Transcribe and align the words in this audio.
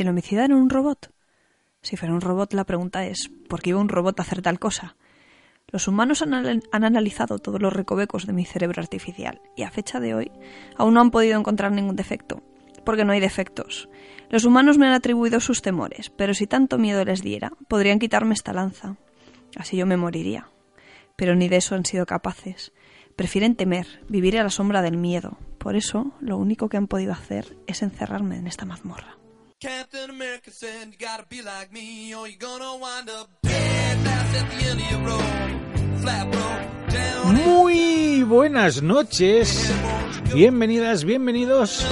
Si 0.00 0.02
el 0.02 0.08
homicida 0.08 0.46
era 0.46 0.56
un 0.56 0.70
robot. 0.70 1.12
Si 1.82 1.98
fuera 1.98 2.14
un 2.14 2.22
robot, 2.22 2.54
la 2.54 2.64
pregunta 2.64 3.04
es, 3.04 3.30
¿por 3.50 3.60
qué 3.60 3.68
iba 3.68 3.80
un 3.80 3.90
robot 3.90 4.18
a 4.18 4.22
hacer 4.22 4.40
tal 4.40 4.58
cosa? 4.58 4.96
Los 5.66 5.88
humanos 5.88 6.22
han, 6.22 6.32
han, 6.32 6.62
analizado 6.72 7.38
todos 7.38 7.60
los 7.60 7.70
recovecos 7.70 8.26
de 8.26 8.32
mi 8.32 8.46
cerebro 8.46 8.80
artificial 8.80 9.42
y 9.58 9.62
a 9.64 9.70
fecha 9.70 10.00
de 10.00 10.14
hoy 10.14 10.32
aún 10.74 10.94
no 10.94 11.02
han 11.02 11.10
podido 11.10 11.38
encontrar 11.38 11.72
ningún 11.72 11.96
defecto, 11.96 12.42
porque 12.82 13.04
no 13.04 13.12
hay 13.12 13.20
defectos. 13.20 13.90
Los 14.30 14.46
humanos 14.46 14.78
me 14.78 14.86
han 14.86 14.94
atribuido 14.94 15.38
sus 15.38 15.60
temores, 15.60 16.08
pero 16.08 16.32
si 16.32 16.46
tanto 16.46 16.78
miedo 16.78 17.04
les 17.04 17.20
diera, 17.20 17.52
podrían 17.68 17.98
quitarme 17.98 18.32
esta 18.32 18.54
lanza. 18.54 18.96
Así 19.54 19.76
yo 19.76 19.84
me 19.84 19.98
moriría. 19.98 20.48
Pero 21.14 21.34
ni 21.34 21.50
de 21.50 21.58
eso 21.58 21.74
han 21.74 21.84
sido 21.84 22.06
capaces. 22.06 22.72
Prefieren 23.16 23.54
temer, 23.54 24.02
vivir 24.08 24.38
a 24.38 24.44
la 24.44 24.48
sombra 24.48 24.80
del 24.80 24.96
miedo. 24.96 25.36
Por 25.58 25.76
eso, 25.76 26.12
lo 26.22 26.38
único 26.38 26.70
que 26.70 26.78
han 26.78 26.86
podido 26.86 27.12
hacer 27.12 27.58
es 27.66 27.82
encerrarme 27.82 28.38
en 28.38 28.46
esta 28.46 28.64
mazmorra. 28.64 29.19
Captain 29.60 30.08
America 30.08 30.50
said 30.50 30.86
you 30.86 30.96
gotta 30.98 31.26
be 31.28 31.42
like 31.42 31.70
me 31.70 32.14
or 32.14 32.26
you're 32.26 32.38
gonna 32.38 32.78
wind 32.78 33.10
up 33.10 33.28
dead 33.42 33.98
fast 33.98 34.34
at 34.34 34.50
the 34.50 34.66
end 34.66 34.80
of 34.80 34.90
your 34.90 35.00
road. 35.06 36.00
Flat 36.00 36.30
broke 36.32 36.88
down. 36.88 37.34
Muy 37.34 38.22
buenas 38.22 38.80
noches. 38.80 39.70
Bienvenidas, 40.32 41.04
bienvenidos 41.04 41.84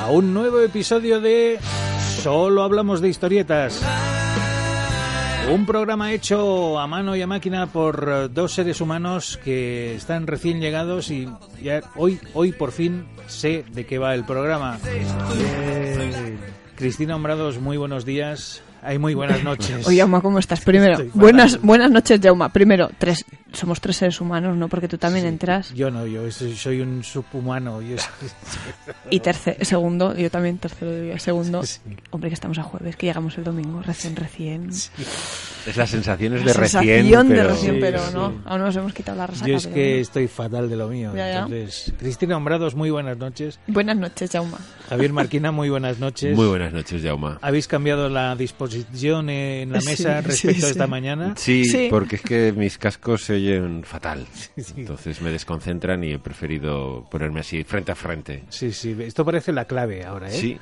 a 0.00 0.10
un 0.10 0.32
nuevo 0.32 0.62
episodio 0.62 1.20
de 1.20 1.58
Solo 2.22 2.62
hablamos 2.62 3.02
de 3.02 3.10
historietas. 3.10 3.82
Un 5.48 5.64
programa 5.64 6.12
hecho 6.12 6.78
a 6.78 6.86
mano 6.88 7.14
y 7.14 7.22
a 7.22 7.26
máquina 7.26 7.68
por 7.68 8.32
dos 8.32 8.52
seres 8.52 8.80
humanos 8.80 9.38
que 9.44 9.94
están 9.94 10.26
recién 10.26 10.60
llegados 10.60 11.10
y 11.10 11.28
ya 11.62 11.82
hoy, 11.94 12.18
hoy 12.34 12.52
por 12.52 12.72
fin 12.72 13.06
sé 13.28 13.64
de 13.70 13.86
qué 13.86 13.98
va 13.98 14.14
el 14.14 14.24
programa. 14.24 14.78
Cristina 16.74 17.14
Hombrados, 17.14 17.60
muy 17.60 17.76
buenos 17.76 18.04
días. 18.04 18.62
Ay, 18.86 18.98
muy 18.98 19.14
buenas 19.14 19.42
noches. 19.42 19.84
Oye, 19.88 19.98
Jauma, 19.98 20.20
¿cómo 20.20 20.38
estás? 20.38 20.60
Primero, 20.60 21.04
buenas, 21.12 21.60
buenas 21.60 21.90
noches, 21.90 22.20
Jauma. 22.22 22.50
Primero, 22.50 22.88
tres, 22.96 23.24
somos 23.52 23.80
tres 23.80 23.96
seres 23.96 24.20
humanos, 24.20 24.56
¿no? 24.56 24.68
Porque 24.68 24.86
tú 24.86 24.96
también 24.96 25.26
entras. 25.26 25.74
Yo 25.74 25.90
no, 25.90 26.06
yo 26.06 26.30
soy, 26.30 26.80
un 26.80 27.02
subhumano. 27.02 27.80
y 29.10 29.18
tercer, 29.18 29.64
segundo, 29.66 30.16
yo 30.16 30.30
también 30.30 30.58
tercero 30.58 31.00
día. 31.00 31.18
Segundo, 31.18 31.62
hombre, 32.10 32.30
que 32.30 32.34
estamos 32.34 32.58
a 32.58 32.62
jueves, 32.62 32.94
que 32.94 33.06
llegamos 33.06 33.36
el 33.38 33.42
domingo, 33.42 33.82
recién, 33.82 34.14
recién. 34.14 34.68
Es 34.68 35.76
las 35.76 35.90
sensaciones 35.90 36.44
de 36.44 36.52
recién. 36.52 37.08
pero... 37.08 37.24
de 37.24 37.42
recién, 37.42 37.80
pero 37.80 38.00
no, 38.12 38.26
aún 38.44 38.60
no 38.60 38.66
nos 38.66 38.76
hemos 38.76 38.92
quitado 38.92 39.18
la 39.18 39.26
resaca. 39.26 39.50
Yo 39.50 39.56
es 39.56 39.66
que 39.66 40.00
estoy 40.00 40.28
fatal 40.28 40.70
de 40.70 40.76
lo 40.76 40.86
mío. 40.86 41.10
entonces, 41.12 41.92
Cristina 41.98 42.36
Hombrados, 42.36 42.76
muy 42.76 42.90
buenas 42.90 43.18
noches. 43.18 43.58
Buenas 43.66 43.96
noches, 43.96 44.30
Jauma. 44.30 44.58
Javier 44.88 45.12
Marquina, 45.12 45.50
muy 45.50 45.70
buenas 45.70 45.98
noches. 45.98 46.36
Muy 46.36 46.46
buenas 46.46 46.72
noches, 46.72 47.02
Jauma. 47.02 47.38
¿Habéis 47.42 47.66
cambiado 47.66 48.08
la 48.08 48.36
disposición 48.36 48.75
en 49.02 49.72
la 49.72 49.80
mesa 49.86 50.20
respecto 50.20 50.66
a 50.66 50.70
esta 50.70 50.86
mañana? 50.86 51.34
Sí, 51.36 51.88
porque 51.90 52.16
es 52.16 52.22
que 52.22 52.52
mis 52.52 52.78
cascos 52.78 53.22
se 53.22 53.34
oyen 53.34 53.82
fatal. 53.84 54.26
Entonces 54.76 55.20
me 55.20 55.30
desconcentran 55.30 56.02
y 56.04 56.12
he 56.12 56.18
preferido 56.18 57.06
ponerme 57.10 57.40
así 57.40 57.64
frente 57.64 57.92
a 57.92 57.94
frente. 57.94 58.44
Sí, 58.48 58.72
sí, 58.72 58.96
esto 59.00 59.24
parece 59.24 59.52
la 59.52 59.64
clave 59.64 60.04
ahora, 60.04 60.28
¿eh? 60.28 60.38
Sí. 60.38 60.58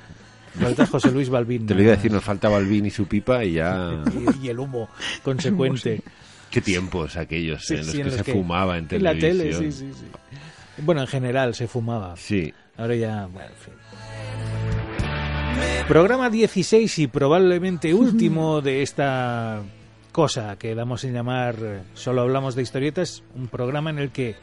Falta 0.58 0.86
José 0.86 1.10
Luis 1.10 1.28
Balbín. 1.28 1.66
Te 1.66 1.74
lo 1.74 1.82
iba 1.82 1.92
a 1.92 1.96
decir, 1.96 2.12
nos 2.12 2.22
falta 2.22 2.48
Balbín 2.48 2.86
y 2.86 2.90
su 2.90 3.06
pipa 3.06 3.44
y 3.44 3.54
ya... 3.54 4.02
y, 4.40 4.48
el 4.48 4.58
humo 4.58 4.88
consecuente. 5.22 6.00
Qué 6.50 6.60
tiempos 6.60 7.16
aquellos 7.16 7.68
en 7.70 7.78
los 7.78 7.92
que 7.92 8.10
se 8.10 8.24
fumaba 8.24 8.78
en 8.78 8.86
televisión. 8.86 9.38
la 9.38 9.44
tele, 9.44 9.52
sí, 9.52 9.72
sí, 9.72 9.92
sí. 9.92 10.06
Bueno, 10.82 11.00
en 11.00 11.06
general 11.06 11.54
se 11.54 11.66
fumaba. 11.66 12.16
Sí. 12.16 12.52
Ahora 12.76 12.94
ya, 12.94 13.26
bueno, 13.26 13.48
en 13.48 13.56
fin. 13.56 13.74
Programa 15.88 16.30
16 16.30 16.98
y 16.98 17.06
probablemente 17.06 17.92
último 17.92 18.60
de 18.62 18.82
esta 18.82 19.62
cosa 20.12 20.56
que 20.56 20.74
damos 20.74 21.04
en 21.04 21.12
llamar 21.12 21.56
Solo 21.94 22.22
hablamos 22.22 22.54
de 22.54 22.62
historietas, 22.62 23.22
un 23.34 23.48
programa 23.48 23.90
en 23.90 23.98
el 23.98 24.10
que 24.10 24.36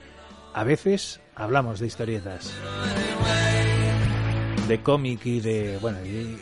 a 0.53 0.63
veces 0.63 1.19
hablamos 1.35 1.79
de 1.79 1.87
historietas. 1.87 2.53
De 4.67 4.81
cómic 4.81 5.25
y 5.25 5.39
de, 5.39 5.77
bueno, 5.81 5.97
y, 6.05 6.37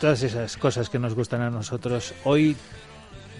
todas 0.00 0.22
esas 0.22 0.56
cosas 0.56 0.88
que 0.88 0.98
nos 0.98 1.14
gustan 1.14 1.42
a 1.42 1.50
nosotros. 1.50 2.14
Hoy 2.24 2.56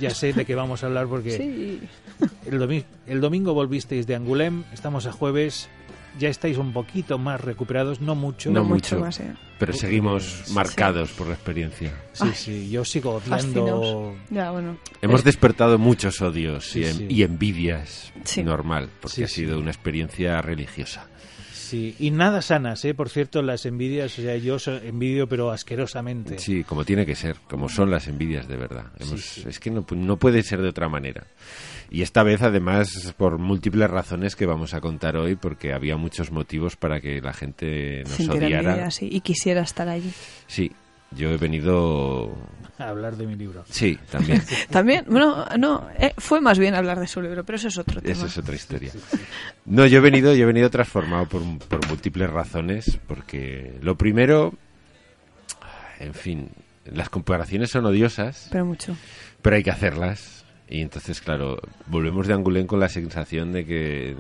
ya 0.01 0.11
sé 0.11 0.33
de 0.33 0.45
qué 0.45 0.55
vamos 0.55 0.83
a 0.83 0.87
hablar 0.87 1.07
porque 1.07 1.81
el, 2.47 2.85
el 3.07 3.21
domingo 3.21 3.55
volvisteis 3.55 4.07
de 4.07 4.15
Angulem, 4.17 4.65
estamos 4.73 5.07
a 5.07 5.13
jueves, 5.13 5.69
ya 6.19 6.29
estáis 6.29 6.59
un 6.59 6.73
poquito 6.73 7.19
más 7.19 7.41
recuperados, 7.41 8.01
no 8.01 8.15
mucho. 8.15 8.51
No, 8.51 8.65
mucho, 8.65 8.99
más, 8.99 9.21
¿eh? 9.21 9.35
pero 9.63 9.73
seguimos 9.75 10.51
marcados 10.51 11.13
por 11.13 11.29
la 11.29 11.35
experiencia. 11.35 11.93
Sí, 12.13 12.29
sí, 12.35 12.71
yo 12.71 12.85
sigo 12.85 13.15
odiando. 13.15 14.17
Ya, 14.29 14.51
bueno. 14.51 14.77
Hemos 15.01 15.23
despertado 15.23 15.79
muchos 15.79 16.21
odios 16.21 16.75
y, 16.75 17.23
envidias, 17.23 18.13
normal, 18.43 18.91
porque 19.01 19.23
ha 19.25 19.29
sido 19.29 19.61
una 19.61 19.71
experiencia 19.71 20.43
religiosa. 20.43 21.07
Sí, 21.73 21.97
y 21.99 22.11
nada 22.11 22.43
sanas, 22.43 22.85
¿eh? 22.85 22.93
Por 22.93 23.09
cierto, 23.09 23.41
las 23.41 23.65
envidias, 23.65 24.19
o 24.19 24.21
sea, 24.21 24.37
yo 24.37 24.59
envidio, 24.85 25.27
pero 25.27 25.51
asquerosamente. 25.51 26.39
Sí, 26.39 26.65
como 26.65 26.85
tiene 26.85 27.07
que 27.07 27.15
ser, 27.15 27.37
como 27.49 27.71
son 27.71 27.91
las 27.91 28.09
envidias 28.09 28.47
de 28.47 28.59
verdad. 28.59 28.93
es 29.01 29.59
que 29.59 29.71
no, 29.71 29.87
no 29.91 30.19
puede 30.19 30.43
ser 30.43 30.61
de 30.61 30.69
otra 30.69 30.91
manera. 30.91 31.25
Y 31.89 32.03
esta 32.03 32.23
vez, 32.25 32.43
además, 32.43 33.15
por 33.17 33.39
múltiples 33.39 33.89
razones 33.89 34.37
que 34.37 34.45
vamos 34.45 34.75
a 34.75 34.83
contar 34.83 35.17
hoy, 35.17 35.35
porque 35.35 35.73
había 35.73 35.97
muchos 35.97 36.31
motivos 36.31 36.77
para 36.77 37.01
que 37.01 37.23
la 37.23 37.33
gente 37.33 38.03
nos 38.05 38.21
odiara. 38.29 38.91
y 39.01 39.21
quisiera 39.23 39.63
estar 39.63 39.89
allí. 39.89 40.13
Sí, 40.49 40.73
yo 41.17 41.31
he 41.31 41.37
venido 41.37 42.35
a 42.79 42.89
hablar 42.89 43.17
de 43.17 43.27
mi 43.27 43.37
libro. 43.37 43.65
Sí, 43.69 43.99
también. 44.11 44.43
también, 44.71 45.05
bueno, 45.09 45.47
no, 45.59 45.89
eh, 45.99 46.13
fue 46.19 46.41
más 46.41 46.59
bien 46.59 46.75
hablar 46.75 46.99
de 46.99 47.07
su 47.07 47.21
libro, 47.21 47.45
pero 47.45 47.57
eso 47.57 47.69
es 47.69 47.79
otro 47.79 48.01
tema. 48.01 48.13
Eso 48.13 48.27
es 48.27 48.39
otra 48.39 48.55
historia. 48.55 48.93
No, 49.65 49.87
yo 49.87 49.99
he 49.99 50.01
venido, 50.01 50.35
yo 50.35 50.45
he 50.45 50.47
venido 50.47 50.71
transformado 50.71 51.27
por, 51.27 51.43
por 51.59 51.87
múltiples 51.89 52.29
razones, 52.31 52.99
porque 53.07 53.79
lo 53.83 53.97
primero, 53.97 54.55
en 56.01 56.15
fin, 56.15 56.51
las 56.85 57.09
comparaciones 57.09 57.71
son 57.71 57.87
odiosas. 57.87 58.49
Pero 58.51 58.65
mucho. 58.65 58.97
Pero 59.43 59.57
hay 59.57 59.63
que 59.63 59.71
hacerlas 59.71 60.43
y 60.73 60.81
entonces, 60.81 61.21
claro, 61.21 61.59
volvemos 61.87 62.27
de 62.27 62.33
Angulén 62.33 62.67
con 62.67 62.81
la 62.81 62.89
sensación 62.89 63.53
de 63.53 63.67
que 63.67 64.17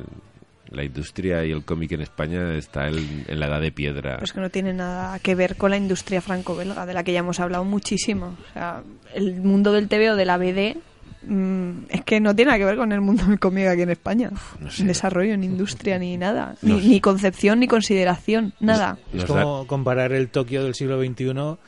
la 0.72 0.84
industria 0.84 1.44
y 1.44 1.52
el 1.52 1.64
cómic 1.64 1.92
en 1.92 2.00
España 2.00 2.54
está 2.54 2.88
en, 2.88 3.24
la 3.28 3.46
edad 3.46 3.60
de 3.60 3.72
piedra. 3.72 4.18
Pues 4.18 4.32
que 4.32 4.40
no 4.40 4.50
tiene 4.50 4.72
nada 4.72 5.18
que 5.18 5.34
ver 5.34 5.56
con 5.56 5.70
la 5.70 5.76
industria 5.76 6.20
franco-belga, 6.20 6.86
de 6.86 6.94
la 6.94 7.04
que 7.04 7.12
ya 7.12 7.20
hemos 7.20 7.40
hablado 7.40 7.64
muchísimo. 7.64 8.36
O 8.50 8.52
sea, 8.52 8.82
el 9.14 9.40
mundo 9.40 9.72
del 9.72 9.88
TV 9.88 10.10
o 10.10 10.16
de 10.16 10.24
la 10.24 10.38
BD 10.38 10.76
mm, 11.26 11.84
es 11.90 12.04
que 12.04 12.20
no 12.20 12.34
tiene 12.34 12.50
nada 12.50 12.58
que 12.58 12.64
ver 12.64 12.76
con 12.76 12.92
el 12.92 13.00
mundo 13.00 13.24
del 13.24 13.38
cómic 13.38 13.66
aquí 13.66 13.82
en 13.82 13.90
España. 13.90 14.30
no 14.58 14.70
sé. 14.70 14.84
desarrollo, 14.84 15.36
ni 15.36 15.46
industria, 15.46 15.98
ni 15.98 16.16
nada. 16.16 16.56
Ni, 16.62 17.00
concepción, 17.00 17.60
ni 17.60 17.68
consideración, 17.68 18.54
nada. 18.60 18.98
es 19.12 19.24
como 19.24 19.66
comparar 19.66 20.12
el 20.12 20.28
Tokio 20.28 20.64
del 20.64 20.74
siglo 20.74 21.00
XXI 21.02 21.58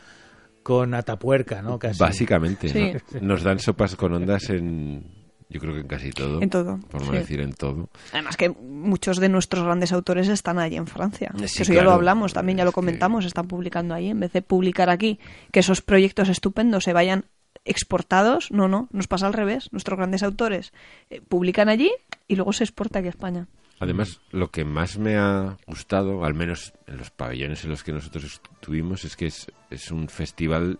con 0.62 0.94
Atapuerca, 0.94 1.60
¿no? 1.60 1.78
Básicamente, 1.98 3.02
nos 3.20 3.42
dan 3.42 3.58
sopas 3.58 3.96
con 3.96 4.14
ondas 4.14 4.48
en, 4.48 5.04
yo 5.48 5.60
creo 5.60 5.74
que 5.74 5.80
en 5.80 5.86
casi 5.86 6.10
todo. 6.10 6.42
En 6.42 6.50
todo. 6.50 6.80
Por 6.90 7.04
no 7.04 7.12
decir 7.12 7.40
en 7.40 7.52
todo. 7.52 7.88
Además 8.12 8.36
que 8.36 8.48
muchos 8.48 9.18
de 9.18 9.28
nuestros 9.28 9.64
grandes 9.64 9.92
autores 9.92 10.28
están 10.28 10.58
allí 10.58 10.76
en 10.76 10.86
Francia. 10.86 11.32
eso 11.42 11.72
ya 11.72 11.82
lo 11.82 11.92
hablamos, 11.92 12.32
también 12.32 12.58
ya 12.58 12.64
lo 12.64 12.72
comentamos, 12.72 13.24
están 13.24 13.46
publicando 13.46 13.94
ahí. 13.94 14.08
En 14.10 14.20
vez 14.20 14.32
de 14.32 14.42
publicar 14.42 14.90
aquí, 14.90 15.18
que 15.52 15.60
esos 15.60 15.80
proyectos 15.80 16.28
estupendos 16.28 16.84
se 16.84 16.92
vayan 16.92 17.26
exportados, 17.64 18.50
no, 18.50 18.68
no, 18.68 18.88
nos 18.90 19.06
pasa 19.06 19.26
al 19.26 19.32
revés. 19.32 19.72
Nuestros 19.72 19.98
grandes 19.98 20.22
autores 20.22 20.72
eh, 21.10 21.20
publican 21.20 21.68
allí 21.68 21.90
y 22.26 22.36
luego 22.36 22.52
se 22.52 22.64
exporta 22.64 22.98
aquí 22.98 23.08
a 23.08 23.10
España. 23.10 23.46
Además, 23.80 24.20
lo 24.30 24.50
que 24.50 24.64
más 24.64 24.98
me 24.98 25.16
ha 25.16 25.56
gustado, 25.66 26.24
al 26.24 26.34
menos 26.34 26.72
en 26.86 26.96
los 26.96 27.10
pabellones 27.10 27.64
en 27.64 27.70
los 27.70 27.82
que 27.82 27.92
nosotros 27.92 28.40
estuvimos, 28.54 29.04
es 29.04 29.16
que 29.16 29.26
es, 29.26 29.50
es 29.70 29.90
un 29.90 30.08
festival, 30.08 30.78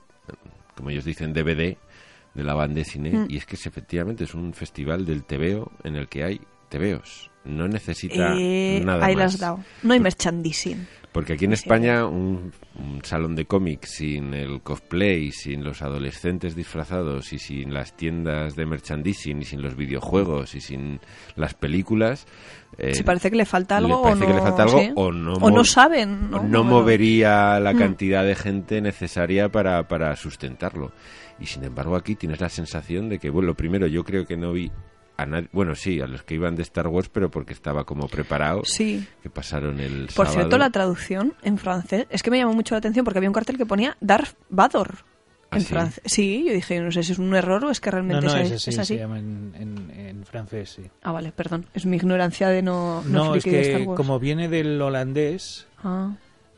como 0.76 0.90
ellos 0.90 1.05
dicen, 1.05 1.32
DVD 1.32 1.76
de 2.35 2.43
la 2.45 2.55
banda 2.55 2.77
de 2.77 2.85
cine, 2.85 3.11
mm. 3.13 3.27
y 3.29 3.37
es 3.37 3.47
que 3.47 3.57
es, 3.57 3.67
efectivamente 3.67 4.25
es 4.25 4.35
un 4.35 4.53
festival 4.55 5.05
del 5.07 5.25
TVO 5.25 5.71
en 5.85 5.97
el 5.97 6.09
que 6.09 6.25
hay 6.25 6.41
TVOs. 6.69 7.31
No 7.45 7.69
necesita 7.69 8.35
eh, 8.39 8.81
nada 8.85 9.05
ahí 9.07 9.15
más. 9.15 9.33
Las 9.35 9.39
dado. 9.39 9.61
No 9.83 9.93
hay 9.93 10.01
merchandising. 10.01 10.87
Porque 11.13 11.35
aquí 11.35 11.45
en. 11.45 11.53
España 11.53 12.07
un, 12.07 12.51
un 12.77 13.05
salón 13.05 13.37
de 13.37 13.45
cómics 13.45 13.97
sin 13.99 14.35
el 14.35 14.63
cosplay, 14.63 15.31
sin 15.31 15.63
los 15.63 15.81
adolescentes 15.83 16.57
disfrazados 16.57 17.33
y 17.33 17.39
sin 17.39 17.73
las 17.73 17.95
tiendas 17.97 18.57
de 18.57 18.67
merchandising 18.67 19.43
y 19.43 19.45
sin 19.45 19.63
los 19.63 19.77
videojuegos 19.77 20.57
y 20.57 20.61
sin 20.61 20.99
las 21.37 21.55
películas... 21.55 22.27
eh, 22.79 22.95
Si 22.95 23.05
parece 23.05 23.31
que 23.31 23.37
le 23.37 23.45
falta 23.45 23.77
algo 23.77 24.01
o 24.01 24.15
no, 24.15 24.27
le 24.27 24.41
falta 24.41 24.63
algo 24.65 24.81
sí. 24.81 24.91
o 24.97 25.13
no, 25.13 25.35
O 25.35 25.51
no 25.51 25.61
mov- 25.63 25.65
saben. 25.67 26.31
No, 26.31 26.65
movería 26.65 27.61
la 27.61 27.75
Mm. 27.75 27.79
cantidad 27.79 28.25
de 28.25 28.35
gente 28.35 28.81
necesaria 28.81 29.51
para, 29.51 29.87
para 29.87 30.17
sustentarlo. 30.17 30.91
Y 31.41 31.47
sin 31.47 31.65
embargo 31.65 31.97
aquí 31.97 32.15
tienes 32.15 32.41
la 32.41 32.49
sensación 32.49 33.09
de 33.09 33.19
que, 33.19 33.31
bueno, 33.31 33.49
lo 33.49 33.55
primero, 33.55 33.87
yo 33.87 34.05
creo 34.05 34.27
que 34.27 34.37
no 34.37 34.53
vi 34.53 34.71
a 35.17 35.27
nadie, 35.27 35.49
bueno, 35.53 35.75
sí, 35.75 36.01
a 36.01 36.07
los 36.07 36.23
que 36.25 36.35
iban 36.35 36.57
de 36.57 36.63
Star 36.63 36.89
Wars, 36.89 37.09
pero 37.09 37.31
porque 37.31 37.53
estaba 37.53 37.85
como 37.85 38.09
preparado, 38.09 38.63
Sí. 38.65 39.07
que 39.23 39.31
pasaron 39.31 39.79
el 39.81 40.07
Por 40.07 40.27
sábado. 40.27 40.33
cierto, 40.35 40.59
la 40.59 40.71
traducción 40.71 41.35
en 41.43 41.59
francés 41.59 42.07
es 42.11 42.23
que 42.23 42.31
me 42.31 42.39
llamó 42.39 42.53
mucho 42.55 42.75
la 42.75 42.79
atención 42.81 43.05
porque 43.05 43.19
había 43.19 43.29
un 43.31 43.35
cartel 43.35 43.57
que 43.57 43.67
ponía 43.67 43.97
Darth 44.01 44.37
Vader 44.49 44.89
¿Ah, 45.51 45.57
en 45.57 45.61
sí? 45.63 45.67
francés. 45.69 46.03
Sí, 46.07 46.45
yo 46.49 46.53
dije, 46.53 46.81
no 46.81 46.91
sé 46.91 47.05
si 47.05 47.13
es 47.13 47.19
un 47.21 47.33
error 47.35 47.65
o 47.65 47.71
es 47.71 47.81
que 47.81 47.91
No, 47.91 47.93
realmente 47.93 48.27
no, 48.27 48.37
es, 48.37 48.51
es 48.51 48.53
así, 48.57 48.71
es 48.71 48.79
así. 48.81 48.95
se 48.95 49.01
llama 49.01 49.19
en, 49.21 49.53
en- 49.57 49.91
en 50.01 50.25
francés, 50.25 50.71
sí. 50.71 50.83
Ah, 51.03 51.13
vale, 51.13 51.31
perdón. 51.31 51.67
Es 51.75 51.87
mi 51.87 51.97
ignorancia 51.97 52.49
de 52.49 52.63
no, 52.63 53.03
no, 53.05 53.27
No, 53.27 53.35
es 53.37 53.43
friki 53.43 53.57
de 53.57 53.63
Star 53.63 53.81
que 53.83 53.87
Wars. 53.87 53.97
como 53.97 54.19
viene 54.19 54.49
del 54.49 54.81
holandés, 54.83 55.67
Ah. 55.85 56.13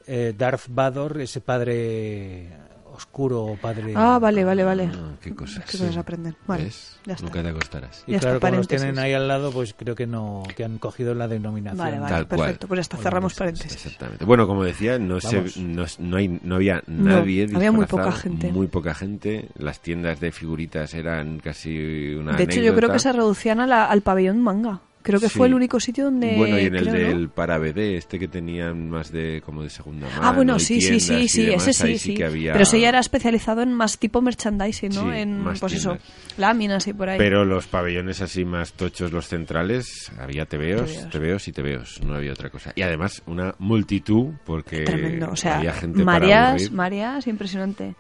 eh, 0.07 0.33
Darth 0.37 0.65
Vader, 0.69 1.21
ese 1.21 1.43
padre 1.43 2.49
oscuro 2.97 3.45
o 3.45 3.57
padre... 3.57 3.93
Ah, 3.95 4.19
vale, 4.19 4.45
vale, 4.45 4.65
vale. 4.65 4.91
Ah, 4.93 5.13
qué 5.21 5.35
cosas. 5.35 5.65
Qué 5.65 5.79
cosas 5.79 5.97
aprenden. 5.97 6.35
Vale, 6.47 6.65
¿Ves? 6.65 6.97
ya 7.07 7.13
está. 7.15 7.25
Nunca 7.27 7.43
te 7.43 7.49
acostarás. 7.51 8.05
Y 8.07 8.13
Ya 8.13 8.19
claro, 8.21 8.37
está, 8.37 8.49
como 8.49 8.59
los 8.59 8.69
tienen 8.69 8.99
ahí 8.99 9.13
al 9.13 9.29
lado, 9.29 9.53
pues 9.53 9.75
creo 9.75 9.95
que 9.95 10.07
no 10.07 10.43
que 10.57 10.65
han 10.65 10.79
cogido 10.79 11.15
la 11.15 11.29
denominación. 11.29 11.79
Vale, 11.79 11.99
vale, 11.99 12.13
Tal 12.15 12.27
cual. 12.27 12.39
perfecto. 12.41 12.67
Pues 12.69 12.79
ya 12.79 12.83
está, 12.83 12.97
Hola, 12.97 13.03
cerramos 13.05 13.33
pues, 13.33 13.39
paréntesis. 13.39 13.87
Exactamente. 13.87 14.25
Bueno, 14.25 14.47
como 14.47 14.65
decía, 14.65 14.99
no, 14.99 15.21
se, 15.21 15.43
no, 15.61 15.85
no 15.99 16.17
hay, 16.17 16.41
no 16.43 16.55
había 16.57 16.83
No, 16.87 17.11
nadie 17.21 17.49
había 17.55 17.73
muy 17.73 17.87
poca 17.87 18.13
gente. 18.13 18.51
Muy 18.53 18.67
poca 18.67 18.95
gente. 18.95 19.49
Las 19.57 19.81
tiendas 19.81 20.19
de 20.21 20.33
figuritas 20.33 20.95
eran 20.95 21.39
casi 21.39 22.15
una 22.15 22.33
De 22.33 22.45
hecho, 22.45 22.57
yo 22.61 22.75
creo 22.75 22.89
anécdota. 22.91 22.93
que 22.95 22.99
se 23.01 23.13
reducían 23.13 23.61
a 23.61 23.67
la- 23.67 23.85
al 23.87 24.03
pabellón 24.03 24.43
manga. 24.43 24.81
Creo 25.07 25.21
que 25.21 25.29
Sí. 25.29 25.39
fue 25.39 25.47
el 25.47 25.55
único 25.55 25.79
sitio 25.79 26.05
donde... 26.07 26.35
Bueno, 26.37 26.59
y 26.59 26.65
en 26.67 26.75
el 26.75 26.89
creo, 26.89 27.09
¿no? 27.11 27.17
del 27.19 27.29
para 27.29 27.59
BD, 27.59 27.97
este 27.97 28.19
que 28.19 28.27
tenían 28.29 28.91
más 28.91 29.13
de 29.13 29.41
como 29.47 29.63
de 29.63 29.71
segunda 29.71 30.09
mano. 30.09 30.21
Ah, 30.23 30.33
bueno, 30.33 30.59
sí, 30.59 30.81
sí, 30.81 30.99
sí, 31.01 31.29
sí, 31.29 31.47
demás, 31.47 31.69
ese 31.69 31.87
sí, 31.87 31.99
sí. 31.99 32.15
que 32.15 32.25
había- 32.25 32.53
Pero 32.53 32.65
ese 32.65 32.81
ya 32.81 32.89
era 32.89 32.99
especializado 32.99 33.63
en 33.63 33.73
más 33.73 33.99
tipo 33.99 34.21
merchandising, 34.21 34.91
¿no? 34.95 35.03
Sí, 35.13 35.19
en, 35.19 35.45
pues 35.61 35.73
eso, 35.75 35.97
láminas 36.37 36.87
y 36.89 36.93
por 36.93 37.09
ahí. 37.09 37.19
Pero 37.19 37.45
los 37.45 37.67
pabellones 37.69 38.21
así 38.21 38.45
más 38.45 38.73
tochos, 38.73 39.13
los 39.13 39.29
centrales, 39.29 40.11
había 40.19 40.45
tebeos, 40.47 41.09
Tebeos. 41.11 41.47
y 41.49 41.53
tebeos, 41.53 42.01
no 42.05 42.15
había 42.17 42.33
otra 42.33 42.51
cosa. 42.51 42.73
Y 42.75 42.83
además 42.83 43.23
una 43.27 43.55
multitud, 43.59 44.33
porque 44.45 44.81
Tremendo, 44.83 45.31
o 45.31 45.37
sea, 45.37 45.59
había 45.59 45.73
gente 45.73 46.05
para 46.05 46.19
Marías, 46.19 46.49
aburrir, 46.51 46.73
Marías, 46.73 47.27
impresionante. 47.29 47.95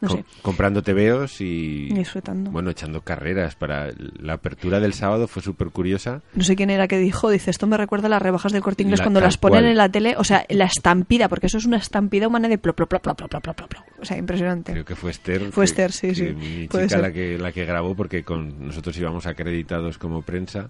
No 0.00 0.08
com- 0.08 0.18
sé, 0.18 0.24
comprando 0.42 0.82
tebeos 0.82 1.40
y 1.40 1.88
disfrutando. 1.94 2.50
bueno, 2.50 2.70
echando 2.70 3.00
carreras 3.02 3.54
para 3.54 3.90
la 4.20 4.34
apertura 4.34 4.80
del 4.80 4.92
sábado 4.92 5.28
fue 5.28 5.42
súper 5.42 5.68
curiosa. 5.70 6.20
No 6.34 6.42
sé 6.44 6.56
quién 6.56 6.70
era 6.70 6.88
que 6.88 6.98
dijo, 6.98 7.30
dice, 7.30 7.50
esto 7.50 7.66
me 7.66 7.76
recuerda 7.76 8.06
a 8.06 8.10
las 8.10 8.20
rebajas 8.22 8.52
del 8.52 8.62
corte 8.62 8.82
inglés 8.82 8.98
La- 9.00 9.04
cuando 9.06 9.20
las 9.20 9.38
ponen 9.38 9.60
cual. 9.60 9.70
en 9.70 9.76
la 9.76 9.88
tele, 9.88 10.14
o 10.18 10.24
sea, 10.24 10.44
la 10.50 10.64
estampida, 10.66 11.28
porque 11.28 11.46
eso 11.46 11.58
es 11.58 11.64
una 11.64 11.76
estampida 11.78 12.28
humana 12.28 12.48
de 12.48 12.58
plop, 12.58 12.76
plop, 12.76 12.88
plop, 12.90 13.02
plop, 13.02 13.16
plop, 13.30 13.42
plop, 13.42 13.56
plop. 13.56 13.72
O 14.00 14.04
sea, 14.04 14.18
impresionante. 14.18 14.72
Creo 14.72 14.84
que 14.84 14.96
fue 14.96 15.10
Esther. 15.12 15.50
Fue 15.52 15.64
que- 15.64 15.70
Esther, 15.70 15.92
sí, 15.92 16.08
que 16.08 16.14
sí, 16.14 16.22
Mi 16.34 16.68
puede 16.68 16.84
chica 16.86 16.96
ser. 16.96 17.00
la 17.00 17.12
que, 17.12 17.38
la 17.38 17.52
que 17.52 17.64
grabó 17.64 17.94
porque 17.94 18.24
con 18.24 18.66
nosotros 18.66 18.96
íbamos 18.98 19.26
acreditados 19.26 19.96
como 19.98 20.22
prensa 20.22 20.68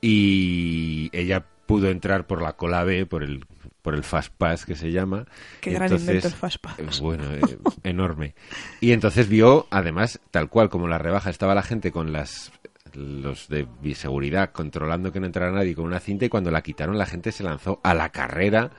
y 0.00 1.08
ella 1.12 1.44
pudo 1.66 1.88
entrar 1.90 2.26
por 2.26 2.42
la 2.42 2.54
cola 2.54 2.84
B, 2.84 3.06
por 3.06 3.22
el 3.22 3.44
por 3.82 3.94
el 3.94 4.04
Fast 4.04 4.32
Pass 4.38 4.64
que 4.64 4.76
se 4.76 4.90
llama. 4.92 5.26
Qué 5.60 5.70
Y 5.70 5.74
gran 5.74 5.92
invento 5.92 6.28
el 6.28 6.32
Fast 6.32 6.58
Pass. 6.58 6.78
eh, 6.78 6.86
Bueno, 7.00 7.24
eh, 7.32 7.40
enorme. 7.82 8.34
Y 8.80 8.92
entonces 8.92 9.28
vio, 9.28 9.66
además, 9.70 10.20
tal 10.30 10.48
cual 10.48 10.70
como 10.70 10.88
la 10.88 10.98
rebaja, 10.98 11.30
estaba 11.30 11.54
la 11.54 11.62
gente 11.62 11.90
con 11.92 12.12
las 12.12 12.52
los 12.94 13.48
de 13.48 13.66
bioseguridad 13.80 14.50
controlando 14.50 15.12
que 15.12 15.20
no 15.20 15.26
entrara 15.26 15.52
nadie 15.52 15.74
con 15.74 15.84
una 15.84 16.00
cinta 16.00 16.24
y 16.24 16.28
cuando 16.28 16.50
la 16.50 16.62
quitaron 16.62 16.98
la 16.98 17.06
gente 17.06 17.32
se 17.32 17.42
lanzó 17.42 17.80
a 17.82 17.94
la 17.94 18.10
carrera 18.10 18.70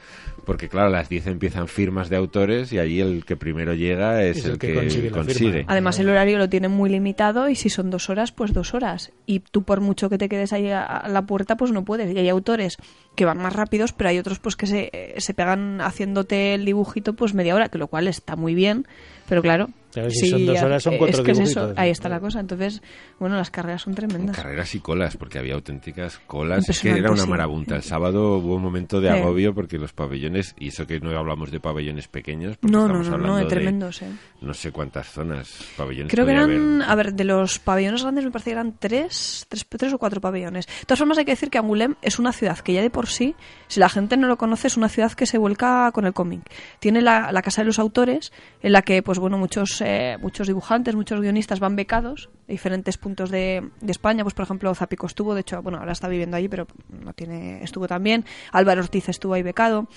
porque 0.45 0.69
claro 0.69 0.87
a 0.87 0.91
las 0.91 1.09
10 1.09 1.27
empiezan 1.27 1.67
firmas 1.67 2.09
de 2.09 2.17
autores 2.17 2.73
y 2.73 2.79
allí 2.79 2.99
el 2.99 3.25
que 3.25 3.35
primero 3.35 3.73
llega 3.73 4.23
es, 4.23 4.37
Es 4.37 4.45
el, 4.45 4.51
el 4.51 4.57
que 4.57 4.73
que, 4.73 5.11
consigue. 5.11 5.65
Además, 5.67 5.99
el 5.99 6.09
horario 6.09 6.37
lo 6.37 6.49
tienen 6.49 6.71
muy 6.71 6.89
limitado 6.89 7.49
y 7.49 7.55
si 7.55 7.69
son 7.69 7.89
dos 7.89 8.09
horas, 8.09 8.31
pues 8.31 8.53
dos 8.53 8.73
horas. 8.73 9.11
Y 9.25 9.39
tú, 9.39 9.63
por 9.63 9.81
mucho 9.81 10.09
que 10.09 10.17
te 10.17 10.29
quedes 10.29 10.53
ahí 10.53 10.69
a, 10.69 10.83
a 10.83 11.09
la 11.09 11.23
puerta, 11.23 11.55
pues 11.57 11.71
no 11.71 11.85
puedes. 11.85 12.13
Y 12.13 12.17
hay 12.17 12.29
autores 12.29 12.77
que 13.15 13.25
van 13.25 13.37
más 13.37 13.53
rápidos, 13.53 13.93
pero 13.93 14.09
hay 14.09 14.19
otros 14.19 14.39
pues 14.39 14.55
que 14.55 14.67
se, 14.67 14.89
eh, 14.91 15.15
se 15.17 15.33
pegan 15.33 15.81
haciéndote 15.81 16.55
el 16.55 16.65
dibujito 16.65 17.13
pues 17.13 17.33
media 17.33 17.55
hora, 17.55 17.69
que 17.69 17.77
lo 17.77 17.87
cual 17.87 18.07
está 18.07 18.35
muy 18.35 18.55
bien. 18.55 18.87
Pero 19.27 19.41
claro, 19.41 19.69
Claro, 19.93 20.09
si 20.09 20.27
son 20.29 20.45
dos 20.45 20.61
horas, 20.61 20.83
son 20.83 20.97
cuatro 20.97 21.19
es 21.19 21.23
que 21.25 21.31
es 21.31 21.39
eso, 21.39 21.73
ahí 21.77 21.89
está 21.91 22.09
la 22.09 22.19
cosa. 22.19 22.39
Entonces, 22.39 22.81
bueno, 23.19 23.35
las 23.37 23.51
carreras 23.51 23.83
son 23.83 23.93
tremendas. 23.95 24.35
Carreras 24.35 24.73
y 24.75 24.79
colas, 24.79 25.17
porque 25.17 25.39
había 25.39 25.53
auténticas 25.53 26.19
colas. 26.27 26.67
Es 26.67 26.79
que 26.79 26.89
era 26.91 27.11
una 27.11 27.23
sí. 27.23 27.29
marabunta. 27.29 27.75
El 27.75 27.83
sábado 27.83 28.37
hubo 28.37 28.55
un 28.55 28.61
momento 28.63 28.99
de 28.99 29.11
Sí. 29.11 29.17
agobio 29.19 29.53
porque 29.53 29.77
los 29.77 29.93
pabellones, 29.93 30.55
y 30.57 30.69
eso 30.69 30.87
que 30.87 30.99
no 30.99 31.17
hablamos 31.17 31.51
de 31.51 31.59
pabellones 31.59 32.07
pequeños, 32.07 32.57
porque 32.57 32.71
No, 32.71 32.87
no, 32.87 33.01
estamos 33.01 33.07
no, 33.09 33.13
hablando 33.15 33.33
no, 33.33 33.37
de 33.37 33.43
de 33.43 33.49
tremendos, 33.49 34.01
eh. 34.01 34.07
no 34.41 34.53
sé 34.53 34.71
cuántas 34.71 35.07
zonas 35.07 35.63
pabellones. 35.77 36.11
Creo 36.11 36.25
que 36.25 36.31
eran, 36.31 36.81
haber. 36.81 36.89
a 36.91 36.95
ver, 36.95 37.13
de 37.13 37.23
los 37.23 37.59
pabellones 37.59 38.01
grandes 38.01 38.25
me 38.25 38.31
parece 38.31 38.49
que 38.49 38.53
eran 38.53 38.75
tres, 38.79 39.45
tres, 39.49 39.65
tres 39.69 39.93
o 39.93 39.97
cuatro 39.99 40.19
pabellones. 40.21 40.65
De 40.67 40.85
todas 40.85 40.99
formas 40.99 41.17
hay 41.17 41.25
que 41.25 41.31
decir 41.31 41.49
que 41.49 41.59
Angoulême 41.59 41.95
es 42.01 42.19
una 42.19 42.31
ciudad 42.33 42.57
que 42.59 42.73
ya 42.73 42.81
de 42.81 42.89
por 42.89 43.07
sí, 43.07 43.35
si 43.67 43.79
la 43.79 43.89
gente 43.89 44.17
no 44.17 44.27
lo 44.27 44.37
conoce, 44.37 44.67
es 44.67 44.77
una 44.77 44.89
ciudad 44.89 45.11
que 45.11 45.25
se 45.25 45.37
vuelca 45.37 45.91
con 45.91 46.05
el 46.05 46.13
cómic. 46.13 46.41
Tiene 46.79 47.01
la, 47.01 47.31
la 47.31 47.41
Casa 47.41 47.61
de 47.61 47.67
los 47.67 47.79
Autores, 47.79 48.31
en 48.61 48.71
la 48.71 48.81
que, 48.81 49.03
pues 49.03 49.19
bueno, 49.19 49.37
muchos, 49.37 49.81
eh, 49.83 50.17
muchos 50.21 50.47
dibujantes, 50.47 50.95
muchos 50.95 51.19
guionistas 51.19 51.59
van 51.59 51.75
becados 51.75 52.29
de 52.47 52.53
diferentes 52.53 52.97
puntos 52.97 53.29
de, 53.29 53.69
España. 53.87 54.23
Pues 54.23 54.33
por 54.33 54.43
ejemplo, 54.43 54.73
Zapico 54.73 55.07
estuvo, 55.07 55.33
de 55.35 55.41
hecho, 55.41 55.61
bueno, 55.61 55.77
ahora 55.79 55.91
está 55.91 56.07
viviendo 56.07 56.37
allí, 56.37 56.47
pero 56.47 56.67
no 56.89 57.13
tiene, 57.13 57.63
estuvo 57.63 57.87
también. 57.87 58.25
Álvaro 58.51 58.81
Ortiz 58.81 59.09
estuvo 59.09 59.33
ahí 59.33 59.43
becado. 59.43 59.87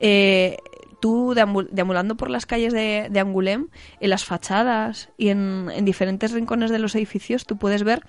Eh, 0.00 0.56
tú 1.00 1.34
deambul- 1.34 1.68
deambulando 1.70 2.16
por 2.16 2.30
las 2.30 2.46
calles 2.46 2.72
de, 2.72 3.10
Angoulême, 3.20 3.66
en 4.00 4.10
las 4.10 4.24
fachadas 4.24 5.10
y 5.16 5.28
en, 5.28 5.68
en 5.72 5.84
diferentes 5.84 6.32
rincones 6.32 6.70
de 6.70 6.78
los 6.78 6.94
edificios, 6.94 7.44
tú 7.44 7.56
puedes 7.56 7.82
ver 7.82 8.02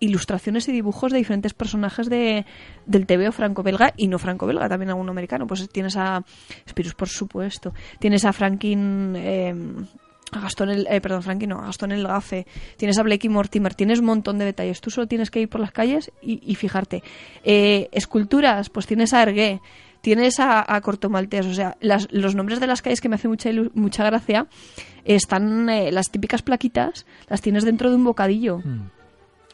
ilustraciones 0.00 0.68
y 0.68 0.72
dibujos 0.72 1.12
de 1.12 1.18
diferentes 1.18 1.54
personajes 1.54 2.08
de, 2.10 2.44
del 2.86 3.06
TVO 3.06 3.32
franco-belga 3.32 3.94
y 3.96 4.08
no 4.08 4.18
franco-belga, 4.18 4.68
también 4.68 4.90
alguno 4.90 5.12
americano. 5.12 5.46
Pues 5.46 5.68
tienes 5.70 5.96
a 5.96 6.22
Spirus, 6.68 6.94
por 6.94 7.08
supuesto. 7.08 7.72
Tienes 7.98 8.24
a 8.24 8.32
Franklin... 8.32 9.14
eh, 9.16 9.54
a 10.38 10.42
Gastón 10.42 10.70
el, 10.70 10.86
eh, 10.90 11.00
perdón, 11.00 11.22
Frankie 11.22 11.46
no, 11.46 11.58
a 11.60 11.66
Gastón 11.66 11.92
el 11.92 12.06
Gafe, 12.06 12.46
tienes 12.76 12.98
a 12.98 13.02
Blake 13.02 13.26
y 13.26 13.30
Mortimer, 13.30 13.74
tienes 13.74 14.00
un 14.00 14.06
montón 14.06 14.38
de 14.38 14.44
detalles. 14.44 14.80
Tú 14.80 14.90
solo 14.90 15.06
tienes 15.06 15.30
que 15.30 15.40
ir 15.40 15.48
por 15.48 15.60
las 15.60 15.72
calles 15.72 16.10
y, 16.22 16.40
y 16.50 16.54
fijarte. 16.54 17.02
Eh, 17.44 17.88
esculturas, 17.92 18.70
pues 18.70 18.86
tienes 18.86 19.12
a 19.14 19.22
Ergué, 19.22 19.60
tienes 20.00 20.38
a, 20.40 20.60
a 20.60 20.80
o 21.46 21.54
sea, 21.54 21.76
las- 21.80 22.08
los 22.12 22.34
nombres 22.34 22.60
de 22.60 22.66
las 22.66 22.82
calles 22.82 23.00
que 23.00 23.08
me 23.08 23.14
hace 23.16 23.28
mucha, 23.28 23.50
mucha 23.74 24.04
gracia 24.04 24.46
están, 25.04 25.68
eh, 25.70 25.92
las 25.92 26.10
típicas 26.10 26.42
plaquitas, 26.42 27.06
las 27.28 27.40
tienes 27.40 27.64
dentro 27.64 27.90
de 27.90 27.96
un 27.96 28.04
bocadillo. 28.04 28.58
Mm. 28.58 28.90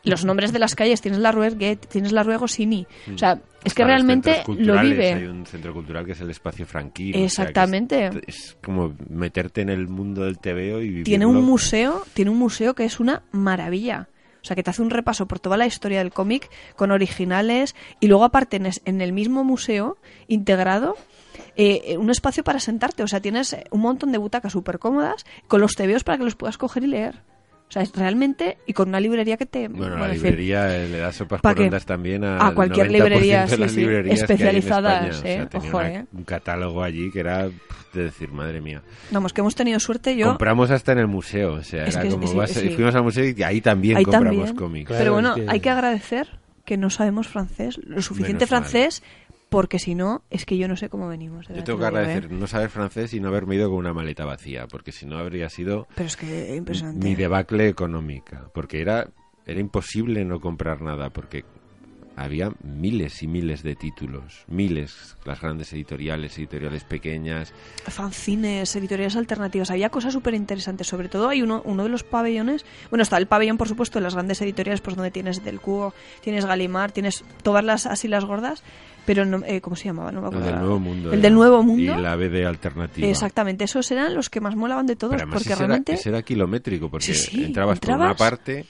Los 0.02 0.24
nombres 0.24 0.52
de 0.52 0.58
las 0.58 0.74
calles, 0.74 1.00
tienes 1.00 1.20
la 1.20 1.32
Rue 1.32 1.50
tienes 1.76 2.12
la 2.12 2.22
Rue 2.22 2.36
Goscinny. 2.36 2.86
O 3.14 3.18
sea, 3.18 3.40
es 3.64 3.74
que 3.74 3.84
realmente 3.84 4.42
lo 4.46 4.80
vive. 4.80 5.12
Hay 5.12 5.24
un 5.24 5.44
centro 5.44 5.74
cultural 5.74 6.06
que 6.06 6.12
es 6.12 6.20
el 6.20 6.30
espacio 6.30 6.66
franquino. 6.66 7.10
o 7.10 7.28
sea, 7.28 7.44
que 7.44 7.50
Exactamente. 7.50 8.06
es, 8.06 8.16
es 8.26 8.56
como 8.62 8.94
meterte 9.08 9.60
en 9.60 9.68
el 9.68 9.88
mundo 9.88 10.24
del 10.24 10.38
TVO 10.38 10.80
y 10.80 10.88
vivirlo. 10.88 11.04
tiene 11.04 11.26
un 11.26 11.44
museo, 11.44 12.02
tiene 12.14 12.30
un 12.30 12.38
museo 12.38 12.74
que 12.74 12.84
es 12.84 13.00
una 13.00 13.22
maravilla. 13.32 14.08
O 14.42 14.44
sea, 14.44 14.56
que 14.56 14.62
te 14.62 14.70
hace 14.70 14.80
un 14.80 14.88
repaso 14.88 15.26
por 15.26 15.38
toda 15.38 15.58
la 15.58 15.66
historia 15.66 15.98
del 15.98 16.12
cómic 16.12 16.48
con 16.74 16.92
originales 16.92 17.74
y 18.00 18.06
luego 18.08 18.24
aparte 18.24 18.58
en 18.84 19.00
el 19.02 19.12
mismo 19.12 19.44
museo 19.44 19.98
integrado 20.28 20.96
eh, 21.56 21.96
un 21.98 22.10
espacio 22.10 22.42
para 22.44 22.60
sentarte. 22.60 23.02
O 23.02 23.08
sea, 23.08 23.20
tienes 23.20 23.56
un 23.70 23.80
montón 23.80 24.12
de 24.12 24.18
butacas 24.18 24.52
súper 24.52 24.78
cómodas 24.78 25.26
con 25.48 25.60
los 25.60 25.72
tebeos 25.72 26.04
para 26.04 26.18
que 26.18 26.24
los 26.24 26.36
puedas 26.36 26.58
coger 26.58 26.84
y 26.84 26.88
leer. 26.88 27.22
O 27.70 27.72
sea, 27.72 27.82
es 27.82 27.92
realmente 27.94 28.58
y 28.66 28.72
con 28.72 28.88
una 28.88 28.98
librería 28.98 29.36
que 29.36 29.46
te 29.46 29.68
Bueno, 29.68 29.96
la 29.96 30.08
librería 30.08 30.76
eh, 30.76 30.88
le 30.88 30.98
da 30.98 31.12
sopas 31.12 31.40
¿Pa 31.40 31.54
por 31.54 31.80
también 31.84 32.24
a, 32.24 32.48
A 32.48 32.52
cualquier 32.52 32.86
al 32.88 32.92
90% 32.92 32.96
librería, 32.96 33.46
de 33.46 33.58
las 33.58 33.70
sí, 33.70 33.74
sí, 33.76 33.80
librerías 33.82 34.02
que 34.02 34.10
hay 34.10 34.18
en 34.18 34.22
especializadas, 34.56 35.04
España. 35.04 35.18
O 35.18 35.22
sea, 35.22 35.42
¿eh? 35.42 35.46
tenía 35.46 35.68
Ojo, 35.68 35.78
una- 35.78 35.88
¿eh? 35.88 36.04
un 36.12 36.24
catálogo 36.24 36.82
allí 36.82 37.12
que 37.12 37.20
era 37.20 37.48
de 37.48 38.02
decir, 38.04 38.32
madre 38.32 38.60
mía. 38.60 38.82
Vamos, 39.12 39.32
que 39.32 39.40
hemos 39.40 39.54
tenido 39.54 39.78
suerte 39.78 40.16
yo. 40.16 40.26
Compramos 40.26 40.70
hasta 40.72 40.90
en 40.92 40.98
el 40.98 41.06
museo, 41.06 41.54
o 41.54 41.62
sea, 41.62 41.84
Es 41.86 41.94
era 41.94 42.02
que- 42.02 42.10
como 42.10 42.26
sí, 42.26 42.36
vas- 42.36 42.50
sí. 42.50 42.70
fuimos 42.70 42.92
al 42.96 43.04
museo 43.04 43.24
y 43.24 43.40
ahí 43.44 43.60
también 43.60 43.96
Ahí 43.98 44.04
compramos 44.04 44.34
también. 44.36 44.56
cómics. 44.56 44.86
Claro, 44.88 45.00
Pero 45.02 45.12
bueno, 45.12 45.34
que- 45.36 45.46
hay 45.48 45.60
que 45.60 45.70
agradecer 45.70 46.28
que 46.64 46.76
no 46.76 46.90
sabemos 46.90 47.28
francés, 47.28 47.78
lo 47.84 48.02
suficiente 48.02 48.46
Menos 48.46 48.50
mal. 48.50 48.60
Porque 49.50 49.78
si 49.78 49.94
no, 49.94 50.22
es 50.30 50.46
que 50.46 50.56
yo 50.56 50.68
no 50.68 50.76
sé 50.76 50.88
cómo 50.88 51.08
venimos. 51.08 51.46
de 51.48 51.56
Yo 51.56 51.64
tengo 51.64 51.80
te 51.80 51.82
que 51.82 51.84
¿eh? 51.84 51.98
agradecer 51.98 52.30
no 52.32 52.46
saber 52.46 52.70
francés 52.70 53.12
y 53.12 53.20
no 53.20 53.28
haberme 53.28 53.56
ido 53.56 53.68
con 53.68 53.78
una 53.78 53.92
maleta 53.92 54.24
vacía, 54.24 54.66
porque 54.68 54.92
si 54.92 55.04
no 55.06 55.18
habría 55.18 55.50
sido 55.50 55.86
Pero 55.94 56.06
es 56.06 56.16
que 56.16 56.54
impresionante. 56.56 57.04
mi 57.04 57.14
debacle 57.14 57.68
económica, 57.68 58.48
porque 58.54 58.80
era 58.80 59.10
era 59.44 59.60
imposible 59.60 60.24
no 60.24 60.38
comprar 60.40 60.80
nada, 60.80 61.10
porque 61.10 61.44
había 62.20 62.52
miles 62.62 63.22
y 63.22 63.26
miles 63.26 63.62
de 63.62 63.74
títulos, 63.74 64.44
miles, 64.46 65.16
las 65.24 65.40
grandes 65.40 65.72
editoriales, 65.72 66.36
editoriales 66.38 66.84
pequeñas. 66.84 67.52
Fanzines, 67.86 68.76
editoriales 68.76 69.16
alternativas, 69.16 69.70
había 69.70 69.88
cosas 69.88 70.12
súper 70.12 70.34
interesantes. 70.34 70.86
Sobre 70.86 71.08
todo 71.08 71.28
hay 71.28 71.40
uno, 71.42 71.62
uno 71.64 71.82
de 71.82 71.88
los 71.88 72.04
pabellones, 72.04 72.64
bueno, 72.90 73.02
está 73.02 73.16
el 73.16 73.26
pabellón, 73.26 73.56
por 73.56 73.68
supuesto, 73.68 73.98
de 73.98 74.02
las 74.02 74.14
grandes 74.14 74.40
editoriales, 74.42 74.80
pues 74.82 74.96
donde 74.96 75.10
tienes 75.10 75.42
Del 75.42 75.60
Cubo, 75.60 75.94
tienes 76.20 76.44
Galimar, 76.44 76.92
tienes 76.92 77.24
todas 77.42 77.64
las 77.64 77.86
así 77.86 78.06
las 78.06 78.24
gordas, 78.26 78.62
pero 79.06 79.24
no, 79.24 79.42
eh, 79.46 79.62
¿cómo 79.62 79.76
se 79.76 79.84
llamaba? 79.86 80.12
No 80.12 80.20
me 80.20 80.28
El 80.28 80.34
acuerdo. 80.34 80.46
del 80.50 80.58
Nuevo 80.60 80.78
Mundo. 80.78 81.08
El 81.08 81.14
era. 81.14 81.22
del 81.22 81.34
Nuevo 81.34 81.62
Mundo. 81.62 81.98
Y 81.98 82.02
la 82.02 82.16
BD 82.16 82.44
alternativa. 82.46 83.08
Exactamente, 83.08 83.64
esos 83.64 83.90
eran 83.90 84.14
los 84.14 84.28
que 84.28 84.40
más 84.40 84.56
molaban 84.56 84.86
de 84.86 84.96
todos, 84.96 85.20
porque 85.22 85.38
ese, 85.48 85.54
realmente... 85.56 85.92
era, 85.92 86.00
ese 86.00 86.08
era 86.10 86.22
kilométrico, 86.22 86.90
porque 86.90 87.06
Sí, 87.06 87.14
sí, 87.14 87.44
entrabas, 87.44 87.80
por 87.80 87.94
una 87.94 88.14
parte 88.14 88.66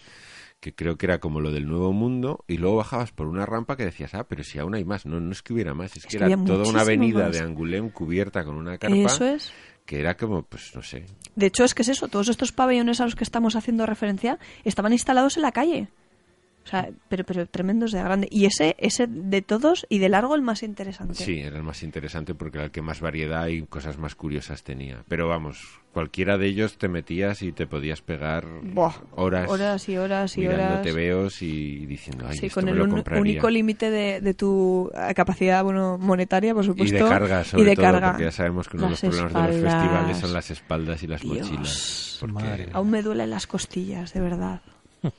que 0.60 0.74
creo 0.74 0.96
que 0.96 1.06
era 1.06 1.18
como 1.18 1.40
lo 1.40 1.50
del 1.50 1.66
Nuevo 1.66 1.92
Mundo, 1.92 2.44
y 2.46 2.58
luego 2.58 2.76
bajabas 2.76 3.12
por 3.12 3.26
una 3.26 3.46
rampa 3.46 3.76
que 3.76 3.84
decías, 3.84 4.14
ah, 4.14 4.24
pero 4.28 4.44
si 4.44 4.58
aún 4.58 4.74
hay 4.74 4.84
más. 4.84 5.06
No, 5.06 5.18
no 5.18 5.32
es 5.32 5.42
que 5.42 5.54
hubiera 5.54 5.74
más, 5.74 5.92
es, 5.92 5.98
Es 5.98 6.06
que 6.06 6.18
que 6.18 6.24
era 6.24 6.44
toda 6.44 6.68
una 6.68 6.82
avenida 6.82 7.26
más. 7.26 7.32
de 7.32 7.40
Angoulême 7.40 7.90
cubierta 7.90 8.44
con 8.44 8.56
una 8.56 8.76
carpa 8.78 8.96
Eso 8.96 9.24
es. 9.24 9.52
que 9.86 10.00
era 10.00 10.16
como, 10.16 10.42
pues 10.42 10.74
no 10.74 10.82
sé, 10.82 11.06
De 11.34 11.46
hecho, 11.46 11.64
es 11.64 11.74
que 11.74 11.82
es 11.82 11.88
eso, 11.88 12.08
todos 12.08 12.28
estos 12.28 12.52
pabellones 12.52 13.00
a 13.00 13.04
los 13.04 13.16
que 13.16 13.24
estamos 13.24 13.56
haciendo 13.56 13.86
referencia 13.86 14.38
estaban 14.64 14.92
instalados 14.92 15.36
en 15.36 15.42
la 15.42 15.52
calle. 15.52 15.88
O 16.62 16.68
sea, 16.70 16.90
pero, 17.08 17.24
pero 17.24 17.46
tremendos 17.46 17.90
de 17.90 18.00
grande. 18.02 18.28
Y 18.30 18.44
ese, 18.44 18.76
ese 18.78 19.06
de 19.08 19.42
todos 19.42 19.86
y 19.88 19.98
de 19.98 20.08
largo 20.08 20.34
el 20.34 20.42
más 20.42 20.62
interesante. 20.62 21.14
Sí, 21.14 21.40
era 21.40 21.56
el 21.56 21.62
más 21.62 21.82
interesante 21.82 22.34
porque 22.34 22.58
era 22.58 22.66
el 22.66 22.70
que 22.70 22.82
más 22.82 23.00
variedad 23.00 23.46
y 23.48 23.62
cosas 23.62 23.98
más 23.98 24.14
curiosas 24.14 24.62
tenía. 24.62 25.02
Pero 25.08 25.26
vamos, 25.26 25.80
cualquiera 25.92 26.36
de 26.38 26.46
ellos 26.46 26.76
te 26.76 26.88
metías 26.88 27.42
y 27.42 27.52
te 27.52 27.66
podías 27.66 28.02
pegar 28.02 28.46
Buah, 28.62 28.92
horas, 29.16 29.50
horas 29.50 29.88
y 29.88 29.96
horas 29.96 30.36
y 30.36 30.42
mirando 30.42 30.64
horas. 30.66 30.82
tebeos 30.82 31.42
y 31.42 31.86
diciendo, 31.86 32.26
ay, 32.28 32.36
Sí, 32.38 32.46
esto 32.46 32.56
con 32.60 32.66
me 32.66 32.70
el 32.72 32.76
lo 32.76 32.84
un- 32.84 33.04
único 33.18 33.48
límite 33.50 33.90
de, 33.90 34.20
de 34.20 34.34
tu 34.34 34.92
eh, 34.94 35.14
capacidad 35.14 35.64
bueno, 35.64 35.96
monetaria, 35.98 36.52
por 36.54 36.62
y 36.62 36.66
supuesto. 36.68 36.94
de 37.04 37.10
carga, 37.10 37.42
sobre 37.42 37.62
y 37.62 37.66
de 37.66 37.74
todo, 37.74 37.84
carga. 37.86 38.10
porque 38.10 38.24
ya 38.24 38.32
sabemos 38.32 38.68
que 38.68 38.76
uno 38.76 38.84
de 38.86 38.90
los 38.90 39.00
problemas 39.00 39.32
de 39.32 39.40
los 39.62 39.72
festivales 39.72 40.18
son 40.18 40.32
las 40.34 40.50
espaldas 40.50 41.02
y 41.02 41.06
las 41.06 41.20
Dios. 41.22 41.50
mochilas. 41.50 42.16
porque- 42.20 42.32
Madre. 42.34 42.68
Aún 42.74 42.90
me 42.90 43.02
duelen 43.02 43.30
las 43.30 43.46
costillas, 43.46 44.12
de 44.12 44.20
verdad. 44.20 44.60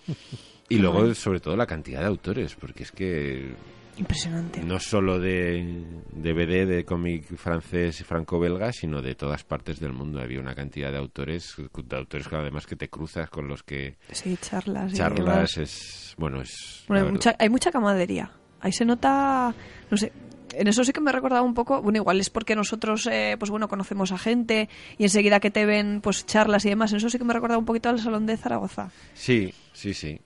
Y 0.76 0.78
luego, 0.80 1.14
sobre 1.14 1.40
todo, 1.40 1.56
la 1.56 1.66
cantidad 1.66 2.00
de 2.00 2.08
autores, 2.08 2.56
porque 2.56 2.84
es 2.84 2.92
que 2.92 3.54
Impresionante. 3.98 4.64
no 4.64 4.80
solo 4.80 5.20
de 5.20 5.84
DVD, 6.14 6.66
de 6.68 6.86
cómic 6.86 7.36
francés 7.36 8.00
y 8.00 8.04
franco-belga, 8.04 8.72
sino 8.72 9.02
de 9.02 9.16
todas 9.16 9.44
partes 9.44 9.80
del 9.80 9.94
mundo. 9.94 10.22
Había 10.22 10.40
una 10.40 10.56
cantidad 10.56 10.92
de 10.92 10.98
autores, 10.98 11.56
de 11.58 11.98
autores 11.98 12.28
que 12.28 12.36
además 12.36 12.66
que 12.66 12.76
te 12.76 12.90
cruzas 12.90 13.30
con 13.30 13.48
los 13.48 13.64
que 13.64 13.96
Sí, 14.12 14.38
charlas. 14.42 14.94
charlas, 14.94 15.58
es... 15.58 16.16
Bueno, 16.18 16.42
es... 16.42 16.86
Bueno, 16.88 17.06
hay, 17.06 17.12
mucha, 17.12 17.36
hay 17.38 17.50
mucha 17.50 17.72
camaradería. 17.72 18.32
Ahí 18.62 18.72
se 18.72 18.86
nota, 18.86 19.54
no 19.90 19.98
sé, 19.98 20.12
en 20.54 20.68
eso 20.68 20.84
sí 20.84 20.94
que 20.94 21.02
me 21.02 21.10
ha 21.10 21.14
recordado 21.14 21.44
un 21.44 21.54
poco, 21.54 21.82
bueno, 21.82 21.98
igual 21.98 22.20
es 22.20 22.30
porque 22.30 22.56
nosotros, 22.56 23.08
eh, 23.08 23.36
pues 23.40 23.50
bueno, 23.50 23.68
conocemos 23.68 24.12
a 24.12 24.18
gente 24.18 24.70
y 24.98 25.04
enseguida 25.04 25.40
que 25.40 25.52
te 25.52 25.66
ven, 25.66 26.00
pues 26.02 26.26
charlas 26.26 26.66
y 26.66 26.70
demás, 26.70 26.92
en 26.92 26.98
eso 26.98 27.10
sí 27.10 27.18
que 27.18 27.24
me 27.24 27.32
ha 27.32 27.36
recordado 27.36 27.60
un 27.60 27.66
poquito 27.66 27.90
al 27.90 28.00
Salón 28.00 28.26
de 28.26 28.38
Zaragoza. 28.38 28.92
Sí, 29.14 29.54
sí, 29.74 29.94
sí. 29.94 30.20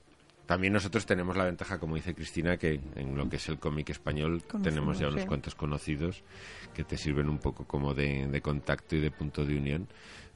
También 0.46 0.74
nosotros 0.74 1.06
tenemos 1.06 1.36
la 1.36 1.46
ventaja, 1.46 1.80
como 1.80 1.96
dice 1.96 2.14
Cristina, 2.14 2.58
que 2.58 2.80
en 2.96 3.18
lo 3.18 3.28
que 3.30 3.38
es 3.38 3.50
el 3.50 3.58
cómic 3.58 3.90
español 3.90 4.44
tenemos 4.62 5.00
ya 5.00 5.08
unos 5.08 5.22
sí. 5.22 5.28
cuantos 5.28 5.56
conocidos 5.56 6.24
que 6.74 6.84
te 6.84 6.98
sirven 6.98 7.30
un 7.30 7.40
poco 7.40 7.66
como 7.66 7.94
de, 7.94 8.28
de 8.28 8.42
contacto 8.42 8.96
y 8.96 9.00
de 9.00 9.10
punto 9.10 9.46
de 9.46 9.58
unión. 9.58 9.88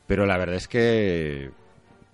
Pero 0.07 0.25
la 0.25 0.37
verdad 0.37 0.55
es 0.55 0.67
que 0.67 1.51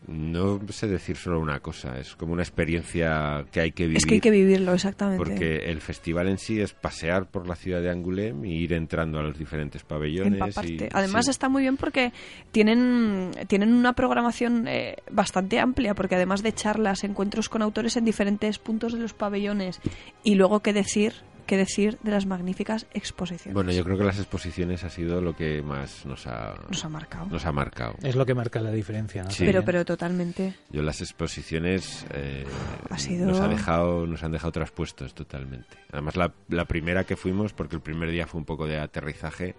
no 0.07 0.59
sé 0.69 0.87
decir 0.87 1.17
solo 1.17 1.39
una 1.39 1.59
cosa, 1.59 1.99
es 1.99 2.15
como 2.15 2.33
una 2.33 2.43
experiencia 2.43 3.45
que 3.51 3.61
hay 3.61 3.71
que 3.71 3.83
vivir. 3.83 3.97
Es 3.97 4.05
que 4.05 4.15
hay 4.15 4.21
que 4.21 4.31
vivirlo, 4.31 4.73
exactamente. 4.73 5.17
Porque 5.23 5.57
el 5.71 5.81
festival 5.81 6.27
en 6.27 6.37
sí 6.37 6.59
es 6.61 6.73
pasear 6.73 7.25
por 7.25 7.47
la 7.47 7.55
ciudad 7.55 7.81
de 7.81 7.89
Angoulême 7.91 8.47
y 8.47 8.63
ir 8.63 8.73
entrando 8.73 9.19
a 9.19 9.23
los 9.23 9.37
diferentes 9.37 9.83
pabellones. 9.83 10.55
Y- 10.63 10.87
Además 10.91 11.25
sí. 11.25 11.31
está 11.31 11.49
muy 11.49 11.63
bien 11.63 11.77
porque 11.77 12.11
tienen, 12.51 13.31
tienen 13.47 13.73
una 13.73 13.93
programación 13.93 14.67
eh, 14.67 14.97
bastante 15.11 15.59
amplia, 15.59 15.95
porque 15.95 16.15
además 16.15 16.43
de 16.43 16.53
charlas, 16.53 17.03
encuentros 17.03 17.49
con 17.49 17.61
autores 17.61 17.97
en 17.97 18.05
diferentes 18.05 18.59
puntos 18.59 18.93
de 18.93 18.99
los 18.99 19.13
pabellones 19.13 19.79
y 20.23 20.35
luego 20.35 20.61
qué 20.61 20.73
decir, 20.73 21.13
qué 21.45 21.57
decir 21.57 21.97
de 22.03 22.11
las 22.11 22.25
magníficas 22.25 22.85
exposiciones. 22.93 23.53
Bueno, 23.53 23.71
yo 23.71 23.83
creo 23.83 23.97
que 23.97 24.03
las 24.03 24.17
exposiciones 24.17 24.83
ha 24.83 24.89
sido 24.89 25.21
lo 25.21 25.35
que 25.35 25.61
más 25.61 26.05
nos 26.05 26.27
ha, 26.27 26.55
Nos 26.69 26.83
ha 26.83 26.89
marcado. 26.89 27.27
nos 27.27 27.45
ha 27.45 27.51
marcado. 27.51 27.95
Es 28.03 28.15
lo 28.15 28.25
que 28.25 28.33
marca 28.33 28.59
la 28.61 28.71
diferencia, 28.71 29.23
¿no? 29.23 29.29
Sí. 29.31 29.45
Pero, 29.45 29.63
pero 29.63 29.85
totalmente. 29.85 30.55
Yo 30.71 30.81
las 30.81 31.01
exposiciones 31.01 32.05
eh, 32.13 32.45
Ha 32.89 32.97
sido- 32.97 33.27
nos 33.27 33.39
ha 33.39 33.47
dejado 33.47 34.05
nos 34.07 34.23
han 34.23 34.31
dejado 34.31 34.51
traspuestos 34.51 35.13
totalmente. 35.13 35.77
Además 35.91 36.15
la, 36.15 36.33
la 36.49 36.65
primera 36.65 37.03
que 37.03 37.15
fuimos 37.15 37.53
porque 37.53 37.75
el 37.75 37.81
primer 37.81 38.11
día 38.11 38.27
fue 38.27 38.39
un 38.39 38.45
poco 38.45 38.67
de 38.67 38.79
aterrizaje, 38.79 39.55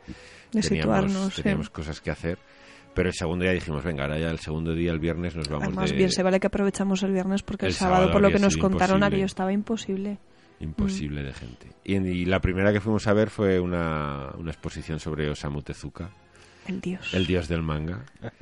De 0.52 0.60
teníamos, 0.60 0.68
situarnos, 0.68 1.34
sí. 1.34 1.42
teníamos 1.42 1.70
cosas 1.70 2.00
que 2.00 2.10
hacer, 2.10 2.38
pero 2.94 3.08
el 3.08 3.14
segundo 3.14 3.44
día 3.44 3.52
dijimos 3.52 3.84
venga 3.84 4.04
ahora 4.04 4.18
ya 4.18 4.30
el 4.30 4.38
segundo 4.38 4.74
día 4.74 4.90
el 4.92 4.98
viernes 4.98 5.36
nos 5.36 5.48
vamos 5.48 5.64
Además, 5.68 5.90
de 5.90 5.96
bien 5.96 6.10
se 6.10 6.22
vale 6.22 6.40
que 6.40 6.46
aprovechamos 6.46 7.02
el 7.02 7.12
viernes 7.12 7.42
porque 7.42 7.66
el, 7.66 7.70
El 7.72 7.74
sábado, 7.76 7.96
sábado 8.04 8.12
por 8.12 8.22
lo 8.22 8.30
que 8.30 8.38
nos 8.38 8.56
contaron, 8.56 8.96
imposible. 8.96 9.06
aquello 9.06 9.26
estaba 9.26 9.52
imposible. 9.52 10.18
Imposible 10.60 11.22
de 11.22 11.32
gente. 11.32 11.66
Y, 11.84 11.96
y 11.96 12.24
la 12.24 12.40
primera 12.40 12.72
que 12.72 12.80
fuimos 12.80 13.06
a 13.06 13.12
ver 13.12 13.30
fue 13.30 13.60
una, 13.60 14.30
una 14.38 14.50
exposición 14.50 14.98
sobre 15.00 15.28
Osamu 15.30 15.62
Tezuka, 15.62 16.08
El 16.66 16.80
dios. 16.80 17.12
el 17.14 17.26
dios 17.26 17.48
del 17.48 17.62
manga. 17.62 18.04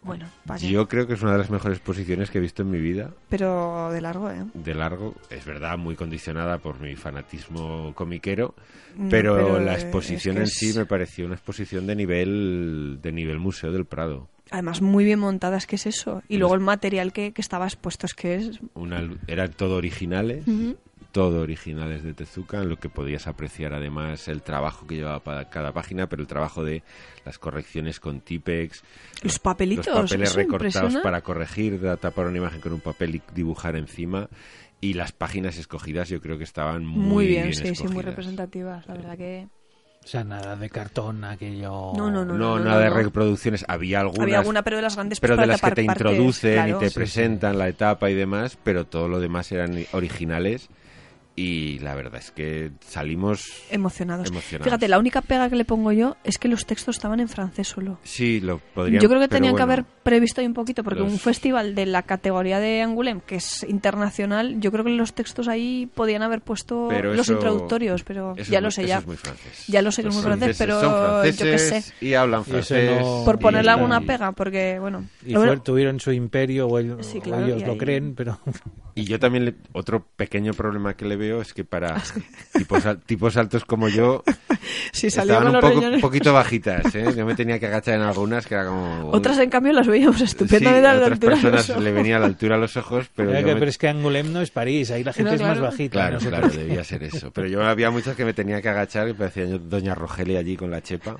Bueno, 0.00 0.26
vaya. 0.44 0.66
Yo 0.68 0.86
creo 0.88 1.06
que 1.06 1.14
es 1.14 1.22
una 1.22 1.32
de 1.32 1.38
las 1.38 1.50
mejores 1.50 1.78
exposiciones 1.78 2.30
que 2.30 2.38
he 2.38 2.40
visto 2.40 2.62
en 2.62 2.70
mi 2.70 2.78
vida. 2.78 3.10
Pero 3.28 3.90
de 3.92 4.00
largo, 4.00 4.30
¿eh? 4.30 4.44
de 4.54 4.74
largo, 4.74 5.14
es 5.28 5.44
verdad, 5.44 5.76
muy 5.76 5.96
condicionada 5.96 6.58
por 6.58 6.78
mi 6.80 6.94
fanatismo 6.94 7.92
comiquero, 7.94 8.54
No, 8.96 9.08
pero, 9.10 9.34
pero, 9.34 9.60
la 9.60 9.72
eh, 9.74 9.80
exposición 9.80 10.36
es 10.36 10.38
que 10.38 10.44
en 10.44 10.46
sí 10.46 10.68
es- 10.70 10.76
me 10.76 10.86
pareció 10.86 11.26
una 11.26 11.34
exposición 11.34 11.86
de 11.86 11.96
nivel 11.96 13.00
de 13.02 13.12
nivel 13.12 13.38
Museo 13.38 13.72
del 13.72 13.84
Prado. 13.86 14.28
Además, 14.50 14.80
muy 14.80 15.04
bien 15.04 15.18
montada, 15.18 15.58
es 15.58 15.66
que 15.66 15.76
es 15.76 15.84
eso. 15.86 16.22
Y 16.28 16.38
luego 16.38 16.54
el 16.54 16.60
material 16.60 17.12
que, 17.12 17.32
que 17.32 17.42
estaba 17.42 17.66
expuesto, 17.66 18.06
es 18.06 18.14
que 18.14 18.36
es... 18.36 18.60
Una, 18.74 19.06
eran 19.26 19.52
todo 19.52 19.76
originales, 19.76 20.44
todo 21.12 21.40
originales 21.40 22.02
de 22.02 22.12
Tezuka, 22.14 22.58
en 22.62 22.68
lo 22.68 22.76
que 22.76 22.88
podías 22.88 23.26
apreciar 23.26 23.72
además 23.74 24.28
el 24.28 24.42
trabajo 24.42 24.86
que 24.86 24.96
llevaba 24.96 25.20
para 25.20 25.48
cada 25.48 25.72
página, 25.72 26.06
pero 26.08 26.22
el 26.22 26.28
trabajo 26.28 26.64
de 26.64 26.82
las 27.24 27.38
correcciones 27.38 27.98
con 27.98 28.20
Tipex, 28.20 28.82
Los 29.22 29.38
papelitos. 29.38 29.86
los 29.86 30.10
papeles 30.10 30.34
recortados 30.34 30.96
para 31.02 31.22
corregir, 31.22 31.80
de 31.80 31.96
tapar 31.96 32.26
una 32.26 32.38
imagen 32.38 32.60
con 32.60 32.72
un 32.72 32.80
papel 32.80 33.16
y 33.16 33.22
dibujar 33.34 33.76
encima. 33.76 34.28
Y 34.80 34.92
las 34.94 35.10
páginas 35.12 35.58
escogidas 35.58 36.08
yo 36.08 36.20
creo 36.20 36.38
que 36.38 36.44
estaban 36.44 36.86
muy, 36.86 37.04
Muy 37.04 37.26
bien, 37.26 37.52
sí, 37.52 37.74
sí, 37.74 37.88
muy 37.88 38.02
representativas. 38.02 38.86
La 38.86 38.94
verdad 38.94 39.16
que... 39.16 39.48
O 40.04 40.06
sea, 40.06 40.22
nada 40.22 40.54
de 40.56 40.70
cartón, 40.70 41.24
aquello... 41.24 41.92
No, 41.96 42.10
no, 42.10 42.24
No, 42.24 42.38
no, 42.38 42.60
nada 42.60 42.82
de 42.84 42.88
no. 42.90 42.94
reproducciones. 42.96 43.64
Había 43.66 44.00
algunas, 44.00 44.22
Había 44.22 44.38
alguna, 44.38 44.62
pero 44.62 44.76
de 44.76 44.82
las 44.82 44.94
grandes 44.94 45.18
pero 45.20 45.32
pues, 45.34 45.38
de 45.38 45.42
para 45.42 45.52
las 45.52 45.60
que 45.60 45.82
te 45.82 45.84
partes, 45.84 46.06
introducen 46.06 46.52
claro. 46.54 46.76
y 46.76 46.80
te 46.80 46.88
Sí, 46.90 46.94
presentan 46.94 47.58
la 47.58 47.68
etapa 47.68 48.08
y 48.08 48.14
demás, 48.14 48.56
pero 48.62 48.86
todo 48.86 49.08
lo 49.08 49.18
demás 49.18 49.50
eran 49.50 49.76
originales. 49.92 50.68
Y 51.40 51.78
la 51.78 51.94
verdad 51.94 52.16
es 52.20 52.32
que 52.32 52.72
salimos 52.80 53.44
Emocionados. 53.70 54.28
Emocionados. 54.28 54.64
Fíjate, 54.64 54.88
la 54.88 54.98
única 54.98 55.20
pega 55.22 55.48
que 55.48 55.54
le 55.54 55.64
pongo 55.64 55.92
yo 55.92 56.16
es 56.24 56.36
que 56.38 56.48
los 56.48 56.66
textos 56.66 56.96
estaban 56.96 57.20
en 57.20 57.28
francés 57.28 57.68
solo. 57.68 57.98
Sí, 58.02 58.40
lo 58.40 58.58
podrían. 58.58 59.00
Yo 59.00 59.08
creo 59.08 59.20
que 59.20 59.28
tenían 59.28 59.54
que 59.54 59.62
bueno, 59.62 59.72
haber 59.72 59.84
previsto 60.02 60.40
ahí 60.40 60.46
un 60.48 60.54
poquito, 60.54 60.82
porque 60.82 60.98
los- 61.00 61.12
un 61.12 61.18
festival 61.20 61.76
de 61.76 61.86
la 61.86 62.02
categoría 62.02 62.58
de 62.58 62.82
Angoulême, 62.82 63.20
que 63.24 63.36
es 63.36 63.62
internacional, 63.68 64.58
yo 64.60 64.72
creo 64.72 64.82
que 64.84 64.90
los 64.90 65.12
textos 65.12 65.46
ahí 65.46 65.88
podían 65.94 66.22
haber 66.22 66.40
puesto 66.40 66.86
pero 66.90 67.14
los 67.14 67.26
eso- 67.26 67.34
introductorios, 67.34 68.02
pero 68.02 68.34
ya 68.36 68.60
lo 68.60 68.70
sé 68.72 68.86
ya. 68.86 68.98
es 68.98 69.06
muy 69.06 69.16
francés. 69.16 69.64
Ya 69.68 69.80
lo 69.82 69.92
sé 69.92 70.02
que 70.02 70.08
es 70.08 70.14
muy 70.14 70.24
francés, 70.24 70.56
pero 70.58 70.80
son 70.80 71.24
yo 71.24 71.44
qué 71.44 71.58
sé. 71.58 71.84
Y 72.00 72.14
hablan 72.14 72.40
Y 72.40 72.50
francés. 72.50 73.00
no- 73.00 73.22
Por 73.24 73.36
Y 73.36 73.38
ponerle 73.38 73.70
alguna 73.70 74.00
pega, 74.00 74.32
porque 74.32 74.78
bueno. 74.80 75.04
Y 75.24 75.34
Lo- 75.34 75.60
tuvieron 75.62 76.00
su 76.00 76.10
imperio, 76.10 76.66
o, 76.66 76.78
el- 76.80 77.04
Sí, 77.04 77.18
o 77.18 77.22
claro, 77.22 77.46
ellos 77.46 77.62
y 77.62 77.64
lo 77.64 77.72
ahí- 77.72 77.78
creen, 77.78 78.14
pero... 78.16 78.40
Y 79.00 79.04
yo 79.04 79.18
también, 79.18 79.44
le- 79.44 79.54
otro 79.72 80.04
pequeño 80.16 80.52
problema 80.54 80.94
que 80.94 81.04
le 81.04 81.16
veo 81.16 81.40
es 81.40 81.52
que 81.54 81.64
para 81.64 82.00
tipos, 82.52 82.84
al- 82.86 83.00
tipos 83.00 83.36
altos 83.36 83.64
como 83.64 83.88
yo, 83.88 84.24
si 84.92 85.06
estaban 85.08 85.54
un 85.54 85.60
poco, 85.60 85.82
poquito 86.00 86.32
bajitas. 86.32 86.94
¿eh? 86.94 87.14
Yo 87.16 87.24
me 87.26 87.34
tenía 87.34 87.58
que 87.58 87.66
agachar 87.66 87.94
en 87.94 88.02
algunas 88.02 88.46
que 88.46 88.54
era 88.54 88.66
como... 88.66 89.10
Otras, 89.12 89.38
en 89.38 89.50
cambio, 89.50 89.72
las 89.72 89.86
veíamos 89.86 90.20
estupendamente 90.20 90.80
Sí, 90.80 90.86
a 90.86 90.92
la 90.94 90.98
otras 90.98 91.12
altura 91.12 91.32
los 91.36 91.40
personas 91.64 91.82
le 91.82 91.92
venía 91.92 92.16
a 92.16 92.20
la 92.20 92.26
altura 92.26 92.54
a 92.56 92.58
los 92.58 92.76
ojos, 92.76 93.06
pero 93.14 93.30
yo 93.32 93.38
que- 93.46 93.54
me- 93.54 93.58
pero 93.60 93.70
es 93.70 93.78
que 93.78 93.88
Angoulême 93.88 94.30
no 94.30 94.40
es 94.40 94.50
París, 94.50 94.90
ahí 94.90 95.04
la 95.04 95.12
gente 95.12 95.30
No, 95.30 95.34
es 95.36 95.42
más 95.42 95.50
claro. 95.52 95.70
bajita. 95.70 95.92
Claro, 95.92 96.14
no 96.14 96.20
sé 96.20 96.28
claro, 96.28 96.48
debía 96.48 96.84
ser 96.84 97.02
eso. 97.04 97.30
Pero 97.30 97.46
yo 97.48 97.62
había 97.64 97.90
muchas 97.90 98.16
que 98.16 98.24
me 98.24 98.32
tenía 98.34 98.60
que 98.62 98.68
agachar 98.68 99.08
y 99.08 99.12
parecía 99.14 99.44
yo 99.46 99.58
Doña 99.58 99.94
Rogelia 99.94 100.40
allí 100.40 100.56
con 100.56 100.70
la 100.70 100.82
chepa. 100.82 101.16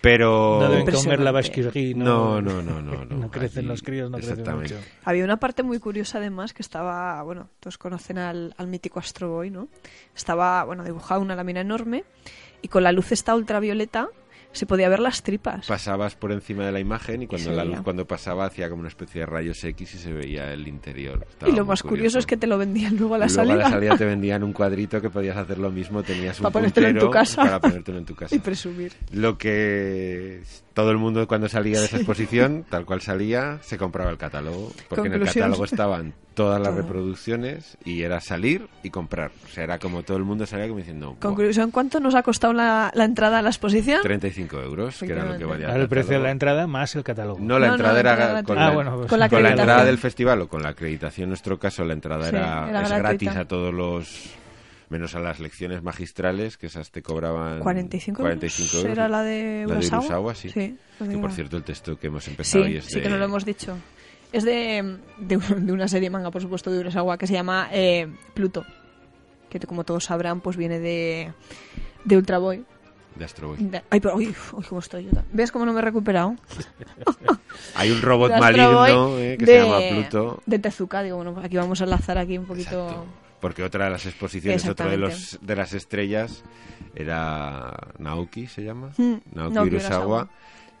Pero... 0.00 0.58
No 0.60 0.68
deben 0.70 0.94
comer 0.94 1.20
la 1.20 1.32
basquirri, 1.32 1.94
No, 1.94 2.40
no, 2.40 2.62
no, 2.62 2.80
no. 2.82 3.04
No, 3.04 3.16
No 3.16 3.30
crecen 3.30 3.60
Allí- 3.60 3.68
los 3.68 3.82
críos, 3.82 4.10
no 4.10 4.18
crecen 4.18 4.38
Exactamente. 4.40 4.74
mucho. 4.74 4.86
Había 5.04 5.24
una 5.24 5.38
parte 5.38 5.62
muy 5.62 5.78
curiosa 5.78 6.18
además 6.18 6.52
que 6.52 6.62
estaba, 6.62 6.93
bueno, 7.24 7.48
todos 7.60 7.78
conocen 7.78 8.18
al, 8.18 8.54
al 8.58 8.66
mítico 8.66 8.98
Astro 8.98 9.30
Boy, 9.30 9.50
¿no? 9.50 9.68
Estaba, 10.14 10.64
bueno, 10.64 10.84
dibujada 10.84 11.20
una 11.20 11.34
lámina 11.36 11.60
enorme 11.60 12.04
y 12.62 12.68
con 12.68 12.82
la 12.82 12.92
luz 12.92 13.12
esta 13.12 13.34
ultravioleta 13.34 14.08
Se 14.52 14.66
podía 14.66 14.88
ver 14.88 15.00
las 15.00 15.22
tripas. 15.24 15.66
pasabas 15.66 16.14
por 16.14 16.30
encima 16.30 16.64
de 16.64 16.70
la 16.70 16.78
imagen 16.78 17.22
y 17.22 17.26
cuando 17.26 17.50
la 17.50 17.64
luz 17.64 17.80
cuando 17.82 18.06
pasaba 18.06 18.46
hacía 18.46 18.68
como 18.70 18.80
una 18.80 18.88
especie 18.88 19.22
de 19.22 19.26
rayos 19.26 19.62
X 19.64 19.94
y 19.94 19.98
se 19.98 20.12
veía 20.12 20.52
el 20.52 20.68
interior. 20.68 21.26
Estaba 21.28 21.50
Y 21.50 21.56
lo 21.56 21.64
más 21.64 21.82
curioso 21.82 22.20
es 22.20 22.24
que 22.26 22.36
te 22.36 22.46
lo 22.46 22.56
vendían 22.56 22.96
luego 22.96 23.16
a 23.16 23.18
la 23.18 23.26
luego 23.26 23.34
salida. 23.42 23.54
a 23.54 23.68
la 23.68 23.70
salida 23.70 23.96
te 23.98 24.04
vendían 24.14 24.44
un 24.44 24.52
cuadrito 24.52 25.00
que 25.00 25.10
podías 25.10 25.36
hacer 25.36 25.58
lo 25.58 25.70
mismo, 25.72 26.04
tenías 26.04 26.38
un 26.40 26.52
ponértelo 26.52 26.86
en 26.86 26.98
tu 27.00 27.10
casa. 27.10 27.42
para 27.42 27.60
ponértelo 27.60 27.98
en 27.98 28.04
tu 28.04 28.14
casa. 28.20 28.34
y 28.36 28.38
presumir. 28.38 28.92
Lo 29.10 29.36
que 29.36 30.42
todo 30.72 30.92
el 30.92 30.98
mundo 30.98 31.26
cuando 31.26 31.48
salía 31.48 31.80
de 31.80 31.86
esa 31.86 31.96
exposición, 31.96 32.64
tal 32.70 32.84
cual 32.86 33.00
salía, 33.00 33.58
se 33.60 33.76
compraba 33.76 34.10
el 34.12 34.18
catálogo, 34.18 34.70
porque 34.88 35.08
en 35.08 35.14
el 35.14 35.24
catálogo 35.24 35.64
estaban 35.64 36.14
todas 36.34 36.60
las 36.60 36.74
reproducciones 36.74 37.76
y 37.84 38.02
era 38.02 38.20
salir 38.20 38.68
y 38.82 38.90
comprar. 38.90 39.30
O 39.44 39.48
sea, 39.48 39.64
era 39.64 39.78
como 39.78 40.02
todo 40.02 40.16
el 40.16 40.24
mundo 40.24 40.46
salía 40.46 40.66
como 40.66 40.78
diciendo, 40.78 41.10
"Buah, 41.10 41.20
Conclusión, 41.20 41.70
¿cuánto 41.70 42.00
nos 42.00 42.14
ha 42.14 42.22
costado 42.22 42.52
la, 42.52 42.90
la 42.94 43.04
entrada 43.04 43.38
a 43.38 43.42
la 43.42 43.50
exposición? 43.50 44.02
35 44.02 44.60
euros, 44.60 44.98
que 44.98 45.12
era 45.12 45.24
lo 45.24 45.38
que 45.38 45.44
valía 45.44 45.68
Ahora 45.68 45.80
el 45.82 45.88
precio 45.88 46.16
de 46.18 46.22
la 46.24 46.30
entrada 46.30 46.66
más 46.66 46.94
el 46.96 47.04
catálogo. 47.04 47.38
No, 47.40 47.58
la 47.58 47.66
No, 47.68 47.72
no, 47.72 47.74
entrada 47.74 47.94
la 47.94 48.00
era 48.00 48.10
entrada 48.10 48.42
con, 48.42 48.56
gratuita. 48.56 48.62
Ah, 48.64 48.68
la, 48.68 48.74
bueno, 48.74 48.96
pues 48.98 49.08
Con 49.10 49.18
la 49.20 49.28
con 49.28 49.42
la 49.42 49.50
entrada 49.50 49.84
del 49.84 49.98
festival 49.98 50.40
o 50.42 50.48
con 50.48 50.62
la 50.62 50.70
acreditación 50.70 51.24
en 51.24 51.28
nuestro 51.30 51.58
caso, 51.58 51.84
la 51.84 51.92
entrada 51.94 52.28
Sí, 52.30 52.36
era, 52.36 52.68
era 52.68 52.82
es 52.82 52.92
gratis 52.92 53.28
a 53.36 53.44
todos 53.46 53.72
los 53.72 54.30
menos 54.90 55.14
a 55.14 55.18
las 55.20 55.40
lecciones 55.40 55.82
magistrales, 55.82 56.56
que 56.58 56.66
esas 56.66 56.90
te 56.90 57.02
cobraban 57.02 57.60
45, 57.60 58.20
45 58.20 58.76
euros. 58.76 58.92
¿Era 58.92 59.08
la 59.08 59.22
de 59.22 59.64
La 59.66 59.74
de 59.74 59.78
Urasawa? 59.78 59.98
Urasawa, 60.04 60.34
sí. 60.34 60.50
Sí, 60.50 60.76
Que 60.98 61.18
por 61.18 61.32
cierto, 61.32 61.56
el 61.56 61.64
texto 61.64 61.98
que 61.98 62.08
hemos 62.08 62.28
empezado 62.28 62.64
Sí, 62.64 62.70
hoy 62.70 62.76
es 62.76 62.84
sí 62.84 62.96
de... 62.96 63.02
que 63.02 63.08
no 63.08 63.16
lo 63.16 63.24
hemos 63.24 63.44
dicho. 63.44 63.76
Es 64.34 64.42
de, 64.44 64.98
de, 65.18 65.36
un- 65.36 65.66
de 65.66 65.72
una 65.72 65.86
serie 65.86 66.10
manga, 66.10 66.30
por 66.30 66.42
supuesto, 66.42 66.70
de 66.72 66.80
Urasawa, 66.80 67.16
que 67.18 67.26
se 67.26 67.34
llama 67.34 67.68
eh, 67.72 68.08
Pluto. 68.34 68.64
Que 69.48 69.60
como 69.60 69.84
todos 69.84 70.04
sabrán, 70.04 70.40
pues 70.40 70.56
viene 70.56 70.80
de, 70.80 71.32
de 72.04 72.16
Ultra 72.16 72.38
Boy. 72.38 72.64
de 73.14 73.24
Astro 73.24 73.48
Boy. 73.48 73.58
De- 73.60 73.82
ay, 73.90 74.00
pero, 74.00 74.16
uy, 74.16 74.34
uy, 74.52 74.64
cómo 74.68 74.80
estoy 74.80 75.04
yo. 75.04 75.10
¿Ves 75.32 75.52
cómo 75.52 75.64
no 75.64 75.72
me 75.72 75.78
he 75.78 75.82
recuperado? 75.82 76.34
Hay 77.76 77.90
un 77.92 78.02
robot 78.02 78.32
maligno 78.38 79.18
eh, 79.18 79.36
que 79.38 79.46
se 79.46 79.58
llama 79.62 79.78
Pluto. 79.90 80.42
De 80.46 80.58
Tezuka, 80.58 81.02
digo, 81.04 81.16
bueno, 81.18 81.40
aquí 81.42 81.56
vamos 81.56 81.80
a 81.80 81.84
enlazar 81.84 82.18
aquí 82.18 82.36
un 82.36 82.46
poquito... 82.46 82.82
Exacto. 82.88 83.06
Porque 83.40 83.62
otra 83.62 83.84
de 83.84 83.90
las 83.90 84.06
exposiciones, 84.06 84.66
otro 84.66 84.88
de, 84.88 84.96
los, 84.96 85.38
de 85.42 85.54
las 85.54 85.74
estrellas 85.74 86.42
era 86.94 87.76
Naoki, 87.98 88.46
se 88.46 88.64
llama. 88.64 88.90
Mm, 88.96 89.14
Naoki 89.34 89.54
Naoki 89.54 89.70
Urasawa. 89.76 90.06
Urasawa. 90.06 90.30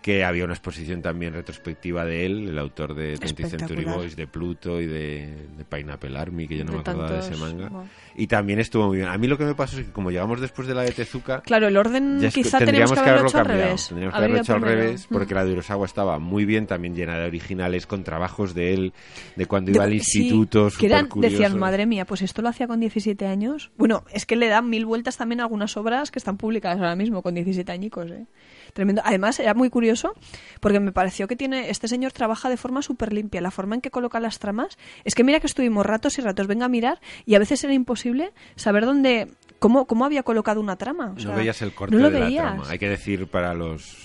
Que 0.04 0.22
había 0.22 0.44
una 0.44 0.52
exposición 0.52 1.00
también 1.00 1.32
retrospectiva 1.32 2.04
de 2.04 2.26
él, 2.26 2.50
el 2.50 2.58
autor 2.58 2.94
de 2.94 3.14
20th 3.18 3.46
Century. 3.48 3.84
Boys, 3.86 4.16
de 4.16 4.26
Pluto 4.26 4.78
y 4.78 4.84
de, 4.86 5.34
de 5.56 5.64
Pineapple 5.64 6.18
Army, 6.18 6.46
que 6.46 6.58
yo 6.58 6.64
no 6.66 6.72
De 6.72 6.76
me 6.76 6.80
acordaba 6.82 7.12
de 7.12 7.18
ese 7.20 7.36
manga. 7.38 7.70
Y 8.14 8.26
también 8.26 8.58
estuvo 8.60 8.88
muy 8.88 8.98
bien. 8.98 9.08
A 9.08 9.16
mí 9.16 9.26
lo 9.28 9.38
que 9.38 9.46
me 9.46 9.54
pasó 9.54 9.80
es 9.80 9.86
que 9.86 9.92
como 9.92 10.10
llegamos 10.10 10.42
después 10.42 10.68
de 10.68 10.74
la 10.74 10.82
de 10.82 10.92
Tezuka, 10.92 11.40
Claro, 11.40 11.68
el 11.68 11.76
orden 11.78 12.20
ya 12.20 12.28
quizá 12.28 12.58
tendríamos 12.58 12.92
que 12.92 13.00
haberlo 13.00 13.28
hecho 13.28 13.38
al 13.38 13.44
cambiado. 13.46 13.64
revés. 13.70 13.88
Tendríamos 13.88 14.12
que 14.12 14.18
Haber 14.18 14.30
haberlo 14.30 14.42
hecho 14.42 14.52
al 14.54 14.60
revés, 14.62 15.06
porque 15.10 15.32
Mm. 15.34 15.36
la 15.38 15.44
de 15.46 15.52
Urasawa 15.54 15.86
estaba 15.86 16.18
muy 16.18 16.44
bien, 16.44 16.66
también 16.66 16.94
llena 16.94 17.18
de 17.18 17.24
originales, 17.26 17.86
con 17.86 18.04
trabajos 18.04 18.52
de 18.52 18.74
él, 18.74 18.92
de 19.36 19.46
cuando 19.46 19.70
De- 19.72 19.78
iba 19.78 19.84
al 19.84 20.00
sí, 20.02 20.18
instituto, 20.20 20.68
que 20.78 20.84
eran, 20.84 21.08
decían, 21.16 21.58
madre 21.58 21.86
mía, 21.86 22.04
pues 22.04 22.20
esto 22.20 22.42
lo 22.42 22.50
hacía 22.50 22.66
con 22.66 22.78
17 22.78 23.26
años. 23.26 23.70
Bueno, 23.78 24.04
es 24.12 24.26
que 24.26 24.36
le 24.36 24.48
dan 24.48 24.68
mil 24.68 24.84
vueltas 24.84 25.16
también 25.16 25.40
a 25.40 25.44
algunas 25.44 25.78
obras 25.78 26.10
que 26.10 26.18
están 26.18 26.36
publicadas 26.36 26.76
ahora 26.76 26.94
mismo 26.94 27.22
con 27.22 27.34
17 27.34 27.72
añicos, 27.72 28.10
¿eh? 28.10 28.26
Tremendo. 28.74 29.00
Además, 29.04 29.40
era 29.40 29.54
muy 29.54 29.70
curioso 29.70 30.12
porque 30.60 30.80
me 30.80 30.92
pareció 30.92 31.26
que 31.26 31.36
tiene 31.36 31.70
este 31.70 31.88
señor 31.88 32.12
trabaja 32.12 32.50
de 32.50 32.58
forma 32.58 32.82
súper 32.82 33.12
limpia. 33.12 33.40
La 33.40 33.50
forma 33.50 33.76
en 33.76 33.80
que 33.80 33.90
coloca 33.90 34.20
las 34.20 34.38
tramas. 34.38 34.76
Es 35.04 35.14
que 35.14 35.24
mira 35.24 35.40
que 35.40 35.46
estuvimos 35.46 35.86
ratos 35.86 36.18
y 36.18 36.22
ratos, 36.22 36.46
venga 36.46 36.66
a 36.66 36.68
mirar, 36.68 37.00
y 37.24 37.36
a 37.36 37.38
veces 37.38 37.64
era 37.64 37.72
imposible 37.72 38.32
saber 38.56 38.84
dónde. 38.84 39.28
cómo, 39.60 39.86
cómo 39.86 40.04
había 40.04 40.22
colocado 40.24 40.60
una 40.60 40.76
trama. 40.76 41.14
O 41.16 41.20
sea, 41.20 41.30
no 41.30 41.36
veías 41.36 41.62
el 41.62 41.72
corte 41.72 41.96
no 41.96 42.02
lo 42.02 42.10
de 42.10 42.20
la 42.20 42.30
trama. 42.30 42.64
Hay 42.68 42.78
que 42.78 42.88
decir 42.88 43.28
para 43.28 43.54
los 43.54 43.96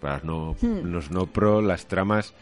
para 0.00 0.16
los 0.16 0.24
no, 0.24 0.56
Hmm. 0.60 0.92
los 0.92 1.10
no 1.10 1.26
pro 1.26 1.60
las 1.60 1.86
tramas 1.86 2.32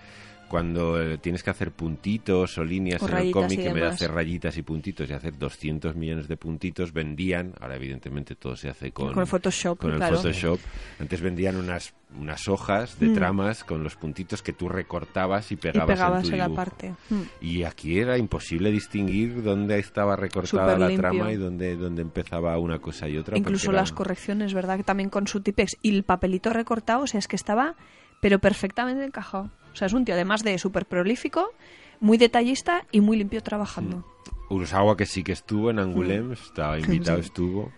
cuando 0.53 1.01
eh, 1.01 1.17
tienes 1.17 1.43
que 1.43 1.49
hacer 1.49 1.73
puntitos 1.73 2.59
o 2.59 2.65
líneas 2.65 3.03
O 3.03 3.09
en 3.09 3.17
el 3.17 3.31
cómic 3.33 3.59
en 3.61 3.73
vez 3.73 3.83
de 3.85 3.89
hacer 3.89 4.11
rayitas 4.13 4.55
y 4.59 4.63
puntitos 4.63 5.09
y 5.09 5.15
hacer 5.15 5.39
200 5.39 5.97
millones 5.97 6.29
de 6.29 6.37
puntitos 6.37 6.93
vendían 6.93 7.55
ahora 7.59 7.77
evidentemente 7.77 8.35
todo 8.35 8.55
se 8.55 8.69
hace 8.69 8.93
con, 8.93 9.15
Con 9.15 9.23
el 9.23 9.27
Photoshop, 9.27 9.79
con 9.79 9.93
el 9.93 9.97
claro. 9.97 10.17
Photoshop 10.19 10.61
antes 11.01 11.23
vendían 11.23 11.57
unas 11.57 11.95
unas 12.21 12.47
hojas 12.49 13.01
de 13.01 13.07
Mm. 13.09 13.15
tramas 13.15 13.65
con 13.65 13.83
los 13.83 13.97
puntitos 13.97 14.43
que 14.43 14.53
tú 14.53 14.69
recortabas 14.69 15.51
y 15.51 15.55
Y 15.55 15.57
pegabas, 15.57 15.87
pegabas 15.97 16.25
en 16.25 16.29
tu 16.29 16.33
en 16.35 16.39
la 16.41 16.49
parte. 16.51 16.95
Mm. 17.09 17.21
Y 17.41 17.63
aquí 17.63 17.99
era 17.99 18.19
imposible 18.19 18.71
distinguir 18.71 19.43
dónde 19.43 19.79
estaba 19.79 20.15
recortada 20.17 20.77
la 20.77 20.89
limpio. 20.89 21.09
trama 21.11 21.33
y 21.33 21.37
dónde, 21.37 21.75
dónde 21.77 22.03
empezaba 22.03 22.59
una 22.59 22.81
cosa 22.81 23.09
y 23.09 23.17
otra. 23.17 23.39
Incluso 23.39 23.71
era- 23.71 23.81
las 23.81 23.93
correcciones, 23.93 24.53
¿verdad? 24.53 24.77
Que 24.77 24.85
también 24.85 25.09
con 25.09 25.27
su 25.27 25.41
tipex 25.41 25.79
y 25.81 25.95
el 25.97 26.03
papelito 26.03 26.53
recortado, 26.53 27.05
o 27.05 27.07
sea, 27.07 27.19
es 27.19 27.27
que 27.29 27.37
estaba, 27.37 27.77
pero 28.21 28.39
perfectamente 28.41 29.03
encajado. 29.07 29.51
O 29.73 29.77
sea, 29.77 29.87
es 29.87 29.93
un 29.93 30.05
tío, 30.05 30.15
además 30.15 30.43
de 30.45 30.59
súper 30.59 30.87
prolífico, 30.87 31.53
muy 32.01 32.19
detallista 32.19 32.85
y 32.93 33.01
muy 33.01 33.17
limpio 33.17 33.43
trabajando. 33.43 34.05
Urasawa 34.51 34.97
que 34.97 35.07
sí 35.07 35.23
que 35.23 35.33
estuvo 35.33 35.71
en 35.71 35.79
Angulem, 35.79 36.33
estaba 36.33 36.79
invitado, 36.79 37.19
Mm. 37.19 37.23
Sí. 37.23 37.27
estuvo. 37.27 37.73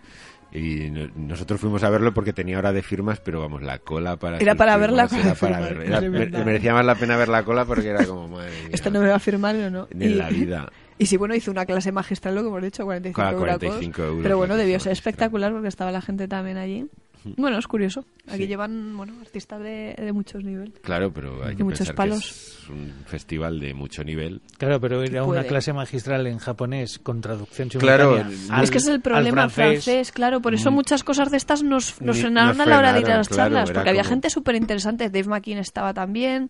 Y 0.51 0.89
no- 0.89 1.09
nosotros 1.15 1.59
fuimos 1.59 1.83
a 1.83 1.89
verlo 1.89 2.13
porque 2.13 2.31
tenía 2.31 2.57
hora 2.57 2.71
de 2.71 2.81
firmas, 2.81 3.19
pero 3.19 3.41
vamos, 3.41 3.61
la 3.61 3.79
cola 3.79 4.15
para... 4.17 4.37
Era 4.37 4.55
para 4.55 4.77
ver 4.77 4.91
la 4.93 5.07
cola 5.07 5.21
era 5.21 5.35
para 5.35 5.59
ver. 5.59 5.81
Era- 5.81 6.01
me- 6.01 6.27
merecía 6.45 6.73
más 6.73 6.85
la 6.85 6.95
pena 6.95 7.17
ver 7.17 7.27
la 7.27 7.43
cola 7.43 7.65
porque 7.65 7.89
era 7.89 8.05
como, 8.05 8.27
madre 8.29 8.51
mía, 8.61 8.69
Esto 8.71 8.89
no 8.89 9.01
me 9.01 9.07
va 9.09 9.15
a 9.15 9.19
firmar 9.19 9.55
o 9.55 9.69
no. 9.69 9.87
ni 9.93 10.05
en 10.05 10.17
la 10.17 10.29
vida. 10.29 10.71
Y 10.97 11.07
sí, 11.07 11.17
bueno, 11.17 11.35
hizo 11.35 11.51
una 11.51 11.65
clase 11.65 11.91
magistral, 11.91 12.35
lo 12.35 12.41
que 12.41 12.47
hemos 12.47 12.61
dicho, 12.63 12.85
45, 12.85 13.15
Claro, 13.21 13.37
euracos. 13.39 13.59
45 13.67 14.01
euros, 14.03 14.23
Pero 14.23 14.37
bueno, 14.37 14.55
debió 14.55 14.79
ser 14.79 14.93
espectacular 14.93 15.51
porque 15.51 15.67
estaba 15.67 15.91
la 15.91 16.01
gente 16.01 16.29
también 16.29 16.55
allí. 16.55 16.87
Bueno, 17.37 17.57
es 17.57 17.67
curioso. 17.67 18.05
Aquí 18.27 18.43
Sí. 18.43 18.47
llevan, 18.47 18.95
bueno, 18.95 19.13
artistas 19.21 19.59
de, 19.61 19.95
de 19.97 20.11
muchos 20.13 20.43
niveles. 20.43 20.73
Claro, 20.81 21.11
pero 21.11 21.43
hay 21.45 21.55
que 21.55 21.63
muchos 21.63 21.79
pensar 21.79 21.95
palos. 21.95 22.19
que 22.21 22.27
es 22.63 22.69
un 22.69 22.93
festival 23.05 23.59
de 23.59 23.73
mucho 23.73 24.03
nivel. 24.03 24.41
Claro, 24.57 24.79
pero 24.79 25.01
era 25.03 25.23
una 25.23 25.39
Puede. 25.39 25.47
clase 25.47 25.73
magistral 25.73 26.27
en 26.27 26.37
japonés 26.37 26.99
con 26.99 27.21
traducción 27.21 27.69
Claro, 27.69 28.11
simultánea. 28.17 28.37
el- 28.47 28.51
al- 28.51 28.63
es 28.63 28.71
que 28.71 28.77
es 28.77 28.87
el 28.87 29.01
problema, 29.01 29.49
francés. 29.49 30.11
claro. 30.11 30.41
Por 30.41 30.53
eso 30.53 30.71
Mm. 30.71 30.75
muchas 30.75 31.03
cosas 31.03 31.31
de 31.31 31.37
estas 31.37 31.63
nos, 31.63 32.01
nos 32.01 32.15
Ni- 32.17 32.21
frenaron 32.23 32.57
nos 32.57 32.67
a 32.67 32.69
la 32.69 32.77
hora 32.79 32.93
de 32.93 32.99
ir 33.01 33.11
a 33.11 33.17
las 33.17 33.27
claro, 33.29 33.43
charlas. 33.55 33.71
Porque 33.71 33.89
había 33.89 34.03
gente 34.03 34.29
súper 34.29 34.55
interesante. 34.55 35.09
Dave 35.09 35.27
McKean 35.27 35.59
estaba 35.59 35.93
también. 35.93 36.49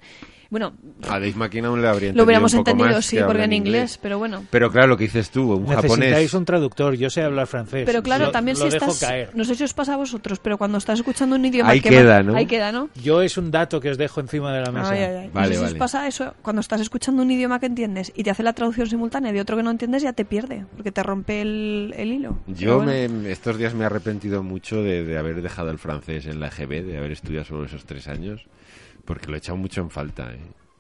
Bueno, 0.56 0.72
A 1.10 1.20
Dave 1.20 1.34
McKean 1.36 1.66
aún 1.66 1.82
le 1.82 1.90
habría 1.90 2.14
lo 2.14 2.24
hubiéramos 2.24 2.54
un 2.54 2.60
poco 2.60 2.72
entendido, 2.72 2.96
más 3.00 3.06
sí, 3.06 3.18
que 3.18 3.24
porque 3.26 3.44
en 3.44 3.52
inglés, 3.52 4.00
pero 4.02 4.18
bueno. 4.20 4.44
Pero 4.50 4.72
claro, 4.72 4.88
lo 4.88 4.96
que 4.98 5.04
dices 5.04 5.30
tú, 5.30 5.52
un 5.52 5.64
Necesitáis 5.64 5.92
japonés... 6.00 6.34
un 6.34 6.46
traductor, 6.46 6.96
yo 6.96 7.10
sé 7.10 7.24
hablar 7.24 7.46
francés. 7.48 7.84
Pero 7.86 8.02
claro, 8.02 8.28
Lo- 8.28 8.32
también 8.32 8.58
lo 8.58 8.64
si 8.66 8.72
dejo 8.72 8.86
estás... 8.92 9.10
caer. 9.10 9.32
No 9.34 9.44
sé 9.44 9.56
si 9.56 9.66
os 9.66 9.74
pasa 9.74 9.96
a 9.96 9.98
vosotros, 9.98 10.40
pero 10.40 10.58
cuando 10.58 10.78
estás 10.78 11.00
escuchando 11.00 11.36
un 11.36 11.44
idioma... 11.44 11.72
Ahí 11.72 11.82
que 11.82 11.90
queda, 11.90 12.24
¿no? 12.24 12.36
Ahí 12.38 12.46
queda, 12.46 12.72
¿no? 12.72 12.88
Yo 13.04 13.22
es 13.22 13.38
un 13.38 13.52
dato 13.52 13.82
que 13.82 13.90
os 13.90 13.98
dejo 13.98 14.22
encima 14.22 14.54
de 14.54 14.62
la 14.62 14.72
mesa. 14.72 14.92
Ay, 14.92 15.00
ay, 15.02 15.16
ay. 15.24 15.30
Vale, 15.34 15.48
no 15.50 15.54
sé 15.54 15.60
si 15.60 15.64
os 15.66 15.70
vale. 15.72 15.80
pasa 15.80 16.08
eso, 16.08 16.34
cuando 16.42 16.62
estás 16.62 16.80
escuchando 16.80 17.22
un 17.22 17.30
idioma 17.32 17.60
que 17.60 17.66
entiendes 17.66 18.14
y 18.16 18.24
te 18.24 18.30
hace 18.32 18.42
la 18.44 18.54
traducción 18.54 18.88
simultánea 18.88 19.34
de 19.34 19.42
otro 19.42 19.58
que 19.58 19.64
no 19.64 19.72
entiendes, 19.72 20.04
ya 20.04 20.14
te 20.14 20.24
pierde, 20.24 20.66
porque 20.78 20.94
te 20.94 21.04
rompe 21.04 21.42
el, 21.42 21.94
el 21.98 22.14
hilo. 22.14 22.38
Yo 22.48 22.78
bueno. 22.78 22.94
me, 22.94 23.32
estos 23.32 23.58
días 23.58 23.74
me 23.74 23.84
he 23.84 23.88
arrepentido 23.88 24.42
mucho 24.42 24.82
de, 24.82 25.04
de 25.04 25.18
haber 25.18 25.42
dejado 25.42 25.70
el 25.70 25.80
francés 25.80 26.26
en 26.28 26.40
la 26.40 26.48
EGB, 26.48 26.86
de 26.86 26.98
haber 26.98 27.12
estudiado 27.12 27.44
solo 27.44 27.66
esos 27.66 27.84
tres 27.84 28.08
años, 28.08 28.46
porque 29.06 29.28
lo 29.28 29.36
he 29.36 29.38
echado 29.38 29.58
mucho 29.58 29.82
en 29.82 29.90
falta. 29.90 30.32
¿eh? 30.34 30.40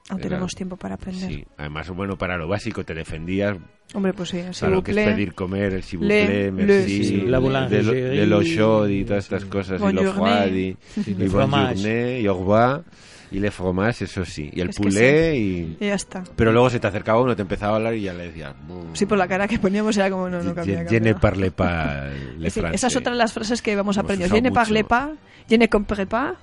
Aún 0.09 0.19
Era- 0.19 0.29
tenemos 0.29 0.53
tiempo 0.53 0.75
para 0.77 0.95
aprender. 0.95 1.29
Sí, 1.31 1.45
además, 1.57 1.89
bueno, 1.89 2.17
para 2.17 2.37
lo 2.37 2.47
básico 2.47 2.83
te 2.83 2.93
defendías, 2.93 3.57
Hombre, 3.93 4.13
pues 4.13 4.29
sí, 4.29 4.41
para 4.59 4.75
lo 4.75 4.83
que 4.83 4.91
es 4.91 4.97
pedir 4.97 5.33
comer, 5.33 5.73
el 5.73 5.83
le- 6.01 6.51
merci, 6.51 7.03
Sí, 7.03 7.21
la 7.21 7.39
de, 7.39 7.83
lo- 7.83 7.91
de 7.93 8.25
lo 8.27 8.43
chaud 8.43 8.87
y 8.89 9.03
todas 9.05 9.23
estas 9.23 9.43
sí. 9.43 9.47
cosas, 9.49 9.79
y 9.79 9.83
Bonne 9.83 10.03
lo 10.03 10.13
froid, 10.13 10.53
y, 10.53 10.77
Sí, 11.03 11.15
y 11.17 11.27
journée, 11.27 12.19
y 12.21 12.27
au 12.27 12.37
revoir, 12.37 12.83
y 13.31 13.39
le 13.39 13.49
fromage, 13.51 14.05
eso 14.05 14.23
sí, 14.25 14.49
y 14.53 14.61
el 14.61 14.69
Es 14.69 14.77
poulet, 14.77 15.35
y... 15.35 15.77
Y 15.79 15.87
ya 15.87 15.95
está. 15.95 16.23
Pero 16.35 16.51
luego 16.51 16.69
se 16.69 16.79
te 16.79 16.87
acercaba 16.87 17.21
uno, 17.21 17.35
te 17.35 17.41
empezaba 17.41 17.73
a 17.73 17.75
hablar 17.77 17.95
y 17.95 18.01
ya 18.01 18.13
le 18.13 18.27
decías... 18.27 18.53
Sí, 18.93 19.05
por 19.07 19.17
la 19.17 19.27
cara 19.27 19.47
que 19.47 19.57
poníamos 19.59 19.97
era 19.97 20.09
como, 20.11 20.29
no, 20.29 20.41
no 20.43 20.53
cambia. 20.53 20.85
Je 20.87 20.99
ne 20.99 21.15
parle 21.15 21.49
pas 21.51 22.11
le 22.37 22.49
Sí, 22.51 22.59
français. 22.61 22.75
esa 22.75 22.87
es 22.87 22.95
otra 22.95 23.11
de 23.13 23.17
las 23.17 23.33
frases 23.33 23.61
que 23.61 23.75
vamos 23.75 23.97
a 23.97 24.01
Hemos 24.01 24.05
aprender. 24.05 24.27
usado 24.27 24.37
Je 24.37 24.41
ne 24.43 24.51
parle 24.51 24.83
pas, 24.83 25.09
je 25.49 25.57
ne 25.57 25.67
comprends 25.67 26.07
pas, 26.07 26.33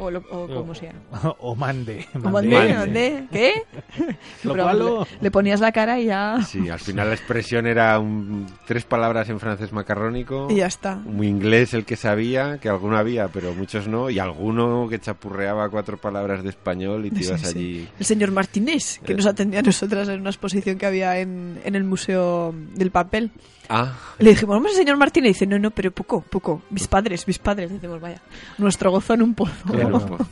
o, 0.00 0.10
lo- 0.10 0.24
o 0.30 0.48
como 0.48 0.74
sea. 0.74 0.92
o 1.38 1.54
mande. 1.54 2.06
O 2.14 2.28
mande. 2.30 2.48
mande, 2.56 2.74
mande, 2.74 3.24
¿Qué? 3.30 3.52
Lo 4.44 4.52
Pero 4.52 4.64
cual 4.64 4.78
vamos, 4.78 4.78
lo- 4.78 5.04
le, 5.04 5.22
le 5.22 5.30
ponías 5.30 5.60
la 5.60 5.72
cara 5.72 6.00
y 6.00 6.06
ya, 6.06 6.40
Sí, 6.42 6.68
al 6.68 6.78
final 6.80 7.08
la 7.08 7.14
expresión 7.14 7.66
era 7.66 7.98
un- 7.98 8.46
tres 8.66 8.84
palabras 8.84 9.28
en 9.28 9.38
francés 9.40 9.72
macarrónico. 9.72 10.48
y 10.50 10.56
ya 10.56 10.66
está. 10.66 10.96
Muy 10.96 11.28
inglés 11.28 11.74
el 11.74 11.84
que 11.84 11.96
sabía, 11.96 12.58
que 12.58 12.68
alguno 12.68 12.96
había, 12.96 13.28
pero 13.28 13.52
muchos 13.54 13.86
no. 13.88 14.10
Y 14.10 14.18
alguno 14.18 14.88
que 14.88 14.98
chapurreaba 14.98 15.68
cuatro 15.68 15.96
palabras 15.98 16.42
de 16.42 16.50
español 16.50 17.06
y 17.06 17.10
te 17.10 17.22
Sí, 17.22 17.24
ibas 17.28 17.40
sí. 17.42 17.46
allí. 17.58 17.88
El 17.98 18.06
señor 18.06 18.30
Martínez, 18.32 18.98
que 19.04 19.12
Eh. 19.12 19.16
nos 19.16 19.26
atendía 19.26 19.60
a 19.60 19.62
nosotras 19.62 20.08
en 20.08 20.20
una 20.20 20.30
exposición 20.30 20.78
que 20.78 20.86
había 20.86 21.18
en, 21.18 21.60
en 21.64 21.74
el 21.74 21.84
Museo 21.84 22.54
del 22.74 22.90
Papel. 22.90 23.30
Ah, 23.72 23.96
le 24.18 24.30
dijimos, 24.30 24.56
vamos, 24.56 24.74
señor 24.74 24.96
Martínez. 24.96 25.28
Y 25.30 25.32
dice, 25.34 25.46
no, 25.46 25.58
no, 25.58 25.70
pero 25.70 25.92
poco, 25.92 26.22
poco. 26.22 26.62
Mis 26.70 26.88
padres, 26.88 27.26
mis 27.28 27.38
padres. 27.38 27.70
Decimos, 27.70 28.00
vaya, 28.00 28.20
nuestro 28.58 28.90
gozo 28.90 29.14
en 29.14 29.22
un 29.22 29.34
pozo. 29.34 29.52
Claro. 29.70 30.04
pues, 30.06 30.22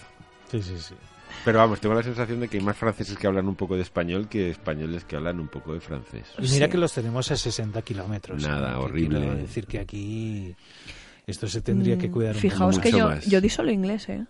Sí, 0.51 0.63
sí, 0.63 0.79
sí. 0.79 0.95
pero 1.45 1.59
vamos, 1.59 1.79
tengo 1.81 1.95
la 1.95 2.03
sensación 2.03 2.41
de 2.41 2.49
que 2.49 2.57
hay 2.59 2.65
más 2.65 2.77
franceses 2.77 3.17
que 3.17 3.27
hablan 3.27 3.47
un 3.47 3.55
poco 3.55 3.77
de 3.77 3.83
español 3.83 4.29
que 4.29 4.51
españoles 4.51 5.05
que 5.05 5.15
hablan 5.17 5.39
un 5.39 5.49
poco 5.49 5.73
de 5.75 5.81
francés. 5.81 6.25
Y 6.39 6.43
mira 6.51 6.67
Sí. 6.67 6.73
que 6.73 6.79
los 6.79 6.93
tenemos 6.93 7.31
a 7.31 7.37
60 7.37 7.81
kilómetros. 7.83 8.43
Nada, 8.43 8.79
horrible. 8.81 9.21
Quiero 9.21 9.35
decir 9.37 9.67
que 9.67 9.79
aquí 9.79 10.57
Esto 11.27 11.47
se 11.47 11.61
tendría 11.61 11.99
que 11.99 12.09
Mm, 12.09 12.13
cuidar 12.13 12.35
un 12.35 12.41
Fijaos 12.41 12.77
poco 12.77 12.83
que 12.83 12.93
Mucho 12.93 12.99
yo, 13.05 13.09
más. 13.15 13.27
yo 13.27 13.41
di 13.43 13.49
solo 13.51 13.71
inglés, 13.71 14.09
¿eh? 14.09 14.25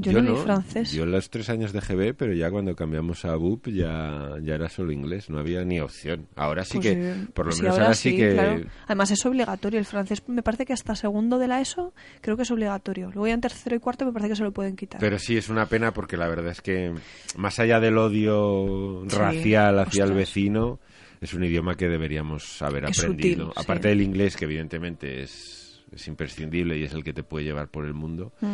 Yo, 0.00 0.22
no, 0.22 0.36
francés. 0.36 0.92
Yo 0.92 1.04
los 1.06 1.28
tres 1.28 1.50
años 1.50 1.72
de 1.72 1.80
GB, 1.80 2.14
pero 2.16 2.32
ya 2.32 2.50
cuando 2.52 2.76
cambiamos 2.76 3.24
a 3.24 3.34
BUP 3.34 3.66
ya, 3.68 4.36
ya 4.40 4.54
era 4.54 4.68
solo 4.68 4.92
inglés, 4.92 5.28
no 5.28 5.40
había 5.40 5.64
ni 5.64 5.80
opción. 5.80 6.28
Ahora 6.36 6.64
sí 6.64 6.78
Pues 6.78 6.86
que, 6.86 7.14
sí, 7.14 7.26
por 7.34 7.46
lo 7.46 7.52
sí, 7.52 7.62
menos 7.62 7.78
ahora, 7.78 7.94
sí 7.94 8.16
que... 8.16 8.32
claro. 8.34 8.62
Además 8.86 9.10
es 9.10 9.26
obligatorio 9.26 9.80
el 9.80 9.86
francés. 9.86 10.22
Me 10.28 10.42
parece 10.44 10.64
que 10.66 10.72
hasta 10.72 10.94
segundo 10.94 11.38
de 11.38 11.48
la 11.48 11.60
ESO 11.60 11.92
creo 12.20 12.36
que 12.36 12.44
es 12.44 12.50
obligatorio. 12.52 13.06
Luego 13.10 13.26
ya 13.26 13.34
en 13.34 13.40
tercero 13.40 13.74
y 13.74 13.80
cuarto 13.80 14.06
me 14.06 14.12
parece 14.12 14.28
que 14.28 14.36
se 14.36 14.44
lo 14.44 14.52
pueden 14.52 14.76
quitar. 14.76 15.00
Pero 15.00 15.18
sí, 15.18 15.36
es 15.36 15.48
una 15.48 15.66
pena 15.66 15.92
porque 15.92 16.16
la 16.16 16.28
verdad 16.28 16.52
es 16.52 16.60
que, 16.62 16.94
más 17.36 17.58
allá 17.58 17.80
del 17.80 17.98
odio 17.98 19.02
racial 19.08 19.78
hacia 19.80 20.04
el 20.04 20.12
vecino, 20.12 20.78
es 21.20 21.34
un 21.34 21.42
idioma 21.42 21.74
que 21.74 21.88
deberíamos 21.88 22.62
haber 22.62 22.84
Es 22.84 22.98
aprendido. 23.00 23.46
sutil, 23.46 23.52
sí. 23.56 23.60
Aparte 23.64 23.88
del 23.88 24.00
inglés, 24.02 24.36
que 24.36 24.44
evidentemente 24.44 25.22
es, 25.22 25.82
es 25.90 26.06
imprescindible 26.06 26.78
y 26.78 26.84
es 26.84 26.92
el 26.94 27.02
que 27.02 27.12
te 27.12 27.24
puede 27.24 27.44
llevar 27.46 27.68
por 27.68 27.84
el 27.84 27.94
mundo. 27.94 28.32
Mm. 28.40 28.46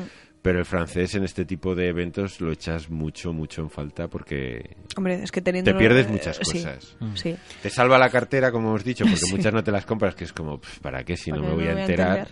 Pero 0.44 0.58
el 0.58 0.66
francés 0.66 1.14
en 1.14 1.24
este 1.24 1.46
tipo 1.46 1.74
de 1.74 1.88
eventos 1.88 2.38
lo 2.42 2.52
echas 2.52 2.90
mucho, 2.90 3.32
mucho 3.32 3.62
en 3.62 3.70
falta 3.70 4.08
porque 4.08 4.76
Hombre, 4.94 5.22
es 5.22 5.32
que 5.32 5.40
teniendo... 5.40 5.72
te 5.72 5.78
pierdes 5.78 6.06
eh, 6.06 6.10
muchas 6.10 6.36
sí, 6.42 6.58
cosas. 6.58 6.96
Sí. 7.14 7.34
Te 7.62 7.70
salva 7.70 7.96
la 7.98 8.10
cartera, 8.10 8.52
como 8.52 8.68
hemos 8.68 8.84
dicho, 8.84 9.04
porque 9.06 9.16
Sí. 9.24 9.34
muchas 9.34 9.54
no 9.54 9.64
te 9.64 9.72
las 9.72 9.86
compras, 9.86 10.14
que 10.14 10.24
es 10.24 10.34
como, 10.34 10.60
"Pf, 10.60 10.80
¿para 10.82 11.02
qué 11.02 11.16
si 11.16 11.32
no 11.32 11.38
me 11.40 11.50
voy 11.54 11.66
a 11.66 11.80
enterar? 11.80 12.28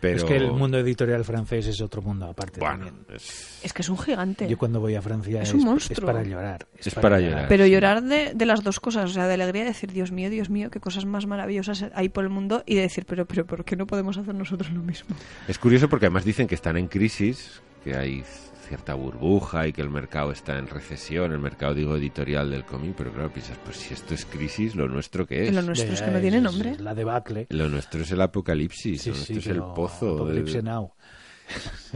Pero, 0.00 0.16
Es 0.18 0.24
que 0.24 0.36
el 0.36 0.52
mundo 0.52 0.78
editorial 0.78 1.24
francés 1.24 1.66
es 1.66 1.80
otro 1.80 2.02
mundo 2.02 2.26
aparte 2.26 2.60
bueno, 2.60 2.84
también. 2.86 3.06
es- 3.16 3.60
Es 3.62 3.72
que 3.72 3.82
es 3.82 3.88
un 3.88 3.98
gigante. 3.98 4.46
Yo 4.48 4.58
cuando 4.58 4.78
voy 4.80 4.94
a 4.94 5.02
Francia 5.02 5.40
Es 5.42 5.48
es, 5.48 5.54
un 5.54 5.60
es 5.60 5.66
monstruo. 5.66 6.06
para 6.06 6.22
llorar. 6.22 6.66
Es 6.78 6.94
para 6.94 7.18
llorar. 7.20 7.46
Pero 7.48 7.66
llorar 7.66 8.02
de, 8.02 8.32
de 8.34 8.46
las 8.46 8.62
dos 8.62 8.78
cosas, 8.80 9.10
o 9.10 9.12
sea, 9.14 9.26
de 9.26 9.34
alegría 9.34 9.62
de 9.62 9.68
decir, 9.68 9.92
Dios 9.92 10.12
mío, 10.12 10.28
Dios 10.30 10.50
mío, 10.50 10.70
qué 10.70 10.80
cosas 10.80 11.04
más 11.06 11.26
maravillosas 11.26 11.86
hay 11.94 12.08
por 12.08 12.24
el 12.24 12.30
mundo, 12.30 12.62
y 12.66 12.74
de 12.74 12.82
decir, 12.82 13.04
pero, 13.06 13.26
pero, 13.26 13.46
¿por 13.46 13.64
qué 13.64 13.74
no 13.76 13.86
podemos 13.86 14.16
hacer 14.18 14.34
nosotros 14.34 14.70
lo 14.72 14.82
mismo? 14.82 15.16
Es 15.48 15.58
curioso 15.58 15.88
porque 15.88 16.06
además 16.06 16.24
dicen 16.24 16.46
que 16.46 16.54
están 16.54 16.76
en 16.76 16.88
crisis, 16.88 17.60
que 17.82 17.96
hay 17.96 18.22
cierta 18.66 18.94
burbuja 18.94 19.66
y 19.68 19.72
que 19.72 19.80
el 19.82 19.90
mercado 19.90 20.32
está 20.32 20.58
en 20.58 20.66
recesión, 20.66 21.32
el 21.32 21.38
mercado, 21.38 21.74
digo, 21.74 21.96
editorial 21.96 22.50
del 22.50 22.64
cómic, 22.64 22.94
pero 22.96 23.12
claro, 23.12 23.32
piensas, 23.32 23.58
pues 23.64 23.76
si 23.76 23.94
esto 23.94 24.14
es 24.14 24.24
crisis, 24.26 24.74
¿lo 24.74 24.88
nuestro 24.88 25.26
qué 25.26 25.48
es? 25.48 25.54
Lo 25.54 25.62
nuestro 25.62 25.92
es 25.94 26.02
que 26.02 26.10
no 26.10 26.16
es- 26.16 26.22
tiene 26.22 26.36
es 26.38 26.42
nombre. 26.42 26.76
La 26.78 26.94
debacle. 26.94 27.46
Lo 27.50 27.68
nuestro 27.68 28.02
es 28.02 28.10
el 28.10 28.20
apocalipsis, 28.20 29.02
Sí, 29.02 29.10
lo 29.10 29.14
sí, 29.16 29.32
nuestro 29.34 29.38
es 29.52 29.56
el 29.58 29.62
pozo. 29.74 30.14
Apocalypse 30.14 30.56
del- 30.56 30.64
Now. 30.64 30.92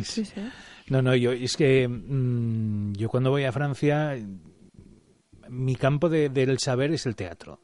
Sí, 0.02 0.24
sí. 0.24 0.40
No, 0.88 1.02
no, 1.02 1.14
yo 1.14 1.32
es 1.32 1.56
que 1.56 1.86
mm, 1.88 2.92
yo 2.94 3.08
cuando 3.08 3.30
voy 3.30 3.44
a 3.44 3.52
Francia, 3.52 4.16
mi 5.48 5.76
campo 5.76 6.08
de- 6.08 6.28
del 6.28 6.58
saber 6.58 6.92
es 6.92 7.06
el 7.06 7.16
teatro. 7.16 7.60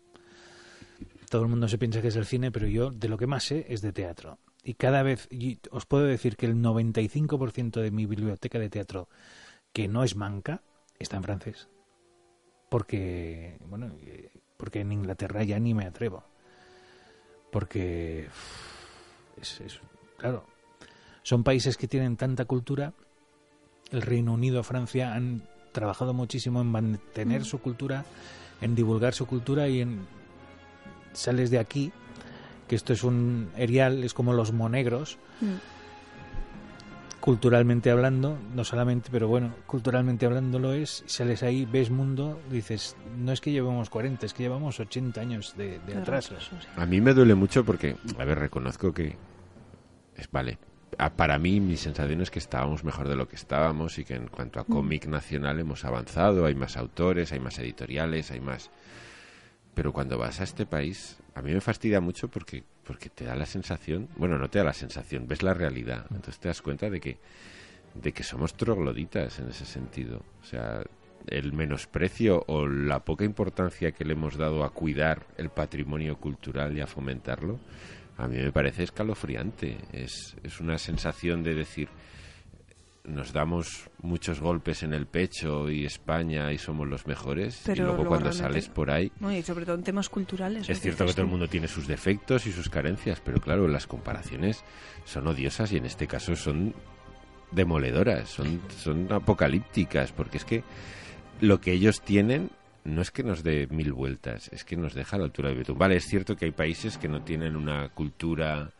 Todo 1.31 1.43
el 1.43 1.49
mundo 1.49 1.67
se 1.69 1.79
piensa 1.79 2.01
que 2.01 2.09
es 2.09 2.17
el 2.17 2.25
cine, 2.27 2.51
pero 2.53 2.67
yo 2.69 2.91
de 2.91 3.09
lo 3.09 3.19
que 3.19 3.27
más 3.27 3.45
sé 3.45 3.67
es 3.69 3.81
de 3.83 3.93
teatro. 3.93 4.39
Y 4.69 4.75
cada 4.75 5.05
vez, 5.05 5.29
y 5.31 5.61
os 5.71 5.87
puedo 5.87 6.03
decir 6.07 6.37
que 6.37 6.47
el 6.47 6.57
95% 6.57 7.81
de 7.81 7.93
mi 7.93 8.05
biblioteca 8.05 8.59
de 8.59 8.69
teatro, 8.69 9.09
que 9.73 9.87
no 9.87 10.03
es 10.03 10.17
manca, 10.17 10.61
está 10.99 11.19
en 11.19 11.23
francés. 11.23 11.69
Porque, 12.69 13.59
bueno, 13.61 13.93
eh, 14.01 14.33
porque 14.57 14.81
en 14.81 14.91
Inglaterra 14.91 15.45
ya 15.45 15.61
ni 15.61 15.73
me 15.73 15.85
atrevo. 15.85 16.25
Porque, 17.53 18.27
es, 19.41 19.61
es- 19.61 19.81
claro, 20.17 20.45
son 21.23 21.45
países 21.45 21.77
que 21.77 21.87
tienen 21.87 22.17
tanta 22.17 22.45
cultura. 22.45 22.93
El 23.93 24.03
Reino 24.03 24.33
Unido, 24.33 24.65
Francia 24.65 25.15
han 25.15 25.43
trabajado 25.71 26.13
muchísimo 26.13 26.61
en 26.61 26.67
mantener 26.67 27.45
su 27.45 27.61
cultura, 27.61 28.05
en 28.61 28.75
divulgar 28.75 29.15
su 29.15 29.27
cultura 29.27 29.69
y 29.69 29.81
en 29.81 30.09
sales 31.13 31.53
de 31.53 31.61
aquí, 31.61 31.93
que 32.69 32.75
esto 32.77 32.93
es 32.93 33.03
un 33.05 33.51
erial, 33.57 34.03
es 34.05 34.15
como 34.15 34.33
los 34.33 34.53
monegros, 34.53 35.19
Mm. 35.41 35.55
culturalmente 37.21 37.91
hablando, 37.91 38.39
no 38.55 38.63
solamente, 38.65 39.09
pero 39.11 39.27
bueno, 39.27 39.53
culturalmente 39.67 40.27
hablando 40.27 40.59
lo 40.61 40.73
es, 40.73 41.03
sales 41.07 41.43
ahí, 41.43 41.65
ves 41.65 41.91
mundo, 41.91 42.41
dices, 42.51 42.95
no 43.19 43.33
es 43.33 43.41
que 43.41 43.51
llevamos 43.51 43.91
40, 43.91 44.27
es 44.27 44.33
que 44.35 44.45
llevamos 44.45 44.79
80 44.79 45.21
años 45.21 45.55
de, 45.57 45.81
de 45.81 45.97
atraso. 45.97 46.37
A 46.77 46.87
mí 46.87 47.01
me 47.01 47.15
duele 47.15 47.35
mucho 47.35 47.65
porque, 47.65 47.97
a 48.19 48.25
ver, 48.25 48.39
reconozco 48.39 48.93
que 48.93 49.17
es 50.17 50.31
vale. 50.31 50.59
a- 50.99 51.11
para 51.11 51.39
mí 51.39 51.61
mi 51.61 51.77
sensación 51.77 52.21
es 52.23 52.31
que 52.31 52.39
estábamos 52.39 52.85
mejor 52.85 53.09
de 53.09 53.17
lo 53.17 53.27
que 53.29 53.35
estábamos 53.37 53.99
y 53.99 54.05
que 54.05 54.15
en 54.15 54.29
cuanto 54.29 54.61
a 54.61 54.65
cómic 54.65 55.07
nacional 55.07 55.59
hemos 55.59 55.85
avanzado, 55.85 56.47
hay 56.47 56.55
más 56.55 56.77
autores, 56.77 57.33
hay 57.33 57.41
más 57.41 57.59
editoriales, 57.59 58.31
hay 58.31 58.41
más... 58.41 58.71
Pero 59.77 59.93
cuando 59.93 60.17
vas 60.17 60.41
a 60.41 60.45
este 60.45 60.65
país, 60.65 61.19
a 61.35 61.43
mí 61.43 61.53
me 61.53 61.61
fastidia 61.61 62.01
mucho 62.01 62.29
porque, 62.29 62.65
porque 62.83 63.11
te 63.11 63.27
da 63.27 63.37
la 63.37 63.45
sensación, 63.45 64.09
bueno, 64.17 64.39
no 64.39 64.49
te 64.49 64.59
da 64.59 64.65
la 64.65 64.73
sensación, 64.73 65.29
ves 65.29 65.43
la 65.43 65.53
realidad, 65.53 66.07
entonces 66.11 66.39
te 66.39 66.49
das 66.49 66.63
cuenta 66.63 66.89
de 66.89 66.99
que, 66.99 67.19
de 67.95 68.13
que 68.13 68.23
somos 68.23 68.55
trogloditas 68.55 69.39
en 69.39 69.51
ese 69.51 69.67
sentido. 69.67 70.23
O 70.41 70.45
sea, 70.47 70.83
el 71.27 71.53
menosprecio 71.53 72.43
o 72.47 72.67
la 72.67 73.01
poca 73.01 73.27
importancia 73.27 73.93
que 73.93 74.07
le 74.07 74.15
hemos 74.15 74.39
dado 74.39 74.65
a 74.65 74.71
cuidar 74.71 75.27
el 75.37 75.51
patrimonio 75.51 76.17
cultural 76.17 76.75
y 76.75 76.81
a 76.81 76.87
fomentarlo, 76.87 77.61
a 78.17 78.27
mí 78.29 78.39
me 78.39 78.53
parece 78.53 78.83
escalofriante. 78.83 79.77
Es, 79.93 80.39
es 80.43 80.59
una 80.59 80.79
sensación 80.79 81.43
de 81.43 81.55
decir, 81.55 81.91
nos 83.07 83.33
damos 83.33 83.89
muchos 84.03 84.41
golpes 84.41 84.83
en 84.83 84.93
el 84.93 85.07
pecho 85.07 85.71
y 85.71 85.85
España 85.85 86.53
y 86.53 86.59
somos 86.59 86.89
los 86.89 87.07
mejores, 87.07 87.63
Pero 87.65 87.77
y 87.77 87.81
luego, 87.87 87.97
luego 87.97 88.11
cuando 88.11 88.33
sales 88.33 88.69
por 88.69 88.91
ahí... 88.91 89.11
No, 89.21 89.33
y 89.33 89.43
sobre 89.43 89.65
todo 89.65 89.77
en 89.77 89.83
temas 89.83 90.09
culturales. 90.09 90.69
Es 90.69 90.81
cierto 90.81 91.07
que 91.07 91.13
todo 91.13 91.23
el 91.23 91.29
mundo 91.29 91.49
tiene 91.49 91.69
sus 91.69 91.87
defectos 91.87 92.47
y 92.47 92.53
sus 92.53 92.69
carencias, 92.69 93.21
pero 93.25 93.41
claro, 93.41 93.69
las 93.69 93.87
comparaciones 93.87 94.65
son 95.05 95.27
odiosas 95.27 95.73
y 95.73 95.77
en 95.77 95.87
este 95.87 96.07
caso 96.07 96.35
son 96.37 96.75
demoledoras, 97.53 98.29
son, 98.29 98.61
son 98.77 99.13
apocalípticas, 99.13 100.13
porque 100.13 100.39
es 100.39 100.45
que 100.45 100.65
lo 101.41 101.61
que 101.61 101.73
ellos 101.73 102.01
tienen 102.01 102.51
no 102.85 103.03
es 103.03 103.11
que 103.11 103.23
nos 103.23 103.43
dé 103.43 103.67
mil 103.69 103.93
vueltas, 103.93 104.49
es 104.53 104.65
que 104.65 104.77
nos 104.77 104.95
deja 104.95 105.17
a 105.17 105.19
la 105.19 105.25
altura 105.27 105.49
de 105.51 105.57
Betún. 105.57 105.79
Vale, 105.79 105.97
es 105.97 106.05
cierto 106.05 106.37
que 106.37 106.47
hay 106.47 106.53
países 106.53 106.99
que 106.99 107.09
no 107.09 107.23
tienen 107.23 107.57
una 107.57 107.89
cultura 107.89 108.71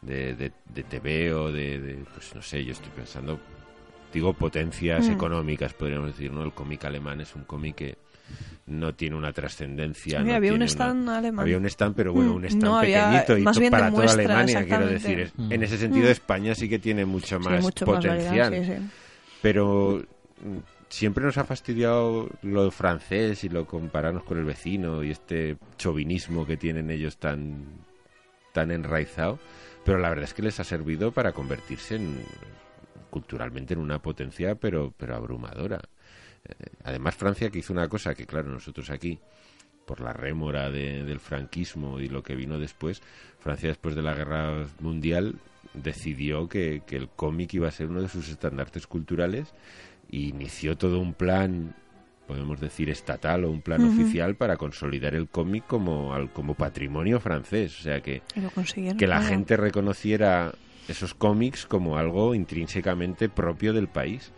de, 0.00 0.34
de, 0.34 0.52
de 0.74 0.82
TV 0.82 1.32
o 1.34 1.52
de, 1.52 1.80
de, 1.80 1.94
pues 2.14 2.34
no 2.34 2.42
sé, 2.42 2.64
yo 2.64 2.72
estoy 2.72 2.90
pensando, 2.90 3.38
digo, 4.12 4.32
potencias 4.34 5.08
Mm. 5.08 5.12
económicas, 5.12 5.72
podríamos 5.74 6.08
decir, 6.08 6.32
¿no? 6.32 6.42
El 6.44 6.52
cómic 6.52 6.84
alemán 6.84 7.20
es 7.20 7.34
un 7.34 7.44
cómic 7.44 7.74
que 7.76 7.96
no 8.66 8.94
tiene 8.94 9.16
una 9.16 9.32
trascendencia. 9.32 10.20
No 10.22 10.32
había 10.34 10.54
un 10.54 10.62
stand 10.62 11.02
una- 11.02 11.18
alemán. 11.18 11.42
Había 11.42 11.58
un 11.58 11.66
stand, 11.66 11.94
pero 11.96 12.12
bueno, 12.12 12.32
Mm, 12.32 12.36
un 12.36 12.44
stand 12.44 12.64
no, 12.64 12.78
había- 12.78 13.04
pequeñito 13.24 13.38
y 13.38 13.44
to- 13.66 13.70
para 13.70 13.90
toda 13.90 14.12
Alemania, 14.12 14.64
quiero 14.64 14.86
decir. 14.86 15.32
Mm. 15.36 15.52
En 15.52 15.62
ese 15.62 15.78
sentido, 15.78 16.06
Mm. 16.06 16.12
España 16.12 16.54
sí 16.54 16.68
que 16.68 16.78
tiene 16.78 17.04
mucho 17.04 17.38
Sí, 17.38 17.48
más 17.48 17.64
potencial. 17.72 18.18
variedad, 18.52 18.52
sí, 18.52 18.64
sí. 18.64 18.90
Pero 19.42 20.02
siempre 20.88 21.24
nos 21.24 21.36
ha 21.38 21.44
fastidiado 21.44 22.28
lo 22.42 22.70
francés 22.70 23.42
y 23.44 23.48
lo 23.48 23.66
compararnos 23.66 24.22
con 24.24 24.38
el 24.38 24.44
vecino 24.44 25.02
y 25.02 25.10
este 25.10 25.56
chauvinismo 25.78 26.46
que 26.46 26.56
tienen 26.56 26.90
ellos 26.90 27.16
tan, 27.16 27.64
tan 28.52 28.70
enraizado. 28.70 29.38
Pero 29.84 29.98
la 29.98 30.08
verdad 30.10 30.24
es 30.26 30.34
que 30.34 30.42
les 30.42 30.60
ha 30.60 30.64
servido 30.64 31.10
para 31.10 31.32
convertirse 31.32 31.96
en, 31.96 32.18
culturalmente 33.12 33.74
en 33.74 33.80
una 33.80 34.00
potencia, 34.00 34.54
pero, 34.56 34.92
pero 34.96 35.14
abrumadora. 35.14 35.80
Eh, 36.48 36.54
Además, 36.84 37.14
Francia 37.14 37.50
que 37.50 37.58
hizo 37.58 37.72
una 37.72 37.86
cosa 37.88 38.14
que, 38.14 38.26
claro, 38.26 38.50
nosotros 38.50 38.88
aquí, 38.90 39.18
por 39.86 40.00
la 40.00 40.12
rémora 40.14 40.70
de- 40.70 41.04
del 41.04 41.20
franquismo 41.20 42.00
y 42.00 42.08
lo 42.08 42.22
que 42.22 42.34
vino 42.34 42.58
después, 42.58 43.02
Francia 43.38 43.68
después 43.68 43.94
de 43.94 44.02
la 44.02 44.14
guerra 44.14 44.66
mundial 44.80 45.34
decidió 45.74 46.48
que, 46.48 46.82
que 46.86 46.96
el 46.96 47.08
cómic 47.08 47.52
iba 47.54 47.68
a 47.68 47.72
ser 47.72 47.88
uno 47.88 48.00
de 48.02 48.08
sus 48.08 48.28
estandartes 48.28 48.86
culturales 48.86 49.52
e 50.10 50.16
inició 50.16 50.76
todo 50.76 50.98
un 50.98 51.14
plan 51.14 51.74
podemos 52.26 52.60
decir 52.60 52.88
estatal 52.88 53.44
o 53.44 53.50
un 53.50 53.60
plan 53.62 53.84
oficial 53.84 54.36
para 54.36 54.56
consolidar 54.56 55.14
el 55.14 55.28
cómic 55.28 55.66
como 55.66 56.14
al- 56.14 56.30
como 56.32 56.54
patrimonio 56.54 57.18
francés 57.20 57.78
o 57.80 57.82
sea 57.82 58.00
que 58.00 58.22
que 58.96 59.06
la 59.06 59.16
claro. 59.18 59.28
gente 59.34 59.56
reconociera 59.56 60.52
esos 60.88 61.14
cómics 61.14 61.66
como 61.66 61.96
algo 61.96 62.34
intrínsecamente 62.34 63.28
propio 63.28 63.72
del 63.72 63.88
país. 63.88 64.32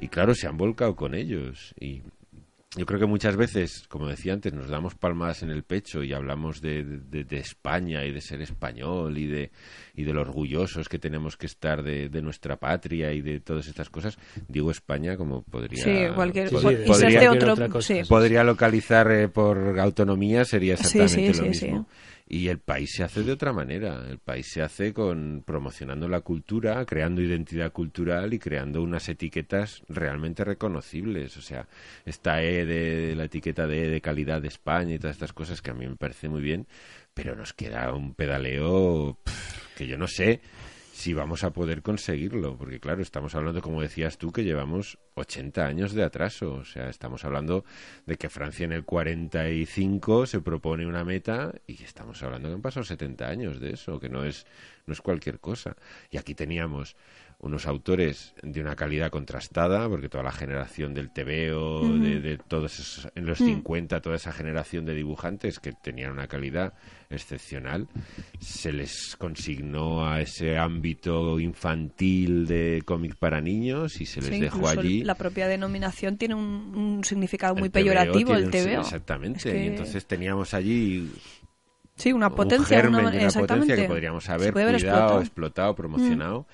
Y 0.00 0.08
claro, 0.08 0.34
se 0.34 0.46
han 0.46 0.56
volcado 0.56 0.96
con 0.96 1.14
ellos. 1.14 1.74
Y 1.78 2.02
yo 2.76 2.86
creo 2.86 3.00
que 3.00 3.06
muchas 3.06 3.36
veces, 3.36 3.84
como 3.88 4.06
decía 4.08 4.32
antes, 4.32 4.52
nos 4.54 4.68
damos 4.68 4.94
palmadas 4.94 5.42
en 5.42 5.50
el 5.50 5.64
pecho 5.64 6.04
y 6.04 6.12
hablamos 6.12 6.60
de, 6.62 6.84
de- 6.84 7.24
de 7.24 7.36
España 7.38 8.04
y 8.06 8.12
de 8.12 8.20
ser 8.20 8.40
español 8.40 9.18
y 9.18 9.26
de, 9.26 9.50
y 9.96 10.04
de 10.04 10.12
lo 10.14 10.20
orgullosos 10.20 10.88
que 10.88 10.98
tenemos 11.00 11.36
que 11.36 11.46
estar 11.46 11.82
de, 11.82 12.08
de 12.08 12.22
nuestra 12.22 12.56
patria 12.56 13.12
y 13.12 13.20
de 13.22 13.40
todas 13.40 13.66
estas 13.66 13.90
cosas. 13.90 14.16
Digo 14.48 14.70
España 14.70 15.16
como 15.16 15.42
podría... 15.42 15.82
Sí, 15.82 16.14
cualquier. 16.14 16.48
Sí, 16.48 16.56
sí, 16.56 16.62
cual- 16.62 16.76
de 16.76 16.82
y 16.82 16.86
cualquier 16.86 17.10
ser 17.12 17.20
de 17.22 17.28
otra 17.36 17.52
otro. 17.54 17.68
cosa. 17.68 17.94
sí. 17.94 18.00
podría 18.08 18.44
localizar 18.44 19.10
eh, 19.10 19.28
por 19.28 19.78
autonomía 19.80 20.44
sería 20.44 20.74
exactamente 20.74 21.34
sí, 21.34 21.38
lo 21.40 21.52
sí, 21.52 21.64
mismo. 21.66 21.88
Y 22.32 22.46
el 22.46 22.60
país 22.60 22.92
se 22.94 23.02
hace 23.02 23.24
de 23.24 23.32
otra 23.32 23.52
manera. 23.52 24.06
El 24.08 24.18
país 24.18 24.46
se 24.52 24.62
hace 24.62 24.92
con 24.94 25.42
promocionando 25.44 26.08
la 26.08 26.20
cultura, 26.20 26.86
creando 26.86 27.20
identidad 27.20 27.72
cultural 27.72 28.32
y 28.32 28.38
creando 28.38 28.82
unas 28.82 29.08
etiquetas 29.08 29.82
realmente 29.88 30.44
reconocibles. 30.44 31.36
O 31.36 31.42
sea, 31.42 31.66
esta 32.04 32.40
E 32.40 32.64
de 32.64 33.16
la 33.16 33.24
etiqueta 33.24 33.66
de 33.66 33.82
E 33.82 33.88
de 33.88 34.00
calidad 34.00 34.40
de 34.40 34.46
España 34.46 34.94
y 34.94 35.00
todas 35.00 35.16
estas 35.16 35.32
cosas 35.32 35.60
que 35.60 35.72
a 35.72 35.74
mí 35.74 35.88
me 35.88 35.96
parece 35.96 36.28
muy 36.28 36.40
bien, 36.40 36.68
pero 37.14 37.34
nos 37.34 37.52
queda 37.52 37.92
un 37.92 38.14
pedaleo 38.14 39.18
que 39.76 39.88
yo 39.88 39.98
no 39.98 40.06
sé 40.06 40.40
si 41.00 41.14
vamos 41.14 41.44
a 41.44 41.52
poder 41.54 41.80
conseguirlo, 41.80 42.58
porque 42.58 42.78
claro, 42.78 43.00
estamos 43.00 43.34
hablando, 43.34 43.62
como 43.62 43.80
decías 43.80 44.18
tú, 44.18 44.32
que 44.32 44.44
llevamos 44.44 44.98
80 45.14 45.64
años 45.64 45.94
de 45.94 46.04
atraso, 46.04 46.56
o 46.56 46.64
sea, 46.66 46.90
estamos 46.90 47.24
hablando 47.24 47.64
de 48.04 48.16
que 48.16 48.28
Francia 48.28 48.66
en 48.66 48.72
el 48.72 48.84
45 48.84 50.26
se 50.26 50.42
propone 50.42 50.86
una 50.86 51.02
meta 51.02 51.54
y 51.66 51.82
estamos 51.82 52.22
hablando 52.22 52.48
que 52.48 52.54
han 52.54 52.60
pasado 52.60 52.84
70 52.84 53.26
años 53.26 53.60
de 53.60 53.72
eso, 53.72 53.98
que 53.98 54.10
no 54.10 54.24
es 54.24 54.44
no 54.86 54.92
es 54.92 55.00
cualquier 55.00 55.40
cosa. 55.40 55.76
Y 56.10 56.18
aquí 56.18 56.34
teníamos 56.34 56.96
unos 57.38 57.66
autores 57.66 58.34
de 58.42 58.60
una 58.60 58.76
calidad 58.76 59.10
contrastada, 59.10 59.88
porque 59.88 60.10
toda 60.10 60.24
la 60.24 60.32
generación 60.32 60.92
del 60.92 61.10
TVO, 61.10 61.88
de, 61.98 62.20
de, 62.20 62.36
todos 62.36 62.78
esos, 62.78 63.10
en 63.14 63.24
los 63.24 63.38
50, 63.38 64.02
toda 64.02 64.16
esa 64.16 64.32
generación 64.32 64.84
de 64.84 64.94
dibujantes 64.94 65.60
que 65.60 65.72
tenían 65.72 66.12
una 66.12 66.28
calidad 66.28 66.74
excepcional, 67.10 67.88
se 68.38 68.72
les 68.72 69.16
consignó 69.16 70.06
a 70.06 70.20
ese 70.20 70.56
ámbito 70.56 71.38
infantil 71.40 72.46
de 72.46 72.82
cómic 72.84 73.16
para 73.16 73.40
niños 73.40 74.00
y 74.00 74.06
se 74.06 74.20
les 74.20 74.30
Sí, 74.30 74.40
dejó 74.40 74.68
allí. 74.68 75.02
La 75.02 75.16
propia 75.16 75.48
denominación 75.48 76.16
tiene 76.16 76.34
un, 76.36 76.44
un 76.76 77.04
significado 77.04 77.54
muy 77.54 77.68
TVO 77.68 77.72
peyorativo, 77.74 78.34
el 78.34 78.44
un- 78.44 78.50
TVO. 78.50 78.80
Exactamente. 78.80 79.38
Es 79.38 79.44
que- 79.44 79.64
Y 79.64 79.66
entonces 79.66 80.06
teníamos 80.06 80.54
allí 80.54 81.10
Sí, 81.96 82.12
una 82.12 82.28
un 82.28 82.34
potencia. 82.34 82.76
germen 82.80 83.06
una, 83.06 83.28
potencia 83.30 83.76
que 83.76 83.84
podríamos 83.84 84.28
haber 84.30 84.52
cuidado, 84.52 84.70
explotado. 84.72 85.18
Mm. 85.18 85.20
explotado, 85.22 85.74
promocionado. 85.74 86.46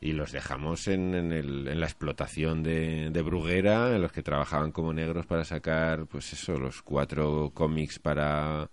Y 0.00 0.12
los 0.12 0.32
dejamos 0.32 0.86
en, 0.88 1.14
en, 1.14 1.32
el- 1.32 1.66
en 1.66 1.80
la 1.80 1.86
explotación 1.86 2.62
de, 2.62 3.10
de 3.10 3.22
Bruguera, 3.22 3.94
en 3.96 4.02
los 4.02 4.12
que 4.12 4.22
trabajaban 4.22 4.70
como 4.70 4.92
negros 4.92 5.24
para 5.26 5.44
sacar, 5.44 6.06
pues 6.06 6.32
eso, 6.34 6.58
los 6.58 6.82
cuatro 6.82 7.50
cómics 7.54 7.98
para, 7.98 8.68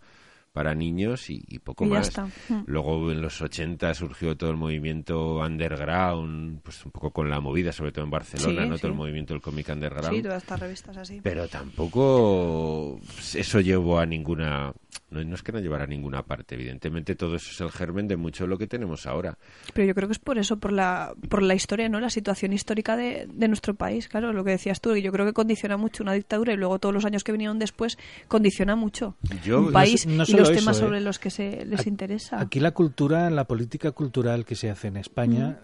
para 0.52 0.76
niños 0.76 1.30
y, 1.30 1.44
y 1.48 1.60
poco 1.60 1.86
Y 1.86 1.90
más. 1.90 2.10
está. 2.10 2.26
Mm. 2.50 2.64
Luego 2.68 3.12
en 3.12 3.22
los 3.22 3.42
80 3.42 3.94
surgió 3.94 4.36
todo 4.36 4.50
el 4.52 4.58
movimiento 4.58 5.38
underground, 5.38 6.62
pues 6.62 6.86
un 6.86 6.92
poco 6.92 7.12
con 7.12 7.30
la 7.30 7.40
movida, 7.40 7.72
sobre 7.72 7.92
todo 7.92 8.04
en 8.06 8.12
Barcelona, 8.12 8.64
Sí, 8.64 8.70
¿no? 8.70 8.76
sí. 8.76 8.82
Todo 8.82 8.92
el 8.92 8.98
movimiento 8.98 9.34
del 9.34 9.42
cómic 9.42 9.70
underground. 9.70 10.16
Sí, 10.16 10.22
todas 10.22 10.44
estas 10.44 10.60
revistas 10.60 10.98
así. 10.98 11.20
Pero 11.24 11.48
tampoco 11.48 13.00
eso 13.36 13.60
llevó 13.62 14.00
a 14.00 14.06
ninguna... 14.06 14.74
No, 15.10 15.24
no 15.24 15.36
es 15.36 15.44
que 15.44 15.52
no 15.52 15.60
llevara 15.60 15.84
a 15.84 15.88
ninguna 15.88 16.24
parte, 16.24 16.56
evidentemente 16.56 17.16
todo 17.16 17.36
eso 17.36 17.50
es 17.52 17.60
el 17.62 17.70
germen 17.72 18.08
de 18.08 18.16
mucho 18.18 18.46
de 18.46 18.50
lo 18.50 18.58
que 18.58 18.68
tenemos 18.68 19.06
ahora. 19.06 19.38
Pero 19.74 19.88
yo 19.88 19.94
creo 19.96 20.08
que 20.08 20.14
es 20.14 20.20
por 20.20 20.38
eso, 20.38 20.58
por 20.58 20.72
la, 20.72 21.14
por 21.30 21.42
la 21.44 21.54
historia, 21.54 21.90
¿no? 21.90 22.00
La 22.00 22.10
situación 22.10 22.54
histórica 22.54 22.96
de, 22.96 23.28
de 23.32 23.48
nuestro 23.48 23.74
país, 23.76 24.08
claro, 24.08 24.32
lo 24.34 24.44
que 24.44 24.52
decías 24.52 24.80
tú, 24.82 24.96
yo 24.96 25.12
creo 25.12 25.26
que 25.26 25.34
condiciona 25.34 25.76
mucho 25.78 26.04
una 26.04 26.14
dictadura 26.14 26.54
y 26.54 26.58
luego 26.58 26.80
todos 26.80 26.94
los 26.96 27.06
años 27.06 27.24
que 27.24 27.32
vinieron 27.34 27.60
después 27.60 27.98
condiciona 28.28 28.76
mucho 28.76 29.16
Yo- 29.44 29.60
un 29.60 29.72
país 29.74 30.06
no 30.08 30.24
y 30.28 30.34
los 30.34 30.50
eso, 30.50 30.60
temas 30.60 30.78
¿eh? 30.78 30.80
sobre 30.80 31.02
los 31.02 31.20
que 31.20 31.30
se 31.30 31.66
les 31.66 31.82
Aquí- 31.82 31.90
interesa. 31.90 32.40
Aquí 32.40 32.60
la 32.60 32.72
cultura, 32.72 33.30
la 33.30 33.46
política 33.46 33.92
cultural 33.92 34.46
que 34.46 34.56
se 34.56 34.70
hace 34.70 34.88
en 34.88 34.98
España 34.98 35.60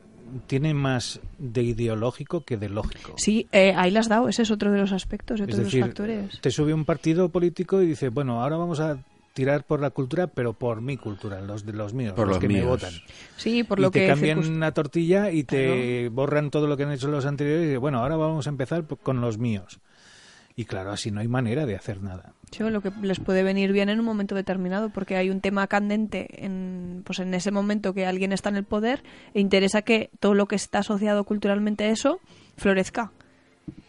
tiene 0.48 0.74
más 0.74 1.22
de 1.38 1.64
ideológico 1.64 2.42
que 2.44 2.58
de 2.58 2.68
lógico. 2.68 3.14
Sí, 3.18 3.48
eh, 3.54 3.74
ahí 3.78 3.92
las 3.92 4.08
has 4.08 4.10
dado, 4.10 4.28
ese 4.30 4.42
es 4.42 4.52
otro 4.52 4.72
de 4.72 4.80
los 4.80 4.92
aspectos, 4.92 5.40
otro 5.40 5.52
es 5.52 5.58
de 5.58 5.64
los 5.64 5.88
factores. 5.88 6.42
te 6.42 6.52
sube 6.52 6.74
un 6.74 6.84
partido 6.84 7.30
político 7.30 7.82
y 7.82 7.88
dice, 7.88 8.10
bueno, 8.10 8.42
ahora 8.42 8.58
vamos 8.58 8.80
a 8.82 8.98
tirar 9.38 9.64
por 9.66 9.80
la 9.82 9.92
cultura, 9.92 10.26
pero 10.26 10.54
por 10.54 10.82
mi 10.82 10.98
cultura, 10.98 11.40
los 11.42 11.64
de 11.64 11.72
los 11.74 11.94
míos, 11.94 12.14
Por 12.16 12.26
los, 12.26 12.38
los 12.38 12.42
que 12.42 12.48
me 12.48 12.64
votan. 12.64 12.92
Sí, 13.36 13.64
por 13.64 13.78
y 13.80 13.84
lo 13.84 13.92
te 13.92 14.00
que 14.02 14.08
cambian 14.08 14.40
circun- 14.42 14.56
una 14.56 14.72
tortilla 14.74 15.30
y 15.30 15.44
te 15.44 16.10
borran 16.10 16.50
todo 16.50 16.66
lo 16.66 16.76
que 16.76 16.84
han 16.84 16.92
hecho 16.92 17.08
los 17.08 17.28
anteriores 17.28 17.72
y 17.72 17.78
bueno, 17.78 18.00
ahora 18.00 18.16
vamos 18.18 18.48
a 18.48 18.50
empezar 18.50 18.86
con 19.04 19.22
los 19.22 19.38
míos. 19.38 19.80
Y 20.56 20.66
claro, 20.66 20.90
así 20.92 21.12
no 21.12 21.22
hay 21.22 21.28
manera 21.28 21.68
de 21.68 21.76
hacer 21.76 22.02
nada. 22.02 22.34
Sí, 22.52 22.64
lo 22.64 22.82
que 22.82 22.92
les 23.04 23.20
puede 23.20 23.44
venir 23.44 23.72
bien 23.74 23.90
en 23.90 24.00
un 24.00 24.06
momento 24.06 24.34
determinado, 24.34 24.90
porque 24.90 25.16
hay 25.16 25.30
un 25.30 25.40
tema 25.40 25.68
candente 25.68 26.44
en, 26.44 27.04
pues 27.06 27.20
en 27.20 27.32
ese 27.36 27.52
momento 27.52 27.94
que 27.94 28.08
alguien 28.08 28.32
está 28.34 28.50
en 28.50 28.56
el 28.56 28.64
poder 28.64 29.04
e 29.36 29.40
interesa 29.40 29.84
que 29.84 30.10
todo 30.20 30.34
lo 30.34 30.48
que 30.48 30.56
está 30.56 30.80
asociado 30.80 31.26
culturalmente 31.26 31.84
a 31.84 31.90
eso 31.92 32.20
florezca. 32.58 33.12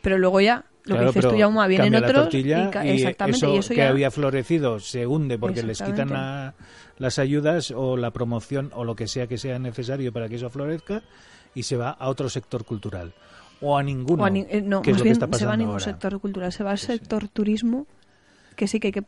Pero 0.02 0.18
luego 0.18 0.42
ya, 0.42 0.66
lo 0.88 0.94
Claro, 0.96 1.12
que 1.12 1.18
dices 1.20 1.30
tú, 1.32 1.38
Jauma, 1.38 1.66
vienen 1.66 1.94
otros 1.94 2.12
tortilla 2.24 2.70
y, 2.84 2.88
exactamente, 2.90 3.36
eso, 3.38 3.54
y 3.54 3.58
eso 3.58 3.68
que 3.70 3.76
ya... 3.76 3.88
había 3.90 4.10
florecido 4.10 4.80
se 4.80 5.06
hunde 5.06 5.38
porque 5.38 5.62
les 5.62 5.80
quitan 5.82 6.10
la- 6.10 6.54
las 6.98 7.18
ayudas 7.18 7.70
o 7.70 7.96
la 7.96 8.10
promoción 8.10 8.70
o 8.74 8.84
lo 8.84 8.96
que 8.96 9.06
sea 9.06 9.26
que 9.26 9.38
sea 9.38 9.58
necesario 9.58 10.12
para 10.12 10.28
que 10.28 10.34
eso 10.36 10.50
florezca 10.50 11.02
y 11.54 11.62
se 11.62 11.76
va 11.76 11.90
a 11.90 12.08
otro 12.08 12.28
sector 12.28 12.64
cultural. 12.64 13.12
O 13.60 13.76
a 13.76 13.82
ninguno 13.82 14.22
o 14.22 14.26
a 14.26 14.30
ni- 14.30 14.46
eh, 14.48 14.62
no, 14.64 14.82
que 14.82 14.90
es 14.90 14.96
más 14.96 15.18
lo 15.20 15.30
que 15.30 15.38
se 15.38 15.46
va 15.46 15.52
a 15.52 15.56
ningún 15.56 15.72
ahora. 15.74 15.84
sector 15.84 16.20
cultural, 16.20 16.52
se 16.52 16.64
va 16.64 16.70
al 16.72 16.78
sector 16.78 17.28
turismo, 17.28 17.86
que 18.56 18.66
sí 18.68 18.80
que 18.80 18.88
hay 18.88 18.92
que 18.92 19.04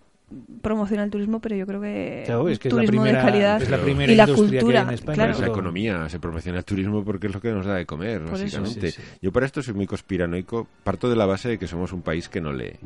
promocionar 0.63 1.07
el 1.07 1.11
turismo, 1.11 1.41
pero 1.41 1.57
yo 1.57 1.67
creo 1.67 1.81
que, 1.81 2.23
Claro, 2.27 2.49
es 2.49 2.59
que 2.59 2.69
es 2.69 2.75
la 2.75 2.81
turismo 2.83 3.03
primera- 3.03 3.25
de 3.25 3.31
calidad 3.31 3.63
es 3.63 3.71
la 3.71 3.79
primera 3.79 4.13
y 4.13 4.17
la 4.17 4.23
industria 4.25 4.51
que 4.51 4.57
hay 4.57 4.61
cultura, 4.63 4.83
en 4.83 4.91
España. 4.91 5.15
claro. 5.15 5.33
Es 5.33 5.41
la 5.41 5.47
economía, 5.49 6.09
se 6.09 6.21
promociona 6.21 6.59
el 6.59 6.65
turismo 6.65 7.05
porque 7.05 7.27
es 7.27 7.35
lo 7.35 7.41
que 7.41 7.51
nos 7.53 7.67
da 7.67 7.75
de 7.75 7.87
comer, 7.87 8.19
Por 8.25 8.35
eso. 8.35 8.43
básicamente. 8.45 8.91
Sí, 8.93 9.01
sí. 9.03 9.09
Yo 9.23 9.33
para 9.33 9.47
esto 9.47 9.63
soy 9.63 9.75
muy 9.75 9.87
conspiranoico, 9.87 10.69
parto 10.85 11.09
de 11.11 11.17
la 11.17 11.27
base 11.27 11.49
de 11.49 11.59
que 11.59 11.67
somos 11.67 11.93
un 11.93 12.03
país 12.03 12.29
que 12.29 12.41
no 12.41 12.53
lee. 12.53 12.79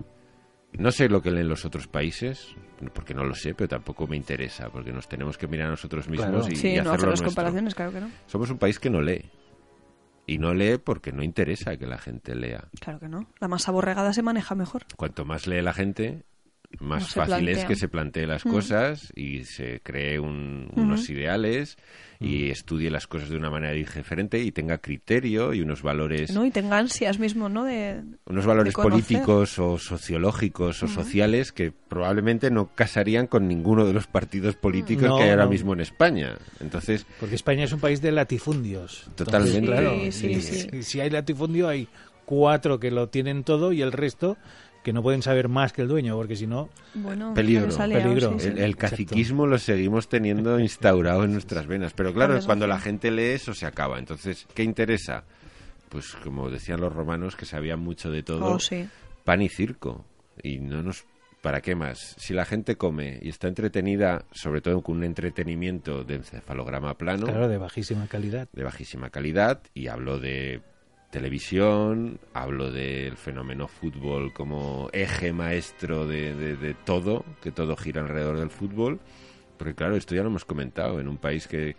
No 0.79 0.91
sé 0.91 1.09
lo 1.09 1.23
que 1.23 1.31
leen 1.31 1.49
los 1.49 1.65
otros 1.65 1.87
países, 1.87 2.49
porque 2.95 3.15
no 3.15 3.25
lo 3.25 3.35
sé, 3.35 3.55
pero 3.55 3.69
tampoco 3.69 4.07
me 4.09 4.17
interesa, 4.17 4.71
porque 4.71 4.93
nos 4.93 5.07
tenemos 5.09 5.39
que 5.39 5.47
mirar 5.47 5.69
a 5.69 5.71
nosotros 5.71 6.09
mismos 6.09 6.29
Claro. 6.31 6.49
y, 6.51 6.57
Sí, 6.57 6.69
y 6.75 6.81
no 6.81 6.91
hacer 6.93 7.09
las 7.09 7.23
comparaciones, 7.23 7.75
claro 7.75 7.93
que 7.93 8.01
no. 8.01 8.11
Somos 8.27 8.51
un 8.51 8.59
país 8.59 8.81
que 8.81 8.91
no 8.91 9.01
lee. 9.01 9.31
Y 10.27 10.39
no 10.39 10.55
lee 10.55 10.79
porque 10.83 11.13
no 11.13 11.23
interesa 11.23 11.77
que 11.77 11.87
la 11.87 11.99
gente 11.99 12.35
lea. 12.35 12.65
Claro 12.81 12.99
que 12.99 13.09
no. 13.09 13.29
La 13.41 13.47
masa 13.47 13.71
borregada 13.73 14.13
se 14.15 14.23
maneja 14.23 14.55
mejor. 14.55 14.83
Cuanto 14.97 15.25
más 15.27 15.47
lee 15.47 15.61
la 15.61 15.75
gente, 15.75 16.25
más 16.81 17.17
No 17.17 17.25
fácil 17.25 17.49
es 17.49 17.65
que 17.65 17.77
se 17.77 17.89
plantee 17.89 18.27
las 18.27 18.45
Mm. 18.45 18.51
cosas 18.51 19.13
y 19.15 19.45
se 19.45 19.81
cree 19.83 20.19
un- 20.19 20.71
unos 20.75 21.09
ideales 21.11 21.77
y 22.21 22.49
estudie 22.51 22.91
las 22.91 23.07
cosas 23.07 23.29
de 23.29 23.37
una 23.37 23.51
manera 23.51 23.73
diferente 23.75 24.39
y 24.39 24.51
tenga 24.51 24.79
criterio 24.79 25.53
y 25.53 25.61
unos 25.61 25.83
valores 25.83 26.31
¿no? 26.33 26.47
Y 26.47 26.51
tenga 26.51 26.79
ansias 26.79 27.19
mismo, 27.19 27.49
¿no? 27.49 27.65
De, 27.65 28.03
unos 28.27 28.47
valores 28.47 28.73
de 28.75 28.83
políticos 28.83 29.59
o 29.59 29.79
sociológicos 29.79 30.83
o 30.83 30.89
sociales 30.89 31.53
que 31.53 31.71
probablemente 31.73 32.51
no 32.51 32.69
casarían 32.75 33.27
con 33.27 33.47
ninguno 33.47 33.85
de 33.87 33.93
los 33.93 34.07
partidos 34.07 34.57
políticos 34.57 35.09
No, 35.09 35.17
que 35.17 35.25
hay 35.25 35.31
ahora 35.31 35.45
no. 35.45 35.51
mismo 35.51 35.73
en 35.75 35.81
España. 35.81 36.37
Entonces, 36.61 37.07
Porque 37.21 37.35
España 37.35 37.65
es 37.65 37.73
un 37.73 37.81
país 37.81 38.01
de 38.01 38.13
latifundios. 38.13 39.07
Totalmente. 39.17 39.59
Entonces, 39.59 39.81
claro, 39.81 40.05
Sí, 40.05 40.13
sí, 40.13 40.27
y- 40.29 40.41
sí. 40.41 40.69
y 40.79 40.83
Si 40.83 41.01
hay 41.01 41.11
latifundio, 41.11 41.69
hay 41.69 41.89
cuatro 42.25 42.81
que 42.81 42.91
lo 42.91 43.09
tienen 43.11 43.45
todo 43.45 43.73
y 43.73 43.83
el 43.83 43.93
resto 43.93 44.39
que 44.85 44.93
no 44.93 45.03
pueden 45.03 45.23
saber 45.23 45.49
más 45.49 45.73
que 45.73 45.83
el 45.83 45.89
dueño, 45.89 46.15
porque 46.17 46.37
si 46.37 46.47
no, 46.47 46.69
bueno, 46.95 47.35
Peligro. 47.35 47.77
Peligro. 47.77 48.33
sí, 48.39 48.41
sí. 48.41 48.49
el, 48.51 48.59
el 48.59 48.77
caciquismo 48.77 49.47
lo 49.47 49.59
seguimos 49.59 50.09
teniendo 50.09 50.61
instaurado 50.61 51.25
en 51.25 51.33
nuestras 51.33 51.67
venas. 51.67 51.93
Pero 51.95 52.13
claro, 52.15 52.37
eso 52.37 52.47
cuando 52.47 52.67
la 52.69 52.79
gente 52.79 53.11
lee 53.11 53.23
eso 53.33 53.53
se 53.55 53.67
acaba. 53.67 53.99
Entonces, 53.99 54.47
¿qué 54.55 54.63
interesa? 54.63 55.25
Pues 55.89 56.15
como 56.23 56.51
decían 56.51 56.81
los 56.81 56.93
romanos, 56.93 57.35
que 57.35 57.47
sabían 57.47 57.81
mucho 57.81 58.11
de 58.11 58.23
todo, 58.23 58.45
Oh, 58.45 58.59
sí. 58.61 58.89
pan 59.25 59.43
y 59.43 59.49
circo. 59.49 60.05
Y 60.43 60.59
no 60.59 60.83
nos... 60.83 61.05
¿Para 61.41 61.61
qué 61.61 61.75
más? 61.75 62.15
Si 62.19 62.33
la 62.33 62.47
gente 62.47 62.77
come 62.77 63.19
y 63.21 63.29
está 63.29 63.49
entretenida, 63.49 64.25
sobre 64.33 64.63
todo 64.63 64.81
con 64.83 64.97
un 64.97 65.05
entretenimiento 65.05 66.03
de 66.03 66.15
encefalograma 66.15 66.97
plano, 66.97 67.27
claro, 67.27 67.49
de 67.49 67.59
bajísima 67.59 68.07
calidad. 68.07 68.49
de 68.53 68.63
bajísima 68.65 69.11
calidad, 69.11 69.61
y 69.75 69.89
hablo 69.89 70.19
de 70.19 70.63
televisión, 71.15 72.19
hablo 72.33 72.73
del 72.73 73.17
fenómeno 73.17 73.69
fútbol 73.69 74.33
como 74.33 74.89
eje 74.93 75.33
maestro 75.33 76.09
de, 76.09 76.35
de- 76.35 76.57
de 76.57 76.75
todo, 76.75 77.25
que 77.41 77.53
todo 77.53 77.77
gira 77.77 78.03
alrededor 78.03 78.37
del 78.41 78.51
fútbol, 78.51 78.99
porque 79.57 79.77
claro, 79.77 79.95
esto 79.95 80.17
ya 80.17 80.23
lo 80.23 80.29
hemos 80.31 80.45
comentado, 80.45 80.99
en 80.99 81.07
un 81.07 81.17
país 81.19 81.47
que, 81.47 81.77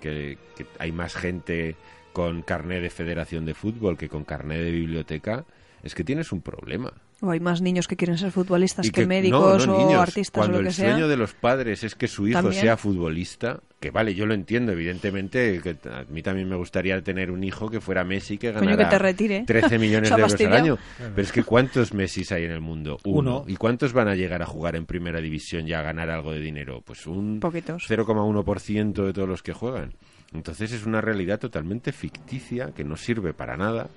que- 0.00 0.38
que 0.56 0.66
hay 0.78 0.92
más 0.92 1.16
gente 1.16 1.74
con 2.12 2.42
carné 2.42 2.80
de 2.80 2.88
federación 2.90 3.44
de 3.44 3.54
fútbol 3.54 3.98
que 3.98 4.08
con 4.08 4.22
carné 4.22 4.58
de 4.58 4.70
biblioteca, 4.70 5.44
es 5.82 5.92
que 5.96 6.04
tienes 6.04 6.30
un 6.30 6.40
problema. 6.40 6.92
O 7.22 7.30
hay 7.30 7.40
más 7.40 7.62
niños 7.62 7.88
que 7.88 7.96
quieren 7.96 8.18
ser 8.18 8.30
futbolistas 8.30 8.90
que, 8.90 9.06
médicos 9.06 9.66
no, 9.66 9.74
o 9.74 9.86
niños. 9.86 10.00
artistas 10.02 10.30
Cuando 10.32 10.58
o 10.58 10.60
lo 10.60 10.64
que 10.64 10.68
el 10.68 10.74
sea. 10.74 10.90
sueño 10.90 11.08
de 11.08 11.16
los 11.16 11.32
padres 11.32 11.82
es 11.82 11.94
que 11.94 12.08
su 12.08 12.28
hijo 12.28 12.40
También. 12.42 12.60
sea 12.60 12.76
futbolista, 12.76 13.60
que 13.80 13.90
vale, 13.90 14.14
yo 14.14 14.26
lo 14.26 14.34
entiendo, 14.34 14.72
evidentemente, 14.72 15.60
que 15.62 15.76
a 15.88 16.04
mí 16.10 16.22
también 16.22 16.46
me 16.46 16.56
gustaría 16.56 17.00
tener 17.00 17.30
un 17.30 17.42
hijo 17.42 17.70
que 17.70 17.80
fuera 17.80 18.04
Messi 18.04 18.36
que 18.36 18.52
Coño, 18.52 18.66
ganara 18.66 18.84
que 18.84 18.90
te 18.90 18.98
retire. 18.98 19.44
13 19.46 19.78
millones 19.78 20.10
de 20.14 20.14
euros 20.14 20.40
al 20.40 20.52
año. 20.52 20.78
Pero 20.98 21.22
es 21.22 21.32
que 21.32 21.42
¿cuántos 21.42 21.94
Messis 21.94 22.32
hay 22.32 22.44
en 22.44 22.50
el 22.50 22.60
mundo? 22.60 22.98
Uno. 23.04 23.44
¿Y 23.46 23.56
cuántos 23.56 23.94
van 23.94 24.08
a 24.08 24.14
llegar 24.14 24.42
a 24.42 24.46
jugar 24.46 24.76
en 24.76 24.84
primera 24.84 25.18
división 25.20 25.66
y 25.66 25.72
a 25.72 25.80
ganar 25.80 26.10
algo 26.10 26.32
de 26.32 26.40
dinero? 26.40 26.82
Pues 26.84 27.06
un 27.06 27.40
Poquitos. 27.40 27.82
0,1% 27.88 29.06
de 29.06 29.12
todos 29.14 29.28
los 29.28 29.42
que 29.42 29.54
juegan. 29.54 29.94
Entonces 30.34 30.70
es 30.72 30.84
una 30.84 31.00
realidad 31.00 31.38
totalmente 31.38 31.92
ficticia 31.92 32.72
que 32.72 32.84
no 32.84 32.96
sirve 32.96 33.32
para 33.32 33.56
nada 33.56 33.88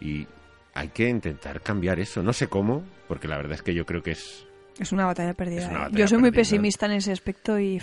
y 0.00 0.26
hay 0.74 0.88
que 0.88 1.08
intentar 1.08 1.60
cambiar 1.60 2.00
eso. 2.00 2.22
No 2.22 2.32
sé 2.32 2.48
cómo, 2.48 2.84
porque 3.08 3.28
la 3.28 3.36
verdad 3.36 3.52
es 3.54 3.62
que 3.62 3.74
yo 3.74 3.86
creo 3.86 4.02
que 4.02 4.12
es 4.12 4.46
Es 4.78 4.92
una 4.92 5.06
batalla 5.06 5.34
perdida. 5.34 5.66
Una 5.68 5.74
¿eh? 5.76 5.78
batalla 5.82 5.98
Yo 5.98 6.08
soy 6.08 6.18
muy 6.18 6.32
pesimista 6.32 6.86
en 6.86 6.92
ese 6.92 7.12
aspecto 7.12 7.58
y 7.58 7.80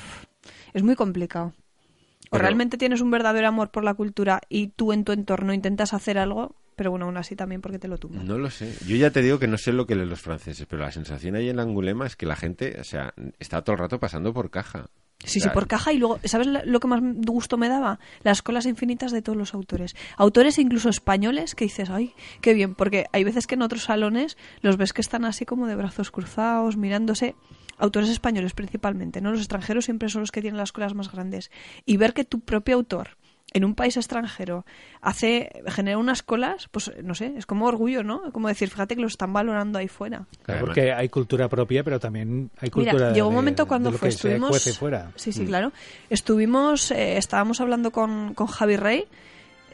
es 0.73 0.84
muy 0.84 0.95
complicado. 0.95 1.47
O 1.47 2.32
Pero- 2.32 2.43
realmente 2.43 2.77
tienes 2.77 3.01
un 3.01 3.12
verdadero 3.12 3.47
amor 3.47 3.71
por 3.71 3.84
la 3.84 3.93
cultura 3.93 4.41
y 4.49 4.67
tú 4.67 4.93
en 4.93 5.04
tu 5.04 5.12
entorno 5.12 5.54
intentas 5.54 5.93
hacer 5.93 6.17
algo, 6.17 6.56
pero 6.77 6.89
bueno, 6.91 7.06
aún 7.06 7.17
así 7.17 7.36
también 7.36 7.62
porque 7.62 7.77
te 7.80 7.88
lo 7.89 7.97
tumban. 7.97 8.25
No 8.25 8.38
lo 8.38 8.49
sé. 8.49 8.73
Yo 8.88 8.95
ya 8.95 9.12
te 9.12 9.21
digo 9.21 9.38
que 9.39 9.47
no 9.47 9.58
sé 9.58 9.73
lo 9.73 9.86
que 9.86 9.95
leen 9.95 10.10
los 10.10 10.21
franceses, 10.21 10.65
pero 10.69 10.82
la 10.82 10.91
sensación 10.91 11.36
ahí 11.36 11.49
en 11.49 11.60
Angulema 11.60 12.08
es 12.08 12.15
que 12.15 12.25
la 12.25 12.36
gente, 12.38 12.77
o 12.80 12.84
sea, 12.84 13.13
está 13.39 13.62
todo 13.63 13.73
el 13.73 13.80
rato 13.80 13.99
pasando 13.99 14.34
por 14.34 14.49
caja. 14.49 14.88
Sí, 15.23 15.39
sí, 15.39 15.49
por 15.49 15.67
caja 15.67 15.93
y 15.93 15.97
luego, 15.97 16.19
¿sabes 16.23 16.47
lo 16.47 16.79
que 16.79 16.88
más 16.88 16.99
gusto 17.01 17.57
me 17.57 17.69
daba? 17.69 17.99
Las 18.23 18.41
colas 18.41 18.65
infinitas 18.65 19.12
de 19.12 19.21
todos 19.21 19.38
los 19.38 19.53
autores. 19.53 19.95
Autores 20.17 20.57
incluso 20.57 20.89
españoles 20.89 21.55
que 21.55 21.65
dices, 21.65 21.89
ay, 21.89 22.13
qué 22.41 22.53
bien, 22.53 22.75
porque 22.75 23.05
hay 23.12 23.23
veces 23.23 23.47
que 23.47 23.55
en 23.55 23.62
otros 23.62 23.84
salones 23.84 24.38
los 24.62 24.77
ves 24.77 24.93
que 24.93 25.01
están 25.01 25.25
así 25.25 25.45
como 25.45 25.67
de 25.67 25.75
brazos 25.75 26.12
cruzados, 26.12 26.77
mirándose. 26.77 27.36
Autores 27.77 28.10
españoles 28.10 28.53
principalmente, 28.53 29.21
¿no? 29.21 29.31
Los 29.31 29.39
extranjeros 29.39 29.86
siempre 29.86 30.10
son 30.10 30.21
los 30.21 30.31
que 30.31 30.41
tienen 30.41 30.57
las 30.57 30.71
colas 30.71 30.93
más 30.93 31.12
grandes. 31.12 31.49
Y 31.86 31.97
ver 31.97 32.13
que 32.13 32.23
tu 32.23 32.39
propio 32.39 32.75
autor 32.75 33.17
en 33.54 33.66
un 33.66 33.76
país 33.76 33.98
extranjero 33.98 34.66
hace 35.02 35.50
genera 35.68 35.98
unas 35.98 36.24
colas, 36.24 36.68
pues 36.72 36.92
no 37.04 37.16
sé, 37.16 37.34
es 37.38 37.46
como 37.46 37.66
orgullo, 37.66 38.04
¿no? 38.04 38.32
Como 38.32 38.48
decir, 38.48 38.70
fíjate 38.70 38.96
que 38.96 39.02
lo 39.02 39.08
están 39.08 39.34
valorando 39.34 39.78
ahí 39.80 39.88
fuera. 39.90 40.26
Claro, 40.44 40.62
porque 40.66 40.94
hay 40.94 41.10
cultura 41.10 41.50
propia, 41.50 41.84
pero 41.84 42.00
también 42.00 42.50
hay 42.60 42.70
cultura 42.70 42.94
Mira, 42.94 43.14
llegó 43.14 43.28
un 43.28 43.36
momento 43.36 43.64
de 43.64 43.68
cuando 43.68 43.92
lo 43.92 43.98
fue, 43.98 44.10
estuvimos... 44.10 44.78
fuera. 44.78 45.12
Sí, 45.16 45.34
sí, 45.34 45.46
claro. 45.46 45.74
Estuvimos, 46.10 46.92
eh, 46.92 47.18
estábamos 47.18 47.60
hablando 47.62 47.92
con, 47.92 48.34
con 48.34 48.48
Javi 48.48 48.76
Rey. 48.78 49.06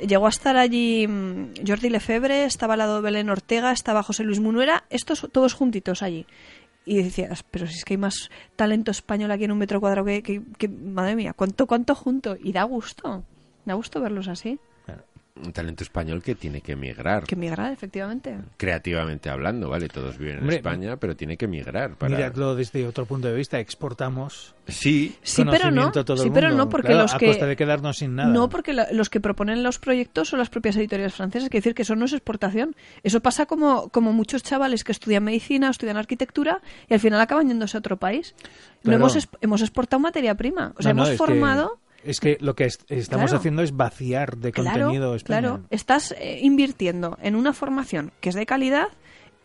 Llegó 0.05 0.27
a 0.27 0.29
estar 0.29 0.57
allí 0.57 1.07
mm, 1.07 1.65
Jordi 1.67 1.89
Lefebvre, 1.89 2.45
estaba 2.45 2.73
al 2.73 2.79
lado 2.79 2.97
de 2.97 3.01
Belén 3.01 3.29
Ortega, 3.29 3.71
estaba 3.71 4.03
José 4.03 4.23
Luis 4.23 4.39
Munuera, 4.39 4.83
estos 4.89 5.27
todos 5.31 5.53
juntitos 5.53 6.03
allí. 6.03 6.25
Y 6.85 7.01
decías, 7.03 7.43
pero 7.43 7.67
si 7.67 7.73
es 7.79 7.83
que 7.83 7.95
hay 7.95 7.97
más 7.97 8.29
talento 8.55 8.91
español 8.91 9.31
aquí 9.31 9.43
en 9.43 9.51
un 9.51 9.57
metro 9.57 9.79
cuadrado 9.81 10.05
que, 10.05 10.23
que- 10.23 10.41
que- 10.57 10.67
madre 10.69 11.15
mía, 11.15 11.33
¿cuánto, 11.35 11.67
cuánto 11.67 11.95
junto? 11.95 12.37
Y 12.41 12.53
da 12.53 12.63
gusto, 12.63 13.23
da 13.67 13.73
gusto 13.75 13.99
verlos 14.01 14.27
así. 14.27 14.59
Un 15.39 15.53
talento 15.53 15.83
español 15.83 16.23
que 16.23 16.33
tiene 16.33 16.61
que 16.61 16.71
emigrar. 16.71 17.23
Que 17.25 17.35
migrar, 17.35 17.71
efectivamente. 17.71 18.39
Creativamente 18.57 19.29
hablando, 19.29 19.69
¿vale? 19.69 19.87
Todos 19.87 20.17
viven 20.17 20.39
Hombre, 20.39 20.55
en 20.55 20.59
España, 20.65 20.97
pero 20.97 21.15
tiene 21.15 21.37
que 21.37 21.45
emigrar. 21.45 21.93
Para... 21.95 22.15
Miradlo 22.15 22.55
desde 22.55 22.87
otro 22.87 23.05
punto 23.05 23.27
de 23.27 23.35
vista, 23.35 23.59
exportamos 23.59 24.55
Sí, 24.67 25.15
Sí, 25.21 25.45
pero 25.45 25.69
no, 25.69 25.89
a 25.89 25.91
todo 25.91 26.17
sí, 26.17 26.29
el 26.29 26.33
pero 26.33 26.47
mundo. 26.47 26.63
no, 26.65 26.69
porque 26.71 26.87
Claro, 26.87 27.03
los 27.03 27.13
a 27.13 27.19
que... 27.19 27.27
costa 27.27 27.45
de 27.45 27.55
quedarnos 27.55 27.99
sin 27.99 28.15
nada. 28.15 28.29
No, 28.29 28.49
porque 28.49 28.73
la- 28.73 28.87
los 28.91 29.11
que 29.11 29.19
proponen 29.21 29.61
los 29.61 29.77
proyectos 29.77 30.27
son 30.29 30.39
las 30.39 30.49
propias 30.49 30.75
editoriales 30.75 31.13
francesas, 31.13 31.49
que 31.49 31.59
decir 31.59 31.75
que 31.75 31.83
eso 31.83 31.95
no 31.95 32.05
es 32.05 32.13
exportación. 32.13 32.75
Eso 33.03 33.19
pasa 33.21 33.45
como, 33.45 33.89
como 33.89 34.13
muchos 34.13 34.41
chavales 34.41 34.83
que 34.83 34.91
estudian 34.91 35.23
medicina 35.23 35.69
estudian 35.69 35.97
arquitectura 35.97 36.61
y 36.89 36.95
al 36.95 36.99
final 36.99 37.21
acaban 37.21 37.47
yéndose 37.47 37.77
a 37.77 37.81
otro 37.81 37.97
país. 37.97 38.33
No 38.77 38.81
Claro. 38.85 38.97
hemos, 38.97 39.15
es- 39.15 39.29
hemos 39.41 39.61
exportado 39.61 39.99
materia 39.99 40.33
prima. 40.33 40.73
O 40.77 40.81
sea, 40.81 40.93
No, 40.93 41.03
no, 41.03 41.05
hemos 41.05 41.11
que- 41.11 41.17
formado... 41.17 41.77
es 42.07 42.19
que 42.19 42.37
lo 42.41 42.55
que 42.55 42.65
est- 42.65 42.83
estamos 42.91 43.25
Claro. 43.27 43.37
haciendo 43.39 43.61
es 43.61 43.75
vaciar 43.75 44.37
de 44.37 44.51
Claro, 44.51 44.85
contenido 44.85 45.15
español. 45.15 45.41
claro. 45.51 45.63
Estás 45.69 46.13
eh, 46.17 46.39
invirtiendo 46.41 47.17
en 47.21 47.35
una 47.35 47.53
formación 47.53 48.11
que 48.21 48.29
es 48.29 48.35
de 48.35 48.45
calidad 48.45 48.87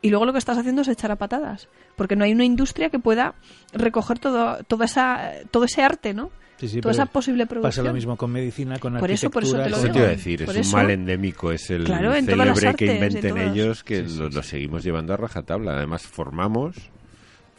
y 0.01 0.11
luego 0.11 0.25
lo 0.27 0.33
que 0.33 0.39
estás 0.39 0.59
haciendo 0.59 0.83
es 0.83 0.89
echar 0.89 1.11
a 1.11 1.17
patadas. 1.17 1.69
Porque 1.97 2.17
no 2.17 2.25
hay 2.25 2.33
una 2.33 2.45
industria 2.45 2.91
que 2.91 2.99
pueda 2.99 3.35
recoger 3.73 4.19
todo, 4.19 4.59
toda 4.65 4.87
esa, 4.87 5.33
todo 5.51 5.65
ese 5.65 5.83
arte, 5.83 6.15
¿no? 6.15 6.31
Sí, 6.59 6.69
sí, 6.69 6.81
Toda 6.81 6.93
pero 6.93 7.03
esa 7.03 7.07
posible 7.13 7.45
Pasa 7.47 7.55
producción. 7.61 7.87
lo 7.87 7.93
mismo 7.93 8.17
con 8.17 8.31
medicina, 8.31 8.79
con 8.79 8.97
Por 8.99 9.11
eso- 9.11 9.31
por 9.31 9.43
eso 9.43 9.57
te 9.57 9.63
arquitectura. 9.63 9.69
lo 9.69 9.77
Eso 9.77 9.83
con- 9.87 9.93
te 9.93 9.99
iba 9.99 10.07
a 10.07 10.11
decir, 10.11 10.45
Por 10.45 10.55
es 10.57 10.61
eso- 10.67 10.77
un 10.77 10.83
mal 10.83 10.91
endémico, 10.93 11.51
es 11.53 11.71
el 11.71 11.85
Claro, 11.85 12.15
en 12.15 12.25
todas 12.27 12.47
las 12.47 12.59
célebre 12.61 12.77
que 12.77 12.85
artes, 12.85 12.89
en 12.89 12.95
inventen 13.09 13.35
todas. 13.35 13.53
ellos, 13.57 13.85
que 13.85 13.97
Sí, 14.05 14.09
sí, 14.11 14.19
lo, 14.19 14.29
sí. 14.31 14.35
lo 14.37 14.43
seguimos 14.45 14.85
llevando 14.85 15.13
a 15.13 15.17
rajatabla. 15.17 15.73
Además, 15.77 16.03
formamos, 16.03 16.77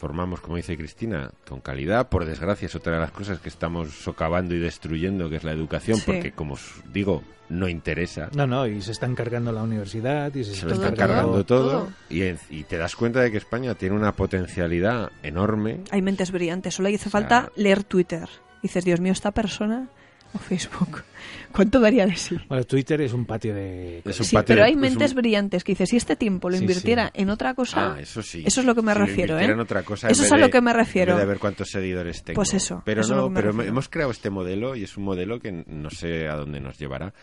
formamos, 0.03 0.41
como 0.41 0.57
dice 0.57 0.75
Cristina, 0.75 1.31
con 1.47 1.61
calidad. 1.61 2.09
Por 2.09 2.25
desgracia, 2.25 2.65
es 2.65 2.75
otra 2.75 2.95
de 2.95 2.99
las 2.99 3.11
cosas 3.11 3.39
que 3.39 3.47
estamos 3.47 3.91
socavando 3.91 4.53
y 4.53 4.59
destruyendo, 4.59 5.29
que 5.29 5.37
es 5.37 5.45
la 5.45 5.53
educación, 5.53 5.95
Sí. 5.97 6.03
porque, 6.05 6.33
como 6.33 6.55
os 6.55 6.81
digo, 6.91 7.23
no 7.47 7.69
interesa. 7.69 8.27
No, 8.35 8.45
no, 8.45 8.67
y 8.67 8.81
se 8.81 8.91
están 8.91 9.15
cargando 9.15 9.53
la 9.53 9.63
universidad 9.63 10.33
y 10.35 10.43
se, 10.43 10.55
Se 10.55 10.65
lo 10.65 10.73
Todo, 10.73 10.81
están 10.83 10.95
todo, 10.95 11.07
cargando 11.07 11.45
todo, 11.45 11.69
todo. 11.69 11.87
Y, 12.09 12.23
en- 12.23 12.39
y 12.49 12.63
te 12.63 12.77
das 12.77 12.97
cuenta 12.97 13.21
de 13.21 13.31
que 13.31 13.37
España 13.37 13.75
tiene 13.75 13.95
una 13.95 14.11
potencialidad 14.11 15.09
enorme. 15.23 15.79
Hay 15.91 16.01
mentes 16.01 16.31
brillantes, 16.31 16.73
solo 16.75 16.89
hace 16.89 16.97
sea- 16.97 17.09
falta 17.11 17.49
leer 17.55 17.85
Twitter. 17.85 18.27
Dices, 18.61 18.83
Dios 18.83 18.99
mío, 18.99 19.13
esta 19.13 19.31
persona 19.31 19.87
o 20.33 20.39
Facebook, 20.39 21.03
¿cuánto 21.51 21.79
daría 21.79 22.05
de 22.05 22.15
sí? 22.15 22.37
Bueno, 22.49 22.63
Twitter 22.63 22.99
es 23.01 23.13
un 23.13 23.25
patio 23.25 23.53
de... 23.53 24.01
Es 24.05 24.19
un 24.19 24.25
Sí, 24.25 24.35
patio 24.35 24.47
pero 24.47 24.61
de- 24.61 24.67
hay 24.67 24.73
es 24.73 24.77
mentes 24.79 25.11
un- 25.11 25.17
brillantes 25.17 25.63
que 25.63 25.73
dices, 25.73 25.89
si 25.89 25.97
este 25.97 26.15
tiempo 26.15 26.49
lo 26.49 26.57
Sí, 26.57 26.63
invirtiera 26.63 27.07
sí. 27.07 27.21
en 27.21 27.29
otra 27.29 27.53
cosa, 27.53 27.93
Ah, 27.95 27.99
eso 28.01 28.21
sí. 28.21 28.43
eso 28.45 28.61
es 28.61 28.65
lo 28.65 28.73
que 28.75 28.81
me 28.81 28.93
Si 28.93 28.99
refiero, 28.99 29.39
¿eh? 29.39 29.45
en 29.45 29.59
otra 29.59 29.83
cosa, 29.83 30.09
Eso 30.09 30.23
es 30.23 30.31
a 30.31 30.37
lo 30.37 30.49
que 30.49 30.61
me 30.61 30.73
refiero. 30.73 31.11
En 31.13 31.17
vez 31.17 31.25
de 31.25 31.29
ver 31.29 31.39
cuántos 31.39 31.69
seguidores 31.69 32.23
tengo. 32.23 32.35
Pues 32.35 32.53
eso, 32.53 32.81
Pero 32.85 33.01
eso 33.01 33.07
es 33.07 33.11
a 33.13 33.15
lo 33.15 33.21
no, 33.21 33.27
que 33.27 33.33
me 33.33 33.35
pero 33.41 33.51
refiero. 33.51 33.69
hemos 33.69 33.89
creado 33.89 34.11
este 34.11 34.29
modelo 34.29 34.75
y 34.75 34.83
es 34.83 34.97
un 34.97 35.03
modelo 35.03 35.39
que 35.39 35.51
no 35.67 35.89
sé 35.89 36.27
a 36.27 36.35
dónde 36.35 36.59
nos 36.59 36.77
llevará. 36.79 37.13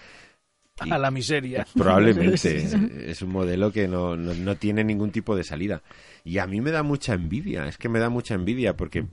Y 0.83 0.90
A 0.92 0.99
la 0.99 1.11
miseria. 1.11 1.66
Probablemente. 1.77 2.64
es 3.11 3.20
un 3.20 3.31
modelo 3.33 3.70
que 3.70 3.87
no, 3.87 4.16
no, 4.16 4.33
no 4.33 4.57
tiene 4.57 4.83
ningún 4.83 5.11
tipo 5.11 5.37
de 5.37 5.44
salida. 5.44 5.83
Y 6.25 6.38
a 6.38 6.46
mí 6.46 6.61
me 6.62 6.70
da 6.70 6.83
mucha 6.83 7.12
envidia. 7.12 7.66
Es 7.66 7.77
que 7.77 7.90
me 7.90 7.99
da 7.99 8.09
mucha 8.09 8.33
envidia 8.35 8.75
porque 8.77 9.05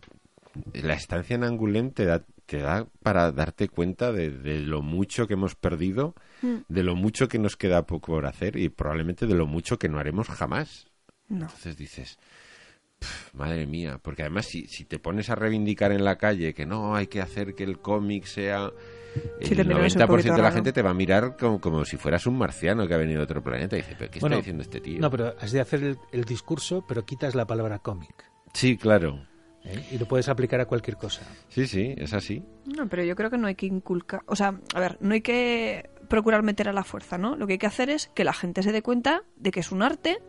la 0.74 0.94
estancia 0.94 1.36
en 1.36 1.44
Angoulême 1.44 1.92
te 1.92 2.06
da, 2.06 2.24
te 2.48 2.58
da 2.58 2.88
para 3.04 3.32
darte 3.32 3.68
cuenta 3.70 4.12
de, 4.12 4.32
de 4.32 4.60
lo 4.62 4.82
mucho 4.82 5.28
que 5.28 5.34
hemos 5.36 5.54
perdido, 5.56 6.16
Mm. 6.42 6.58
de 6.68 6.84
lo 6.84 6.96
mucho 6.96 7.28
que 7.28 7.40
nos 7.40 7.56
queda 7.58 7.86
poco 7.86 8.14
por 8.14 8.26
hacer 8.26 8.58
y 8.58 8.70
probablemente 8.70 9.26
de 9.28 9.36
lo 9.36 9.46
mucho 9.48 9.78
que 9.80 9.90
no 9.90 10.00
haremos 10.00 10.28
jamás. 10.30 10.88
No. 11.30 11.46
Entonces 11.46 11.76
dices, 11.78 12.20
"Pf, 13.00 13.36
madre 13.36 13.66
mía, 13.68 14.00
porque 14.02 14.22
además 14.24 14.46
si, 14.46 14.68
si 14.68 14.86
te 14.86 14.98
pones 15.00 15.30
a 15.30 15.36
reivindicar 15.36 15.92
en 15.92 16.04
la 16.06 16.18
calle 16.18 16.54
que 16.54 16.66
no, 16.66 16.96
hay 16.96 17.08
que 17.08 17.22
hacer 17.22 17.54
que 17.56 17.64
el 17.64 17.80
cómic 17.80 18.26
sea... 18.26 18.72
Sí, 19.42 19.54
el 19.54 19.58
también 19.58 19.84
es 19.84 19.96
un 19.96 20.02
90% 20.04 20.08
poquito 20.08 20.24
de 20.34 20.38
la 20.38 20.44
raro. 20.44 20.56
gente 20.56 20.74
te 20.74 20.82
va 20.84 20.92
a 20.92 20.94
mirar 20.94 21.38
como, 21.38 21.60
como 21.60 21.84
si 21.86 21.98
fueras 21.98 22.28
un 22.28 22.38
marciano 22.38 22.88
que 22.88 22.94
ha 22.94 22.98
venido 22.98 23.18
de 23.20 23.24
otro 23.24 23.44
planeta 23.44 23.76
y 23.76 23.82
dice, 23.82 23.96
pero 23.98 24.12
¿qué 24.12 24.20
Bueno, 24.20 24.36
está 24.36 24.42
diciendo 24.42 24.62
este 24.62 24.80
tío? 24.80 25.00
No, 25.02 25.10
pero 25.10 25.34
has 25.40 25.52
de 25.52 25.60
hacer 25.60 25.84
el, 25.84 25.98
el 26.12 26.24
discurso, 26.24 26.86
pero 26.88 27.04
quitas 27.04 27.34
la 27.34 27.48
palabra 27.48 27.80
cómic. 27.80 28.14
Sí, 28.54 28.78
claro. 28.78 29.26
¿Eh? 29.68 29.86
Y 29.92 29.98
lo 29.98 30.08
puedes 30.08 30.30
aplicar 30.30 30.60
a 30.60 30.66
cualquier 30.66 30.98
cosa. 30.98 31.22
Sí, 31.50 31.68
sí, 31.68 31.94
es 31.98 32.14
así. 32.14 32.44
No, 32.66 32.88
pero 32.88 33.04
yo 33.04 33.16
creo 33.16 33.30
que 33.30 33.38
no 33.38 33.48
hay 33.48 33.56
que 33.56 33.66
inculcar, 33.66 34.22
o 34.26 34.36
sea, 34.36 34.60
a 34.74 34.80
ver, 34.80 34.98
no 35.02 35.14
hay 35.14 35.22
que 35.22 35.90
procurar 36.08 36.44
meter 36.44 36.70
a 36.70 36.74
la 36.74 36.84
fuerza, 36.84 37.18
¿no? 37.18 37.36
Lo 37.36 37.48
que 37.48 37.54
hay 37.54 37.60
que 37.60 37.68
hacer 37.68 37.90
es 37.90 38.08
que 38.14 38.24
la 38.24 38.34
gente 38.34 38.64
se 38.64 38.72
dé 38.72 38.82
cuenta 38.82 39.24
de 39.36 39.52
que 39.52 39.60
es 39.60 39.72
un 39.72 39.84
arte, 39.84 40.20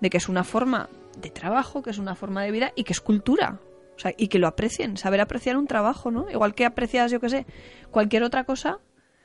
de 0.00 0.10
que 0.10 0.16
es 0.16 0.28
una 0.28 0.44
forma 0.44 0.88
de 1.20 1.30
trabajo, 1.30 1.82
que 1.82 1.90
es 1.90 1.98
una 1.98 2.14
forma 2.14 2.42
de 2.42 2.50
vida 2.50 2.72
y 2.76 2.84
que 2.84 2.92
es 2.92 3.00
cultura. 3.00 3.60
O 3.96 3.98
sea, 3.98 4.12
y 4.16 4.28
que 4.28 4.38
lo 4.38 4.48
aprecien, 4.48 4.96
saber 4.96 5.20
apreciar 5.20 5.56
un 5.56 5.66
trabajo, 5.66 6.10
¿no? 6.10 6.28
Igual 6.30 6.54
que 6.54 6.64
aprecias, 6.64 7.10
yo 7.10 7.20
qué 7.20 7.28
sé, 7.28 7.46
cualquier 7.90 8.24
otra 8.24 8.44
cosa. 8.44 8.78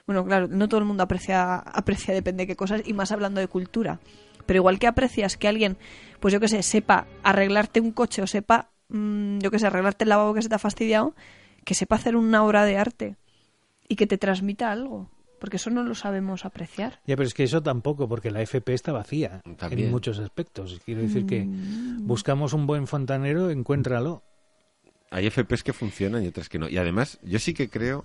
Bueno, 0.06 0.26
claro, 0.26 0.48
no 0.48 0.68
todo 0.68 0.80
el 0.80 0.86
mundo 0.86 1.04
aprecia, 1.04 1.56
aprecia 1.56 2.14
depende 2.14 2.44
de 2.44 2.48
qué 2.48 2.56
cosas, 2.56 2.82
y 2.86 2.94
más 2.94 3.12
hablando 3.12 3.40
de 3.40 3.48
cultura. 3.48 4.00
Pero 4.46 4.58
igual 4.58 4.80
que 4.80 4.88
aprecias 4.88 5.38
que 5.38 5.48
alguien, 5.48 5.78
pues 6.20 6.34
yo 6.34 6.40
qué 6.40 6.48
sé, 6.48 6.64
sepa 6.64 7.08
arreglarte 7.24 7.80
un 7.80 7.92
coche 7.92 8.22
o 8.22 8.28
sepa, 8.28 8.70
mm, 8.90 9.40
yo 9.40 9.52
qué 9.52 9.60
sé, 9.60 9.68
arreglarte 9.68 10.04
el 10.06 10.10
lavabo 10.10 10.34
que 10.34 10.42
se 10.42 10.50
te 10.50 10.56
ha 10.56 10.60
fastidiado, 10.60 11.16
que 11.66 11.74
sepa 11.76 11.96
hacer 11.96 12.16
una 12.16 12.44
obra 12.44 12.66
de 12.66 12.78
arte 12.78 13.16
y 13.88 13.96
que 13.96 14.08
te 14.08 14.18
transmita 14.18 14.72
algo. 14.72 15.10
Porque 15.40 15.56
eso 15.56 15.70
no 15.70 15.84
lo 15.84 15.96
sabemos 15.96 16.44
apreciar. 16.44 17.00
Ya, 17.08 17.16
pero 17.16 17.26
es 17.26 17.34
que 17.34 17.46
eso 17.46 17.64
tampoco, 17.64 18.10
porque 18.10 18.30
la 18.30 18.42
FP 18.42 18.74
está 18.74 18.92
vacía 18.92 19.42
También. 19.58 19.86
en 19.88 19.92
muchos 19.92 20.20
aspectos. 20.20 20.82
Quiero 20.84 21.02
decir 21.02 21.26
que 21.26 21.46
Mm. 21.46 22.06
buscamos 22.06 22.52
un 22.52 22.68
buen 22.68 22.88
fontanero, 22.88 23.50
encuéntralo. 23.50 24.22
Hay 25.12 25.28
FPs 25.28 25.64
que 25.64 25.72
funcionan 25.72 26.26
y 26.26 26.28
otras 26.28 26.50
que 26.50 26.60
no. 26.60 26.68
Y 26.68 26.78
además, 26.78 27.20
yo 27.24 27.40
sí 27.40 27.54
que 27.54 27.70
creo 27.70 28.04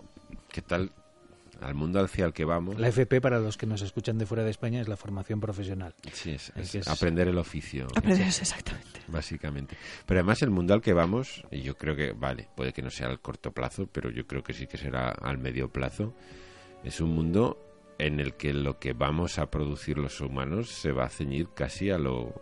que 0.48 0.62
tal, 0.62 0.92
al 1.60 1.74
mundo 1.74 1.98
hacia 2.00 2.24
el 2.24 2.32
que 2.32 2.44
vamos, 2.44 2.78
La 2.78 2.86
FP, 2.88 3.20
para 3.20 3.40
los 3.40 3.56
que 3.56 3.66
nos 3.66 3.82
escuchan 3.82 4.16
de 4.16 4.26
fuera 4.26 4.44
de 4.44 4.50
España, 4.50 4.80
es 4.80 4.86
la 4.88 4.96
formación 4.96 5.40
profesional. 5.40 5.92
sí, 6.12 6.30
es, 6.30 6.52
Es 6.54 6.70
que 6.70 6.82
aprender 6.88 7.26
el 7.26 7.38
oficio. 7.38 7.88
Aprendes 7.96 8.40
exactamente. 8.40 8.93
Básicamente. 9.14 9.76
Pero 10.04 10.20
además 10.20 10.42
el 10.42 10.50
mundo 10.50 10.74
al 10.74 10.82
que 10.82 10.92
vamos, 10.92 11.44
y 11.50 11.62
yo 11.62 11.76
creo 11.76 11.96
que, 11.96 12.12
vale, 12.12 12.48
puede 12.54 12.72
que 12.72 12.82
no 12.82 12.90
sea 12.90 13.06
al 13.06 13.20
corto 13.20 13.52
plazo, 13.52 13.86
pero 13.90 14.10
yo 14.10 14.26
creo 14.26 14.42
que 14.42 14.52
sí 14.52 14.66
que 14.66 14.76
será 14.76 15.08
al 15.08 15.38
medio 15.38 15.70
plazo, 15.70 16.14
es 16.82 17.00
un 17.00 17.14
mundo 17.14 17.58
en 17.98 18.20
el 18.20 18.34
que 18.34 18.52
lo 18.52 18.78
que 18.78 18.92
vamos 18.92 19.38
a 19.38 19.50
producir 19.50 19.96
los 19.98 20.20
humanos 20.20 20.68
se 20.68 20.92
va 20.92 21.04
a 21.04 21.08
ceñir 21.08 21.48
casi 21.54 21.90
a 21.90 21.98
lo, 21.98 22.34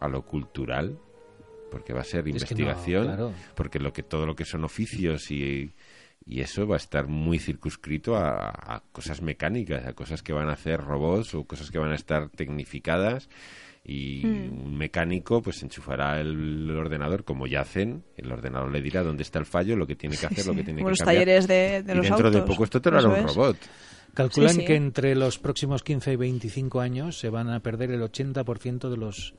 a 0.00 0.08
lo 0.08 0.22
cultural, 0.22 0.98
porque 1.70 1.92
va 1.92 2.00
a 2.00 2.04
ser 2.04 2.20
Es 2.20 2.24
que 2.24 2.30
no, 2.30 2.36
investigación, 2.36 3.06
claro. 3.06 3.32
porque 3.56 3.80
lo 3.80 3.92
que 3.92 4.04
todo 4.04 4.24
lo 4.24 4.36
que 4.36 4.44
son 4.44 4.64
oficios 4.64 5.32
y, 5.32 5.74
y 6.24 6.40
eso 6.40 6.68
va 6.68 6.76
a 6.76 6.78
estar 6.78 7.08
muy 7.08 7.40
circunscrito 7.40 8.16
a, 8.16 8.50
a 8.50 8.84
cosas 8.92 9.20
mecánicas, 9.20 9.84
a 9.84 9.94
cosas 9.94 10.22
que 10.22 10.32
van 10.32 10.48
a 10.48 10.52
hacer 10.52 10.80
robots 10.80 11.34
o 11.34 11.44
cosas 11.44 11.72
que 11.72 11.78
van 11.78 11.90
a 11.90 11.96
estar 11.96 12.28
tecnificadas 12.28 13.28
y 13.84 14.24
Hmm. 14.24 14.64
un 14.64 14.76
mecánico 14.78 15.42
pues 15.42 15.62
enchufará 15.62 16.18
el 16.20 16.70
ordenador 16.70 17.24
como 17.24 17.46
ya 17.46 17.60
hacen, 17.60 18.02
el 18.16 18.32
ordenador 18.32 18.70
le 18.72 18.80
dirá 18.80 19.02
dónde 19.02 19.22
está 19.22 19.38
el 19.38 19.46
fallo, 19.46 19.76
lo 19.76 19.86
que 19.86 19.94
tiene 19.94 20.16
que 20.16 20.24
hacer, 20.26 20.46
lo 20.46 20.54
que 20.54 20.64
tiene 20.64 20.80
como 20.80 20.86
que 20.88 20.90
los 20.92 20.98
cambiar. 21.00 21.16
talleres 21.24 21.46
de, 21.48 21.82
de 21.82 21.92
y 21.92 21.96
los 21.96 22.06
dentro 22.06 22.26
autos. 22.28 22.40
de 22.42 22.46
poco 22.46 22.64
esto 22.64 22.80
te 22.80 22.90
lo 22.90 22.98
hará 22.98 23.08
un 23.08 23.26
robot. 23.28 23.56
Calculan 24.14 24.50
Sí, 24.54 24.60
sí. 24.60 24.66
que 24.66 24.76
entre 24.76 25.14
los 25.16 25.38
próximos 25.38 25.82
15 25.82 26.12
y 26.12 26.16
25 26.16 26.80
años 26.80 27.18
se 27.18 27.28
van 27.30 27.50
a 27.50 27.60
perder 27.60 27.90
el 27.90 28.00
80% 28.00 28.88
de 28.88 28.96
los 28.96 29.34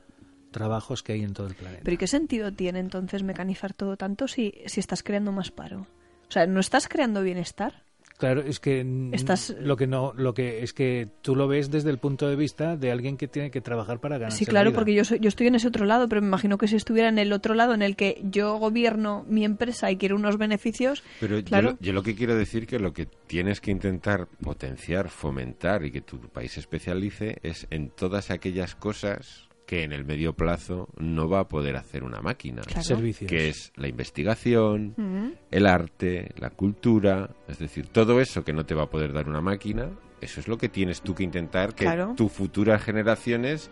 trabajos 0.52 1.02
que 1.02 1.14
hay 1.14 1.22
en 1.22 1.32
todo 1.32 1.46
el 1.46 1.54
planeta. 1.54 1.80
Pero 1.82 1.94
¿y 1.94 1.98
qué 1.98 2.06
sentido 2.06 2.52
tiene 2.52 2.78
entonces 2.80 3.22
mecanizar 3.22 3.72
todo 3.72 3.96
tanto 3.96 4.28
si, 4.28 4.52
si 4.66 4.80
estás 4.80 5.02
creando 5.02 5.32
más 5.32 5.50
paro? 5.50 5.86
O 6.28 6.30
sea, 6.30 6.46
¿no 6.46 6.60
estás 6.60 6.88
creando 6.88 7.22
bienestar? 7.22 7.84
Claro, 8.18 8.40
es 8.40 8.60
que 8.60 8.84
Estás- 9.12 9.54
lo 9.60 9.76
que 9.76 9.86
no, 9.86 10.12
lo 10.16 10.32
que 10.32 10.62
es 10.62 10.72
que 10.72 11.08
tú 11.22 11.36
lo 11.36 11.48
ves 11.48 11.70
desde 11.70 11.90
el 11.90 11.98
punto 11.98 12.28
de 12.28 12.36
vista 12.36 12.76
de 12.76 12.90
alguien 12.90 13.16
que 13.16 13.28
tiene 13.28 13.50
que 13.50 13.60
trabajar 13.60 14.00
para 14.00 14.16
ganar. 14.18 14.32
Sí, 14.32 14.46
claro, 14.46 14.72
porque 14.72 14.94
yo, 14.94 15.04
soy- 15.04 15.20
yo 15.20 15.28
estoy 15.28 15.48
en 15.48 15.54
ese 15.56 15.68
otro 15.68 15.84
lado, 15.84 16.08
pero 16.08 16.22
me 16.22 16.28
imagino 16.28 16.56
que 16.56 16.66
si 16.68 16.76
estuviera 16.76 17.08
en 17.08 17.18
el 17.18 17.32
otro 17.32 17.54
lado 17.54 17.74
en 17.74 17.82
el 17.82 17.94
que 17.96 18.20
yo 18.24 18.56
gobierno 18.58 19.24
mi 19.28 19.44
empresa 19.44 19.90
y 19.90 19.96
quiero 19.96 20.16
unos 20.16 20.38
beneficios, 20.38 21.02
Pero 21.20 21.42
claro, 21.44 21.68
yo, 21.68 21.72
lo, 21.74 21.78
yo 21.80 21.92
lo 21.92 22.02
que 22.02 22.14
quiero 22.14 22.34
decir 22.36 22.66
que 22.66 22.78
lo 22.78 22.92
que 22.92 23.06
tienes 23.06 23.60
que 23.60 23.70
intentar 23.70 24.26
potenciar, 24.42 25.08
fomentar 25.10 25.84
y 25.84 25.90
que 25.90 26.00
tu 26.00 26.18
país 26.20 26.52
se 26.52 26.60
especialice 26.60 27.38
es 27.42 27.66
en 27.70 27.90
todas 27.90 28.30
aquellas 28.30 28.74
cosas 28.74 29.45
que 29.66 29.82
en 29.82 29.92
el 29.92 30.04
medio 30.04 30.32
plazo 30.32 30.88
no 30.96 31.28
va 31.28 31.40
a 31.40 31.48
poder 31.48 31.76
hacer 31.76 32.04
una 32.04 32.20
máquina. 32.20 32.62
Claro. 32.62 32.82
servicios. 32.82 33.28
Que 33.28 33.48
es 33.48 33.72
la 33.76 33.88
investigación, 33.88 34.94
Ujú. 34.96 35.34
el 35.50 35.66
arte, 35.66 36.30
la 36.36 36.50
cultura, 36.50 37.30
es 37.48 37.58
decir, 37.58 37.88
todo 37.88 38.20
eso 38.20 38.44
que 38.44 38.52
no 38.52 38.64
te 38.64 38.74
va 38.74 38.84
a 38.84 38.90
poder 38.90 39.12
dar 39.12 39.28
una 39.28 39.40
máquina, 39.40 39.90
eso 40.20 40.40
es 40.40 40.48
lo 40.48 40.56
que 40.56 40.68
tienes 40.68 41.02
tú 41.02 41.14
que 41.14 41.24
intentar 41.24 41.74
que 41.74 41.84
Claro. 41.84 42.14
tus 42.16 42.30
futuras 42.32 42.82
generaciones 42.82 43.68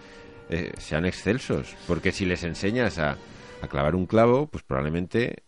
eh, 0.50 0.72
sean 0.78 1.06
excelsos. 1.06 1.74
Porque 1.86 2.12
si 2.12 2.26
les 2.26 2.42
enseñas 2.44 2.98
a, 2.98 3.16
a 3.62 3.68
clavar 3.68 3.94
un 3.94 4.04
clavo, 4.06 4.46
pues 4.48 4.62
probablemente 4.64 5.44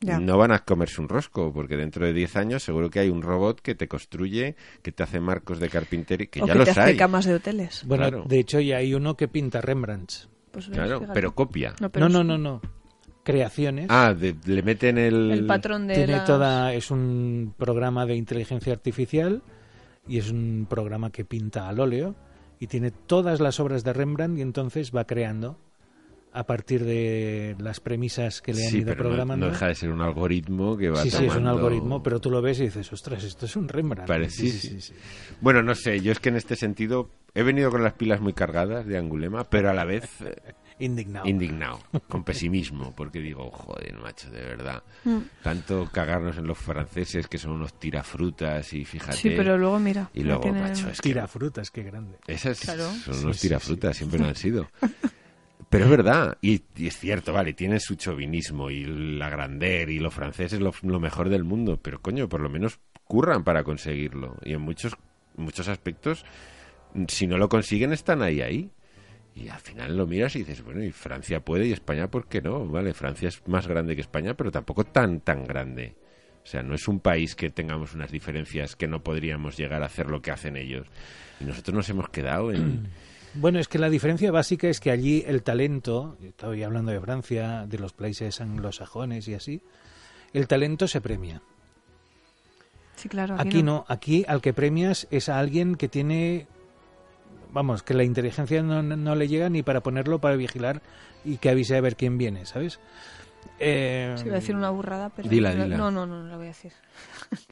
Ya. 0.00 0.18
no 0.18 0.38
van 0.38 0.50
a 0.52 0.60
comerse 0.60 1.00
un 1.00 1.08
rosco, 1.10 1.52
porque 1.52 1.76
dentro 1.76 2.06
de 2.06 2.12
10 2.14 2.36
años 2.36 2.62
seguro 2.62 2.88
que 2.88 3.00
hay 3.00 3.10
un 3.10 3.20
robot 3.20 3.60
que 3.60 3.74
te 3.74 3.86
construye, 3.86 4.56
que 4.82 4.92
te 4.92 5.02
hace 5.02 5.20
marcos 5.20 5.60
de 5.60 5.68
carpintería, 5.68 6.26
que 6.28 6.42
o 6.42 6.46
ya 6.46 6.52
que 6.54 6.58
los 6.60 6.64
te 6.64 6.70
hace 6.70 6.80
hay. 6.92 6.96
camas 6.96 7.26
de 7.26 7.34
hoteles. 7.34 7.84
Bueno, 7.86 8.08
Claro. 8.08 8.24
de 8.26 8.38
hecho 8.38 8.60
ya 8.60 8.78
hay 8.78 8.94
uno 8.94 9.14
que 9.16 9.28
pinta 9.28 9.60
Rembrandts. 9.60 10.28
Pues 10.52 10.68
Claro, 10.68 11.00
fíjate. 11.00 11.12
pero 11.14 11.34
copia. 11.34 11.74
No, 11.80 11.90
pero 11.90 12.08
No, 12.08 12.24
no, 12.24 12.36
no, 12.36 12.38
no. 12.38 12.60
Creaciones. 13.22 13.86
Ah, 13.90 14.14
de- 14.14 14.34
le 14.46 14.62
meten 14.62 14.96
el... 14.96 15.30
El 15.30 15.46
patrón 15.46 15.86
de 15.86 15.94
tiene 15.94 16.12
las- 16.14 16.24
toda 16.24 16.72
es 16.72 16.90
un 16.90 17.54
programa 17.58 18.06
de 18.06 18.16
inteligencia 18.16 18.72
artificial 18.72 19.42
y 20.08 20.16
es 20.18 20.30
un 20.30 20.66
programa 20.68 21.10
que 21.12 21.24
pinta 21.26 21.68
al 21.68 21.78
óleo 21.78 22.16
y 22.58 22.66
tiene 22.66 22.90
todas 22.90 23.38
las 23.40 23.60
obras 23.60 23.84
de 23.84 23.92
Rembrandt 23.92 24.38
y 24.38 24.42
entonces 24.42 24.90
va 24.96 25.04
creando 25.04 25.58
a 26.32 26.44
partir 26.46 26.84
de 26.84 27.56
las 27.58 27.80
premisas 27.80 28.40
que 28.40 28.54
le 28.54 28.64
han 28.64 28.70
Sí, 28.70 28.78
ido 28.78 28.86
pero 28.92 28.98
programando. 29.08 29.46
no, 29.46 29.52
deja 29.52 29.66
de 29.68 29.74
ser 29.74 29.90
un 29.90 30.00
algoritmo 30.00 30.76
que 30.76 30.88
va 30.90 31.02
sí, 31.02 31.10
sí, 31.10 31.16
es 31.16 31.22
un 31.22 31.28
tomando- 31.28 31.50
algoritmo, 31.50 32.02
pero 32.02 32.20
tú 32.20 32.30
lo 32.30 32.40
ves 32.40 32.60
y 32.60 32.64
dices, 32.64 32.92
ostras, 32.92 33.24
esto 33.24 33.46
es 33.46 33.56
un 33.56 33.68
Rembrandt. 33.68 34.06
Pare- 34.08 34.30
sí, 34.30 34.50
sí. 34.50 34.92
Bueno, 35.40 35.62
no 35.62 35.74
sé, 35.74 36.00
yo 36.00 36.12
es 36.12 36.20
que 36.20 36.28
en 36.28 36.36
este 36.36 36.54
sentido 36.56 37.10
he 37.34 37.42
venido 37.42 37.70
con 37.70 37.82
las 37.82 37.94
pilas 37.94 38.20
muy 38.20 38.32
cargadas 38.32 38.86
de 38.86 38.96
Angulema, 38.98 39.44
pero 39.50 39.70
a 39.70 39.74
la 39.74 39.84
vez 39.84 40.04
Indignado. 40.78 41.26
indignado, 41.28 41.78
con 42.08 42.24
pesimismo, 42.24 42.94
porque 42.96 43.18
digo, 43.20 43.50
joder, 43.50 43.98
macho, 43.98 44.30
de 44.30 44.40
verdad. 44.40 44.82
Mm. 45.04 45.18
Tanto 45.42 45.88
cagarnos 45.92 46.38
en 46.38 46.46
los 46.46 46.56
franceses 46.58 47.26
que 47.28 47.36
son 47.38 47.50
unos 47.52 47.74
tirafrutas 47.78 48.72
y 48.72 48.84
fíjate. 48.84 49.16
Sí, 49.16 49.30
pero 49.36 49.58
luego 49.58 49.78
mira. 49.78 50.08
Y 50.14 50.22
luego, 50.22 50.40
tienen- 50.42 50.62
macho, 50.62 50.88
es 50.88 51.00
que 51.00 51.10
Tira 51.10 51.26
frutas, 51.28 51.70
qué 51.70 51.82
grande. 51.82 52.16
esas 52.26 52.60
Claro. 52.60 52.84
son 53.04 53.14
Sí, 53.14 53.24
unos 53.24 53.36
sí, 53.36 53.48
tirafrutas, 53.48 53.96
siempre 53.96 54.20
lo 54.20 54.26
han 54.26 54.36
sido. 54.36 54.68
Pero 55.70 55.84
es 55.84 55.90
verdad, 55.90 56.36
y, 56.42 56.62
es 56.84 56.98
cierto, 56.98 57.32
vale, 57.32 57.52
tienen 57.52 57.78
su 57.78 57.94
chauvinismo 57.94 58.70
y 58.70 58.84
la 58.84 59.30
grandeur 59.30 59.88
y 59.88 60.00
los 60.00 60.12
franceses 60.12 60.58
lo, 60.58 60.72
lo 60.82 60.98
mejor 60.98 61.28
del 61.28 61.44
mundo, 61.44 61.78
pero 61.80 62.02
coño, 62.02 62.28
por 62.28 62.40
lo 62.40 62.50
menos 62.50 62.80
curran 63.04 63.44
para 63.44 63.62
conseguirlo. 63.62 64.36
Y 64.44 64.54
en 64.54 64.62
muchos, 64.62 64.96
muchos 65.36 65.68
aspectos, 65.68 66.24
si 67.06 67.28
no 67.28 67.38
lo 67.38 67.48
consiguen, 67.48 67.92
están 67.92 68.20
ahí, 68.20 68.40
ahí. 68.40 68.68
Y 69.36 69.48
al 69.48 69.60
final 69.60 69.96
lo 69.96 70.08
miras 70.08 70.34
y 70.34 70.40
dices, 70.40 70.60
bueno, 70.64 70.82
y 70.82 70.90
Francia 70.90 71.38
puede 71.44 71.66
y 71.66 71.72
España, 71.72 72.10
¿por 72.10 72.26
qué 72.26 72.42
no? 72.42 72.66
Vale, 72.66 72.92
Francia 72.92 73.28
es 73.28 73.46
más 73.46 73.68
grande 73.68 73.94
que 73.94 74.00
España, 74.00 74.34
pero 74.34 74.50
tampoco 74.50 74.82
tan, 74.82 75.20
tan 75.20 75.44
grande. 75.44 75.94
O 76.42 76.46
sea, 76.46 76.64
no 76.64 76.74
es 76.74 76.88
un 76.88 76.98
país 76.98 77.36
que 77.36 77.50
tengamos 77.50 77.94
unas 77.94 78.10
diferencias 78.10 78.74
que 78.74 78.88
no 78.88 79.04
podríamos 79.04 79.56
llegar 79.56 79.84
a 79.84 79.86
hacer 79.86 80.10
lo 80.10 80.20
que 80.20 80.32
hacen 80.32 80.56
ellos. 80.56 80.88
Y 81.38 81.44
nosotros 81.44 81.76
nos 81.76 81.88
hemos 81.90 82.08
quedado 82.08 82.50
en... 82.50 82.88
Bueno, 83.34 83.58
es 83.60 83.68
que 83.68 83.78
la 83.78 83.88
diferencia 83.88 84.32
básica 84.32 84.68
es 84.68 84.80
que 84.80 84.90
allí 84.90 85.22
el 85.26 85.42
talento, 85.42 86.16
estoy 86.22 86.62
hablando 86.64 86.90
de 86.90 87.00
Francia, 87.00 87.64
de 87.66 87.78
los 87.78 87.92
países 87.92 88.40
anglosajones 88.40 89.28
y 89.28 89.34
así, 89.34 89.62
el 90.32 90.48
talento 90.48 90.88
se 90.88 91.00
premia. 91.00 91.40
Sí, 92.96 93.08
claro. 93.08 93.36
Aquí 93.38 93.62
no, 93.62 93.84
aquí 93.88 94.24
al 94.26 94.40
que 94.42 94.52
premias 94.52 95.06
es 95.10 95.28
a 95.28 95.38
alguien 95.38 95.76
que 95.76 95.88
tiene, 95.88 96.48
vamos, 97.52 97.82
que 97.82 97.94
la 97.94 98.02
inteligencia 98.04 98.62
no, 98.62 98.82
no- 98.82 98.96
no 98.96 99.14
le 99.14 99.28
llega 99.28 99.48
ni 99.48 99.62
para 99.62 99.80
ponerlo 99.80 100.18
para 100.20 100.36
vigilar 100.36 100.82
y 101.24 101.36
que 101.36 101.50
avise 101.50 101.76
a 101.76 101.80
ver 101.80 101.96
quién 101.96 102.18
viene, 102.18 102.46
¿sabes? 102.46 102.80
Eh, 103.58 104.14
Sí, 104.18 104.26
iba 104.26 104.36
a 104.36 104.40
decir 104.40 104.54
una 104.56 104.70
burrada, 104.70 105.10
pero. 105.10 105.28
Dila, 105.28 105.54
no, 105.54 105.64
dila. 105.64 105.76
No, 105.76 105.90
no, 105.90 106.06
no, 106.06 106.22
no 106.22 106.28
la 106.28 106.36
voy 106.36 106.46
a 106.46 106.48
decir. 106.48 106.72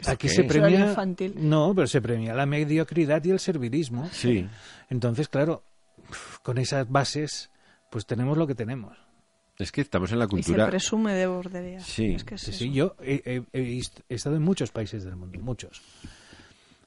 aquí 0.06 0.28
se 0.28 0.44
premia, 0.44 0.88
infantil. 0.88 1.34
no, 1.36 1.74
pero 1.74 1.86
se 1.86 2.00
premia 2.00 2.34
la 2.34 2.46
mediocridad 2.46 3.22
y 3.24 3.30
el 3.30 3.38
servilismo. 3.40 4.08
Sí. 4.12 4.46
Entonces, 4.88 5.28
claro, 5.28 5.64
con 6.42 6.58
esas 6.58 6.88
bases, 6.90 7.50
pues 7.90 8.06
tenemos 8.06 8.38
lo 8.38 8.46
que 8.46 8.54
tenemos. 8.54 8.96
Es 9.58 9.72
que 9.72 9.80
estamos 9.80 10.12
en 10.12 10.20
la 10.20 10.26
Y 10.26 10.28
se 10.28 10.30
cultura... 10.30 10.68
presume 10.68 11.14
de 11.14 11.26
bordería. 11.26 11.80
Sí. 11.80 12.14
Es 12.14 12.24
que 12.24 12.36
es 12.36 12.42
Sí, 12.42 12.72
yo 12.72 12.94
he 13.02 13.42
estado 14.08 14.36
en 14.36 14.42
muchos 14.42 14.70
países 14.70 15.04
del 15.04 15.16
mundo, 15.16 15.38
muchos. 15.40 15.82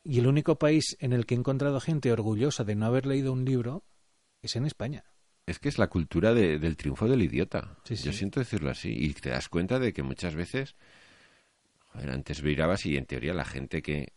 Y 0.03 0.19
el 0.19 0.25
único 0.27 0.55
país 0.55 0.95
en 0.99 1.13
el 1.13 1.25
que 1.25 1.35
he 1.35 1.37
encontrado 1.37 1.79
gente 1.81 2.11
orgullosa 2.11 2.63
de 2.63 2.75
no 2.75 2.85
haber 2.85 3.05
leído 3.05 3.33
un 3.33 3.43
libro 3.45 3.83
es 4.41 4.55
en 4.55 4.65
España. 4.65 5.03
Es 5.45 5.59
que 5.59 5.69
es 5.69 5.77
la 5.77 5.87
cultura 5.87 6.33
de- 6.33 6.59
del 6.59 6.77
triunfo 6.77 7.07
del 7.07 7.21
idiota. 7.23 7.77
Sí, 7.83 7.95
sí. 7.97 8.05
Yo 8.05 8.13
siento 8.13 8.39
decirlo 8.39 8.69
así. 8.69 8.91
Y 8.91 9.13
te 9.13 9.29
das 9.29 9.49
cuenta 9.49 9.79
de 9.79 9.93
que 9.93 10.03
muchas 10.03 10.35
veces... 10.35 10.75
Joder, 11.93 12.11
antes 12.11 12.41
mirabas 12.41 12.85
y 12.85 12.95
en 12.95 13.05
teoría 13.05 13.33
la 13.33 13.43
gente 13.43 13.81
que 13.81 14.13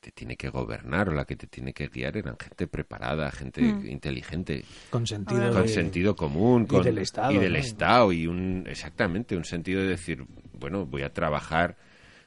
te 0.00 0.10
tiene 0.10 0.36
que 0.36 0.48
gobernar 0.50 1.08
o 1.08 1.12
la 1.12 1.24
que 1.24 1.36
te 1.36 1.46
tiene 1.46 1.72
que 1.72 1.86
guiar 1.88 2.16
eran 2.16 2.36
gente 2.38 2.66
preparada, 2.66 3.30
gente 3.30 3.62
Mm. 3.62 3.86
inteligente, 3.86 4.64
Con 4.90 5.06
sentido, 5.06 5.40
Ahora 5.44 5.52
con 5.54 5.62
de- 5.62 5.68
sentido 5.68 6.14
común, 6.16 6.64
y 6.64 6.66
con, 6.66 6.82
del 6.82 6.98
Estado, 6.98 7.32
y 7.32 7.38
del 7.38 7.52
¿no? 7.52 7.58
Estado 7.58 8.12
y 8.12 8.26
un 8.26 8.64
exactamente 8.66 9.36
un 9.36 9.44
sentido 9.44 9.80
de 9.82 9.88
decir, 9.88 10.24
bueno, 10.52 10.84
voy 10.84 11.02
a 11.02 11.12
trabajar 11.12 11.76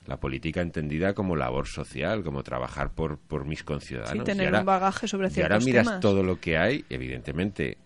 la 0.08 0.18
política 0.20 0.62
entendida 0.62 1.14
como 1.14 1.36
labor 1.36 1.68
social, 1.68 2.24
como 2.24 2.41
trabajar 2.41 2.95
por, 2.95 3.20
por 3.20 3.45
mis 3.45 3.60
Sí, 3.60 3.66
conciudadanos. 3.66 4.24
tener 4.26 4.43
y 4.43 4.45
ahora, 4.45 4.60
un 4.62 4.66
bagaje 4.66 5.08
sobre 5.08 5.28
y 5.30 5.32
ciertos 5.34 5.54
ahora 5.54 5.66
miras 5.66 5.86
temas. 5.88 6.00
todo 6.02 6.24
lo 6.24 6.39
que 6.39 6.58
hay, 6.58 6.86
evidentemente 6.89 7.78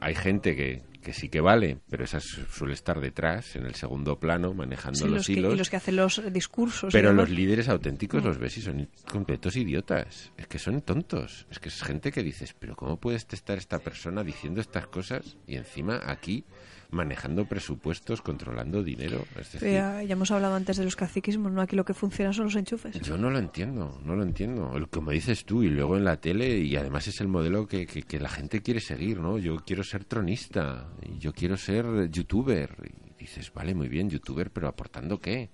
hay 0.00 0.14
gente 0.14 0.54
que, 0.56 0.82
que 1.02 1.12
sí 1.12 1.28
que 1.28 1.40
vale, 1.40 1.78
pero 1.90 2.04
esa 2.04 2.20
su- 2.20 2.44
suele 2.44 2.74
estar 2.74 3.00
detrás, 3.00 3.56
en 3.56 3.66
el 3.66 3.74
segundo 3.74 4.18
plano, 4.18 4.54
manejando 4.54 4.98
Sí, 4.98 5.04
los 5.04 5.12
los 5.14 5.26
que, 5.26 5.32
hilos. 5.32 5.54
y 5.54 5.56
los 5.56 5.70
que 5.70 5.76
hacen 5.76 5.96
los 5.96 6.22
discursos. 6.32 6.92
Pero 6.92 7.12
los 7.12 7.28
líderes 7.30 7.68
auténticos 7.68 8.22
los 8.24 8.38
ves 8.38 8.58
y 8.58 8.62
son 8.62 8.88
completos 9.10 9.56
idiotas. 9.56 10.32
Es 10.36 10.46
que 10.46 10.58
son 10.58 10.80
tontos. 10.82 11.46
Es 11.50 11.58
que 11.58 11.68
es 11.68 11.82
gente 11.82 12.12
que 12.12 12.22
dices, 12.22 12.54
pero 12.58 12.74
¿cómo 12.76 12.96
puedes 12.98 13.26
estar 13.32 13.58
esta 13.58 13.78
persona 13.78 14.22
diciendo 14.24 14.60
estas 14.60 14.86
cosas 14.86 15.36
y 15.46 15.56
encima 15.56 16.00
aquí 16.04 16.44
manejando 16.90 17.44
presupuestos, 17.46 18.22
controlando 18.22 18.82
dinero? 18.82 19.24
Es 19.38 19.52
decir, 19.52 19.68
Ya, 19.70 20.02
ya 20.02 20.12
hemos 20.12 20.30
hablado 20.30 20.54
antes 20.54 20.76
de 20.76 20.84
los 20.84 20.96
caciquismos, 20.96 21.52
¿no? 21.52 21.60
Aquí 21.60 21.76
lo 21.76 21.84
que 21.84 21.94
funciona 21.94 22.32
son 22.32 22.44
los 22.46 22.56
enchufes. 22.56 22.98
yo 23.00 23.18
no 23.18 23.30
lo 23.30 23.38
entiendo, 23.38 24.00
no 24.04 24.16
lo 24.16 24.22
entiendo. 24.22 24.76
El- 24.76 24.88
Como 24.88 25.10
dices 25.10 25.44
tú, 25.44 25.62
y 25.62 25.68
luego 25.68 25.96
en 25.96 26.04
la 26.04 26.18
tele, 26.20 26.58
y 26.58 26.74
además 26.76 27.06
es 27.08 27.20
el 27.20 27.28
modelo 27.28 27.66
que, 27.68 27.86
que- 27.86 28.02
que 28.02 28.18
la 28.20 28.28
gente 28.30 28.62
quiere 28.62 28.80
seguir, 28.80 29.20
¿no? 29.20 29.38
Yo 29.38 29.56
quiero 29.66 29.84
ser 29.84 30.04
tronista, 30.04 30.88
y 31.02 31.18
yo 31.18 31.32
quiero 31.32 31.56
ser 31.56 32.10
youtuber. 32.10 32.74
Y 33.18 33.20
dices, 33.24 33.52
vale, 33.52 33.74
muy 33.74 33.88
bien, 33.88 34.08
youtuber, 34.08 34.50
pero 34.50 34.68
¿aportando 34.68 35.18
qué? 35.20 35.50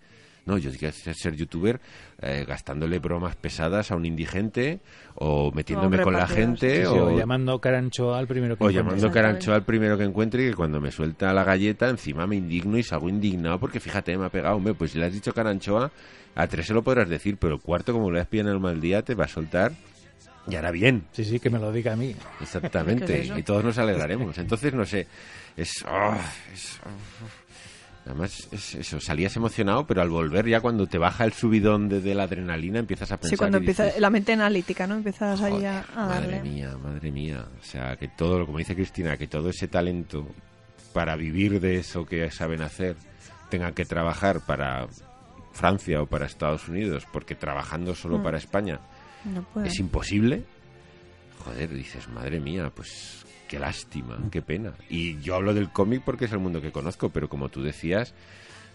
No, 0.46 0.58
yo 0.58 0.70
quiero 0.72 0.92
ser 0.94 1.34
youtuber 1.36 1.80
eh, 2.20 2.44
gastándole 2.46 2.98
bromas 2.98 3.34
pesadas 3.34 3.90
a 3.90 3.96
un 3.96 4.04
indigente, 4.04 4.80
o 5.14 5.50
metiéndome 5.52 6.00
con 6.02 6.12
la 6.12 6.26
gente, 6.26 6.84
Sí, 6.84 6.92
sí, 6.92 6.98
o, 6.98 7.06
o 7.06 7.18
llamando 7.18 7.58
carancho 7.60 8.14
al 8.14 8.26
primero 8.26 8.56
que 8.56 8.64
o 8.64 8.68
encuentres. 8.68 8.84
llamando 8.84 9.10
carancho 9.10 9.54
al 9.54 9.64
primero 9.64 9.96
que 9.96 10.04
encuentre 10.04 10.44
y 10.44 10.50
que 10.50 10.54
cuando 10.54 10.80
me 10.80 10.90
suelta 10.90 11.32
la 11.32 11.44
galleta 11.44 11.88
encima 11.88 12.26
me 12.26 12.36
indigno 12.36 12.76
y 12.76 12.82
salgo 12.82 13.08
indignado 13.08 13.58
porque 13.58 13.80
fíjate, 13.80 14.16
me 14.18 14.26
ha 14.26 14.28
pegado, 14.28 14.56
hombre, 14.56 14.74
pues 14.74 14.90
si 14.90 14.98
le 14.98 15.06
has 15.06 15.12
dicho 15.14 15.32
caranchoa, 15.32 15.90
a 16.34 16.46
tres 16.46 16.66
se 16.66 16.74
lo 16.74 16.82
podrás 16.82 17.08
decir, 17.08 17.36
pero 17.38 17.54
el 17.54 17.60
cuarto 17.60 17.92
como 17.94 18.10
le 18.10 18.20
has 18.20 18.26
pillado 18.26 18.50
en 18.50 18.56
el 18.56 18.60
mal 18.60 18.80
día 18.80 19.02
te 19.02 19.14
va 19.14 19.24
a 19.24 19.28
soltar 19.28 19.72
y 20.46 20.56
hará 20.56 20.70
bien. 20.72 21.04
Sí, 21.12 21.24
sí, 21.24 21.40
que 21.40 21.48
me 21.48 21.58
lo 21.58 21.72
diga 21.72 21.94
a 21.94 21.96
mí. 21.96 22.12
¿Qué 22.14 22.44
Exactamente, 22.44 23.20
es 23.32 23.38
y 23.38 23.42
todos 23.42 23.64
nos 23.64 23.78
alegraremos. 23.78 24.36
Entonces, 24.36 24.74
no 24.74 24.84
sé, 24.84 25.06
es... 25.56 25.72
ah, 25.88 26.20
es- 26.52 26.80
Además, 28.06 28.48
es 28.52 28.74
eso, 28.74 29.00
salías 29.00 29.34
emocionado, 29.36 29.86
pero 29.86 30.02
al 30.02 30.10
volver 30.10 30.46
ya 30.46 30.60
cuando 30.60 30.86
te 30.86 30.98
baja 30.98 31.24
el 31.24 31.32
subidón 31.32 31.88
de, 31.88 32.00
de 32.02 32.14
la 32.14 32.24
adrenalina 32.24 32.78
empiezas 32.78 33.10
a 33.10 33.16
pensar... 33.16 33.30
Sí, 33.30 33.36
cuando 33.36 33.56
empieza 33.58 33.84
dices, 33.86 34.00
la 34.00 34.10
mente 34.10 34.34
analítica, 34.34 34.86
¿no? 34.86 34.96
Empiezas 34.96 35.40
ahí 35.40 35.52
Joder, 35.52 35.66
a, 35.68 35.84
a 35.96 36.06
darle. 36.08 36.36
Madre 36.36 36.50
mía, 36.50 36.76
madre 36.82 37.10
mía. 37.10 37.46
O 37.58 37.64
sea, 37.64 37.96
que 37.96 38.08
todo, 38.08 38.38
lo 38.38 38.46
como 38.46 38.58
dice 38.58 38.74
Cristina, 38.74 39.16
que 39.16 39.26
todo 39.26 39.48
ese 39.48 39.68
talento 39.68 40.26
para 40.92 41.16
vivir 41.16 41.60
de 41.60 41.76
eso 41.76 42.04
que 42.04 42.30
saben 42.30 42.60
hacer 42.60 42.96
tengan 43.48 43.72
que 43.72 43.84
trabajar 43.86 44.40
para 44.44 44.86
Francia 45.52 46.02
o 46.02 46.06
para 46.06 46.26
Estados 46.26 46.68
Unidos, 46.68 47.06
porque 47.10 47.34
trabajando 47.34 47.94
solo 47.94 48.18
Mm. 48.18 48.22
para 48.22 48.38
España 48.38 48.80
No 49.24 49.64
es 49.64 49.78
imposible. 49.80 50.44
Joder, 51.44 51.70
dices, 51.70 52.08
madre 52.08 52.38
mía, 52.38 52.70
pues 52.74 53.23
qué 53.54 53.60
lástima, 53.60 54.18
qué 54.32 54.42
pena. 54.42 54.72
Y 54.88 55.20
yo 55.20 55.36
hablo 55.36 55.54
del 55.54 55.70
cómic 55.70 56.02
porque 56.04 56.24
es 56.24 56.32
el 56.32 56.40
mundo 56.40 56.60
que 56.60 56.72
conozco, 56.72 57.10
pero 57.10 57.28
como 57.28 57.48
tú 57.50 57.62
decías, 57.62 58.12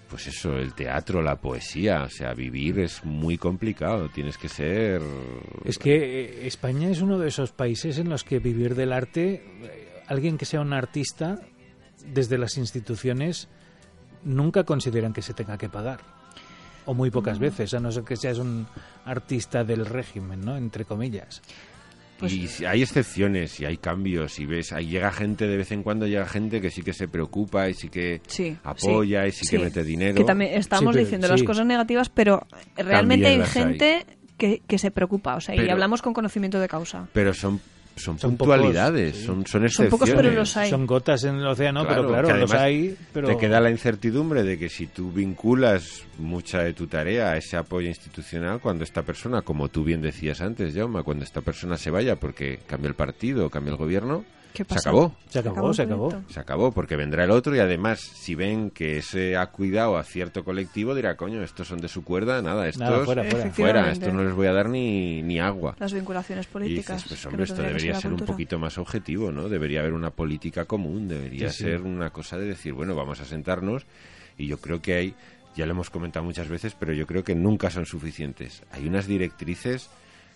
pues 0.09 0.27
eso, 0.27 0.55
el 0.55 0.73
teatro, 0.73 1.21
la 1.21 1.35
poesía, 1.35 2.03
o 2.03 2.09
sea, 2.09 2.33
vivir 2.33 2.79
es 2.79 3.03
muy 3.03 3.37
complicado, 3.37 4.07
tienes 4.09 4.37
que 4.37 4.47
ser... 4.47 5.01
Es 5.65 5.77
que 5.77 6.21
eh, 6.21 6.47
España 6.47 6.89
es 6.89 7.01
uno 7.01 7.19
de 7.19 7.27
esos 7.27 7.51
países 7.51 7.97
en 7.99 8.07
los 8.09 8.23
que 8.23 8.39
vivir 8.39 8.73
del 8.73 8.93
arte, 8.93 9.43
eh, 9.63 10.03
alguien 10.07 10.37
que 10.37 10.45
sea 10.45 10.61
un 10.61 10.71
artista, 10.71 11.39
desde 12.13 12.37
las 12.37 12.57
instituciones, 12.57 13.49
nunca 14.23 14.63
consideran 14.63 15.11
que 15.11 15.21
se 15.21 15.33
tenga 15.33 15.57
que 15.57 15.67
pagar. 15.67 15.99
O 16.85 16.93
muy 16.93 17.11
pocas 17.11 17.37
Mm. 17.37 17.41
veces, 17.41 17.73
a 17.73 17.79
no 17.81 17.91
ser 17.91 18.03
que 18.05 18.15
seas 18.15 18.37
un 18.39 18.65
artista 19.05 19.65
del 19.65 19.85
régimen, 19.85 20.39
¿no? 20.41 20.55
Entre 20.55 20.85
comillas. 20.85 21.41
Pues 22.19 22.33
y 22.33 22.47
si- 22.47 22.65
hay 22.65 22.81
excepciones 22.81 23.59
y 23.61 23.65
hay 23.65 23.77
cambios 23.77 24.39
y 24.39 24.45
ves, 24.45 24.73
ahí 24.73 24.87
llega 24.87 25.11
gente, 25.11 25.47
de 25.47 25.55
vez 25.57 25.71
en 25.71 25.83
cuando 25.83 26.05
llega 26.05 26.25
gente 26.25 26.59
que 26.59 26.69
sí 26.69 26.81
que 26.81 26.91
se 26.93 27.07
preocupa 27.07 27.69
y 27.69 27.73
sí 27.73 27.87
que 27.89 28.21
Sí, 28.27 28.57
apoya 28.63 29.23
sí, 29.23 29.27
y 29.29 29.31
sí, 29.31 29.45
sí. 29.45 29.57
que 29.57 29.63
mete 29.63 29.83
dinero. 29.83 30.15
Que 30.15 30.23
también 30.25 30.53
estamos 30.53 30.91
Sí, 30.93 30.97
pero- 30.97 31.05
diciendo 31.05 31.27
las 31.29 31.43
cosas 31.43 31.65
negativas, 31.65 32.09
pero 32.09 32.45
realmente 32.75 33.23
También 33.25 33.41
hay 33.43 33.47
gente 33.47 34.05
que, 34.37 34.61
que 34.67 34.77
se 34.77 34.91
preocupa, 34.91 35.35
o 35.35 35.41
sea, 35.41 35.55
y 35.55 35.69
hablamos 35.69 36.01
con 36.01 36.13
conocimiento 36.13 36.59
de 36.59 36.67
causa. 36.67 37.07
Pero 37.13 37.33
son, 37.33 37.59
son, 37.99 38.17
Son 38.17 38.37
puntualidades, 38.37 39.11
pocos, 39.11 39.19
sí. 39.19 39.25
son, 39.25 39.35
son 39.35 39.45
Son 39.47 39.63
excepciones. 39.65 39.91
pocos, 39.91 40.09
pero 40.09 40.31
los 40.31 40.57
hay. 40.57 40.69
Son 40.69 40.87
gotas 40.87 41.23
en 41.23 41.35
el 41.35 41.47
océano, 41.47 41.85
Claro, 41.85 42.01
pero 42.01 42.07
claro, 42.09 42.27
los 42.39 42.51
además 42.51 42.53
hay. 42.53 42.95
Pero... 43.13 43.27
Te 43.27 43.37
queda 43.37 43.59
la 43.59 43.69
incertidumbre 43.69 44.43
de 44.43 44.57
que 44.57 44.69
si 44.69 44.87
tú 44.87 45.11
vinculas 45.11 46.03
mucha 46.17 46.63
de 46.63 46.73
tu 46.73 46.87
tarea 46.87 47.31
a 47.31 47.37
ese 47.37 47.57
apoyo 47.57 47.87
institucional, 47.87 48.59
cuando 48.59 48.83
esta 48.83 49.03
persona, 49.03 49.41
como 49.41 49.69
tú 49.69 49.83
bien 49.83 50.01
decías 50.01 50.41
antes, 50.41 50.73
Jaume, 50.73 51.03
cuando 51.03 51.23
esta 51.23 51.41
persona 51.41 51.77
se 51.77 51.91
vaya 51.91 52.15
porque 52.15 52.59
cambia 52.65 52.87
el 52.89 52.95
partido 52.95 53.45
o 53.45 53.49
cambia 53.49 53.71
el 53.71 53.77
gobierno, 53.77 54.25
¿Qué 54.53 54.65
se 54.65 54.79
acabó. 54.79 55.15
Se 55.29 55.39
acabó, 55.39 55.73
se 55.73 55.81
acabó. 55.83 56.23
Se 56.27 56.39
acabó, 56.39 56.71
porque 56.71 56.95
vendrá 56.95 57.23
el 57.23 57.31
otro 57.31 57.55
y 57.55 57.59
además, 57.59 57.99
si 57.99 58.35
ven 58.35 58.71
que 58.71 58.97
ese 58.97 59.37
ha 59.37 59.47
cuidado 59.51 59.97
a 59.97 60.03
cierto 60.03 60.43
colectivo, 60.43 60.95
dirá, 60.95 61.15
coño, 61.15 61.43
estos 61.43 61.67
son 61.67 61.79
de 61.79 61.87
su 61.87 62.03
cuerda, 62.03 62.41
nada, 62.41 62.67
estos 62.67 62.81
Nada, 62.89 63.05
fuera, 63.05 63.23
fuera. 63.23 63.51
Fuera, 63.51 63.91
estos 63.91 64.13
no 64.13 64.23
les 64.23 64.33
voy 64.33 64.47
a 64.47 64.53
dar 64.53 64.67
ni, 64.69 65.21
ni 65.21 65.39
agua. 65.39 65.75
Las 65.79 65.93
vinculaciones 65.93 66.45
Y 66.47 66.49
políticas. 66.49 67.03
dices, 67.03 67.09
pues 67.09 67.25
hombre, 67.27 67.37
no 67.39 67.43
esto 67.45 67.61
debería 67.61 67.95
ser 67.99 68.11
un 68.11 68.19
poquito 68.19 68.57
más 68.59 68.77
objetivo, 68.77 69.31
¿no? 69.31 69.47
Debería 69.49 69.81
haber 69.81 69.93
una 69.93 70.09
política 70.09 70.65
común, 70.65 71.07
debería 71.07 71.49
Sí, 71.51 71.57
sí. 71.57 71.63
ser 71.65 71.81
una 71.81 72.09
cosa 72.09 72.37
de 72.37 72.45
decir, 72.47 72.73
bueno, 72.73 72.95
vamos 72.95 73.21
a 73.21 73.25
sentarnos 73.25 73.85
y 74.37 74.47
yo 74.47 74.57
creo 74.57 74.81
que 74.81 74.95
hay, 74.95 75.13
ya 75.55 75.65
lo 75.67 75.71
hemos 75.73 75.89
comentado 75.89 76.25
muchas 76.25 76.47
veces, 76.49 76.75
pero 76.77 76.91
yo 76.93 77.05
creo 77.05 77.23
que 77.23 77.35
nunca 77.35 77.69
son 77.69 77.85
suficientes. 77.85 78.63
Hay 78.71 78.87
unas 78.87 79.05
directrices 79.05 79.89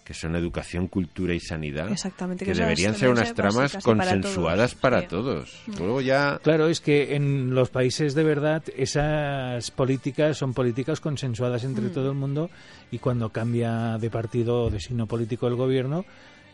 que 0.03 0.13
son 0.13 0.35
educación, 0.35 0.87
cultura 0.87 1.33
y 1.33 1.39
sanidad, 1.39 1.89
Exactamente, 1.91 2.43
que, 2.45 2.53
deberían 2.53 2.93
ser 2.95 3.09
unas 3.09 3.33
tramas 3.33 3.71
para 3.73 3.81
consensuadas 3.83 4.71
todos, 4.71 4.81
para 4.81 4.99
sí. 5.01 5.07
todos. 5.07 5.61
Luego 5.79 6.01
ya... 6.01 6.39
Claro, 6.43 6.67
es 6.67 6.81
que 6.81 7.15
en 7.15 7.55
los 7.55 7.69
países 7.69 8.13
de 8.13 8.23
verdad 8.23 8.63
esas 8.75 9.71
políticas 9.71 10.37
son 10.37 10.53
políticas 10.53 10.99
consensuadas 10.99 11.63
entre 11.63 11.85
Mm. 11.85 11.93
todo 11.93 12.09
el 12.09 12.17
mundo 12.17 12.49
y 12.91 12.99
cuando 12.99 13.29
cambia 13.29 13.97
de 13.97 14.09
partido 14.09 14.63
o 14.63 14.69
de 14.69 14.79
signo 14.79 15.07
político 15.07 15.47
el 15.47 15.55
gobierno, 15.55 16.03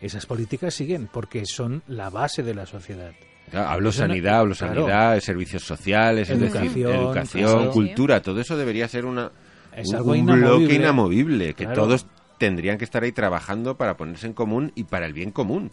esas 0.00 0.26
políticas 0.26 0.72
siguen 0.74 1.08
porque 1.12 1.44
son 1.44 1.82
la 1.88 2.08
base 2.08 2.42
de 2.42 2.54
la 2.54 2.66
sociedad. 2.66 3.12
Claro, 3.50 3.68
hablo 3.68 3.90
sanidad, 3.90 4.38
hablo 4.40 4.54
claro. 4.54 4.74
sanidad, 4.74 5.20
servicios 5.20 5.64
sociales, 5.64 6.30
es 6.30 6.38
decir, 6.38 6.60
Educación, 6.60 6.92
educación, 6.94 7.52
claro. 7.56 7.70
cultura, 7.72 8.22
todo 8.22 8.40
eso 8.40 8.56
debería 8.56 8.86
ser 8.86 9.04
una, 9.04 9.32
Es 9.76 9.88
un, 9.88 9.96
algo 9.96 10.10
un 10.12 10.18
inamovible. 10.18 10.46
bloque 10.58 10.74
inamovible, 10.76 11.54
que 11.54 11.64
Claro. 11.64 11.82
todos 11.82 12.06
tendrían 12.40 12.78
que 12.78 12.84
estar 12.84 13.02
ahí 13.04 13.12
trabajando 13.12 13.76
para 13.76 13.98
ponerse 13.98 14.26
en 14.26 14.32
común 14.32 14.72
y 14.74 14.84
para 14.84 15.04
el 15.04 15.12
bien 15.12 15.30
común. 15.30 15.70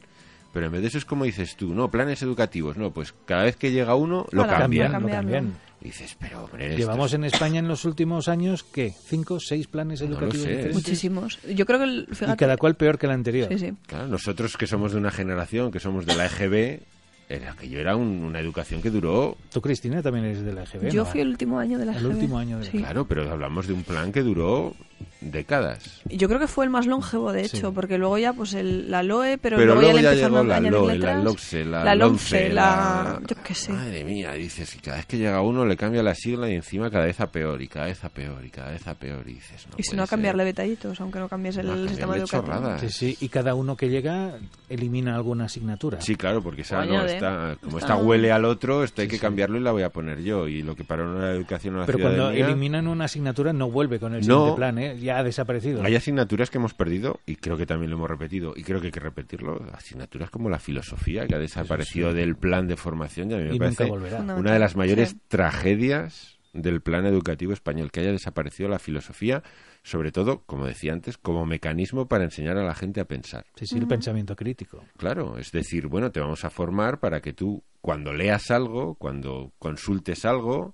Pero 0.53 0.65
en 0.65 0.73
vez 0.73 0.81
de 0.81 0.87
eso 0.89 0.97
es 0.97 1.05
como 1.05 1.23
dices 1.23 1.55
tú, 1.55 1.73
no, 1.73 1.89
planes 1.89 2.21
educativos, 2.21 2.75
no, 2.77 2.91
pues 2.91 3.13
cada 3.25 3.43
vez 3.43 3.55
que 3.55 3.71
llega 3.71 3.95
uno 3.95 4.27
lo 4.31 4.43
Ala, 4.43 4.57
cambian. 4.59 4.91
Cambian, 4.91 5.25
lo 5.25 5.31
cambian. 5.31 5.57
Y 5.79 5.85
dices, 5.85 6.17
pero 6.19 6.43
hombre, 6.45 6.75
Llevamos 6.75 7.13
en 7.13 7.23
España 7.23 7.59
en 7.59 7.67
los 7.67 7.85
últimos 7.85 8.27
años, 8.27 8.63
¿qué? 8.63 8.91
¿Cinco, 9.05 9.39
seis 9.39 9.67
planes 9.67 10.01
No 10.01 10.09
lo 10.09 10.17
educativos 10.17 10.45
sé. 10.45 10.69
Muchísimos. 10.73 11.39
Yo 11.55 11.65
creo 11.65 11.79
que, 11.79 11.85
el- 11.85 12.07
Y 12.11 12.35
cada 12.35 12.57
cual 12.57 12.75
peor 12.75 12.97
que 12.97 13.05
el 13.05 13.11
anterior. 13.13 13.47
Sí, 13.49 13.59
sí. 13.59 13.73
Claro, 13.85 14.07
nosotros 14.07 14.57
que 14.57 14.67
somos 14.67 14.91
de 14.91 14.97
una 14.97 15.11
generación, 15.11 15.71
que 15.71 15.79
somos 15.79 16.05
de 16.05 16.15
la 16.15 16.25
EGB, 16.25 16.81
era 17.29 17.53
que 17.53 17.67
yo 17.67 17.79
era 17.79 17.95
un- 17.95 18.23
una 18.23 18.39
educación 18.39 18.81
que 18.81 18.89
duró, 18.89 19.37
Tú, 19.51 19.61
Cristina, 19.61 20.01
también 20.01 20.25
eres 20.25 20.43
de 20.43 20.53
la 20.53 20.63
EGB, 20.63 20.91
Yo 20.91 21.03
¿no? 21.03 21.09
fui 21.09 21.19
el 21.21 21.27
último 21.29 21.59
año 21.59 21.77
de 21.77 21.85
la 21.85 21.93
El 21.97 22.03
GB. 22.03 22.09
último 22.13 22.37
año 22.39 22.57
de 22.59 22.65
la 22.65 22.71
Sí. 22.71 22.77
claro, 22.77 23.05
pero 23.05 23.29
hablamos 23.29 23.67
de 23.67 23.73
un 23.73 23.83
plan 23.83 24.11
que 24.11 24.21
duró 24.21 24.73
décadas. 25.21 26.01
Yo 26.09 26.27
creo 26.27 26.39
que 26.39 26.47
fue 26.47 26.65
el 26.65 26.71
más 26.71 26.85
longevo, 26.85 27.31
de 27.33 27.47
Sí. 27.47 27.57
hecho, 27.57 27.73
porque 27.73 27.97
luego 27.97 28.17
ya, 28.17 28.33
pues 28.33 28.53
el, 28.53 28.89
la 28.89 29.03
LOE, 29.03 29.37
pero, 29.37 29.57
Pero 29.57 29.75
luego, 29.75 29.81
luego 29.81 29.97
ya 29.97 30.03
ya 30.03 30.09
le 30.11 30.15
empezaron 30.21 30.31
llegó 30.31 30.39
a 30.39 30.47
la 30.47 30.55
añadir 30.55 30.71
LOE, 30.71 30.87
la 30.87 30.93
letras. 30.95 31.23
LOCSE, 31.23 31.65
la 31.65 31.83
la 31.83 31.95
LOMCE, 31.95 32.35
LOMCE, 32.39 32.53
la... 32.53 33.21
Yo 33.27 33.35
qué 33.43 33.53
sé. 33.55 33.71
Madre 33.73 34.03
mía, 34.03 34.31
dices, 34.33 34.75
y 34.75 34.79
cada 34.79 34.97
vez 34.97 35.05
que 35.05 35.17
llega 35.17 35.41
uno 35.41 35.65
le 35.65 35.75
cambia 35.77 36.03
la 36.03 36.15
sigla 36.15 36.49
y 36.49 36.55
encima 36.55 36.89
cada 36.89 37.05
vez 37.05 37.19
a 37.19 37.27
peor, 37.31 37.61
y 37.61 37.67
cada 37.67 37.87
vez 37.87 38.03
a 38.03 38.09
peor, 38.09 38.45
y 38.45 38.49
cada 38.49 38.71
vez 38.71 38.87
a 38.87 38.93
peor, 38.95 39.27
y 39.27 39.33
dices, 39.33 39.67
no 39.69 39.75
y 39.77 39.83
si 39.83 39.95
no, 39.95 40.03
a 40.03 40.07
cambiarle 40.07 40.45
detallitos, 40.45 40.99
aunque 41.01 41.19
no 41.19 41.27
cambies 41.27 41.57
el 41.57 41.67
No, 41.67 41.73
a 41.73 41.87
sistema 41.87 42.15
educativo. 42.15 42.77
Sí, 42.79 42.89
sí, 42.89 43.17
y 43.19 43.29
cada 43.29 43.53
uno 43.55 43.75
que 43.75 43.89
llega 43.89 44.35
elimina 44.69 45.15
alguna 45.15 45.45
asignatura. 45.45 45.99
Sí, 46.01 46.15
claro, 46.15 46.41
porque 46.41 46.61
esa 46.61 46.77
Está, 47.17 47.57
como 47.61 47.77
Está- 47.79 47.93
esta 47.93 48.05
huele 48.05 48.31
al 48.31 48.45
otro, 48.45 48.83
esto 48.83 49.01
hay 49.01 49.07
que 49.07 49.15
sí. 49.17 49.21
cambiarlo 49.21 49.57
y 49.57 49.61
la 49.61 49.71
voy 49.71 49.83
a 49.83 49.89
poner 49.89 50.21
yo. 50.23 50.47
Y 50.47 50.61
lo 50.63 50.75
que 50.75 50.83
para 50.83 51.03
una 51.03 51.31
educación 51.31 51.75
o 51.75 51.77
una 51.77 51.85
Pero 51.85 51.99
cuando 51.99 52.31
eliminan 52.31 52.87
una 52.87 53.05
asignatura 53.05 53.53
no 53.53 53.69
vuelve 53.69 53.99
con 53.99 54.13
el 54.15 54.21
No. 54.27 54.35
siguiente 54.35 54.55
plan, 54.57 54.77
¿eh? 54.79 54.97
ya 54.99 55.17
ha 55.19 55.23
desaparecido. 55.23 55.83
Hay 55.83 55.95
asignaturas 55.95 56.49
que 56.49 56.57
hemos 56.57 56.73
perdido 56.73 57.19
y 57.25 57.35
creo 57.35 57.57
que 57.57 57.65
también 57.65 57.89
lo 57.91 57.97
hemos 57.97 58.09
repetido 58.09 58.53
y 58.55 58.63
creo 58.63 58.79
que 58.79 58.87
hay 58.87 58.91
que 58.91 58.99
repetirlo. 58.99 59.61
Asignaturas 59.73 60.29
como 60.29 60.49
la 60.49 60.59
filosofía 60.59 61.27
que 61.27 61.35
ha 61.35 61.39
desaparecido 61.39 62.13
del 62.13 62.35
plan 62.35 62.67
de 62.67 62.77
formación 62.77 63.31
y 63.31 63.33
a 63.33 63.37
mí 63.37 63.43
me 63.45 63.55
y 63.55 63.59
parece 63.59 63.85
una 63.91 64.53
de 64.53 64.59
las 64.59 64.75
mayores 64.75 65.09
Sí. 65.09 65.19
tragedias 65.27 66.36
del 66.53 66.81
plan 66.81 67.05
educativo 67.05 67.53
español 67.53 67.91
que 67.91 67.99
haya 67.99 68.11
desaparecido 68.11 68.69
la 68.69 68.79
filosofía, 68.79 69.43
sobre 69.83 70.11
todo, 70.11 70.43
como 70.45 70.65
decía 70.65 70.93
antes, 70.93 71.17
como 71.17 71.45
mecanismo 71.45 72.07
para 72.07 72.23
enseñar 72.23 72.57
a 72.57 72.63
la 72.63 72.75
gente 72.75 72.99
a 72.99 73.05
pensar. 73.05 73.45
Sí, 73.55 73.67
sí, 73.67 73.77
el 73.77 73.87
pensamiento 73.87 74.35
crítico. 74.35 74.83
Claro, 74.97 75.37
es 75.37 75.51
decir, 75.51 75.87
bueno, 75.87 76.11
te 76.11 76.19
vamos 76.19 76.43
a 76.45 76.49
formar 76.49 76.99
para 76.99 77.21
que 77.21 77.33
tú, 77.33 77.63
cuando 77.81 78.13
leas 78.13 78.51
algo, 78.51 78.95
cuando 78.95 79.53
consultes 79.59 80.25
algo, 80.25 80.73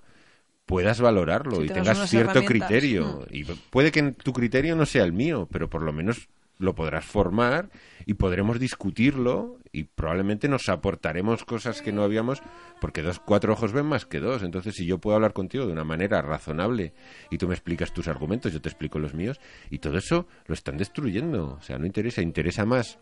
puedas 0.66 1.02
valorarlo 1.02 1.58
Sí, 1.58 1.64
y 1.64 1.68
tengas 1.68 2.10
cierto 2.10 2.44
criterio. 2.44 3.26
Mm. 3.30 3.36
Y 3.36 3.44
puede 3.44 3.92
que 3.92 4.12
tu 4.12 4.34
criterio 4.34 4.76
no 4.76 4.86
sea 4.86 5.04
el 5.04 5.14
mío, 5.14 5.48
pero 5.52 5.70
por 5.70 5.82
lo 5.82 5.94
menos 5.94 6.30
lo 6.58 6.76
podrás 6.76 7.06
formar 7.06 7.70
y 8.06 8.16
podremos 8.16 8.60
discutirlo 8.60 9.58
y 9.72 9.86
probablemente 9.86 10.48
nos 10.48 10.70
aportaremos 10.70 11.46
cosas 11.46 11.82
que 11.82 11.92
no 11.92 12.04
habíamos, 12.04 12.42
porque 12.80 13.02
dos, 13.02 13.20
cuatro 13.20 13.54
ojos 13.54 13.74
ven 13.74 13.88
más 13.88 14.06
que 14.06 14.20
dos. 14.20 14.44
Entonces, 14.44 14.76
si 14.76 14.86
yo 14.86 15.00
puedo 15.00 15.16
hablar 15.16 15.34
contigo 15.34 15.66
de 15.66 15.74
una 15.74 15.84
manera 15.84 16.22
razonable 16.22 16.94
y 17.32 17.38
tú 17.38 17.48
me 17.48 17.56
explicas 17.56 17.94
tus 17.94 18.08
argumentos, 18.08 18.54
yo 18.54 18.62
te 18.62 18.70
explico 18.70 19.00
los 19.00 19.14
míos, 19.14 19.40
y 19.70 19.80
todo 19.80 19.98
eso 19.98 20.28
lo 20.46 20.54
están 20.54 20.78
destruyendo. 20.78 21.58
O 21.60 21.62
sea, 21.62 21.78
no 21.80 21.86
interesa, 21.86 22.22
interesa 22.22 22.66
más 22.66 23.00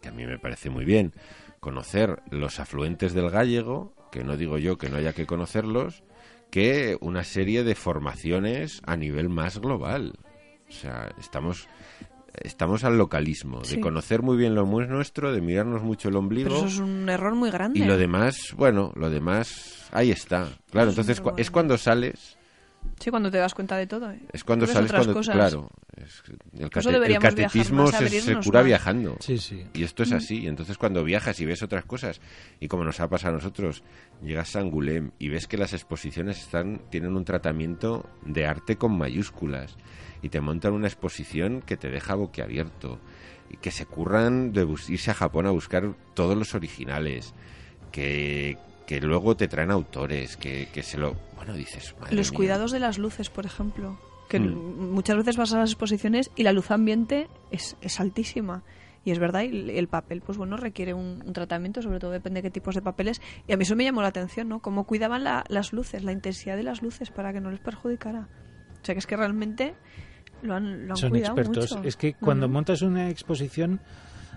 que 0.00 0.08
a 0.08 0.12
mí 0.12 0.26
me 0.26 0.38
parece 0.38 0.70
muy 0.70 0.84
bien 0.84 1.12
conocer 1.60 2.22
los 2.30 2.58
afluentes 2.58 3.12
del 3.12 3.30
gallego, 3.30 3.94
que 4.10 4.24
no 4.24 4.36
digo 4.36 4.58
yo 4.58 4.78
que 4.78 4.88
no 4.88 4.96
haya 4.96 5.12
que 5.12 5.26
conocerlos, 5.26 6.02
que 6.50 6.96
una 7.00 7.22
serie 7.22 7.64
de 7.64 7.74
formaciones 7.74 8.80
a 8.86 8.96
nivel 8.96 9.28
más 9.28 9.58
global. 9.58 10.14
O 10.68 10.72
sea, 10.72 11.14
estamos 11.18 11.68
estamos 12.34 12.84
al 12.84 12.96
localismo, 12.98 13.64
Sí. 13.64 13.76
de 13.76 13.80
conocer 13.80 14.22
muy 14.22 14.36
bien 14.36 14.54
lo 14.54 14.66
nuestro, 14.88 15.32
de 15.32 15.40
mirarnos 15.40 15.82
mucho 15.82 16.08
el 16.08 16.16
ombligo 16.16 16.48
Pero 16.48 16.58
eso 16.60 16.66
es 16.66 16.78
un 16.78 17.08
error 17.08 17.34
muy 17.34 17.50
grande. 17.50 17.78
y 17.80 17.84
lo 17.84 17.96
demás, 17.96 18.54
bueno, 18.56 18.92
lo 18.96 19.10
demás 19.10 19.88
ahí 19.92 20.10
está. 20.10 20.48
Claro, 20.70 20.90
es 20.90 20.98
entonces 20.98 21.22
es 21.36 21.50
cuando 21.50 21.76
sales 21.78 22.36
Sí, 22.98 23.10
cuando 23.10 23.30
te 23.30 23.38
das 23.38 23.54
cuenta 23.54 23.76
de 23.78 23.86
todo. 23.86 24.10
¿eh? 24.10 24.20
es 24.32 24.44
cuando 24.44 24.66
sales 24.66 24.90
otras 24.90 25.00
cuando 25.06 25.14
cosas. 25.20 25.34
claro, 25.34 25.70
es- 25.96 26.22
el, 26.28 26.70
cate- 26.70 26.86
el 27.08 27.72
más, 27.72 27.90
se, 28.24 28.36
cura 28.44 28.60
más. 28.60 28.66
viajando. 28.66 29.16
Sí, 29.20 29.38
sí. 29.38 29.64
Y 29.72 29.84
esto 29.84 30.02
es 30.02 30.12
así. 30.12 30.40
Y 30.40 30.46
entonces 30.48 30.76
cuando 30.76 31.02
viajas 31.02 31.40
y 31.40 31.46
ves 31.46 31.62
otras 31.62 31.86
cosas, 31.86 32.20
y 32.60 32.68
como 32.68 32.84
nos 32.84 33.00
ha 33.00 33.08
pasado 33.08 33.34
a 33.34 33.36
nosotros, 33.38 33.82
llegas 34.22 34.54
a 34.54 34.60
Angulem 34.60 35.12
y 35.18 35.28
ves 35.30 35.46
que 35.46 35.56
las 35.56 35.72
exposiciones 35.72 36.38
están 36.40 36.82
tienen 36.90 37.16
un 37.16 37.24
tratamiento 37.24 38.06
de 38.26 38.44
arte 38.46 38.76
con 38.76 38.96
mayúsculas 38.98 39.76
y 40.22 40.28
te 40.28 40.42
montan 40.42 40.74
una 40.74 40.86
exposición 40.88 41.62
que 41.62 41.78
te 41.78 41.88
deja 41.88 42.14
boquiabierto 42.14 42.98
y 43.48 43.56
que 43.56 43.70
se 43.70 43.86
curran 43.86 44.52
de 44.52 44.64
bus- 44.64 44.90
irse 44.90 45.10
a 45.10 45.14
Japón 45.14 45.46
a 45.46 45.50
buscar 45.50 45.94
todos 46.14 46.36
los 46.36 46.54
originales, 46.54 47.32
que, 47.92 48.58
que 48.90 49.00
luego 49.00 49.36
te 49.36 49.46
traen 49.46 49.70
autores, 49.70 50.36
que, 50.36 50.66
que 50.72 50.82
se 50.82 50.98
lo... 50.98 51.14
Bueno, 51.36 51.54
dices... 51.54 51.94
madre 52.00 52.16
Los 52.16 52.32
mía. 52.32 52.36
cuidados 52.38 52.72
de 52.72 52.80
las 52.80 52.98
luces, 52.98 53.30
por 53.30 53.46
ejemplo. 53.46 53.96
Que 54.28 54.40
Hmm. 54.40 54.90
muchas 54.92 55.16
veces 55.16 55.36
vas 55.36 55.52
a 55.52 55.58
las 55.58 55.70
exposiciones 55.70 56.32
y 56.34 56.42
la 56.42 56.52
luz 56.52 56.72
ambiente 56.72 57.28
es, 57.52 57.76
es 57.82 58.00
altísima. 58.00 58.64
Y 59.04 59.12
es 59.12 59.20
verdad, 59.20 59.42
y 59.42 59.46
el, 59.46 59.70
el 59.70 59.86
papel, 59.86 60.22
pues 60.22 60.36
bueno, 60.38 60.56
requiere 60.56 60.92
un, 60.92 61.22
un 61.24 61.32
tratamiento, 61.32 61.82
sobre 61.82 62.00
todo 62.00 62.10
depende 62.10 62.42
de 62.42 62.48
qué 62.48 62.50
tipos 62.50 62.74
de 62.74 62.82
papeles. 62.82 63.22
Y 63.46 63.52
a 63.52 63.56
mí 63.56 63.62
eso 63.62 63.76
me 63.76 63.84
llamó 63.84 64.02
la 64.02 64.08
atención, 64.08 64.48
¿no? 64.48 64.58
Cómo 64.58 64.82
cuidaban 64.88 65.22
la- 65.22 65.44
las 65.48 65.72
luces, 65.72 66.02
la 66.02 66.10
intensidad 66.10 66.56
de 66.56 66.64
las 66.64 66.82
luces 66.82 67.12
para 67.12 67.32
que 67.32 67.40
no 67.40 67.52
les 67.52 67.60
perjudicara. 67.60 68.26
O 68.82 68.84
sea 68.84 68.96
que 68.96 68.98
es 68.98 69.06
que 69.06 69.16
realmente 69.16 69.74
lo 70.42 70.54
han, 70.56 70.88
lo 70.88 70.94
han 70.94 70.96
Son 70.96 71.10
cuidado 71.10 71.36
expertos. 71.38 71.70
mucho. 71.76 71.86
Es 71.88 71.94
que 71.94 72.14
cuando 72.14 72.46
Ujú. 72.46 72.54
montas 72.54 72.82
una 72.82 73.08
exposición, 73.08 73.78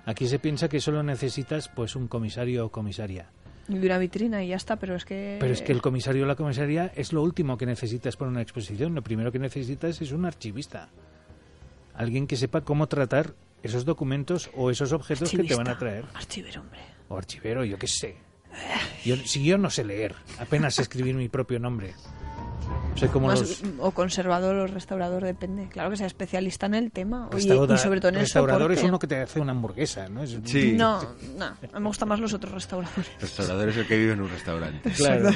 aquí 0.06 0.28
se 0.28 0.38
piensa 0.38 0.70
que 0.70 0.80
solo 0.80 1.02
necesitas 1.02 1.70
pues 1.70 1.96
un 1.96 2.08
comisario 2.08 2.68
o 2.68 2.70
comisaria. 2.72 3.32
Y 3.70 3.78
de 3.78 3.86
una 3.88 3.98
vitrina 3.98 4.44
y 4.44 4.50
ya 4.50 4.58
está, 4.58 4.76
pero 4.76 4.96
es 4.96 5.06
que... 5.06 5.38
Pero 5.40 5.54
es 5.54 5.62
que 5.62 5.72
el 5.72 5.82
comisario 5.82 6.24
o 6.24 6.28
la 6.28 6.36
comisaría 6.36 6.92
es 6.96 7.14
lo 7.14 7.24
último 7.24 7.58
que 7.58 7.66
necesitas 7.66 8.18
para 8.18 8.30
una 8.30 8.42
exposición. 8.42 8.94
Lo 8.94 9.02
primero 9.02 9.32
que 9.32 9.40
necesitas 9.40 10.02
es 10.02 10.12
un 10.12 10.26
archivista. 10.26 10.90
Alguien 11.94 12.28
que 12.28 12.36
sepa 12.36 12.62
cómo 12.62 12.88
tratar 12.88 13.36
esos 13.62 13.86
documentos 13.86 14.50
o 14.56 14.70
esos 14.70 14.92
objetos 14.92 15.32
que 15.32 15.44
te 15.44 15.56
van 15.56 15.70
a 15.70 15.78
traer. 15.78 16.06
Archivero, 16.14 16.62
hombre. 16.62 16.80
O 17.08 17.18
archivero, 17.18 17.64
yo 17.64 17.78
qué 17.78 17.88
sé. 17.88 18.18
Yo, 19.06 19.16
si 19.18 19.44
yo 19.44 19.58
no 19.58 19.70
sé 19.70 19.84
leer, 19.84 20.16
apenas 20.40 20.78
escribir 20.80 21.16
mi 21.16 21.30
propio 21.30 21.60
nombre. 21.60 21.94
Soy 22.96 23.10
como 23.10 23.28
Más- 23.28 23.40
los 23.40 23.64
O 23.80 23.92
conservador 23.92 24.56
o 24.56 24.68
restaurador, 24.68 25.24
depende. 25.24 25.68
Claro 25.70 25.90
que 25.90 25.98
sea 25.98 26.08
especialista 26.08 26.66
en 26.68 26.76
el 26.76 26.92
tema. 26.92 27.28
Y, 27.32 27.36
restaura- 27.36 27.76
y 27.76 27.78
sobre 27.78 28.00
todo 28.00 28.10
en 28.10 28.16
el 28.16 28.22
restaurador 28.22 28.72
es 28.72 28.78
soporte. 28.80 28.90
uno 28.90 29.00
que 29.00 29.08
te 29.08 29.20
hace 29.22 29.40
una 29.40 29.52
hamburguesa, 29.52 30.08
¿no? 30.10 30.22
Es- 30.24 30.38
Sí. 30.46 30.74
No, 30.78 31.02
no, 31.38 31.46
a 31.46 31.52
mí 31.62 31.68
me 31.80 31.88
gustan 31.88 32.10
más 32.10 32.20
los 32.20 32.34
otros 32.34 32.54
restauradores. 32.54 33.10
Restaurador 33.20 33.70
es 33.70 33.78
el 33.78 33.88
que 33.88 33.98
vive 33.98 34.14
en 34.14 34.22
un 34.22 34.30
restaurante. 34.30 34.92
Claro. 34.92 35.30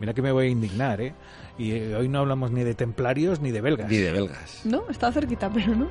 Mira 0.00 0.12
que 0.14 0.22
me 0.22 0.32
voy 0.32 0.46
a 0.46 0.48
indignar, 0.50 1.00
¿eh? 1.00 1.14
Y 1.58 1.72
eh, 1.72 1.96
hoy 1.96 2.08
no 2.08 2.18
hablamos 2.20 2.50
ni 2.50 2.62
de 2.64 2.74
templarios 2.74 3.40
ni 3.40 3.50
de 3.50 3.60
belgas. 3.60 3.90
Ni 3.90 3.96
de 3.98 4.12
belgas. 4.12 4.60
No, 4.64 4.84
está 4.90 5.10
cerquita, 5.12 5.50
pero 5.52 5.74
no. 5.74 5.88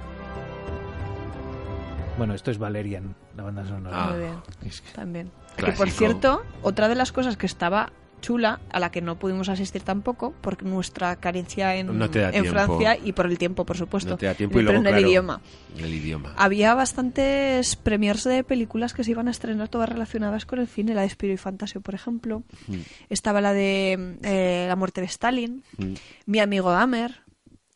Bueno, 2.17 2.33
esto 2.35 2.51
es 2.51 2.57
Valerian, 2.59 3.15
la 3.35 3.43
banda 3.43 3.65
sonora. 3.65 4.03
Ah. 4.05 4.09
Muy 4.11 4.19
bien, 4.19 4.35
Es 4.65 4.81
que- 4.81 4.91
también. 4.91 5.31
Que 5.57 5.71
por 5.71 5.89
cierto, 5.89 6.43
otra 6.61 6.87
de 6.87 6.95
las 6.95 7.11
cosas 7.11 7.37
que 7.37 7.45
estaba 7.45 7.91
chula, 8.21 8.59
a 8.71 8.79
la 8.79 8.91
que 8.91 9.01
no 9.01 9.17
pudimos 9.17 9.49
asistir 9.49 9.81
tampoco, 9.81 10.31
por 10.41 10.63
nuestra 10.63 11.15
carencia 11.17 11.75
en, 11.75 11.97
No. 11.97 12.07
Francia 12.07 12.97
y 13.03 13.11
por 13.11 13.25
el 13.25 13.37
tiempo, 13.37 13.65
por 13.65 13.77
supuesto. 13.77 14.11
No 14.11 14.17
te 14.17 14.27
da 14.27 14.33
tiempo 14.33 14.59
y 14.59 14.63
luego, 14.63 14.79
en 14.79 14.85
el 14.87 14.93
claro, 14.93 15.07
idioma. 15.07 15.41
El 15.77 15.93
idioma. 15.93 16.33
Había 16.37 16.73
bastantes 16.75 17.75
premiers 17.75 18.23
de 18.23 18.43
películas 18.43 18.93
que 18.93 19.03
se 19.03 19.11
iban 19.11 19.27
a 19.27 19.31
estrenar 19.31 19.67
todas 19.67 19.89
relacionadas 19.89 20.45
con 20.45 20.59
el 20.59 20.67
cine, 20.67 20.93
la 20.93 21.01
de 21.01 21.09
Spiro 21.09 21.33
y 21.33 21.37
Fantasio, 21.37 21.81
por 21.81 21.95
ejemplo. 21.95 22.43
Mm. 22.67 22.75
Estaba 23.09 23.41
la 23.41 23.53
de 23.53 24.17
eh, 24.23 24.65
La 24.67 24.75
muerte 24.75 25.01
de 25.01 25.07
Stalin, 25.07 25.63
Mm. 25.77 25.93
Mi 26.27 26.39
amigo 26.39 26.71
Dahmer. 26.71 27.21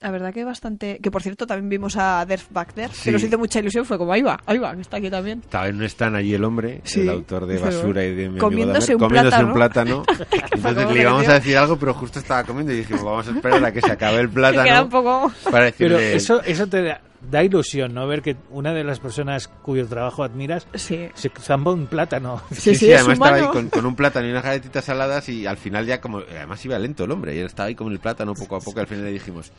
La 0.05 0.11
verdad 0.11 0.31
que 0.31 0.43
bastante... 0.43 0.99
Que 1.01 1.09
por 1.09 1.23
cierto 1.23 1.47
también 1.47 1.67
vimos 1.67 1.97
a 1.97 2.23
Derf 2.27 2.45
Bagder, 2.51 2.91
Sí. 2.91 3.05
que 3.05 3.11
nos 3.13 3.23
hizo 3.23 3.39
mucha 3.39 3.57
ilusión. 3.57 3.85
Fue 3.85 3.97
como, 3.97 4.13
ahí 4.13 4.21
va, 4.21 4.39
ahí 4.45 4.59
va, 4.59 4.75
que 4.75 4.81
está 4.81 4.97
aquí 4.97 5.09
también. 5.09 5.41
En 5.51 5.75
un 5.77 5.81
stand 5.83 6.15
allí 6.15 6.35
el 6.35 6.43
hombre, 6.43 6.81
Sí. 6.83 7.01
el 7.01 7.09
autor 7.09 7.47
de 7.47 7.55
Pero 7.55 7.65
Basura 7.65 8.03
y 8.05 8.09
de 8.09 8.15
mi 8.15 8.25
amigo 8.25 8.45
comiéndose 8.47 8.93
un 8.93 8.99
comiéndose 8.99 9.43
un 9.43 9.53
plátano. 9.53 10.03
plátano. 10.03 10.27
Entonces 10.51 10.91
le 10.91 11.01
íbamos 11.01 11.27
a 11.27 11.33
decir 11.33 11.57
algo, 11.57 11.79
pero 11.79 11.95
justo 11.95 12.19
estaba 12.19 12.43
comiendo 12.43 12.71
y 12.71 12.77
dijimos, 12.77 13.03
vamos 13.03 13.27
a 13.27 13.31
esperar 13.31 13.65
a 13.65 13.71
que 13.71 13.81
se 13.81 13.91
acabe 13.91 14.19
el 14.19 14.29
Que 14.29 14.35
queda 14.35 14.51
un 14.51 14.53
plátano 14.53 14.89
poco... 14.91 15.31
para 15.49 15.71
Pero 15.71 15.97
decirle... 15.97 16.15
eso, 16.17 16.39
eso 16.43 16.67
te 16.67 16.83
da, 16.83 17.01
da 17.29 17.43
ilusión, 17.43 17.93
¿no? 17.93 18.07
Ver 18.07 18.21
que 18.21 18.35
una 18.49 18.73
de 18.73 18.83
las 18.83 18.99
personas 18.99 19.47
cuyo 19.47 19.85
trabajo 19.87 20.23
admiras 20.23 20.67
Sí. 20.73 21.09
se 21.13 21.29
zamba 21.39 21.71
un 21.73 21.87
plátano. 21.87 22.41
Sí, 22.51 22.75
sí, 22.75 22.91
es 22.91 22.99
además 23.01 23.13
estaba 23.19 23.35
ahí 23.37 23.47
con, 23.53 23.69
con 23.69 23.85
un 23.85 23.95
plátano 23.95 24.27
y 24.27 24.31
unas 24.31 24.43
galletitas 24.43 24.85
saladas 24.85 25.27
y 25.29 25.45
al 25.45 25.57
final 25.57 25.85
ya 25.85 25.99
como... 26.01 26.19
Además 26.19 26.63
iba 26.65 26.77
lento 26.79 27.03
el 27.05 27.11
hombre 27.11 27.35
y 27.35 27.39
él 27.39 27.45
estaba 27.47 27.67
ahí 27.67 27.75
con 27.75 27.91
el 27.91 27.99
plátano 27.99 28.33
poco 28.33 28.55
a 28.55 28.59
poco 28.59 28.79
y 28.79 28.81
al 28.81 28.87
final 28.87 29.05
le 29.05 29.11
dijimos, 29.11 29.51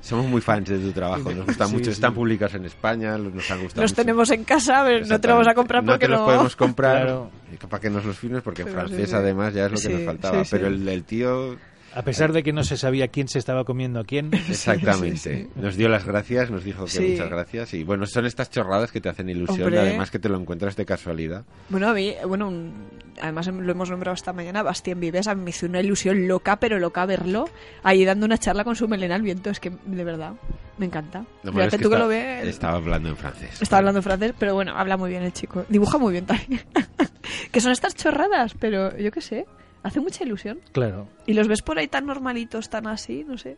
somos 0.00 0.26
muy 0.26 0.40
fans 0.40 0.68
de 0.68 0.78
tu 0.78 0.92
trabajo, 0.92 1.32
nos 1.32 1.46
gustan 1.46 1.68
Sí, 1.68 1.74
mucho, 1.74 1.84
sí. 1.86 1.90
están 1.92 2.14
publicados 2.14 2.54
en 2.54 2.64
España, 2.64 3.16
nos 3.18 3.50
han 3.50 3.62
gustado 3.62 3.82
Los 3.82 3.90
mucho". 3.92 3.94
tenemos 3.94 4.30
en 4.30 4.44
casa, 4.44 4.82
pero 4.84 5.06
no 5.06 5.20
te 5.20 5.28
los 5.28 5.34
vamos 5.36 5.48
a 5.48 5.54
comprar 5.54 5.84
no 5.84 5.92
porque 5.92 6.06
te 6.06 6.10
los 6.12 6.20
no... 6.20 6.26
podemos 6.26 6.56
comprar 6.56 7.02
Claro. 7.02 7.30
para 7.68 7.80
que 7.80 7.90
nos 7.90 8.04
los 8.04 8.16
firmes 8.18 8.42
porque 8.42 8.62
en 8.62 8.68
francés 8.68 9.10
sí. 9.10 9.14
además 9.14 9.54
ya 9.54 9.66
es 9.66 9.70
lo 9.72 9.76
que 9.76 9.82
Sí, 9.82 9.92
nos 9.92 10.04
faltaba 10.04 10.38
sí, 10.38 10.44
sí. 10.44 10.50
pero 10.52 10.66
el, 10.68 10.88
el 10.88 11.04
tío 11.04 11.56
A 11.94 12.02
pesar 12.02 12.32
de 12.32 12.42
que 12.42 12.52
no 12.52 12.62
se 12.62 12.76
sabía 12.76 13.08
quién 13.08 13.26
se 13.28 13.38
estaba 13.38 13.64
comiendo 13.64 14.00
a 14.00 14.04
quién. 14.04 14.30
exactamente 14.48 15.16
sí, 15.18 15.42
sí. 15.42 15.48
nos 15.60 15.76
dio 15.76 15.88
las 15.88 16.04
gracias 16.04 16.50
nos 16.50 16.62
dijo 16.64 16.84
que 16.84 16.90
Sí. 16.90 17.08
muchas 17.12 17.28
gracias 17.30 17.74
y 17.74 17.82
bueno 17.84 18.06
son 18.06 18.26
estas 18.26 18.50
chorradas 18.50 18.92
que 18.92 19.00
te 19.00 19.08
hacen 19.08 19.28
ilusión 19.28 19.62
Hombre. 19.64 19.80
además 19.80 20.10
que 20.10 20.18
te 20.18 20.28
lo 20.28 20.38
encuentras 20.38 20.76
de 20.76 20.84
casualidad 20.86 21.44
Bueno, 21.68 21.88
a 21.88 21.94
mí, 21.94 22.14
bueno, 22.26 22.48
un- 22.48 22.72
además 23.20 23.48
lo 23.48 23.72
hemos 23.72 23.90
nombrado 23.90 24.14
esta 24.14 24.32
mañana, 24.32 24.62
Bastien 24.62 25.00
Vives, 25.00 25.26
a 25.26 25.34
mí 25.34 25.42
me 25.42 25.50
hizo 25.50 25.66
una 25.66 25.80
ilusión 25.80 26.28
loca, 26.28 26.56
pero 26.60 26.78
loca 26.78 27.04
verlo, 27.06 27.48
ahí 27.82 28.04
dando 28.04 28.24
una 28.26 28.38
charla 28.38 28.64
con 28.64 28.76
su 28.76 28.86
melena 28.88 29.14
al 29.16 29.22
viento, 29.22 29.50
es 29.50 29.58
que 29.60 29.70
de 29.84 30.04
verdad, 30.04 30.32
me 30.78 30.86
encanta. 30.86 31.24
Lo 31.42 31.52
malo 31.52 31.64
Fíjate 31.66 31.76
es 31.76 31.82
tú 31.82 31.90
que 31.90 31.98
lo 31.98 32.08
ves, 32.08 32.46
estaba 32.48 32.76
hablando 32.78 33.08
en 33.08 33.16
francés 33.16 33.60
está 33.60 33.78
hablando 33.78 34.00
francés, 34.00 34.32
pero 34.38 34.54
bueno, 34.54 34.76
habla 34.76 34.96
muy 34.96 35.10
bien 35.10 35.22
el 35.22 35.32
chico, 35.32 35.64
dibuja 35.68 35.98
muy 35.98 36.12
bien 36.12 36.24
también. 36.26 36.60
que 37.52 37.60
son 37.60 37.72
estas 37.72 37.94
chorradas, 37.96 38.54
pero 38.58 38.96
yo 38.96 39.10
qué 39.10 39.20
sé, 39.20 39.46
hace 39.82 40.00
mucha 40.00 40.24
ilusión. 40.24 40.58
Claro. 40.72 41.08
Y 41.26 41.34
los 41.34 41.48
ves 41.48 41.62
por 41.62 41.78
ahí 41.78 41.88
tan 41.88 42.06
normalitos, 42.06 42.68
tan 42.70 42.86
así, 42.86 43.24
no 43.26 43.38
sé. 43.38 43.56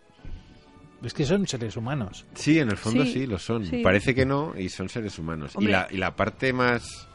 Es 1.02 1.14
que 1.14 1.24
son 1.24 1.46
seres 1.48 1.76
humanos. 1.76 2.24
sí 2.34 2.60
en 2.60 2.70
el 2.70 2.76
fondo 2.76 3.04
Sí, 3.04 3.12
sí, 3.12 3.26
lo 3.26 3.38
son 3.38 3.66
sí. 3.66 3.80
parece 3.82 4.14
que 4.14 4.24
no 4.24 4.54
y 4.56 4.68
son 4.68 4.88
seres 4.88 5.18
humanos 5.18 5.52
y 5.58 5.66
la, 5.66 5.88
y 5.90 5.96
la 5.96 6.14
parte 6.14 6.52
más 6.52 7.08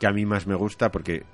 que 0.00 0.06
a 0.06 0.12
mí 0.12 0.24
más 0.24 0.46
me 0.46 0.54
gusta 0.54 0.90
porque 0.90 1.24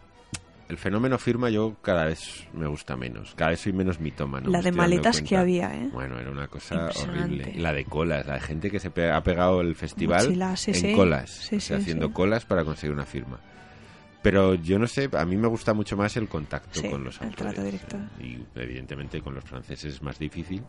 el 0.68 0.76
fenómeno 0.76 1.18
firma 1.18 1.50
yo 1.50 1.76
cada 1.82 2.06
vez 2.06 2.48
me 2.52 2.66
gusta 2.66 2.96
menos 2.96 3.34
cada 3.36 3.50
vez 3.50 3.60
soy 3.60 3.72
menos 3.74 4.00
mitómano 4.00 4.50
La 4.50 4.60
de 4.60 4.72
maletas 4.72 5.20
que 5.22 5.36
había, 5.36 5.72
¿eh? 5.72 5.88
Bueno, 5.92 6.18
era 6.18 6.32
una 6.32 6.48
cosa 6.48 6.88
horrible. 7.00 7.52
Y 7.54 7.58
la 7.60 7.72
de 7.72 7.84
colas, 7.84 8.26
la 8.26 8.34
de 8.34 8.40
gente 8.40 8.70
que 8.72 8.80
se 8.80 8.90
pe- 8.90 9.12
ha 9.12 9.22
pegado 9.22 9.60
el 9.60 9.76
festival 9.76 10.24
Mochilas, 10.24 10.60
sí, 10.60 10.70
en 10.72 10.76
sí. 10.76 10.92
colas, 10.94 11.30
Sí, 11.30 11.56
o 11.56 11.60
sea, 11.60 11.76
sí, 11.76 11.82
haciendo 11.82 12.08
sí. 12.08 12.12
colas 12.12 12.44
para 12.44 12.64
conseguir 12.64 12.92
una 12.92 13.06
firma. 13.06 13.38
Pero 14.24 14.54
yo 14.54 14.78
no 14.80 14.86
sé, 14.88 15.08
a 15.12 15.24
mí 15.24 15.36
me 15.36 15.46
gusta 15.46 15.72
mucho 15.74 15.96
más 15.96 16.16
el 16.16 16.28
contacto 16.28 16.80
Sí, 16.80 16.88
con 16.90 17.04
los 17.04 17.20
el 17.20 17.28
autores. 17.28 17.54
trato 17.54 17.62
directo. 17.64 17.96
Y 18.20 18.38
evidentemente 18.58 19.20
con 19.20 19.34
los 19.36 19.44
franceses 19.44 19.94
es 19.94 20.02
más 20.02 20.18
difícil. 20.18 20.62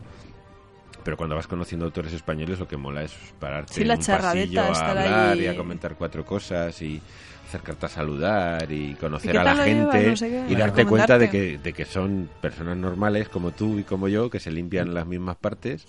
Pero 1.02 1.16
cuando 1.16 1.34
vas 1.36 1.46
conociendo 1.46 1.86
autores 1.86 2.12
españoles 2.12 2.58
lo 2.58 2.68
que 2.68 2.76
mola 2.76 3.02
es 3.02 3.12
pararte 3.40 3.74
Sí, 3.74 3.82
en 3.82 3.88
la 3.88 3.94
un 3.94 4.00
pasillo 4.04 4.60
a 4.62 4.90
hablar 4.90 5.32
ahí. 5.32 5.40
y 5.42 5.46
a 5.46 5.56
comentar 5.56 5.94
cuatro 5.96 6.24
cosas 6.24 6.80
y 6.82 7.00
acercarte 7.48 7.86
a 7.86 7.88
saludar 7.88 8.70
y 8.72 8.94
conocer 8.94 9.30
¿Y 9.30 9.32
qué 9.32 9.38
a 9.38 9.44
la 9.44 9.56
gente 9.64 10.06
No 10.10 10.16
sé 10.16 10.28
qué, 10.28 10.44
y 10.52 10.54
darte 10.56 10.84
cuenta 10.84 11.16
de 11.18 11.30
que, 11.30 11.58
de 11.58 11.72
que 11.72 11.84
son 11.84 12.28
personas 12.42 12.76
normales 12.76 13.28
como 13.28 13.52
tú 13.52 13.78
y 13.78 13.84
como 13.84 14.08
yo 14.08 14.28
que 14.30 14.40
se 14.40 14.50
limpian 14.50 14.92
las 14.94 15.06
mismas 15.06 15.36
partes 15.36 15.86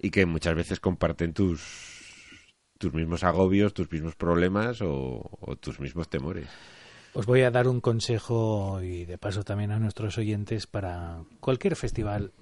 y 0.00 0.10
que 0.10 0.26
muchas 0.26 0.54
veces 0.54 0.80
comparten 0.80 1.32
tus 1.32 1.62
tus 2.78 2.92
mismos 2.92 3.24
agobios, 3.24 3.72
tus 3.72 3.90
mismos 3.90 4.16
problemas 4.16 4.82
o, 4.82 5.22
o 5.40 5.56
tus 5.56 5.80
mismos 5.80 6.10
temores. 6.10 6.46
Os 7.16 7.24
voy 7.24 7.40
a 7.44 7.50
dar 7.50 7.66
un 7.66 7.80
consejo 7.80 8.82
y 8.82 9.06
de 9.06 9.16
paso 9.16 9.42
también 9.42 9.72
a 9.72 9.78
nuestros 9.78 10.18
oyentes 10.18 10.66
para 10.66 11.22
cualquier 11.40 11.74
festival 11.74 12.32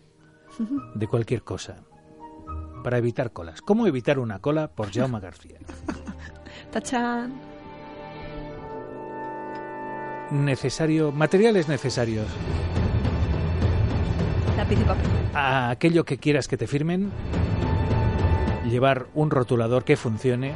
de 0.96 1.06
cualquier 1.06 1.44
cosa. 1.44 1.84
Para 2.82 2.98
evitar 2.98 3.32
colas. 3.32 3.62
¿Cómo 3.62 3.86
evitar 3.86 4.18
una 4.18 4.40
cola? 4.40 4.66
Por 4.66 4.92
Jaume 4.92 5.20
García. 5.20 5.60
Tachan. 6.72 7.40
Necesario, 10.32 11.12
materiales 11.12 11.68
necesarios. 11.68 12.26
Lápiz 14.56 14.80
y 14.80 14.82
papel. 14.82 15.06
A 15.34 15.70
aquello 15.70 16.04
que 16.04 16.18
quieras 16.18 16.48
que 16.48 16.56
te 16.56 16.66
firmen, 16.66 17.12
llevar 18.68 19.06
un 19.14 19.30
rotulador 19.30 19.84
que 19.84 19.96
funcione, 19.96 20.52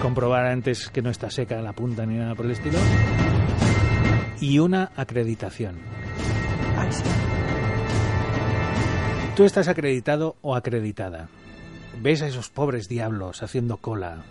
comprobar 0.00 0.46
antes 0.46 0.88
que 0.88 1.02
no 1.02 1.10
está 1.10 1.30
seca 1.30 1.60
la 1.60 1.74
punta 1.74 2.06
ni 2.06 2.16
nada 2.16 2.34
por 2.34 2.46
el 2.46 2.52
estilo, 2.52 2.78
y 4.40 4.58
una 4.58 4.90
acreditación. 4.96 5.78
Tú 9.36 9.44
estás 9.44 9.68
acreditado 9.68 10.36
o 10.40 10.56
acreditada. 10.56 11.28
Ves 12.00 12.22
a 12.22 12.26
esos 12.26 12.48
pobres 12.48 12.88
diablos 12.88 13.42
haciendo 13.42 13.76
cola 13.76 14.24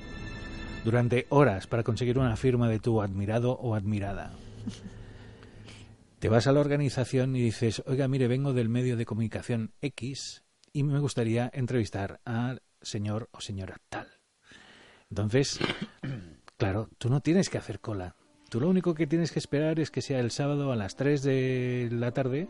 durante 0.83 1.27
horas 1.29 1.67
para 1.67 1.83
conseguir 1.83 2.17
una 2.17 2.35
firma 2.35 2.67
de 2.69 2.79
tu 2.79 3.01
admirado 3.01 3.51
o 3.53 3.75
admirada. 3.75 4.33
Te 6.19 6.29
vas 6.29 6.47
a 6.47 6.51
la 6.51 6.59
organización 6.59 7.35
y 7.35 7.41
dices, 7.41 7.81
oiga, 7.85 8.07
mire, 8.07 8.27
vengo 8.27 8.53
del 8.53 8.69
medio 8.69 8.97
de 8.97 9.05
comunicación 9.05 9.73
X 9.81 10.43
y 10.73 10.83
me 10.83 10.99
gustaría 10.99 11.49
entrevistar 11.53 12.19
al 12.25 12.61
señor 12.81 13.29
o 13.31 13.41
señora 13.41 13.77
tal. 13.89 14.07
Entonces, 15.09 15.59
claro, 16.57 16.89
tú 16.97 17.09
no 17.09 17.21
tienes 17.21 17.49
que 17.49 17.57
hacer 17.57 17.79
cola. 17.79 18.15
Tú 18.49 18.59
lo 18.59 18.67
único 18.69 18.95
que 18.95 19.05
tienes 19.05 19.31
que 19.31 19.39
esperar 19.39 19.79
es 19.79 19.91
que 19.91 20.01
sea 20.01 20.19
el 20.19 20.31
sábado 20.31 20.71
a 20.71 20.75
las 20.75 20.95
3 20.95 21.21
de 21.21 21.89
la 21.91 22.11
tarde 22.11 22.47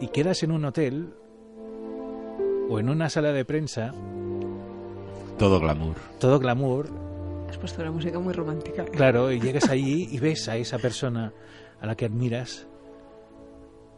y 0.00 0.08
quedas 0.08 0.42
en 0.42 0.50
un 0.50 0.64
hotel 0.66 1.14
o 2.68 2.78
en 2.78 2.90
una 2.90 3.08
sala 3.08 3.32
de 3.32 3.44
prensa, 3.46 3.94
Todo 5.38 5.58
glamour. 5.60 5.96
todo 6.20 6.38
glamour, 6.38 6.88
Has 7.48 7.56
puesto 7.58 7.80
una 7.80 7.92
música 7.92 8.18
muy 8.18 8.34
romántica. 8.34 8.84
claro, 8.84 9.30
y 9.32 9.40
llegas 9.40 9.70
allí 9.70 10.08
y 10.10 10.18
ves 10.18 10.48
a 10.48 10.56
esa 10.56 10.78
persona 10.78 11.32
a 11.80 11.86
la 11.86 11.94
que 11.94 12.04
admiras 12.04 12.66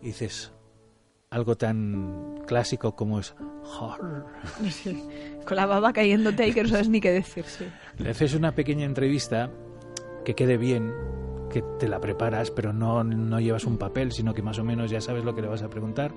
y 0.03 0.07
dices 0.09 0.53
algo 1.31 1.57
tan 1.57 2.43
clásico 2.47 2.95
como 2.95 3.19
es. 3.19 3.35
Con 5.45 5.57
la 5.57 5.67
baba 5.67 5.93
cayéndote 5.93 6.45
ahí 6.45 6.53
que 6.53 6.63
no 6.63 6.69
sabes 6.69 6.89
ni 6.89 7.01
qué 7.01 7.11
decir. 7.11 7.45
Sí. 7.45 7.67
Le 7.99 8.11
haces 8.11 8.35
una 8.35 8.53
pequeña 8.55 8.85
entrevista 8.87 9.51
que 10.29 10.35
quede 10.35 10.59
bien, 10.59 10.93
que 11.51 11.65
te 11.79 11.89
la 11.89 12.01
preparas, 12.01 12.51
pero 12.51 12.75
no, 12.75 13.03
no 13.03 13.41
llevas 13.41 13.65
un 13.65 13.79
papel, 13.79 14.13
sino 14.13 14.35
que 14.35 14.43
más 14.43 14.59
o 14.59 14.63
menos 14.63 14.91
ya 14.91 15.01
sabes 15.01 15.25
lo 15.25 15.35
que 15.35 15.41
le 15.41 15.49
vas 15.49 15.63
a 15.63 15.71
preguntar, 15.71 16.13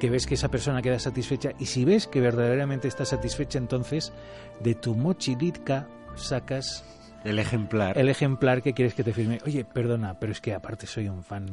que 0.00 0.08
ves 0.08 0.26
que 0.26 0.32
esa 0.32 0.48
persona 0.48 0.80
queda 0.80 0.98
satisfecha 0.98 1.50
y 1.58 1.66
si 1.66 1.84
ves 1.84 2.06
que 2.06 2.22
verdaderamente 2.22 2.88
está 2.88 3.04
satisfecha, 3.04 3.58
entonces 3.58 4.14
de 4.60 4.74
tu 4.74 4.94
mochilitka 4.94 5.86
sacas 6.14 6.86
El 7.22 7.38
ejemplar. 7.38 7.98
el 7.98 8.08
ejemplar 8.08 8.62
que 8.62 8.72
quieres 8.72 8.94
que 8.94 9.04
te 9.04 9.12
firme. 9.12 9.40
Oye, 9.44 9.66
perdona, 9.66 10.18
pero 10.18 10.32
es 10.32 10.40
que 10.40 10.54
aparte 10.54 10.86
soy 10.86 11.10
un 11.10 11.22
fan. 11.22 11.44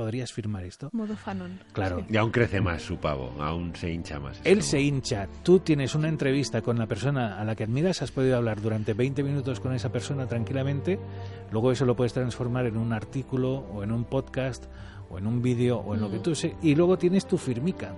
¿Me 0.00 0.04
¿Podrías 0.10 0.32
firmar 0.32 0.64
esto? 0.64 0.88
Modo 0.92 1.16
fanon. 1.16 1.60
Claro. 1.72 2.04
Y 2.08 2.16
aún 2.16 2.30
crece 2.30 2.60
más 2.60 2.82
su 2.82 2.96
pavo, 2.96 3.32
aún 3.40 3.74
se 3.76 3.92
hincha 3.92 4.18
más. 4.18 4.38
Es 4.40 4.46
Él 4.46 4.62
se 4.62 4.80
hincha. 4.80 5.28
Tú 5.42 5.60
tienes 5.60 5.94
una 5.94 6.08
entrevista 6.08 6.62
con 6.62 6.78
la 6.78 6.86
persona 6.86 7.38
a 7.40 7.44
la 7.44 7.54
que 7.54 7.64
admiras, 7.64 8.00
has 8.02 8.10
podido 8.10 8.36
hablar 8.36 8.60
durante 8.60 8.92
20 8.94 9.22
minutos 9.22 9.60
con 9.60 9.72
esa 9.74 9.90
persona 9.92 10.26
tranquilamente, 10.26 10.98
luego 11.52 11.70
eso 11.72 11.84
lo 11.84 11.94
puedes 11.96 12.12
transformar 12.12 12.66
en 12.66 12.76
un 12.76 12.92
artículo 12.92 13.58
o 13.72 13.82
en 13.84 13.92
un 13.92 14.04
podcast 14.04 14.64
o 15.10 15.18
en 15.18 15.26
un 15.26 15.42
vídeo 15.42 15.78
o 15.78 15.94
en 15.94 16.00
lo 16.00 16.10
que 16.10 16.18
Mm. 16.18 16.22
tú 16.22 16.34
sé, 16.34 16.56
y 16.62 16.74
luego 16.74 16.96
tienes 16.98 17.26
tu 17.26 17.36
firmica. 17.38 17.94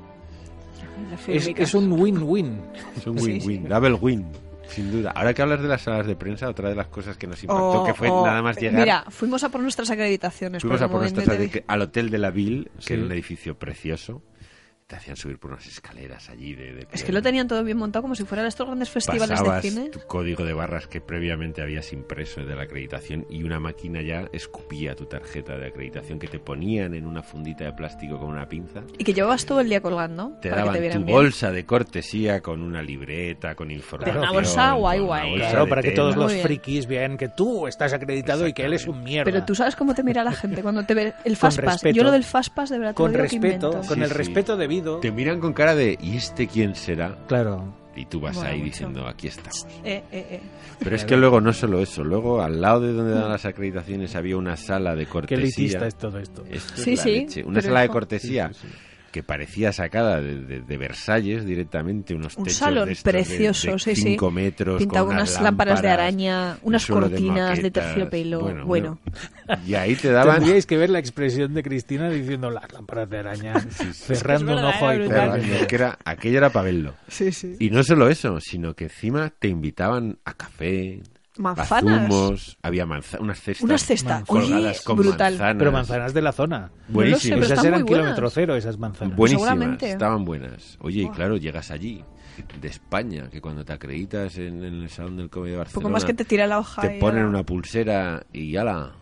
La 1.09 1.14
Es, 1.14 1.20
firmica. 1.44 1.62
es 1.62 1.74
un 1.74 1.92
win-win. 1.92 2.61
Es 2.96 3.07
un 3.07 3.18
Sí, 3.18 3.24
win-win, 3.32 3.62
sí. 3.62 3.68
double 3.68 3.94
win, 3.94 4.26
sin 4.68 4.90
duda. 4.90 5.10
Ahora 5.10 5.34
que 5.34 5.42
hablas 5.42 5.60
de 5.60 5.68
las 5.68 5.82
salas 5.82 6.06
de 6.06 6.16
prensa, 6.16 6.48
otra 6.48 6.68
de 6.68 6.74
las 6.74 6.86
cosas 6.88 7.16
que 7.16 7.26
nos 7.26 7.42
impactó, 7.42 7.82
O- 7.82 7.84
que 7.86 7.94
fue 7.94 8.08
o- 8.10 8.24
nada 8.24 8.42
más 8.42 8.56
llegar... 8.56 8.80
Mira, 8.80 9.04
fuimos 9.08 9.44
a 9.44 9.48
por 9.50 9.60
nuestras 9.60 9.90
acreditaciones. 9.90 10.62
Fuimos 10.62 10.78
por 10.80 10.86
a 10.86 10.90
por 10.90 11.00
nuestras 11.00 11.28
al 11.66 11.82
Hotel 11.82 12.10
de 12.10 12.18
la 12.18 12.30
Ville, 12.30 12.64
que 12.76 12.82
Sí. 12.82 12.92
era 12.94 13.02
un 13.04 13.12
edificio 13.12 13.58
precioso. 13.58 14.22
Te 14.87 14.97
hacían 14.97 15.16
subir 15.16 15.39
por 15.39 15.53
unas 15.53 15.66
escaleras 15.66 16.28
allí 16.28 16.55
de... 16.55 16.74
de 16.74 16.87
Es 16.93 17.03
que 17.03 17.12
lo 17.12 17.22
tenían 17.22 17.49
todo 17.49 17.64
bien 17.64 17.78
montado 17.78 18.03
como 18.03 18.14
si 18.14 18.24
fueran 18.24 18.47
estos 18.47 18.66
grandes 18.66 18.91
festivales 18.91 19.39
Pasabas 19.41 19.62
de 19.62 19.70
cine. 19.70 19.89
tu 19.89 20.01
código 20.01 20.45
de 20.45 20.53
barras 20.53 20.87
que 20.87 21.01
previamente 21.01 21.62
habías 21.62 21.95
impreso 21.95 22.45
de 22.45 22.55
la 22.55 22.64
acreditación 22.64 23.24
y 23.30 23.43
una 23.43 23.59
máquina 23.59 24.03
ya 24.03 24.28
escupía 24.33 24.95
tu 24.95 25.07
tarjeta 25.07 25.57
de 25.57 25.68
acreditación 25.68 26.18
que 26.18 26.28
te 26.28 26.39
ponían 26.39 26.93
en 26.93 27.07
una 27.07 27.22
fundita 27.22 27.64
de 27.64 27.72
plástico 27.72 28.18
con 28.18 28.28
una 28.28 28.47
pinza. 28.49 28.83
Y 28.99 29.05
que 29.05 29.14
llevabas 29.14 29.47
todo 29.47 29.61
el 29.61 29.68
día 29.70 29.80
colgando. 29.80 30.37
Te 30.43 30.51
para 30.51 30.62
que 30.62 30.66
daban 30.68 30.83
te 30.83 30.91
tu 30.91 31.05
bien. 31.05 31.16
bolsa 31.16 31.51
de 31.53 31.64
cortesía 31.64 32.43
con 32.43 32.61
una 32.61 32.83
libreta, 32.83 33.55
con 33.55 33.70
información. 33.70 34.18
una 34.18 34.33
bolsa 34.33 34.72
guay, 34.72 35.01
guay. 35.01 35.30
bolsa 35.30 35.51
Claro, 35.51 35.68
para 35.68 35.80
que 35.83 35.93
todos 35.93 36.16
los 36.16 36.35
frikis 36.35 36.87
vean 36.87 37.16
que 37.16 37.28
tú 37.30 37.66
estás 37.66 37.95
acreditado 37.95 38.47
y 38.47 38.53
que 38.53 38.64
él 38.66 38.74
es 38.74 38.87
un 38.87 39.03
mierda. 39.03 39.24
Pero 39.30 39.45
tú 39.47 39.55
sabes 39.55 39.74
cómo 39.74 39.95
te 39.95 40.03
mira 40.03 40.22
la 40.22 40.33
gente 40.33 40.61
cuando 40.62 40.85
te 40.85 40.93
ve 40.93 41.14
el 41.24 41.37
Fastpass. 41.37 41.83
Yo 41.95 42.03
lo 42.03 42.11
del 42.11 42.24
Fastpass 42.24 42.68
de 42.68 42.78
verdad 42.78 42.95
te 42.95 43.03
lo 43.03 43.09
digo 43.09 43.16
que 43.16 43.22
respeto, 43.22 43.66
invento. 43.68 43.89
con 43.89 43.97
Sí, 43.97 44.03
el 44.03 44.09
sí. 44.09 44.14
respeto 44.14 44.57
debido. 44.59 44.82
Te 45.01 45.11
miran 45.12 45.41
con 45.41 45.53
cara 45.53 45.74
de 45.74 45.99
¿y 46.01 46.16
este 46.16 46.47
quién 46.47 46.74
será? 46.74 47.16
Claro. 47.28 47.64
Y 47.95 48.07
tú 48.07 48.20
vas 48.20 48.39
ahí 48.39 48.59
mucho. 48.59 48.64
diciendo 48.70 49.07
aquí 49.07 49.28
estamos. 49.28 49.66
Eh, 49.85 50.03
eh, 50.12 50.26
eh. 50.30 50.41
Pero 50.78 50.97
es 50.97 51.05
que 51.05 51.16
luego 51.16 51.41
no 51.41 51.53
solo 51.53 51.80
eso, 51.80 52.03
luego 52.03 52.41
al 52.43 52.61
lado 52.61 52.80
de 52.80 52.93
donde 52.93 53.14
dan 53.14 53.28
las 53.28 53.45
acreditaciones 53.45 54.16
había 54.16 54.37
una 54.37 54.57
sala 54.57 54.95
de 54.97 55.05
Qué 55.05 55.11
cortesía. 55.11 55.39
elitista 55.45 55.87
es 55.87 55.95
todo 55.97 56.18
esto. 56.18 56.43
Esto 56.51 56.74
es 56.74 56.83
Sí, 56.83 56.97
sí, 56.97 57.11
leche. 57.12 57.45
Una 57.45 57.61
sala 57.61 57.83
de 57.83 57.89
cortesía 57.89 58.49
Sí, 58.49 58.55
sí, 58.62 58.66
sí. 58.68 58.74
Que 59.12 59.22
parecía 59.22 59.72
sacada 59.72 60.20
de, 60.20 60.40
de- 60.40 60.60
de 60.62 60.76
Versalles 60.78 61.44
directamente, 61.44 62.14
unos 62.14 62.36
Un 62.36 62.44
techos 62.44 62.58
salón 62.58 62.86
de 62.86 62.92
estos 62.94 63.04
de- 63.04 63.12
precioso, 63.12 63.72
de 63.72 63.78
sí, 63.78 63.94
sí. 63.94 64.02
cinco 64.02 64.30
metros, 64.32 64.78
Pintado 64.78 65.04
con 65.06 65.14
con 65.14 65.22
unas 65.22 65.40
lámparas 65.40 65.82
de 65.82 65.88
araña, 65.90 66.52
un 66.62 66.70
unas 66.70 66.86
cortinas 66.86 67.62
de, 67.62 67.70
terciopelo. 67.70 68.40
Bueno, 68.40 68.66
Bueno, 68.66 68.98
Y 69.66 69.74
ahí 69.74 69.94
te 69.94 70.10
daban... 70.10 70.36
Tendríais 70.38 70.66
que 70.66 70.76
ver 70.78 70.90
la 70.90 70.98
expresión 70.98 71.52
de 71.54 71.62
Cristina 71.62 72.08
diciendo 72.10 72.50
las 72.50 72.72
lámparas 72.72 73.08
de 73.10 73.18
araña, 73.18 73.60
cerrando 73.92 74.56
un 74.56 74.64
ojo 74.64 74.88
ahí. 74.88 74.98
que 75.68 75.74
era, 75.74 75.98
aquello 76.04 76.38
era 76.38 76.50
para 76.50 76.64
verlo. 76.64 76.94
sí, 77.08 77.30
sí. 77.32 77.56
Y 77.60 77.70
no 77.70 77.84
solo 77.84 78.08
eso, 78.08 78.40
sino 78.40 78.74
que 78.74 78.84
encima 78.84 79.30
te 79.38 79.48
invitaban 79.48 80.18
a 80.24 80.32
café, 80.34 81.00
Manzanas. 81.39 81.72
a 81.72 82.09
zumos, 82.09 82.59
había 82.62 82.85
manza- 82.87 83.18
unas 83.20 83.41
cestas, 83.41 83.64
Unas 83.64 83.85
cestas. 83.85 84.24
colgadas 84.26 84.76
Oye, 84.78 84.85
con 84.85 84.97
brutal. 84.97 85.33
manzanas. 85.33 85.57
Pero 85.59 85.72
manzanas 85.72 86.14
de 86.14 86.22
la 86.22 86.33
zona. 86.33 86.70
Buenísimas. 86.89 87.41
pero 87.41 87.55
Esas 87.55 87.64
eran 87.64 87.85
kilómetro 87.87 88.30
cero, 88.30 88.55
esas 88.57 88.78
manzanas. 88.78 89.16
Buenísimas, 89.16 89.49
Seguramente. 89.51 89.91
estaban 89.93 90.24
buenas. 90.24 90.76
Oye, 90.80 91.03
y 91.03 91.09
claro, 91.09 91.37
llegas 91.39 91.70
allí, 91.70 92.05
de 92.61 92.68
España, 92.68 93.28
que 93.30 93.41
cuando 93.41 93.64
te 93.64 93.72
acreditas 93.72 94.37
en, 94.37 94.62
en 94.64 94.83
el 94.83 94.91
Salón 94.91 95.16
del 95.16 95.30
Comedy 95.30 95.53
de 95.53 95.59
Barcelona, 95.59 95.83
Poco 95.83 95.91
más 95.93 96.05
que 96.05 96.14
te 96.14 96.24
tira 96.24 96.47
la 96.47 96.59
hoja. 96.59 96.83
te 96.83 96.97
y 96.97 97.01
ponen 97.01 97.20
ala. 97.20 97.28
una 97.28 97.43
pulsera 97.45 98.24
y 98.33 98.57
ala, 98.57 98.93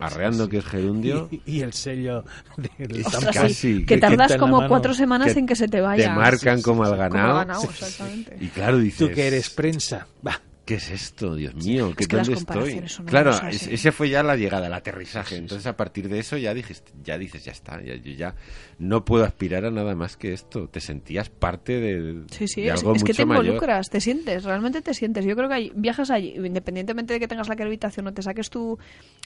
arreando 0.00 0.48
que 0.48 0.58
es 0.58 0.64
gerundio. 0.64 1.28
Y, 1.32 1.42
y 1.46 1.60
el 1.62 1.72
sello 1.72 2.24
del 2.56 2.96
Es 3.00 3.06
Ostras, 3.06 3.34
casi 3.36 3.54
sí, 3.54 3.78
que 3.80 3.94
que 3.94 3.98
tardas 3.98 4.32
la 4.32 4.38
como 4.38 4.66
cuatro 4.68 4.92
semanas 4.94 5.32
Que 5.32 5.38
en 5.40 5.46
que 5.46 5.54
se 5.56 5.68
te 5.68 5.80
vaya. 5.80 6.04
Te 6.04 6.10
marcan 6.10 6.56
Sí, 6.56 6.62
sí, 6.62 6.64
como 6.64 6.84
sí, 6.84 6.90
al 6.92 6.96
ganado. 6.98 7.34
ganado, 7.36 7.62
exactamente. 7.64 8.36
Y 8.40 8.48
claro, 8.48 8.78
dices... 8.78 9.08
Tú 9.08 9.14
que 9.14 9.26
eres 9.28 9.50
prensa. 9.50 10.06
Va. 10.26 10.40
¿Qué 10.66 10.74
es 10.74 10.90
esto, 10.90 11.36
Dios 11.36 11.54
mío? 11.54 11.92
¿Qué, 11.96 12.02
Es 12.02 12.08
que 12.08 12.16
las 12.16 12.26
¿Dónde 12.26 12.40
estoy? 12.40 12.54
comparaciones 12.56 12.92
son 12.92 13.06
Claro, 13.06 13.30
es- 13.48 13.68
ese 13.68 13.92
fue 13.92 14.10
ya 14.10 14.22
la 14.24 14.34
llegada, 14.34 14.66
el 14.66 14.74
aterrizaje. 14.74 15.36
Entonces, 15.36 15.64
a 15.68 15.76
partir 15.76 16.08
de 16.08 16.18
eso 16.18 16.36
ya 16.36 16.52
dijiste, 16.52 16.90
ya 17.04 17.16
dices, 17.16 17.44
ya 17.44 17.52
está, 17.52 17.80
ya, 17.80 17.94
yo 17.94 18.12
ya 18.12 18.34
no 18.80 19.04
puedo 19.04 19.24
aspirar 19.24 19.64
a 19.64 19.70
nada 19.70 19.94
más 19.94 20.16
que 20.16 20.32
esto. 20.32 20.68
Te 20.68 20.80
sentías 20.80 21.30
parte 21.30 21.80
de, 21.80 22.22
Sí, 22.32 22.48
sí, 22.48 22.62
de 22.62 22.66
es, 22.68 22.80
algo 22.80 22.94
es 22.96 23.04
que 23.04 23.12
mucho 23.12 23.22
te 23.22 23.26
mayor. 23.26 23.44
involucras, 23.44 23.88
te 23.90 24.00
sientes, 24.00 24.42
realmente 24.42 24.82
te 24.82 24.92
sientes. 24.92 25.24
Yo 25.24 25.36
creo 25.36 25.48
que 25.48 25.54
hay, 25.54 25.72
viajas 25.76 26.10
allí, 26.10 26.34
independientemente 26.36 27.14
de 27.14 27.20
que 27.20 27.28
tengas 27.28 27.46
la 27.46 27.54
acreditación 27.54 28.08
o 28.08 28.12
te 28.12 28.22
saques 28.22 28.50
tu, 28.50 28.76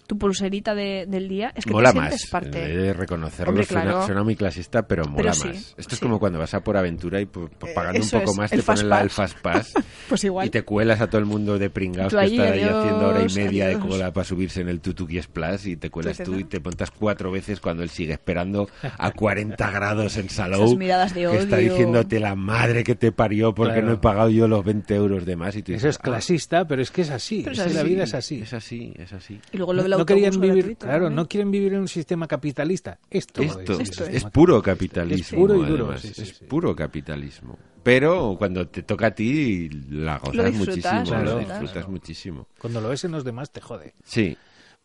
tu 0.06 0.18
pulserita 0.18 0.74
de- 0.74 1.06
del 1.08 1.26
día, 1.26 1.52
es 1.56 1.64
que 1.64 1.72
mola 1.72 1.92
te 1.94 1.98
más. 2.00 2.08
sientes 2.10 2.30
parte. 2.30 2.50
De 2.68 2.92
reconocerlo, 2.92 3.52
Hombre, 3.52 3.64
suena, 3.64 3.82
claro. 3.84 4.04
suena 4.04 4.22
muy 4.22 4.36
clasista, 4.36 4.86
pero 4.86 5.04
mola 5.06 5.16
Pero 5.16 5.32
sí, 5.32 5.48
más. 5.48 5.74
Esto 5.78 5.94
es 5.94 6.00
como 6.02 6.18
cuando 6.18 6.38
vas 6.38 6.52
a 6.52 6.60
por 6.62 6.76
aventura 6.76 7.18
y 7.18 7.24
por, 7.24 7.48
por 7.48 7.70
Eh, 7.70 7.72
pagando 7.74 8.02
un 8.02 8.10
poco 8.10 8.32
es, 8.32 8.36
más 8.36 8.52
el 8.52 8.60
te 8.60 8.66
ponen 8.66 8.88
la 8.90 8.98
del 8.98 9.08
Fast 9.08 9.38
Fast 9.38 9.72
Pass 9.72 9.84
Pues 10.10 10.22
igual. 10.24 10.46
y 10.46 10.50
te 10.50 10.62
cuelas 10.64 11.00
a 11.00 11.06
todo 11.08 11.18
el 11.20 11.29
mundo 11.30 11.58
de 11.58 11.70
pringados 11.70 12.12
que 12.14 12.24
están 12.24 12.52
ahí 12.52 12.60
haciendo 12.62 13.08
hora 13.08 13.22
y 13.26 13.34
media 13.34 13.66
adiós. 13.66 13.82
de 13.82 13.88
cola 13.88 14.12
para 14.12 14.24
subirse 14.24 14.60
en 14.60 14.68
el 14.68 14.80
Tutuki 14.80 15.20
Splash 15.22 15.66
y 15.68 15.76
te 15.76 15.88
cuelas 15.90 16.18
tú 16.18 16.34
y 16.34 16.44
te 16.44 16.60
montas 16.60 16.90
cuatro 16.90 17.30
veces 17.30 17.60
cuando 17.60 17.82
él 17.82 17.88
sigue 17.90 18.12
esperando 18.12 18.68
a 18.98 19.10
40 19.12 19.70
grados 19.70 20.16
en 20.16 20.28
Salou. 20.28 20.64
Esas 20.66 20.76
miradas 20.78 21.14
de 21.14 21.22
Que 21.30 21.36
está 21.38 21.56
odio. 21.56 21.70
diciéndote 21.72 22.20
la 22.20 22.34
madre 22.34 22.84
que 22.84 22.94
te 22.94 23.12
parió 23.12 23.54
porque 23.54 23.74
Claro. 23.74 23.86
no 23.86 23.92
he 23.94 23.98
pagado 23.98 24.28
yo 24.30 24.48
los 24.48 24.64
20 24.64 24.94
euros 24.94 25.24
de 25.24 25.36
más. 25.36 25.54
Y 25.56 25.62
tú 25.62 25.72
Eso 25.72 25.86
dices, 25.86 25.90
es 25.96 25.98
clasista, 25.98 26.66
pero 26.66 26.82
es 26.82 26.90
que 26.90 27.02
es 27.02 27.10
así. 27.10 27.44
Es 27.48 27.74
la 27.74 27.82
vida 27.82 28.04
es 28.04 28.14
así. 28.14 28.40
Es 28.42 28.52
así, 28.52 28.92
es 28.98 29.12
así. 29.12 29.40
Y 29.52 29.56
luego 29.56 29.72
lo 29.72 29.82
del 29.82 29.90
no 29.92 29.96
autobús 29.98 30.06
querían 30.22 30.40
vivir, 30.40 30.56
gratuito 30.56 30.86
claro, 30.86 31.04
también. 31.04 31.16
no 31.16 31.28
quieren 31.28 31.50
vivir 31.50 31.72
en 31.74 31.80
un 31.80 31.88
sistema 31.88 32.26
capitalista. 32.26 32.98
Esto, 33.10 33.42
Esto, 33.42 33.60
es, 33.60 33.60
Esto 33.60 33.74
un 33.76 33.80
es. 33.82 33.88
sistema 33.88 34.10
es 34.16 34.24
puro 34.24 34.62
capitalismo. 34.62 35.24
Es 35.24 35.32
puro 35.34 35.54
y 35.62 35.66
duro. 35.68 35.84
además. 35.86 36.00
sí, 36.02 36.12
sí, 36.14 36.22
es 36.22 36.32
puro 36.40 36.74
capitalismo. 36.74 37.58
Pero 37.82 38.36
cuando 38.38 38.68
te 38.68 38.82
toca 38.82 39.06
a 39.06 39.10
ti, 39.14 39.68
la 39.90 40.18
gozas 40.18 40.46
disfrutas, 40.52 40.76
muchísimo. 40.76 41.04
Claro. 41.04 41.24
Lo 41.24 41.38
disfrutas. 41.38 41.88
muchísimo. 41.88 42.48
Cuando 42.58 42.80
lo 42.80 42.88
ves 42.88 43.04
en 43.04 43.12
los 43.12 43.24
demás 43.24 43.50
te 43.50 43.60
jode. 43.60 43.94
Sí. 44.04 44.36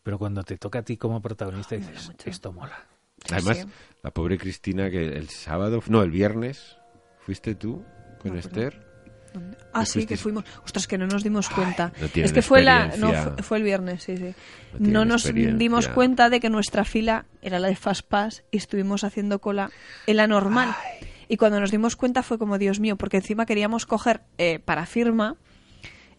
Pero 0.03 0.17
cuando 0.17 0.43
te 0.43 0.57
toca 0.57 0.79
a 0.79 0.81
ti 0.83 0.97
como 0.97 1.21
protagonista 1.21 1.75
dices, 1.75 2.11
esto 2.25 2.51
mola. 2.53 2.85
Además, 3.31 3.57
Sí. 3.57 3.67
la 4.03 4.11
pobre 4.11 4.37
Cristina 4.37 4.89
que 4.89 5.03
el 5.03 5.29
sábado, 5.29 5.81
no, 5.87 6.03
el 6.03 6.11
viernes, 6.11 6.77
fuiste 7.19 7.55
tú 7.55 7.83
con 8.21 8.37
Esther. 8.37 8.85
¿Dónde? 9.33 9.57
Ah, 9.73 9.85
sí, 9.85 10.05
que 10.05 10.15
fuimos. 10.15 10.45
Ostras, 10.63 10.87
que 10.87 10.97
no 10.97 11.07
nos 11.07 11.23
dimos 11.23 11.49
cuenta. 11.49 11.91
no 11.99 12.05
es 12.23 12.31
que 12.31 12.41
fue 12.41 12.61
la, 12.61 12.95
no, 12.97 13.11
fue, 13.11 13.43
fue 13.43 13.57
el 13.57 13.63
viernes, 13.63 14.03
sí, 14.03 14.15
sí. 14.15 14.33
No 14.79 15.03
nos 15.03 15.33
dimos 15.33 15.87
cuenta 15.89 16.29
de 16.29 16.39
que 16.39 16.49
nuestra 16.49 16.85
fila 16.85 17.25
era 17.41 17.59
la 17.59 17.67
de 17.67 17.75
Fastpass 17.75 18.43
y 18.51 18.57
estuvimos 18.57 19.03
haciendo 19.03 19.39
cola 19.39 19.71
en 20.07 20.17
la 20.17 20.27
normal. 20.27 20.73
Y 21.27 21.37
cuando 21.37 21.59
nos 21.59 21.71
dimos 21.71 21.95
cuenta 21.95 22.23
fue 22.23 22.37
como, 22.37 22.57
Dios 22.57 22.79
mío, 22.79 22.95
porque 22.97 23.17
encima 23.17 23.45
queríamos 23.45 23.85
coger 23.85 24.21
eh, 24.37 24.59
para 24.59 24.85
firma 24.85 25.35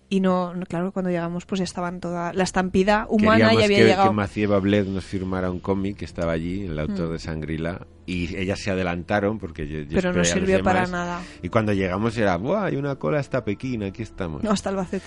y 0.09 0.21
no, 0.21 0.55
no- 0.55 0.67
claro, 0.67 0.93
cuando 0.93 1.11
llegamos 1.11 1.47
pues 1.47 1.59
ya 1.59 1.65
estaban 1.65 1.99
toda 1.99 2.33
la 2.33 2.45
estampida 2.45 3.07
humana 3.09 3.39
Queríamos 3.39 3.59
ya 3.59 3.65
había 3.65 3.79
que, 3.79 3.85
llegado. 3.85 4.09
que 4.11 4.15
Macieva 4.15 4.59
Bled 4.61 4.87
nos 4.87 5.05
firmara 5.05 5.51
un 5.51 5.59
cómic 5.59 5.97
que 5.97 6.05
estaba 6.05 6.31
allí, 6.33 6.65
el 6.65 6.79
autor 6.79 7.09
Mm. 7.09 7.13
de 7.13 7.19
Sangrila, 7.19 7.87
y 8.07 8.37
ellas 8.37 8.61
se 8.61 8.71
adelantaron 8.71 9.39
porque 9.41 9.67
yo, 9.67 9.81
yo 9.81 9.89
Pero 9.95 10.13
no 10.13 10.25
sirvió 10.25 10.63
para 10.63 10.87
nada. 10.87 11.21
Y 11.43 11.49
cuando 11.49 11.73
llegamos 11.73 12.17
era, 12.17 12.37
¡buah! 12.37 12.67
Hay 12.67 12.77
una 12.77 12.95
cola 12.97 13.19
hasta 13.19 13.45
Pekín, 13.45 13.83
aquí 13.83 14.03
estamos. 14.03 14.45
No, 14.45 14.53
hasta 14.53 14.69
Albacete. 14.71 15.07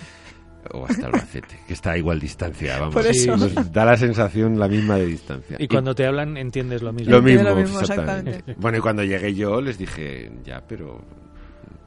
O 0.73 0.85
hasta 0.85 1.05
Albacete, 1.07 1.57
que 1.67 1.73
está 1.73 1.91
a 1.91 1.97
igual 1.97 2.19
distancia, 2.19 2.77
vamos. 2.79 2.93
Por 2.93 3.07
eso. 3.07 3.37
Nos 3.37 3.71
da 3.71 3.85
la 3.85 3.97
sensación 3.97 4.59
la 4.59 4.67
misma 4.67 4.97
de 4.97 5.05
distancia. 5.05 5.57
Y 5.59 5.67
cuando 5.67 5.95
te 5.95 6.05
hablan 6.05 6.37
entiendes 6.37 6.81
lo 6.81 6.91
mismo. 6.93 7.11
Lo 7.11 7.21
mismo, 7.21 7.43
lo 7.49 7.55
mismo, 7.55 7.79
exactamente. 7.79 8.29
exactamente. 8.31 8.61
Bueno, 8.61 8.77
y 8.77 8.81
cuando 8.81 9.03
llegué 9.03 9.33
yo 9.33 9.61
les 9.61 9.77
dije, 9.77 10.31
ya, 10.43 10.61
pero 10.67 11.01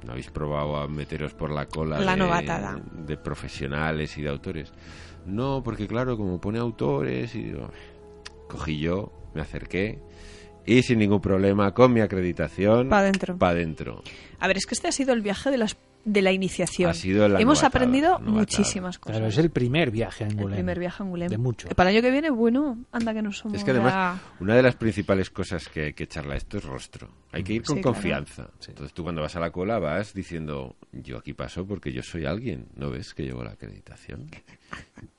¿no 0.04 0.12
habéis 0.12 0.30
probado 0.30 0.76
a 0.76 0.88
meteros 0.88 1.34
por 1.34 1.50
la 1.50 1.66
cola 1.66 2.00
La 2.00 2.12
de, 2.12 2.18
novatada. 2.18 2.80
de 3.06 3.16
profesionales 3.16 4.16
y 4.18 4.22
de 4.22 4.30
autores? 4.30 4.72
No, 5.26 5.62
porque 5.62 5.86
claro, 5.86 6.16
como 6.16 6.40
pone 6.40 6.58
autores, 6.58 7.34
y 7.34 7.44
digo, 7.44 7.70
cogí 8.48 8.80
yo, 8.80 9.12
me 9.34 9.42
acerqué 9.42 10.00
y 10.64 10.82
sin 10.82 10.98
ningún 10.98 11.20
problema, 11.20 11.72
con 11.74 11.92
mi 11.92 12.00
acreditación, 12.00 12.88
Pa' 12.88 13.02
dentro. 13.02 13.36
pa' 13.36 13.54
dentro. 13.54 14.02
A 14.38 14.46
ver, 14.46 14.56
es 14.56 14.66
que 14.66 14.74
este 14.74 14.88
ha 14.88 14.92
sido 14.92 15.12
el 15.12 15.20
viaje 15.20 15.50
de, 15.50 15.58
las, 15.58 15.76
de 16.04 16.20
la 16.22 16.32
iniciación. 16.32 16.90
Ha 16.90 16.94
sido 16.94 17.28
la 17.28 17.40
Hemos 17.40 17.58
novatada, 17.62 17.68
aprendido 17.68 18.08
novatada. 18.18 18.32
muchísimas 18.38 18.98
cosas. 18.98 19.16
Claro, 19.18 19.28
es 19.28 19.38
el 19.38 19.50
primer 19.50 19.90
viaje 19.90 20.24
a 20.24 20.26
El 20.26 20.34
Angoulême. 20.36 20.54
primer 20.54 20.78
viaje 20.78 21.02
a 21.02 21.06
Angoulême. 21.06 21.28
De 21.28 21.38
mucho. 21.38 21.68
Para 21.70 21.90
el 21.90 21.96
año 21.96 22.02
que 22.02 22.10
viene, 22.10 22.30
bueno, 22.30 22.78
anda 22.90 23.14
que 23.14 23.22
no 23.22 23.30
somos. 23.32 23.58
Es 23.58 23.64
que 23.64 23.70
además, 23.70 23.92
ya- 23.92 24.20
una 24.40 24.54
de 24.56 24.62
las 24.62 24.74
principales 24.76 25.30
cosas 25.30 25.68
que 25.68 25.84
hay 25.84 25.92
que 25.94 26.04
echarle 26.04 26.34
a 26.34 26.36
esto 26.36 26.58
es 26.58 26.64
rostro. 26.64 27.08
Hay 27.30 27.42
que 27.44 27.52
ir 27.54 27.62
con 27.62 27.76
Sí, 27.76 27.82
claro. 27.82 27.94
confianza. 27.94 28.50
Sí. 28.58 28.70
Entonces 28.72 28.92
tú 28.92 29.02
cuando 29.02 29.22
vas 29.22 29.36
a 29.36 29.40
la 29.40 29.50
cola 29.50 29.78
vas 29.78 30.12
diciendo, 30.12 30.76
yo 30.92 31.18
aquí 31.18 31.32
paso 31.34 31.66
porque 31.66 31.92
yo 31.92 32.02
soy 32.02 32.26
alguien. 32.26 32.66
¿No 32.76 32.90
ves 32.90 33.14
que 33.14 33.22
llevo 33.24 33.44
la 33.44 33.52
acreditación? 33.52 34.28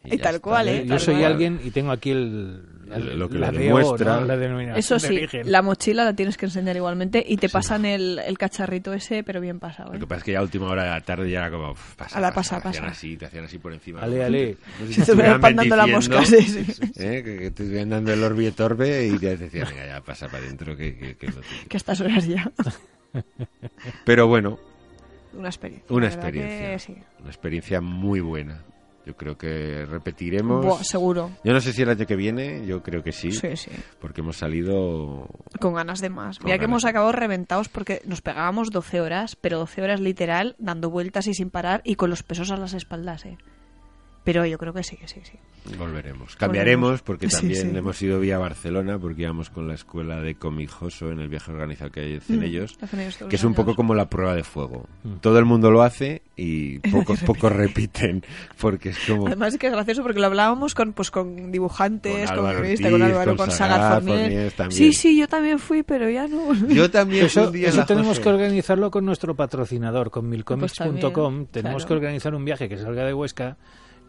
Y 0.06 0.18
ya 0.18 0.24
tal 0.24 0.36
está. 0.36 0.39
cual, 0.49 0.68
¿eh? 0.68 0.82
Yo 0.84 0.89
Tal 0.89 0.99
soy 0.99 1.14
cual. 1.16 1.32
alguien 1.32 1.62
y 1.64 1.72
tengo 1.72 1.91
aquí 1.91 2.12
el, 2.12 2.62
el- 2.93 3.18
Lo 3.18 3.30
que 3.30 3.38
la 3.38 3.51
lo 3.54 3.58
demuestra. 3.60 4.20
¿no? 4.20 4.26
La 4.26 4.36
denominación 4.36 4.78
Eso 4.78 4.99
sí, 4.99 5.22
la 5.45 5.62
mochila 5.62 6.04
la 6.04 6.14
tienes 6.14 6.36
que 6.36 6.45
enseñar 6.47 6.76
igualmente 6.76 7.24
y 7.26 7.38
te 7.38 7.47
pasan 7.47 7.86
el, 7.86 8.20
el 8.20 8.38
cacharrito 8.38 8.91
ese, 8.93 9.24
pero 9.24 9.39
bien 9.39 9.60
pasado. 9.60 9.91
Lo 9.91 9.95
¿eh? 9.97 9.99
que 10.01 10.08
pasa 10.08 10.18
es 10.20 10.24
que 10.26 10.32
ya 10.34 10.39
a 10.39 10.41
última 10.41 10.68
hora 10.68 10.84
de 10.84 10.89
la 10.89 10.99
tarde 11.01 11.32
ya 11.32 11.39
era 11.39 11.51
como... 11.51 11.72
uf, 11.72 11.95
pasa, 11.95 12.18
A 12.18 12.22
la 12.22 12.34
pasa, 12.34 12.58
pasa, 12.58 12.62
te 12.64 12.68
hacían 12.70 12.84
pasa. 12.84 12.97
así, 12.97 13.16
te 13.18 13.26
hacían 13.28 13.45
así 13.45 13.58
por 13.60 13.72
encima. 13.72 14.01
Ale, 14.01 14.24
ale. 14.26 14.58
si 14.89 14.93
Se 15.06 15.16
te 15.16 15.38
van 15.38 15.56
dando 15.56 15.76
la 15.78 15.88
mosca, 15.88 16.26
sí, 16.26 16.41
sí. 16.41 16.66
¿eh? 16.97 17.22
Que, 17.24 17.38
que 17.38 17.38
te 17.39 17.64
estuvieran 17.64 17.89
dando 17.91 18.12
el 18.12 18.22
orbi 18.24 18.51
torbe 18.51 19.08
y 19.08 19.18
te 19.18 19.38
decían, 19.38 19.68
venga, 19.70 19.86
ya 19.88 20.01
pasa 20.01 20.28
para 20.28 20.39
adentro, 20.43 20.76
que, 20.76 20.97
que, 20.97 21.16
que 21.16 21.26
es 21.28 21.36
lo 21.36 21.41
tuyo". 21.41 21.62
Que 21.70 21.78
a 21.78 21.80
estas 21.80 22.01
horas 22.01 22.28
ya. 22.28 22.51
Pero 24.06 24.28
bueno, 24.28 24.60
Una 25.34 25.47
experiencia. 25.47 25.95
una 25.95 26.08
experiencia. 26.08 26.80
sí. 26.80 26.97
Una 27.22 27.30
experiencia 27.30 27.80
muy 27.82 28.20
buena. 28.20 28.62
Yo 29.06 29.16
creo 29.18 29.38
que 29.38 29.86
repetiremos. 29.86 30.66
Buah, 30.66 30.84
seguro. 30.84 31.32
Yo 31.43 31.51
no 31.51 31.60
sé 31.60 31.74
si 31.74 31.82
el 31.82 31.89
año 31.89 32.06
que 32.06 32.16
viene, 32.16 32.66
yo 32.66 32.82
creo 32.82 33.04
que 33.04 33.12
sí, 33.12 33.32
Sí, 33.32 33.56
sí. 33.58 33.72
porque 33.99 34.22
hemos 34.22 34.38
salido 34.38 35.28
Con 35.60 35.74
ganas 35.74 35.99
de 35.99 36.10
más. 36.10 36.41
Mira 36.43 36.58
que 36.58 36.66
hemos 36.66 36.86
acabado 36.86 37.12
reventados 37.12 37.68
porque 37.68 38.01
nos 38.06 38.22
pegábamos 38.22 38.72
12 38.72 39.01
horas, 39.01 39.36
pero 39.36 39.60
12 39.60 39.82
horas 39.82 39.99
literal, 39.99 40.56
dando 40.58 40.89
vueltas 40.89 41.28
y 41.28 41.34
sin 41.34 41.49
parar 41.49 41.82
y 41.84 41.95
con 41.95 42.10
los 42.10 42.24
pesos 42.24 42.49
a 42.51 42.58
las 42.58 42.74
espaldas, 42.74 43.26
¿eh? 43.26 43.38
Pero 44.24 44.45
yo 44.45 44.57
creo 44.57 44.74
que 44.74 44.84
sí, 44.84 44.95
que 44.95 45.07
sí, 45.07 45.21
sí. 45.24 45.38
Volveremos. 45.78 46.36
Cambiaremos 46.36 47.01
porque 47.01 47.30
Sí, 47.30 47.38
también 47.38 47.71
sí. 47.71 47.78
hemos 47.78 48.01
ido 48.01 48.19
vía 48.19 48.38
Barcelona 48.38 48.97
porque 48.97 49.24
íbamos 49.24 49.49
con 49.49 49.67
la 49.67 49.74
escuela 49.74 50.21
de 50.21 50.36
Comijoso 50.36 51.11
en 51.11 51.19
el 51.19 51.28
viaje 51.30 51.51
organizado 51.51 51.91
que 51.91 52.17
hacen 52.17 52.39
Mm, 52.39 52.43
ellos, 52.43 52.78
que 53.30 53.36
es 53.36 53.43
un 53.43 53.53
poco 53.53 53.76
como 53.76 53.93
la 53.93 54.09
prueba 54.09 54.34
de 54.36 54.43
fuego. 54.43 54.88
Mm. 55.03 55.15
Todo 55.15 55.39
el 55.39 55.45
mundo 55.45 55.71
lo 55.71 55.82
hace 55.84 56.21
y 56.36 56.80
pocos 56.91 57.19
pocos 57.21 57.51
repiten 57.51 58.24
porque 58.59 58.89
es 58.89 58.99
como 59.07 59.28
Además 59.28 59.53
es 59.53 59.59
que 59.59 59.67
es 59.67 59.74
gracioso 59.74 60.03
porque 60.03 60.19
lo 60.19 60.28
hablábamos 60.28 60.74
con 60.74 60.93
pues 60.93 61.11
con 61.11 61.51
dibujantes, 61.51 62.30
Con 62.30 62.38
con, 62.38 62.45
Álvaro 62.47 62.57
con 62.59 62.65
Ortiz, 62.65 62.86
Álvaro, 62.86 63.26
con 63.26 63.38
con 63.38 63.51
Sagar 63.51 64.01
Fornier. 64.01 64.51
Fornier. 64.51 64.74
Sí, 64.74 64.93
sí, 64.93 65.17
yo 65.17 65.28
también 65.28 65.59
fui, 65.59 65.84
pero 65.84 66.09
ya 66.09 66.28
no. 66.28 66.53
yo 66.69 66.89
también 66.89 67.30
fui 67.30 67.41
Eso, 67.41 67.47
un 67.47 67.53
día 67.53 67.69
eso 67.69 67.86
tenemos 67.86 68.09
José. 68.09 68.21
que 68.21 68.30
organizarlo 68.30 68.89
con 68.89 69.05
nuestro 69.05 69.36
patrocinador, 69.36 70.11
con 70.11 70.30
milcomics.com. 70.30 71.38
Pues 71.39 71.51
tenemos 71.51 71.84
claro. 71.84 71.88
que 71.88 71.93
organizar 71.93 72.36
un 72.36 72.45
viaje 72.45 72.69
que 72.69 72.78
salga 72.78 73.05
de 73.05 73.13
Huesca 73.13 73.57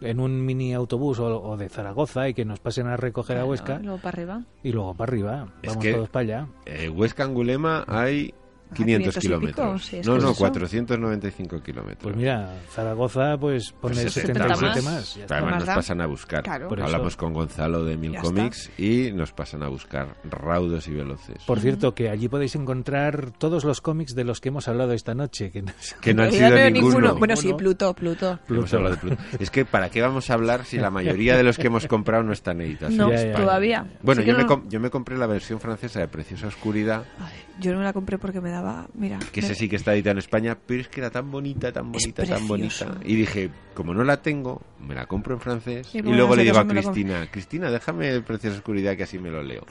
en 0.01 0.20
un 0.20 0.45
mini 0.45 0.74
autobús 0.74 1.18
o, 1.18 1.42
o 1.42 1.57
de 1.57 1.68
Zaragoza 1.68 2.28
y 2.28 2.34
que 2.34 2.45
nos 2.45 2.61
pasen 2.61 2.86
a 2.86 2.97
recoger 2.97 3.38
a 3.38 3.45
Huesca 3.45 3.78
Luego 3.78 3.99
para 3.99 4.09
arriba. 4.11 4.42
y 4.62 4.72
luego 4.72 4.95
para 4.95 5.11
arriba. 5.11 5.49
Es 5.62 5.68
Vamos 5.70 5.84
que- 5.84 5.92
todos 5.95 6.09
para 6.11 6.22
allá. 6.22 6.49
Eh, 6.66 6.88
Huesca 6.88 7.24
Angulema 7.24 7.84
hay 7.86 8.34
500 8.74 9.14
500 9.14 9.16
y 9.16 9.20
pico, 9.20 9.20
kilómetros. 9.40 9.84
sí, 9.84 10.00
no, 10.04 10.12
no, 10.12 10.16
es 10.18 10.24
eso. 10.24 10.34
495 10.38 11.62
kilómetros. 11.62 12.02
Pues 12.02 12.16
mira, 12.16 12.54
Zaragoza 12.70 13.36
pues 13.38 13.72
pone 13.72 13.94
Pues 14.02 14.12
77 14.12 14.38
más. 14.64 14.84
más. 14.84 15.14
ya. 15.16 15.24
Además 15.30 15.50
más 15.50 15.58
nos 15.60 15.66
da. 15.66 15.74
pasan 15.76 16.00
a 16.00 16.06
buscar. 16.06 16.42
Claro. 16.42 16.68
Hablamos 16.82 17.16
con 17.16 17.32
Gonzalo 17.32 17.84
de 17.84 17.96
Mil 17.96 18.16
Comics 18.16 18.70
y 18.78 19.12
nos 19.12 19.32
pasan 19.32 19.62
a 19.62 19.68
buscar 19.68 20.16
raudos 20.24 20.88
y 20.88 20.92
veloces. 20.92 21.42
Por 21.46 21.60
cierto, 21.60 21.94
que 21.94 22.08
allí 22.10 22.28
podéis 22.28 22.54
encontrar 22.56 23.30
todos 23.38 23.64
los 23.64 23.80
cómics 23.80 24.14
de 24.14 24.24
los 24.24 24.40
que 24.40 24.48
hemos 24.48 24.66
hablado 24.68 24.92
esta 24.92 25.14
noche. 25.14 25.50
Que 25.50 25.62
nos- 25.62 25.94
que 26.00 26.14
no 26.14 26.22
han 26.24 26.32
sido 26.32 26.50
veo 26.50 26.70
ninguno. 26.70 27.14
Bueno, 27.16 27.36
sí, 27.36 27.46
Ninguno. 27.46 27.58
Pluto, 27.58 27.94
Pluto. 27.94 28.38
Hemos 28.48 28.72
hablado 28.74 28.94
de 28.96 29.00
Pluto. 29.00 29.22
Es 29.38 29.50
que 29.50 29.64
¿para 29.64 29.90
qué 29.90 30.02
vamos 30.02 30.30
a 30.30 30.34
hablar 30.34 30.64
si 30.64 30.78
la 30.78 30.90
mayoría 30.90 31.36
de 31.36 31.42
los 31.42 31.56
que 31.58 31.66
hemos 31.68 31.86
comprado 31.86 32.22
no 32.24 32.32
están 32.32 32.60
editados? 32.60 32.94
No, 32.94 33.10
Ya, 33.10 33.24
ya, 33.26 33.32
todavía. 33.36 33.86
Bueno, 34.02 34.22
yo, 34.22 34.34
me 34.36 34.42
no- 34.42 34.48
com- 34.48 34.68
yo 34.68 34.80
me 34.80 34.90
compré 34.90 35.16
la 35.16 35.26
versión 35.26 35.60
francesa 35.60 36.00
de 36.00 36.08
Preciosa 36.08 36.48
Oscuridad, 36.48 37.04
Ay, 37.20 37.32
yo 37.60 37.72
no 37.72 37.78
me 37.78 37.84
la 37.84 37.92
compré 37.92 38.18
porque 38.18 38.40
me 38.40 38.50
daba, 38.55 38.86
mira, 38.94 39.18
que 39.32 39.40
me- 39.40 39.46
ese 39.46 39.55
sí 39.55 39.68
que 39.68 39.76
está 39.76 39.94
editada 39.94 40.12
en 40.12 40.18
España, 40.18 40.57
pero 40.66 40.80
es 40.80 40.88
que 40.88 41.00
era 41.00 41.11
tan 41.11 41.30
bonita, 41.30 41.72
tan 41.72 41.92
bonita, 41.92 42.24
tan 42.24 42.46
bonita. 42.48 42.98
Y 43.05 43.14
dije, 43.16 43.50
como 43.74 43.92
no 43.94 44.05
la 44.05 44.22
tengo, 44.22 44.62
me 44.80 44.94
la 44.94 45.07
compro 45.07 45.34
en 45.34 45.40
francés. 45.40 45.88
Y 45.94 46.00
luego 46.02 46.34
le 46.36 46.44
digo 46.44 46.59
a 46.59 46.66
Cristina, 46.66 47.28
Cristina, 47.30 47.70
déjame 47.70 48.20
Preciosa 48.20 48.57
Oscuridad 48.59 48.96
que 48.96 49.02
así 49.02 49.18
me 49.18 49.30
lo 49.30 49.42
leo. 49.42 49.64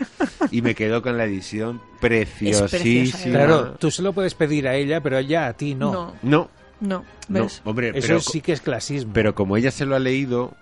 Y 0.52 0.62
me 0.62 0.76
quedo 0.76 1.02
con 1.02 1.18
la 1.18 1.26
edición 1.26 1.82
preciosísima. 2.00 3.32
Claro, 3.34 3.76
tú 3.80 3.90
se 3.92 4.02
lo 4.02 4.14
puedes 4.14 4.34
pedir 4.36 4.68
a 4.68 4.76
ella, 4.76 5.02
pero 5.02 5.18
ella 5.18 5.48
a 5.48 5.54
ti 5.54 5.76
no. 5.76 6.14
no, 6.22 6.50
No, 6.82 7.06
no, 7.30 7.48
hombre, 7.64 7.90
Eso 7.96 8.08
pero, 8.08 8.20
sí 8.20 8.42
que 8.42 8.52
es 8.52 8.62
clasismo. 8.62 9.14
pero 9.14 9.34
como 9.34 9.56
ella 9.58 9.72
se 9.72 9.86
lo 9.86 9.96
ha 9.96 10.00
leído, 10.00 10.54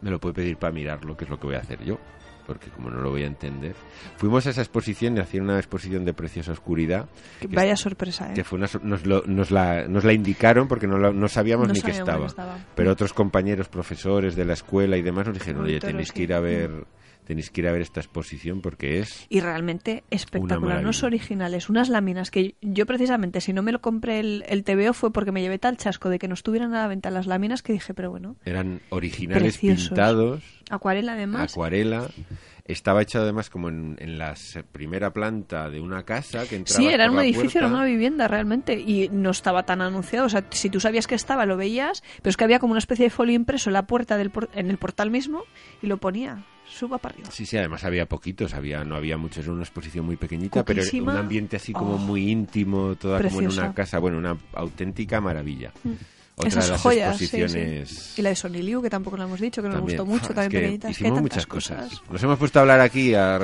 me 0.00 0.10
lo 0.10 0.20
puede 0.20 0.34
pedir 0.34 0.56
para 0.56 0.72
mirarlo, 0.72 1.16
que 1.16 1.24
es 1.24 1.30
lo 1.30 1.40
que 1.40 1.46
voy 1.48 1.56
a 1.56 1.60
hacer 1.60 1.84
yo. 1.84 1.98
Porque 2.46 2.68
como 2.70 2.90
no 2.90 3.00
lo 3.00 3.10
voy 3.10 3.24
a 3.24 3.26
entender. 3.26 3.74
Fuimos 4.16 4.46
a 4.46 4.50
esa 4.50 4.60
exposición 4.62 5.16
y 5.16 5.20
hacían 5.20 5.44
una 5.44 5.56
exposición 5.58 6.04
de 6.04 6.12
Preciosa 6.14 6.52
Oscuridad. 6.52 7.08
Que 7.40 7.48
Vaya 7.48 7.76
sorpresa, 7.76 8.30
¿eh? 8.30 8.34
que 8.34 8.44
fue 8.44 8.58
una 8.58 8.68
nos, 8.82 9.04
lo- 9.04 9.22
nos 9.26 9.50
la, 9.50 9.88
nos 9.88 10.04
la 10.04 10.12
indicaron 10.12 10.68
porque 10.68 10.86
no, 10.86 10.96
la- 10.98 11.12
no 11.12 11.26
sabíamos 11.28 11.66
No 11.68 11.74
ni 11.74 11.80
que 11.80 11.90
estaba. 11.90 12.20
que 12.20 12.26
estaba. 12.26 12.58
Pero 12.76 12.92
otros 12.92 13.12
compañeros, 13.12 13.68
profesores 13.68 14.36
de 14.36 14.44
la 14.44 14.52
escuela 14.52 14.96
y 14.96 15.02
demás 15.02 15.26
nos 15.26 15.34
dijeron, 15.34 15.64
oye, 15.64 15.80
tenéis 15.80 16.12
que 16.12 16.22
ir 16.22 16.32
a 16.34 16.40
ver, 16.40 16.70
tenéis 17.26 17.50
que 17.50 17.60
ir 17.60 17.68
a 17.68 17.72
ver 17.72 17.82
esta 17.82 18.00
exposición 18.00 18.60
porque 18.62 19.00
es 19.00 19.26
Y 19.28 19.40
realmente 19.40 20.04
espectacular, 20.10 20.78
unos 20.80 21.02
originales, 21.02 21.68
unas 21.68 21.88
láminas 21.88 22.30
que 22.30 22.54
yo 22.62 22.86
precisamente, 22.86 23.40
si 23.40 23.52
no 23.52 23.62
me 23.62 23.72
lo 23.72 23.80
compré 23.80 24.20
el, 24.20 24.44
el 24.48 24.64
TVO 24.64 24.94
fue 24.94 25.12
porque 25.12 25.32
me 25.32 25.42
llevé 25.42 25.58
tal 25.58 25.76
chasco 25.76 26.08
de 26.08 26.18
que 26.18 26.28
no 26.28 26.34
estuvieran 26.34 26.74
a 26.74 26.82
la 26.82 26.88
venta 26.88 27.10
las 27.10 27.26
láminas 27.26 27.62
que 27.62 27.72
dije, 27.72 27.92
pero 27.94 28.10
bueno, 28.10 28.36
eran 28.44 28.80
originales 28.90 29.58
Preciosos. 29.58 29.88
pintados, 29.88 30.42
acuarela 30.70 31.12
además. 31.12 31.52
acuarela. 31.52 32.08
Estaba 32.64 33.00
hecho 33.00 33.20
además 33.20 33.48
como 33.48 33.68
en, 33.68 33.94
en 34.00 34.18
la 34.18 34.34
primera 34.72 35.12
planta 35.12 35.70
de 35.70 35.80
una 35.80 36.02
casa 36.04 36.48
que 36.48 36.56
entraba 36.56 36.80
Sí, 36.80 36.88
era 36.88 37.08
un 37.08 37.20
edificio, 37.20 37.60
era 37.60 37.68
una 37.68 37.84
vivienda 37.84 38.26
realmente 38.26 38.74
y 38.80 39.08
no 39.12 39.30
estaba 39.30 39.62
tan 39.64 39.80
anunciado. 39.80 40.26
O 40.26 40.28
sea, 40.28 40.44
si 40.50 40.68
tú 40.68 40.80
sabías 40.80 41.06
que 41.06 41.14
estaba, 41.14 41.46
lo 41.46 41.56
veías, 41.56 42.02
pero 42.22 42.30
es 42.30 42.36
que 42.36 42.42
había 42.42 42.58
como 42.58 42.72
una 42.72 42.80
especie 42.80 43.04
de 43.04 43.10
folio 43.10 43.34
impreso 43.36 43.70
en 43.70 43.74
la 43.74 43.86
puerta 43.86 44.16
del 44.16 44.30
por- 44.30 44.50
en 44.52 44.68
el 44.68 44.78
portal 44.78 45.12
mismo 45.12 45.44
y 45.80 45.86
lo 45.86 45.98
ponía. 45.98 46.44
Suba 46.68 46.98
para 46.98 47.14
arriba. 47.14 47.30
Sí, 47.30 47.46
sí, 47.46 47.56
además 47.56 47.84
había 47.84 48.06
poquitos, 48.06 48.52
había 48.54 48.84
no 48.84 48.96
había 48.96 49.16
muchos, 49.16 49.44
era 49.44 49.52
una 49.52 49.62
exposición 49.62 50.04
muy 50.04 50.16
pequeñita, 50.16 50.64
pero 50.64 50.82
un 51.00 51.08
ambiente 51.10 51.56
así 51.56 51.72
como 51.72 51.94
Oh. 51.94 51.98
muy 51.98 52.30
íntimo, 52.30 52.96
toda 52.96 53.22
como 53.22 53.40
en 53.40 53.48
una 53.48 53.72
casa, 53.74 53.98
bueno, 53.98 54.18
una 54.18 54.36
auténtica 54.54 55.20
maravilla. 55.20 55.72
Otra 56.38 56.48
Esas 56.50 56.66
de 56.66 56.70
las 56.72 56.80
joyas, 56.82 57.08
exposiciones 57.22 57.88
sí. 57.88 58.20
Y 58.20 58.22
la 58.22 58.28
de 58.28 58.36
Sony 58.36 58.50
Liu, 58.62 58.82
que 58.82 58.90
tampoco 58.90 59.16
la 59.16 59.24
hemos 59.24 59.40
dicho, 59.40 59.62
que 59.62 59.70
nos 59.70 59.80
gustó 59.80 60.04
mucho, 60.04 60.26
Es 60.28 60.34
también 60.34 60.50
que 60.50 60.58
pequeñita. 60.58 60.90
Hicimos 60.90 61.22
muchas 61.22 61.46
cosas. 61.46 62.02
Nos 62.10 62.22
hemos 62.22 62.38
puesto 62.38 62.58
a 62.58 62.62
hablar 62.62 62.80
aquí 62.80 63.14
a 63.14 63.36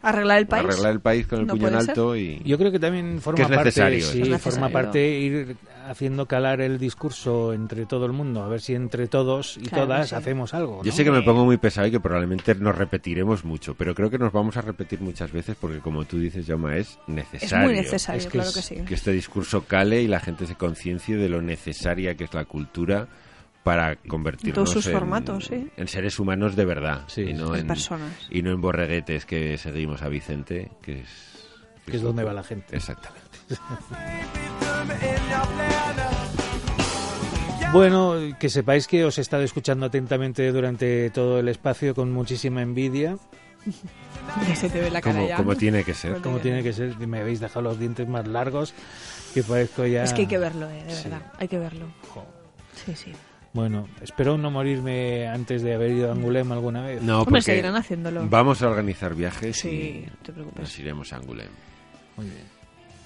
Arreglar 0.00 0.38
el 0.38 0.46
país. 0.46 0.64
arreglar 0.64 0.92
el 0.92 1.00
país 1.00 1.26
con 1.26 1.40
el 1.40 1.46
No 1.46 1.52
puño 1.52 1.68
en 1.68 1.74
alto 1.74 2.16
y 2.16 2.40
Yo 2.46 2.56
creo 2.56 2.72
que 2.72 2.78
también 2.78 3.20
forma 3.20 3.36
Que 3.36 3.42
es 3.42 3.48
parte, 3.48 3.64
necesario, 3.66 4.00
sí, 4.00 4.20
es 4.22 4.40
forma 4.40 4.68
necesario. 4.68 4.72
parte 4.72 5.18
ir 5.18 5.56
haciendo 5.88 6.26
calar 6.26 6.60
el 6.60 6.78
discurso 6.78 7.52
entre 7.52 7.86
todo 7.86 8.06
el 8.06 8.12
mundo, 8.12 8.42
a 8.42 8.48
ver 8.48 8.60
si 8.60 8.74
entre 8.74 9.08
todos 9.08 9.56
y 9.56 9.62
Claro, 9.62 9.84
todas 9.86 10.08
sí. 10.10 10.14
hacemos 10.14 10.54
algo. 10.54 10.82
Yo 10.84 10.90
¿no? 10.90 10.96
sé 10.96 11.04
que 11.04 11.10
me 11.10 11.22
pongo 11.22 11.44
muy 11.44 11.56
pesado 11.56 11.86
y 11.86 11.90
que 11.90 12.00
probablemente 12.00 12.54
nos 12.54 12.76
repetiremos 12.76 13.44
mucho, 13.44 13.74
pero 13.74 13.94
creo 13.94 14.10
que 14.10 14.18
nos 14.18 14.32
vamos 14.32 14.56
a 14.56 14.60
repetir 14.60 15.00
muchas 15.00 15.32
veces 15.32 15.56
porque, 15.60 15.78
como 15.80 16.04
tú 16.04 16.18
dices, 16.18 16.46
Jaume, 16.46 16.78
es 16.78 16.90
Es 16.90 16.98
necesario. 17.08 17.66
muy 17.68 17.74
necesario, 17.76 18.18
Es 18.20 18.26
que 18.26 18.32
claro 18.32 18.48
es- 18.50 18.54
que 18.56 18.62
sí. 18.62 18.74
que 18.86 18.94
este 18.94 19.12
discurso 19.12 19.64
cale 19.64 20.02
y 20.02 20.06
la 20.08 20.20
gente 20.20 20.46
se 20.46 20.54
conciencie 20.54 21.16
de 21.16 21.28
lo 21.28 21.42
necesaria 21.42 22.14
que 22.16 22.24
es 22.24 22.34
la 22.34 22.44
cultura 22.44 23.08
para 23.64 23.96
convertirnos 23.96 24.54
todos 24.54 24.70
sus 24.70 24.86
en, 24.86 24.92
formatos, 24.92 25.46
sí. 25.46 25.68
en 25.76 25.88
seres 25.88 26.18
humanos 26.18 26.56
de 26.56 26.64
verdad 26.64 27.02
Sí, 27.08 27.22
y 27.22 27.34
no 27.34 27.54
En 27.54 27.62
en 27.62 27.66
personas. 27.66 28.12
y 28.30 28.40
no 28.42 28.50
en 28.52 28.60
borreguetes 28.62 29.26
que 29.26 29.58
seguimos 29.58 30.00
a 30.02 30.08
Vicente 30.08 30.70
que 30.80 31.00
es 31.00 31.08
Que 31.84 31.96
es 31.96 32.02
donde 32.02 32.24
va 32.24 32.32
la 32.32 32.42
gente. 32.44 32.74
exactamente 32.76 33.28
Bueno, 37.72 38.14
que 38.38 38.48
sepáis 38.48 38.86
que 38.86 39.04
os 39.04 39.18
he 39.18 39.20
estado 39.20 39.42
escuchando 39.42 39.86
atentamente 39.86 40.50
durante 40.52 41.10
todo 41.10 41.38
el 41.38 41.48
espacio 41.48 41.94
con 41.94 42.10
muchísima 42.12 42.62
envidia, 42.62 43.18
Ya 44.48 44.54
se 44.56 44.70
te 44.70 44.80
ve 44.80 44.90
la 44.90 45.00
cara 45.02 45.36
como, 45.36 45.54
tiene 45.54 45.84
que 45.84 45.92
ser 45.94 46.20
como 46.22 46.38
tiene 46.38 46.62
que 46.62 46.72
ser. 46.72 46.96
Me 47.06 47.20
habéis 47.20 47.40
dejado 47.40 47.62
los 47.62 47.78
dientes 47.78 48.08
más 48.08 48.26
largos, 48.26 48.72
que 49.34 49.42
parezco 49.42 49.84
ya... 49.86 50.04
Es 50.04 50.12
que 50.14 50.22
hay 50.22 50.26
que 50.26 50.38
verlo, 50.38 50.68
eh, 50.70 50.82
de 50.86 50.94
Sí. 50.94 51.08
verdad. 51.08 51.32
Hay 51.38 51.48
que 51.48 51.58
verlo. 51.58 51.86
Sí, 52.86 52.94
sí. 52.94 53.12
Bueno, 53.52 53.86
espero 54.02 54.38
no 54.38 54.50
morirme 54.50 55.26
antes 55.28 55.62
de 55.62 55.74
haber 55.74 55.90
ido 55.90 56.08
a 56.08 56.12
Angulem 56.12 56.50
alguna 56.52 56.82
vez. 56.82 57.02
no 57.02 57.18
Hombre, 57.18 57.30
porque 57.32 57.42
seguirán 57.42 57.76
haciéndolo. 57.76 58.26
vamos 58.28 58.62
a 58.62 58.68
organizar 58.68 59.14
viajes 59.14 59.56
Sí, 59.58 60.04
y 60.06 60.10
te 60.24 60.32
preocupes. 60.32 60.60
nos 60.60 60.78
iremos 60.78 61.12
a 61.12 61.16
Angulem 61.16 61.48
Muy 62.16 62.26
bien. 62.26 62.57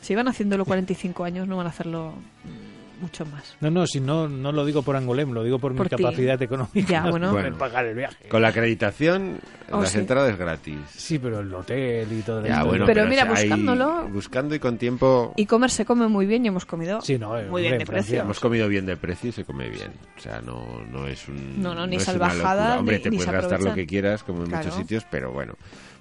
Si 0.03 0.15
van 0.15 0.29
haciéndolo 0.29 0.65
45 0.67 1.25
años, 1.25 1.49
no 1.49 1.57
van 1.57 1.67
a 1.67 1.71
hacerlo 1.71 2.13
mm, 2.45 3.03
mucho 3.03 3.25
más. 3.27 3.57
No, 3.61 3.71
no, 3.71 3.87
si 3.87 4.01
no, 4.01 4.29
no 4.29 4.53
lo 4.53 4.65
digo 4.65 4.83
por 4.83 4.95
Angulem, 4.97 5.31
lo 5.33 5.43
digo 5.45 5.59
por, 5.59 5.75
Por 5.75 5.87
mi 5.87 5.91
capacidad 5.91 6.41
económica 6.43 6.87
Ya, 6.89 7.09
bueno. 7.11 7.29
de 7.29 7.33
Bueno. 7.41 7.59
pagar 7.59 7.87
el 7.87 7.95
viaje. 7.97 8.29
con 8.29 8.43
la 8.43 8.49
acreditación 8.49 9.39
Oh, 9.75 9.81
las 9.81 9.91
sí. 9.93 9.99
entradas 10.01 10.37
gratis 10.37 10.77
Sí, 10.95 11.19
pero 11.19 11.41
el 11.41 11.53
hotel 11.55 12.07
y 12.13 12.21
todo 12.23 12.45
ya 12.47 12.63
bueno 12.63 12.85
Pero 12.85 13.07
mira, 13.07 13.23
ahí, 13.23 13.49
buscándolo- 13.49 14.07
buscando 14.13 14.55
y 14.55 14.59
con 14.59 14.77
tiempo 14.77 15.33
Y 15.37 15.47
comer 15.47 15.71
se 15.71 15.85
come 15.87 16.09
muy 16.09 16.27
bien 16.27 16.45
y 16.45 16.49
hemos 16.49 16.67
comido 16.67 17.01
Sí, 17.01 17.17
no, 17.19 17.39
eh, 17.39 17.47
muy 17.49 17.63
bien 17.63 17.75
hombre, 17.75 17.87
de 17.87 17.91
precio. 17.93 18.21
Hemos 18.21 18.39
comido 18.39 18.69
bien 18.69 18.85
de 18.87 18.97
precio 18.99 19.31
y 19.31 19.33
se 19.33 19.45
come 19.45 19.69
bien. 19.71 19.93
O 20.19 20.21
sea, 20.21 20.41
no, 20.43 20.83
no 20.91 21.07
es 21.07 21.27
un. 21.29 21.63
No, 21.63 21.75
no, 21.75 21.87
ni 21.87 21.97
una 21.97 22.05
salvajada. 22.05 22.79
Hombre, 22.79 22.99
ni- 22.99 23.03
te 23.05 23.11
ni 23.11 23.17
puedes 23.17 23.33
gastar 23.33 23.63
lo 23.63 23.73
que 23.73 23.87
quieras, 23.87 24.23
como 24.25 24.43
en 24.43 24.49
Claro. 24.51 24.65
muchos 24.65 24.79
sitios, 24.79 25.07
pero 25.11 25.33
bueno. 25.33 25.55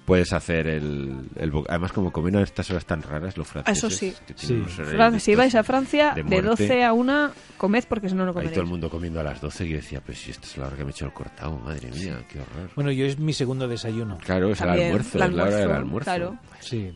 Puedes 0.04 0.32
hacer 0.32 0.66
el, 0.66 1.28
el 1.36 1.52
además 1.68 1.92
como 1.92 2.10
comen 2.12 2.36
a 2.36 2.42
estas 2.42 2.68
horas 2.70 2.84
tan 2.84 3.02
raras 3.02 3.36
los 3.36 3.46
franceses 3.46 3.78
Eso 3.84 3.90
sí. 3.90 4.14
que 4.26 4.34
Sí. 4.36 4.62
Fran- 4.66 5.18
si 5.20 5.34
vais 5.34 5.54
a 5.54 5.62
Francia, 5.62 6.10
de 6.14 6.22
de, 6.24 6.28
muerte. 6.28 6.48
12 6.48 6.84
a 6.84 6.92
1, 6.92 7.30
comed 7.56 7.84
porque 7.88 8.08
si 8.08 8.14
no, 8.14 8.24
no 8.24 8.30
ahí 8.30 8.34
comeréis. 8.34 8.54
todo 8.54 8.64
el 8.64 8.70
mundo 8.70 8.90
comiendo 8.90 9.20
a 9.20 9.22
las 9.22 9.40
12 9.40 9.64
y 9.64 9.68
yo 9.70 9.76
decía 9.76 10.00
pues 10.00 10.18
si 10.18 10.30
esta 10.32 10.46
es 10.46 10.56
la 10.58 10.66
hora 10.66 10.76
que 10.76 10.84
me 10.84 10.90
he 10.90 10.92
hecho 10.92 11.06
el 11.06 11.12
cortado 11.12 11.56
madre 11.58 11.90
mía 11.90 12.24
qué 12.28 12.40
horror 12.40 12.70
Bueno, 12.74 12.90
yo 12.90 13.06
es 13.06 13.18
mi 13.18 13.32
segundo 13.32 13.68
desayuno. 13.68 14.18
claro 14.18 14.50
es 14.50 14.58
También, 14.58 14.80
el 14.80 14.86
almuerzo 14.92 15.18
el 15.18 15.24
es 15.24 15.32
la 15.36 15.42
hora 15.44 15.56
del 15.56 15.70
almuerzo, 15.70 16.10
almuerzo 16.10 16.38
claro. 16.40 16.58
Sí, 16.60 16.92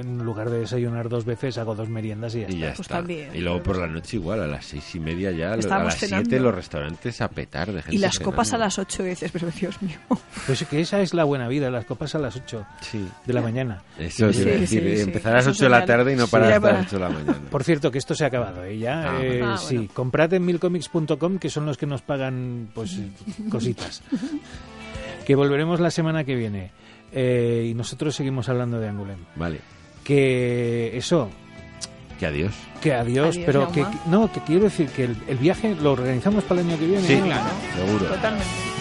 en 0.00 0.18
lugar 0.24 0.50
de 0.50 0.60
desayunar 0.60 1.08
dos 1.08 1.24
veces 1.24 1.58
hago 1.58 1.74
dos 1.74 1.88
meriendas 1.88 2.34
y 2.34 2.40
ya 2.40 2.46
y 2.48 2.50
está. 2.54 2.58
ya 2.60 2.66
Pues 2.68 2.80
está 2.80 2.94
también, 2.96 3.34
y 3.34 3.40
luego 3.40 3.62
por 3.62 3.78
la 3.78 3.86
noche 3.86 4.16
igual 4.16 4.42
a 4.42 4.46
las 4.46 4.64
seis 4.66 4.94
y 4.94 5.00
media 5.00 5.30
ya 5.32 5.52
a 5.52 5.56
las 5.56 5.66
cenando. 5.98 6.24
siete 6.28 6.40
los 6.40 6.54
restaurantes 6.54 7.20
a 7.20 7.28
petar 7.28 7.72
de 7.72 7.82
gente 7.82 7.94
Y 7.94 7.98
las 7.98 8.18
copas 8.18 8.52
a 8.52 8.58
las 8.58 8.78
8 8.78 9.04
y 9.04 9.08
dices, 9.10 9.30
pero 9.32 9.48
Dios 9.50 9.80
mío. 9.82 9.98
Pues 10.46 10.64
que 10.64 10.80
esa 10.80 11.00
es 11.00 11.14
la 11.14 11.24
buena 11.24 11.48
vida, 11.48 11.70
las 11.70 11.84
copas 11.84 12.14
a 12.14 12.18
las 12.18 12.36
8 12.36 12.64
sí 12.80 13.06
de 13.26 13.32
la 13.32 13.40
mañana. 13.42 13.82
eso 13.98 14.32
Sí, 14.32 14.44
decir 14.44 14.82
sí, 14.82 14.96
sí. 14.96 15.00
empezar 15.02 15.32
a 15.32 15.36
las 15.36 15.46
8 15.48 15.64
de 15.64 15.70
la 15.70 15.84
tarde 15.84 16.12
y 16.12 16.16
no 16.16 16.26
parar 16.28 16.48
hasta 16.52 16.60
para- 16.60 16.72
las 16.78 16.86
8 16.86 16.96
de 16.96 17.02
la 17.02 17.08
mañana 17.10 17.38
Por 17.50 17.64
cierto, 17.64 17.90
que 17.90 17.98
esto 17.98 18.14
se 18.14 18.24
ha 18.24 18.28
acabado, 18.28 18.64
¿eh? 18.64 18.78
Ya, 18.78 19.12
Ah, 19.16 19.18
eh. 19.22 19.42
Ah, 19.44 19.56
sí, 19.58 19.76
bueno. 19.76 19.90
comprad 19.94 20.32
en 20.34 20.44
milcomics.com, 20.44 21.38
que 21.38 21.50
son 21.50 21.66
los 21.66 21.76
que 21.76 21.86
nos 21.86 22.02
pagan, 22.02 22.68
pues, 22.74 22.94
eh, 22.98 23.08
cositas. 23.50 24.02
que 25.26 25.34
volveremos 25.34 25.80
la 25.80 25.90
semana 25.90 26.24
que 26.24 26.34
viene. 26.34 26.70
Eh, 27.12 27.66
y 27.70 27.74
nosotros 27.74 28.14
seguimos 28.14 28.48
hablando 28.48 28.78
de 28.80 28.88
Angoulême. 28.90 29.24
vale 29.36 29.60
Que 30.08 30.96
eso, 30.96 31.28
que 32.18 32.24
adiós 32.24 32.54
que 32.80 32.94
adiós, 32.94 33.36
Adiós, 33.36 33.44
pero 33.44 33.70
que, 33.70 33.84
no, 34.06 34.32
que 34.32 34.40
quiero 34.40 34.64
decir 34.64 34.88
que 34.88 35.04
el, 35.04 35.16
el 35.28 35.36
viaje 35.36 35.74
lo 35.74 35.92
organizamos 35.92 36.44
para 36.44 36.62
el 36.62 36.68
año 36.68 36.78
que 36.78 36.86
viene. 36.86 37.06
sí 37.06 37.16
¿no? 37.16 37.84
seguro 37.86 38.06
Totalmente. 38.06 38.77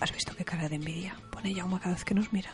¿Has 0.00 0.12
visto 0.12 0.34
qué 0.36 0.44
cara 0.44 0.68
de 0.68 0.76
envidia 0.76 1.16
pone 1.30 1.54
Jaume 1.54 1.78
cada 1.78 1.94
vez 1.94 2.04
que 2.04 2.14
nos 2.14 2.32
mira? 2.32 2.50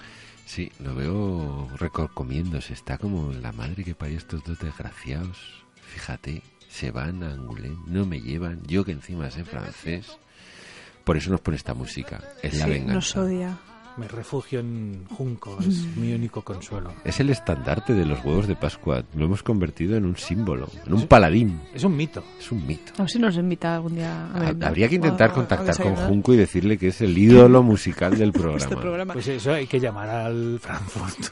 Sí, 0.47 0.71
lo 0.79 0.95
veo 0.95 1.69
recorcomiéndose. 1.77 2.73
Está 2.73 2.99
como 2.99 3.33
la 3.33 3.53
madre 3.53 3.85
que 3.85 3.95
parió 3.95 4.19
estos 4.19 4.45
dos 4.45 4.59
desgraciados. 4.59 5.39
Fíjate, 5.83 6.43
se 6.69 6.91
van 6.91 7.23
a 7.23 7.33
Angoulême, 7.33 7.77
no 7.87 8.07
me 8.07 8.21
llevan. 8.21 8.63
Yo 8.67 8.85
que 8.85 8.93
encima 8.93 9.31
sé 9.31 9.45
francés. 9.45 10.19
Por 11.05 11.17
eso 11.17 11.31
nos 11.31 11.41
pone 11.41 11.57
esta 11.57 11.75
música. 11.75 12.23
Es 12.43 12.55
la 12.59 12.65
Sí, 12.67 12.71
venganza. 12.71 12.95
nos 12.95 13.17
odia. 13.17 13.59
Me 13.99 14.09
refugio 14.09 14.61
en 14.61 15.05
Junco, 15.11 15.59
es 15.61 15.85
mi 15.97 16.15
único 16.15 16.41
consuelo. 16.43 16.95
Es 17.05 17.21
el 17.21 17.29
estandarte 17.29 17.93
de 17.93 18.07
los 18.07 18.25
huevos 18.25 18.47
de 18.47 18.57
Pascua. 18.57 19.05
Lo 19.15 19.27
hemos 19.27 19.43
convertido 19.43 19.97
en 19.97 20.07
un 20.07 20.17
símbolo, 20.17 20.69
en 20.87 20.95
un 20.95 21.07
paladín. 21.07 21.61
Es 21.75 21.85
un 21.85 21.95
mito. 21.97 22.25
Es 22.39 22.51
un 22.51 22.67
mito. 22.67 22.93
A 22.97 23.03
ver 23.03 23.11
si 23.11 23.19
nos 23.19 23.37
invita 23.37 23.75
algún 23.77 23.97
día 23.97 24.25
a 24.27 24.31
Ha- 24.31 24.39
merendar. 24.39 24.69
Habría 24.71 24.89
que 24.89 24.95
intentar 24.95 25.33
contactar 25.33 25.77
con. 25.77 25.95
Junco 25.95 26.33
y 26.33 26.39
decirle 26.39 26.79
que 26.79 26.89
es 26.89 27.01
el 27.03 27.17
ídolo 27.19 27.63
musical 27.63 28.17
del 28.17 28.33
programa. 28.33 28.57
Este 28.59 28.77
programa. 28.77 29.13
Pues 29.13 29.29
eso, 29.29 29.53
hay 29.53 29.67
que 29.67 29.79
llamar 29.79 30.09
al 30.09 30.59
Frankfurt. 30.59 31.27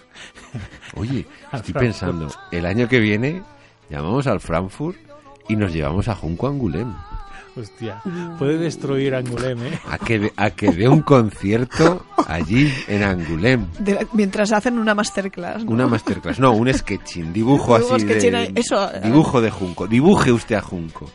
Oye, 0.97 1.27
Al 1.51 1.61
estoy 1.61 1.73
Frankfurt. 1.73 1.79
pensando, 1.79 2.29
el 2.53 2.67
año 2.67 2.89
que 2.89 2.99
viene 3.01 3.43
llamamos 3.89 4.27
al 4.27 4.41
Frankfurt 4.41 4.99
y 5.49 5.57
nos 5.57 5.73
llevamos 5.73 6.09
a 6.09 6.15
Junco 6.15 6.47
Angulem. 6.47 6.93
Hostia, 7.57 8.01
puede 8.39 8.59
destruir 8.59 9.15
Angoulême, 9.15 9.69
¿eh? 9.69 9.81
A 9.91 9.99
que, 9.99 10.33
a 10.37 10.51
que 10.51 10.71
dé 10.71 10.89
un 10.89 11.03
concierto 11.03 12.07
allí 12.29 12.73
en 12.87 13.03
Angulem. 13.03 13.67
De- 13.79 14.07
mientras 14.13 14.53
hacen 14.53 14.79
una 14.79 14.95
masterclass. 14.95 15.65
¿no? 15.65 15.71
Una 15.73 15.87
masterclass, 15.89 16.39
no, 16.39 16.53
un 16.53 16.73
sketching, 16.73 17.33
dibujo 17.33 17.75
así 17.75 18.01
sketching 18.01 18.33
de, 18.33 18.53
eso, 18.55 18.89
eh. 18.95 19.01
dibujo 19.03 19.41
de 19.41 19.51
Junco, 19.51 19.87
dibuje 19.89 20.31
usted 20.31 20.55
a 20.55 20.61
Junco. 20.63 21.11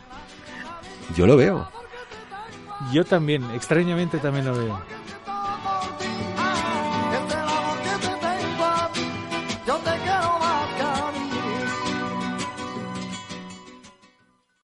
Yo 1.16 1.26
lo 1.26 1.36
veo. 1.36 1.68
Yo 2.92 3.04
también, 3.04 3.42
extrañamente 3.54 4.18
también 4.18 4.44
lo 4.44 4.54
veo. 4.58 4.78